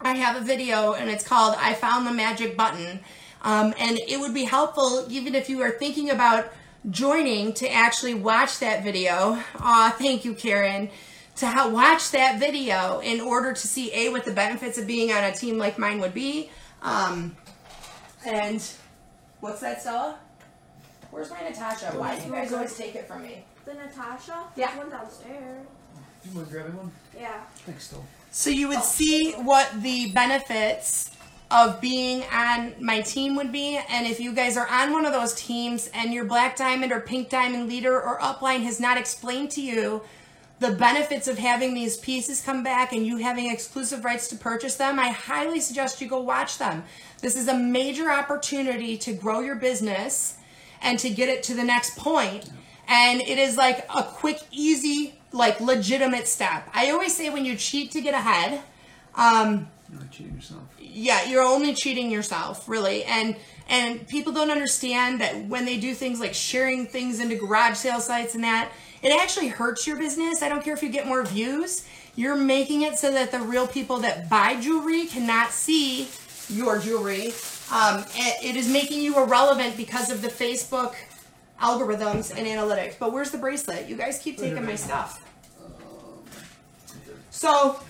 I 0.00 0.14
have 0.14 0.36
a 0.36 0.44
video 0.44 0.94
and 0.94 1.08
it's 1.08 1.26
called 1.26 1.56
I 1.58 1.74
Found 1.74 2.06
the 2.06 2.12
Magic 2.12 2.56
Button. 2.56 3.00
Um, 3.42 3.74
and 3.78 3.98
it 3.98 4.20
would 4.20 4.34
be 4.34 4.44
helpful 4.44 5.06
even 5.08 5.34
if 5.34 5.48
you 5.48 5.62
are 5.62 5.70
thinking 5.70 6.10
about 6.10 6.52
joining 6.90 7.52
to 7.54 7.70
actually 7.70 8.14
watch 8.14 8.58
that 8.58 8.82
video. 8.82 9.42
Aw, 9.58 9.94
thank 9.98 10.24
you, 10.24 10.34
Karen. 10.34 10.90
To 11.40 11.46
ha- 11.46 11.70
watch 11.70 12.10
that 12.10 12.38
video 12.38 13.00
in 13.00 13.18
order 13.18 13.54
to 13.54 13.66
see 13.66 13.90
A, 13.94 14.10
what 14.10 14.26
the 14.26 14.32
benefits 14.32 14.76
of 14.76 14.86
being 14.86 15.10
on 15.10 15.24
a 15.24 15.32
team 15.32 15.56
like 15.56 15.78
mine 15.78 15.98
would 15.98 16.12
be. 16.12 16.50
Um, 16.82 17.34
and 18.26 18.62
what's 19.40 19.60
that, 19.60 19.80
Stella? 19.80 20.18
Where's 21.10 21.30
my 21.30 21.40
Natasha? 21.40 21.86
Why 21.96 22.18
do 22.18 22.26
you 22.26 22.32
guys 22.32 22.52
always 22.52 22.76
take 22.76 22.94
it 22.94 23.08
from 23.08 23.22
me? 23.22 23.42
The 23.64 23.72
Natasha? 23.72 24.44
Yeah. 24.54 24.66
There's 24.66 24.78
one 24.80 24.90
downstairs. 24.90 25.66
You 26.26 26.36
want 26.36 26.50
grabbing 26.50 26.76
one? 26.76 26.92
Yeah. 27.18 27.40
Thanks, 27.64 27.88
Phil. 27.88 28.04
So 28.30 28.50
you 28.50 28.68
would 28.68 28.82
see 28.82 29.32
what 29.32 29.70
the 29.80 30.12
benefits 30.12 31.10
of 31.50 31.80
being 31.80 32.22
on 32.30 32.74
my 32.78 33.00
team 33.00 33.34
would 33.36 33.50
be. 33.50 33.80
And 33.88 34.06
if 34.06 34.20
you 34.20 34.34
guys 34.34 34.58
are 34.58 34.68
on 34.68 34.92
one 34.92 35.06
of 35.06 35.14
those 35.14 35.32
teams 35.32 35.88
and 35.94 36.12
your 36.12 36.26
black 36.26 36.56
diamond 36.56 36.92
or 36.92 37.00
pink 37.00 37.30
diamond 37.30 37.66
leader 37.66 37.98
or 37.98 38.18
upline 38.18 38.60
has 38.64 38.78
not 38.78 38.98
explained 38.98 39.50
to 39.52 39.62
you 39.62 40.02
the 40.60 40.70
benefits 40.72 41.26
of 41.26 41.38
having 41.38 41.74
these 41.74 41.96
pieces 41.96 42.42
come 42.42 42.62
back 42.62 42.92
and 42.92 43.06
you 43.06 43.16
having 43.16 43.50
exclusive 43.50 44.04
rights 44.04 44.28
to 44.28 44.36
purchase 44.36 44.76
them, 44.76 44.98
I 44.98 45.08
highly 45.08 45.58
suggest 45.60 46.00
you 46.00 46.08
go 46.08 46.20
watch 46.20 46.58
them. 46.58 46.84
This 47.22 47.34
is 47.34 47.48
a 47.48 47.54
major 47.56 48.10
opportunity 48.10 48.96
to 48.98 49.12
grow 49.12 49.40
your 49.40 49.56
business 49.56 50.36
and 50.82 50.98
to 50.98 51.10
get 51.10 51.28
it 51.28 51.42
to 51.44 51.54
the 51.54 51.64
next 51.64 51.96
point. 51.96 52.50
And 52.88 53.20
it 53.20 53.38
is 53.38 53.56
like 53.56 53.86
a 53.94 54.02
quick, 54.02 54.38
easy, 54.50 55.14
like 55.32 55.60
legitimate 55.60 56.28
step. 56.28 56.68
I 56.74 56.90
always 56.90 57.16
say 57.16 57.30
when 57.30 57.44
you 57.44 57.56
cheat 57.56 57.90
to 57.92 58.00
get 58.02 58.14
ahead, 58.14 58.60
um, 59.14 59.68
You're 59.90 60.00
not 60.00 60.10
cheating 60.10 60.34
yourself. 60.34 60.62
yeah, 60.78 61.24
you're 61.24 61.42
only 61.42 61.74
cheating 61.74 62.10
yourself, 62.10 62.68
really. 62.68 63.04
And 63.04 63.36
and 63.68 64.06
people 64.08 64.32
don't 64.32 64.50
understand 64.50 65.20
that 65.20 65.44
when 65.46 65.64
they 65.64 65.78
do 65.78 65.94
things 65.94 66.18
like 66.20 66.34
sharing 66.34 66.86
things 66.86 67.20
into 67.20 67.36
garage 67.36 67.76
sale 67.76 68.00
sites 68.00 68.34
and 68.34 68.42
that, 68.42 68.72
it 69.02 69.12
actually 69.20 69.48
hurts 69.48 69.86
your 69.86 69.96
business. 69.96 70.42
I 70.42 70.48
don't 70.48 70.62
care 70.62 70.74
if 70.74 70.82
you 70.82 70.88
get 70.88 71.06
more 71.06 71.24
views. 71.24 71.86
You're 72.16 72.36
making 72.36 72.82
it 72.82 72.98
so 72.98 73.10
that 73.12 73.30
the 73.30 73.40
real 73.40 73.66
people 73.66 73.98
that 73.98 74.28
buy 74.28 74.60
jewelry 74.60 75.06
cannot 75.06 75.52
see 75.52 76.08
your 76.48 76.78
jewelry. 76.78 77.32
Um, 77.72 78.04
it, 78.14 78.56
is 78.56 78.68
making 78.68 79.00
you 79.00 79.16
irrelevant 79.16 79.76
because 79.76 80.10
of 80.10 80.22
the 80.22 80.28
Facebook 80.28 80.94
algorithms 81.60 82.36
and 82.36 82.46
analytics. 82.46 82.98
But 82.98 83.12
where's 83.12 83.30
the 83.30 83.38
bracelet? 83.38 83.88
You 83.88 83.96
guys 83.96 84.18
keep 84.18 84.38
taking 84.38 84.64
my 84.64 84.74
stuff. 84.74 85.24
So 87.30 87.80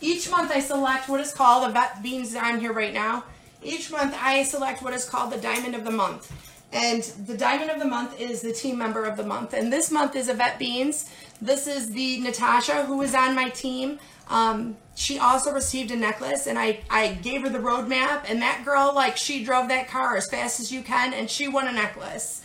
each 0.00 0.30
month 0.30 0.50
I 0.50 0.60
select 0.60 1.08
what 1.08 1.20
is 1.20 1.32
called 1.32 1.72
the 1.72 1.88
beans 2.02 2.34
I'm 2.34 2.58
here 2.58 2.72
right 2.72 2.94
now. 2.94 3.24
Each 3.62 3.90
month 3.90 4.16
I 4.18 4.44
select 4.44 4.82
what 4.82 4.94
is 4.94 5.08
called 5.08 5.32
the 5.32 5.38
diamond 5.38 5.74
of 5.74 5.84
the 5.84 5.90
month. 5.90 6.32
And 6.72 7.02
the 7.02 7.36
diamond 7.36 7.70
of 7.70 7.78
the 7.78 7.86
month 7.86 8.20
is 8.20 8.42
the 8.42 8.52
team 8.52 8.76
member 8.76 9.04
of 9.04 9.16
the 9.16 9.24
month. 9.24 9.54
And 9.54 9.72
this 9.72 9.90
month 9.90 10.14
is 10.14 10.28
Yvette 10.28 10.58
Beans. 10.58 11.10
This 11.40 11.66
is 11.66 11.90
the 11.90 12.20
Natasha 12.20 12.84
who 12.84 13.00
is 13.02 13.14
on 13.14 13.34
my 13.34 13.48
team. 13.48 13.98
Um, 14.28 14.76
she 14.94 15.18
also 15.18 15.52
received 15.52 15.90
a 15.90 15.96
necklace 15.96 16.46
and 16.46 16.58
I, 16.58 16.80
I 16.90 17.14
gave 17.14 17.42
her 17.42 17.48
the 17.48 17.58
roadmap 17.58 18.24
and 18.28 18.42
that 18.42 18.64
girl, 18.64 18.92
like 18.94 19.16
she 19.16 19.42
drove 19.42 19.68
that 19.68 19.88
car 19.88 20.16
as 20.16 20.28
fast 20.28 20.60
as 20.60 20.70
you 20.70 20.82
can 20.82 21.14
and 21.14 21.30
she 21.30 21.48
won 21.48 21.66
a 21.68 21.72
necklace. 21.72 22.42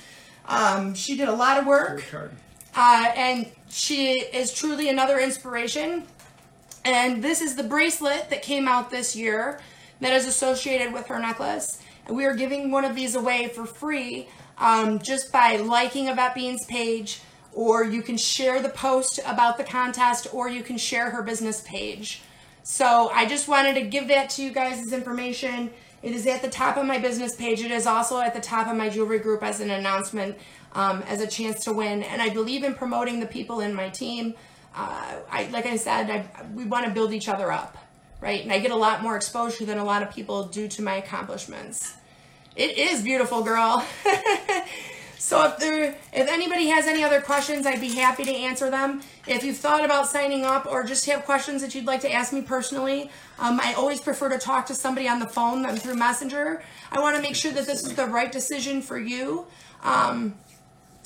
Um, 0.48 0.94
she 0.94 1.18
did 1.18 1.28
a 1.28 1.34
lot 1.34 1.58
of 1.58 1.66
work. 1.66 2.04
Uh, 2.76 3.12
and 3.16 3.52
she 3.70 4.20
is 4.20 4.54
truly 4.54 4.88
another 4.90 5.20
inspiration. 5.20 6.04
And 6.86 7.24
this 7.24 7.42
is 7.42 7.56
the 7.56 7.64
bracelet 7.64 8.30
that 8.30 8.42
came 8.42 8.68
out 8.68 8.90
this 8.90 9.16
year 9.16 9.60
that 10.00 10.14
is 10.14 10.28
associated 10.28 10.94
with 10.94 11.08
her 11.08 11.20
necklace. 11.20 11.82
We 12.10 12.26
are 12.26 12.36
giving 12.36 12.72
one 12.72 12.86
of 12.86 12.96
these 12.96 13.16
away 13.16 13.48
for 13.48 13.66
free 13.66 14.28
um, 14.58 15.00
just 15.00 15.32
by 15.32 15.58
liking 15.58 16.08
Yvette 16.08 16.36
Beans 16.36 16.66
page, 16.66 17.22
or 17.54 17.84
you 17.84 18.02
can 18.02 18.18
share 18.18 18.62
the 18.62 18.70
post 18.70 19.20
about 19.26 19.58
the 19.58 19.64
contest, 19.64 20.28
or 20.34 20.50
you 20.50 20.64
can 20.64 20.78
share 20.78 21.10
her 21.12 21.22
business 21.22 21.62
page. 21.62 22.22
So 22.64 23.10
I 23.14 23.26
just 23.26 23.48
wanted 23.48 23.76
to 23.76 23.82
give 23.82 24.08
that 24.08 24.30
to 24.32 24.44
you 24.44 24.52
guys 24.52 24.80
as 24.80 24.94
information. 24.94 25.70
It 26.02 26.12
is 26.12 26.28
at 26.28 26.42
the 26.42 26.50
top 26.50 26.78
of 26.78 26.86
my 26.86 26.98
business 26.98 27.36
page. 27.36 27.62
It 27.62 27.72
is 27.72 27.88
also 27.88 28.20
at 28.20 28.34
the 28.34 28.42
top 28.42 28.68
of 28.68 28.76
my 28.76 28.90
jewelry 28.90 29.20
group 29.20 29.42
as 29.42 29.62
an 29.62 29.72
announcement, 29.72 30.38
um, 30.74 31.02
as 31.04 31.22
a 31.22 31.28
chance 31.28 31.64
to 31.66 31.74
win. 31.74 32.04
And 32.04 32.22
I 32.22 32.30
believe 32.30 32.64
in 32.64 32.74
promoting 32.74 33.20
the 33.20 33.26
people 33.26 33.62
in 33.62 33.74
my 33.74 33.90
team. 33.90 34.34
Uh, 34.76 35.20
I, 35.32 35.48
like 35.52 35.66
I 35.66 35.78
said, 35.78 36.10
I, 36.10 36.46
we 36.54 36.66
want 36.66 36.86
to 36.86 36.92
build 36.92 37.14
each 37.14 37.30
other 37.30 37.52
up, 37.52 37.78
right? 38.24 38.42
And 38.42 38.54
I 38.54 38.60
get 38.60 38.72
a 38.72 38.76
lot 38.76 39.04
more 39.04 39.18
exposure 39.18 39.66
than 39.66 39.78
a 39.78 39.84
lot 39.84 40.02
of 40.02 40.10
people 40.10 40.46
due 40.46 40.70
to 40.70 40.82
my 40.82 40.96
accomplishments. 40.96 41.94
It 42.56 42.78
is 42.78 43.02
beautiful, 43.02 43.44
girl. 43.44 43.86
so 45.18 45.46
if 45.46 45.58
there, 45.58 45.96
if 46.14 46.30
anybody 46.30 46.68
has 46.68 46.88
any 46.88 47.04
other 47.04 47.20
questions, 47.20 47.66
I'd 47.66 47.82
be 47.82 47.94
happy 47.94 48.24
to 48.24 48.32
answer 48.32 48.70
them. 48.70 49.02
If 49.28 49.44
you've 49.44 49.58
thought 49.58 49.84
about 49.84 50.08
signing 50.08 50.46
up 50.46 50.66
or 50.66 50.86
just 50.86 51.06
have 51.08 51.26
questions 51.26 51.62
that 51.64 51.76
you'd 51.76 51.86
like 51.86 52.00
to 52.02 52.12
ask 52.14 52.32
me 52.32 52.42
personally, 52.42 53.12
um, 53.40 53.60
I 53.62 53.74
always 53.74 54.00
prefer 54.00 54.30
to 54.30 54.38
talk 54.38 54.68
to 54.68 54.74
somebody 54.74 55.10
on 55.10 55.20
the 55.20 55.28
phone 55.28 55.62
than 55.62 55.76
through 55.76 55.96
Messenger. 55.96 56.64
I 56.94 57.02
want 57.02 57.18
to 57.18 57.22
make 57.22 57.36
sure 57.36 57.52
that 57.52 57.66
this 57.66 57.84
is 57.84 57.94
the 57.94 58.06
right 58.06 58.32
decision 58.32 58.82
for 58.82 58.98
you. 58.98 59.48
Um, 59.84 60.36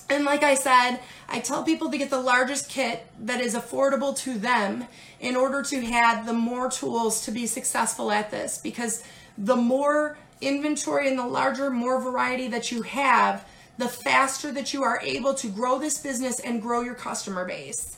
and 0.08 0.24
like 0.24 0.44
I 0.44 0.54
said, 0.54 1.00
I 1.28 1.40
tell 1.40 1.64
people 1.64 1.90
to 1.90 1.98
get 1.98 2.12
the 2.12 2.22
largest 2.22 2.70
kit 2.70 3.08
that 3.22 3.42
is 3.42 3.56
affordable 3.56 4.16
to 4.20 4.38
them 4.38 4.86
in 5.20 5.36
order 5.36 5.62
to 5.64 5.82
have 5.82 6.26
the 6.26 6.34
more 6.34 6.70
tools 6.70 7.22
to 7.26 7.32
be 7.32 7.46
successful 7.48 8.12
at 8.12 8.30
this 8.32 8.58
because 8.60 9.04
the 9.38 9.56
more 9.56 10.18
inventory 10.42 11.08
and 11.08 11.18
the 11.18 11.26
larger, 11.26 11.70
more 11.72 12.00
variety 12.02 12.48
that 12.48 12.72
you 12.72 12.84
have, 12.84 13.46
the 13.78 13.88
faster 13.88 14.52
that 14.52 14.74
you 14.74 14.84
are 14.84 15.00
able 15.02 15.34
to 15.36 15.48
grow 15.50 15.80
this 15.80 15.98
business 16.00 16.40
and 16.40 16.62
grow 16.62 16.82
your 16.82 16.96
customer 16.96 17.46
base. 17.46 17.98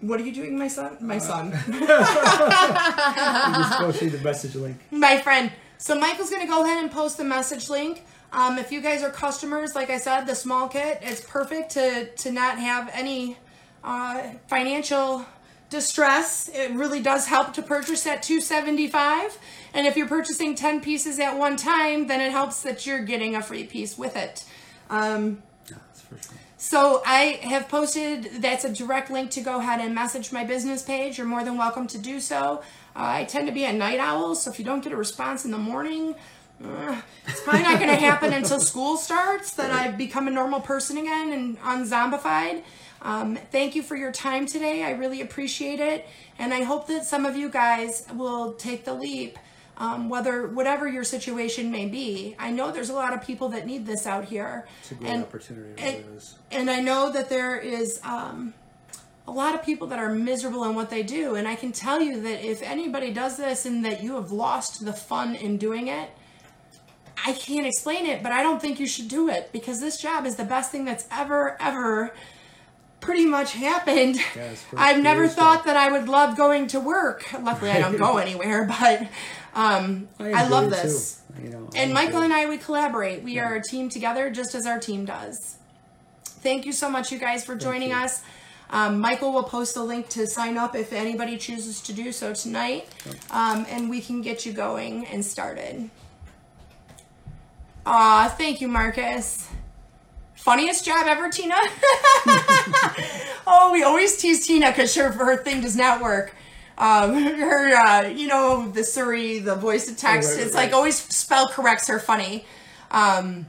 What 0.00 0.20
are 0.20 0.24
you 0.24 0.32
doing, 0.32 0.58
my 0.58 0.68
son? 0.68 0.96
My 1.00 1.18
son. 1.18 1.52
You 1.68 1.80
just 1.80 3.78
posted 3.78 4.12
the 4.12 4.20
message 4.22 4.54
link. 4.54 4.76
my 4.90 5.18
friend. 5.18 5.50
So 5.78 5.94
Michael's 5.98 6.30
gonna 6.30 6.46
go 6.46 6.64
ahead 6.64 6.82
and 6.82 6.90
post 6.90 7.16
the 7.16 7.24
message 7.24 7.68
link. 7.70 8.04
Um, 8.32 8.58
if 8.58 8.72
you 8.72 8.80
guys 8.80 9.02
are 9.02 9.10
customers, 9.10 9.74
like 9.74 9.88
I 9.88 9.98
said, 9.98 10.24
the 10.26 10.34
small 10.34 10.68
kit 10.68 10.98
it's 11.02 11.20
perfect 11.22 11.70
to 11.72 12.06
to 12.10 12.32
not 12.32 12.58
have 12.58 12.90
any 12.92 13.36
uh, 13.84 14.22
financial 14.48 15.24
distress, 15.70 16.48
it 16.52 16.72
really 16.72 17.00
does 17.00 17.26
help 17.26 17.52
to 17.54 17.62
purchase 17.62 18.06
at 18.06 18.22
275. 18.22 19.38
And 19.74 19.86
if 19.86 19.96
you're 19.96 20.08
purchasing 20.08 20.54
10 20.54 20.80
pieces 20.80 21.18
at 21.18 21.36
one 21.36 21.56
time, 21.56 22.06
then 22.06 22.20
it 22.20 22.30
helps 22.30 22.62
that 22.62 22.86
you're 22.86 23.04
getting 23.04 23.34
a 23.34 23.42
free 23.42 23.64
piece 23.64 23.98
with 23.98 24.16
it. 24.16 24.44
Um, 24.90 25.42
Yeah, 25.68 25.76
sure. 26.08 26.18
so 26.56 27.02
I 27.04 27.40
have 27.42 27.68
posted, 27.68 28.30
that's 28.40 28.64
a 28.64 28.72
direct 28.72 29.10
link 29.10 29.30
to 29.32 29.40
go 29.40 29.58
ahead 29.58 29.80
and 29.80 29.94
message 29.94 30.32
my 30.32 30.44
business 30.44 30.82
page. 30.82 31.18
You're 31.18 31.26
more 31.26 31.44
than 31.44 31.58
welcome 31.58 31.86
to 31.88 31.98
do 31.98 32.20
so. 32.20 32.62
Uh, 32.94 33.20
I 33.20 33.24
tend 33.24 33.46
to 33.48 33.52
be 33.52 33.64
a 33.64 33.72
night 33.72 33.98
owl, 33.98 34.34
so 34.34 34.50
if 34.50 34.58
you 34.58 34.64
don't 34.64 34.82
get 34.82 34.92
a 34.92 34.96
response 34.96 35.44
in 35.44 35.50
the 35.50 35.58
morning, 35.58 36.14
uh, 36.64 37.02
it's 37.26 37.42
probably 37.42 37.62
not 37.62 37.78
going 37.78 37.90
to 37.90 37.96
happen 37.96 38.32
until 38.32 38.58
school 38.60 38.96
starts 38.96 39.52
that 39.54 39.70
I've 39.70 39.98
become 39.98 40.26
a 40.26 40.30
normal 40.30 40.60
person 40.60 40.96
again 40.96 41.32
and 41.32 41.58
unzombified. 41.62 42.62
Um, 43.02 43.36
thank 43.50 43.74
you 43.74 43.82
for 43.82 43.96
your 43.96 44.12
time 44.12 44.46
today. 44.46 44.82
I 44.82 44.90
really 44.90 45.20
appreciate 45.20 45.80
it. 45.80 46.06
And 46.38 46.52
I 46.52 46.62
hope 46.62 46.86
that 46.88 47.04
some 47.04 47.26
of 47.26 47.36
you 47.36 47.48
guys 47.48 48.06
will 48.14 48.54
take 48.54 48.84
the 48.84 48.94
leap, 48.94 49.38
um, 49.78 50.08
whether 50.08 50.46
whatever 50.48 50.88
your 50.88 51.04
situation 51.04 51.70
may 51.70 51.86
be. 51.86 52.36
I 52.38 52.50
know 52.50 52.70
there's 52.72 52.90
a 52.90 52.94
lot 52.94 53.12
of 53.12 53.22
people 53.22 53.50
that 53.50 53.66
need 53.66 53.86
this 53.86 54.06
out 54.06 54.24
here. 54.24 54.66
It's 54.80 54.92
a 54.92 54.94
great 54.94 55.10
and, 55.10 55.22
opportunity. 55.24 55.82
And, 55.82 56.04
and 56.50 56.70
I 56.70 56.80
know 56.80 57.12
that 57.12 57.28
there 57.28 57.58
is 57.58 58.00
um, 58.02 58.54
a 59.26 59.32
lot 59.32 59.54
of 59.54 59.62
people 59.62 59.88
that 59.88 59.98
are 59.98 60.12
miserable 60.12 60.64
in 60.64 60.74
what 60.74 60.90
they 60.90 61.02
do. 61.02 61.34
And 61.34 61.46
I 61.46 61.56
can 61.56 61.72
tell 61.72 62.00
you 62.00 62.20
that 62.22 62.44
if 62.44 62.62
anybody 62.62 63.12
does 63.12 63.36
this 63.36 63.66
and 63.66 63.84
that 63.84 64.02
you 64.02 64.14
have 64.14 64.32
lost 64.32 64.84
the 64.84 64.92
fun 64.92 65.34
in 65.34 65.58
doing 65.58 65.88
it, 65.88 66.10
I 67.24 67.32
can't 67.32 67.66
explain 67.66 68.06
it, 68.06 68.22
but 68.22 68.30
I 68.30 68.42
don't 68.42 68.62
think 68.62 68.78
you 68.78 68.86
should 68.86 69.08
do 69.08 69.28
it 69.28 69.50
because 69.52 69.80
this 69.80 70.00
job 70.00 70.26
is 70.26 70.36
the 70.36 70.44
best 70.44 70.70
thing 70.70 70.84
that's 70.84 71.06
ever, 71.10 71.56
ever 71.60 72.14
pretty 73.06 73.24
much 73.24 73.52
happened. 73.52 74.20
for- 74.20 74.76
I've 74.78 75.02
never 75.02 75.28
thought 75.28 75.64
that 75.64 75.76
I 75.76 75.90
would 75.90 76.08
love 76.08 76.36
going 76.36 76.66
to 76.68 76.80
work. 76.80 77.24
Luckily, 77.40 77.70
I 77.70 77.80
don't 77.80 77.96
go 77.96 78.18
anywhere, 78.26 78.64
but 78.66 79.08
um, 79.54 80.08
I, 80.20 80.42
enjoy 80.42 80.48
love 80.48 80.70
this. 80.70 81.22
You 81.42 81.50
know, 81.50 81.70
And 81.74 81.94
Michael 81.94 82.22
and 82.22 82.32
I, 82.32 82.46
we 82.46 82.58
collaborate. 82.58 83.22
We 83.22 83.38
are 83.38 83.54
a 83.54 83.62
team 83.62 83.88
together, 83.88 84.28
just 84.30 84.54
as 84.54 84.66
our 84.66 84.78
team 84.78 85.04
does. 85.04 85.56
Thank 86.24 86.66
you 86.66 86.72
so 86.72 86.90
much, 86.90 87.10
you 87.12 87.18
guys, 87.18 87.44
for 87.44 87.54
joining 87.56 87.92
us. 87.92 88.22
Um, 88.70 89.00
Michael 89.00 89.32
will 89.32 89.44
post 89.44 89.76
a 89.76 89.82
link 89.82 90.08
to 90.10 90.26
sign 90.26 90.58
up 90.58 90.74
if 90.74 90.92
anybody 90.92 91.36
chooses 91.38 91.80
to 91.82 91.92
do 91.92 92.10
so 92.10 92.34
tonight, 92.34 92.88
um, 93.30 93.64
and 93.68 93.88
we 93.88 94.00
can 94.00 94.22
get 94.22 94.44
you 94.44 94.52
going 94.52 95.06
and 95.06 95.24
started. 95.24 95.88
Aw, 97.86 98.34
thank 98.36 98.60
you, 98.60 98.66
Marcus. 98.66 99.48
Funniest 100.36 100.84
job 100.84 101.06
ever, 101.08 101.28
Tina? 101.28 101.56
oh, 103.46 103.70
we 103.72 103.82
always 103.82 104.16
tease 104.16 104.46
Tina 104.46 104.70
because 104.70 104.94
her, 104.94 105.10
her 105.10 105.36
thing 105.42 105.60
does 105.60 105.76
not 105.76 106.00
work. 106.00 106.34
Um, 106.78 107.14
her, 107.24 107.74
uh, 107.74 108.08
you 108.08 108.28
know, 108.28 108.70
the 108.70 108.84
Siri, 108.84 109.38
the 109.38 109.56
voice 109.56 109.90
of 109.90 109.96
text, 109.96 110.36
right, 110.36 110.46
it's 110.46 110.54
right. 110.54 110.66
like 110.66 110.72
always 110.72 110.96
spell 110.96 111.48
corrects 111.48 111.88
her 111.88 111.98
funny. 111.98 112.44
Um, 112.90 113.46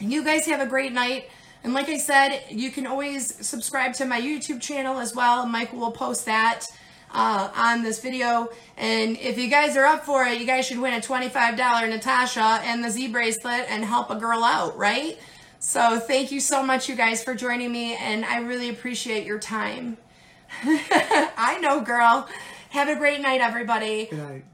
you 0.00 0.24
guys 0.24 0.46
have 0.46 0.60
a 0.60 0.66
great 0.66 0.92
night. 0.92 1.28
And 1.64 1.74
like 1.74 1.88
I 1.88 1.98
said, 1.98 2.44
you 2.50 2.70
can 2.70 2.86
always 2.86 3.44
subscribe 3.46 3.94
to 3.94 4.04
my 4.04 4.20
YouTube 4.20 4.60
channel 4.60 4.98
as 4.98 5.14
well. 5.14 5.46
Michael 5.46 5.80
will 5.80 5.90
post 5.90 6.24
that 6.26 6.66
uh, 7.12 7.50
on 7.54 7.82
this 7.82 8.00
video. 8.00 8.48
And 8.76 9.16
if 9.18 9.38
you 9.38 9.48
guys 9.48 9.76
are 9.76 9.84
up 9.84 10.04
for 10.04 10.24
it, 10.24 10.40
you 10.40 10.46
guys 10.46 10.66
should 10.66 10.78
win 10.78 10.94
a 10.94 11.00
$25 11.00 11.56
Natasha 11.88 12.60
and 12.62 12.84
the 12.84 12.90
Zi 12.90 13.08
bracelet 13.08 13.66
and 13.68 13.84
help 13.84 14.10
a 14.10 14.16
girl 14.16 14.44
out, 14.44 14.76
right? 14.76 15.18
So 15.66 15.98
thank 15.98 16.30
you 16.30 16.38
so 16.38 16.62
much, 16.62 16.88
you 16.88 16.94
guys, 16.94 17.24
for 17.24 17.34
joining 17.34 17.72
me. 17.72 17.96
And 17.96 18.24
I 18.24 18.38
really 18.38 18.68
appreciate 18.68 19.26
your 19.26 19.40
time. 19.40 19.96
I 20.62 21.58
know, 21.60 21.80
girl. 21.80 22.28
Have 22.70 22.88
a 22.88 22.94
great 22.94 23.20
night, 23.20 23.40
everybody. 23.40 24.06
Good 24.06 24.18
night. 24.20 24.44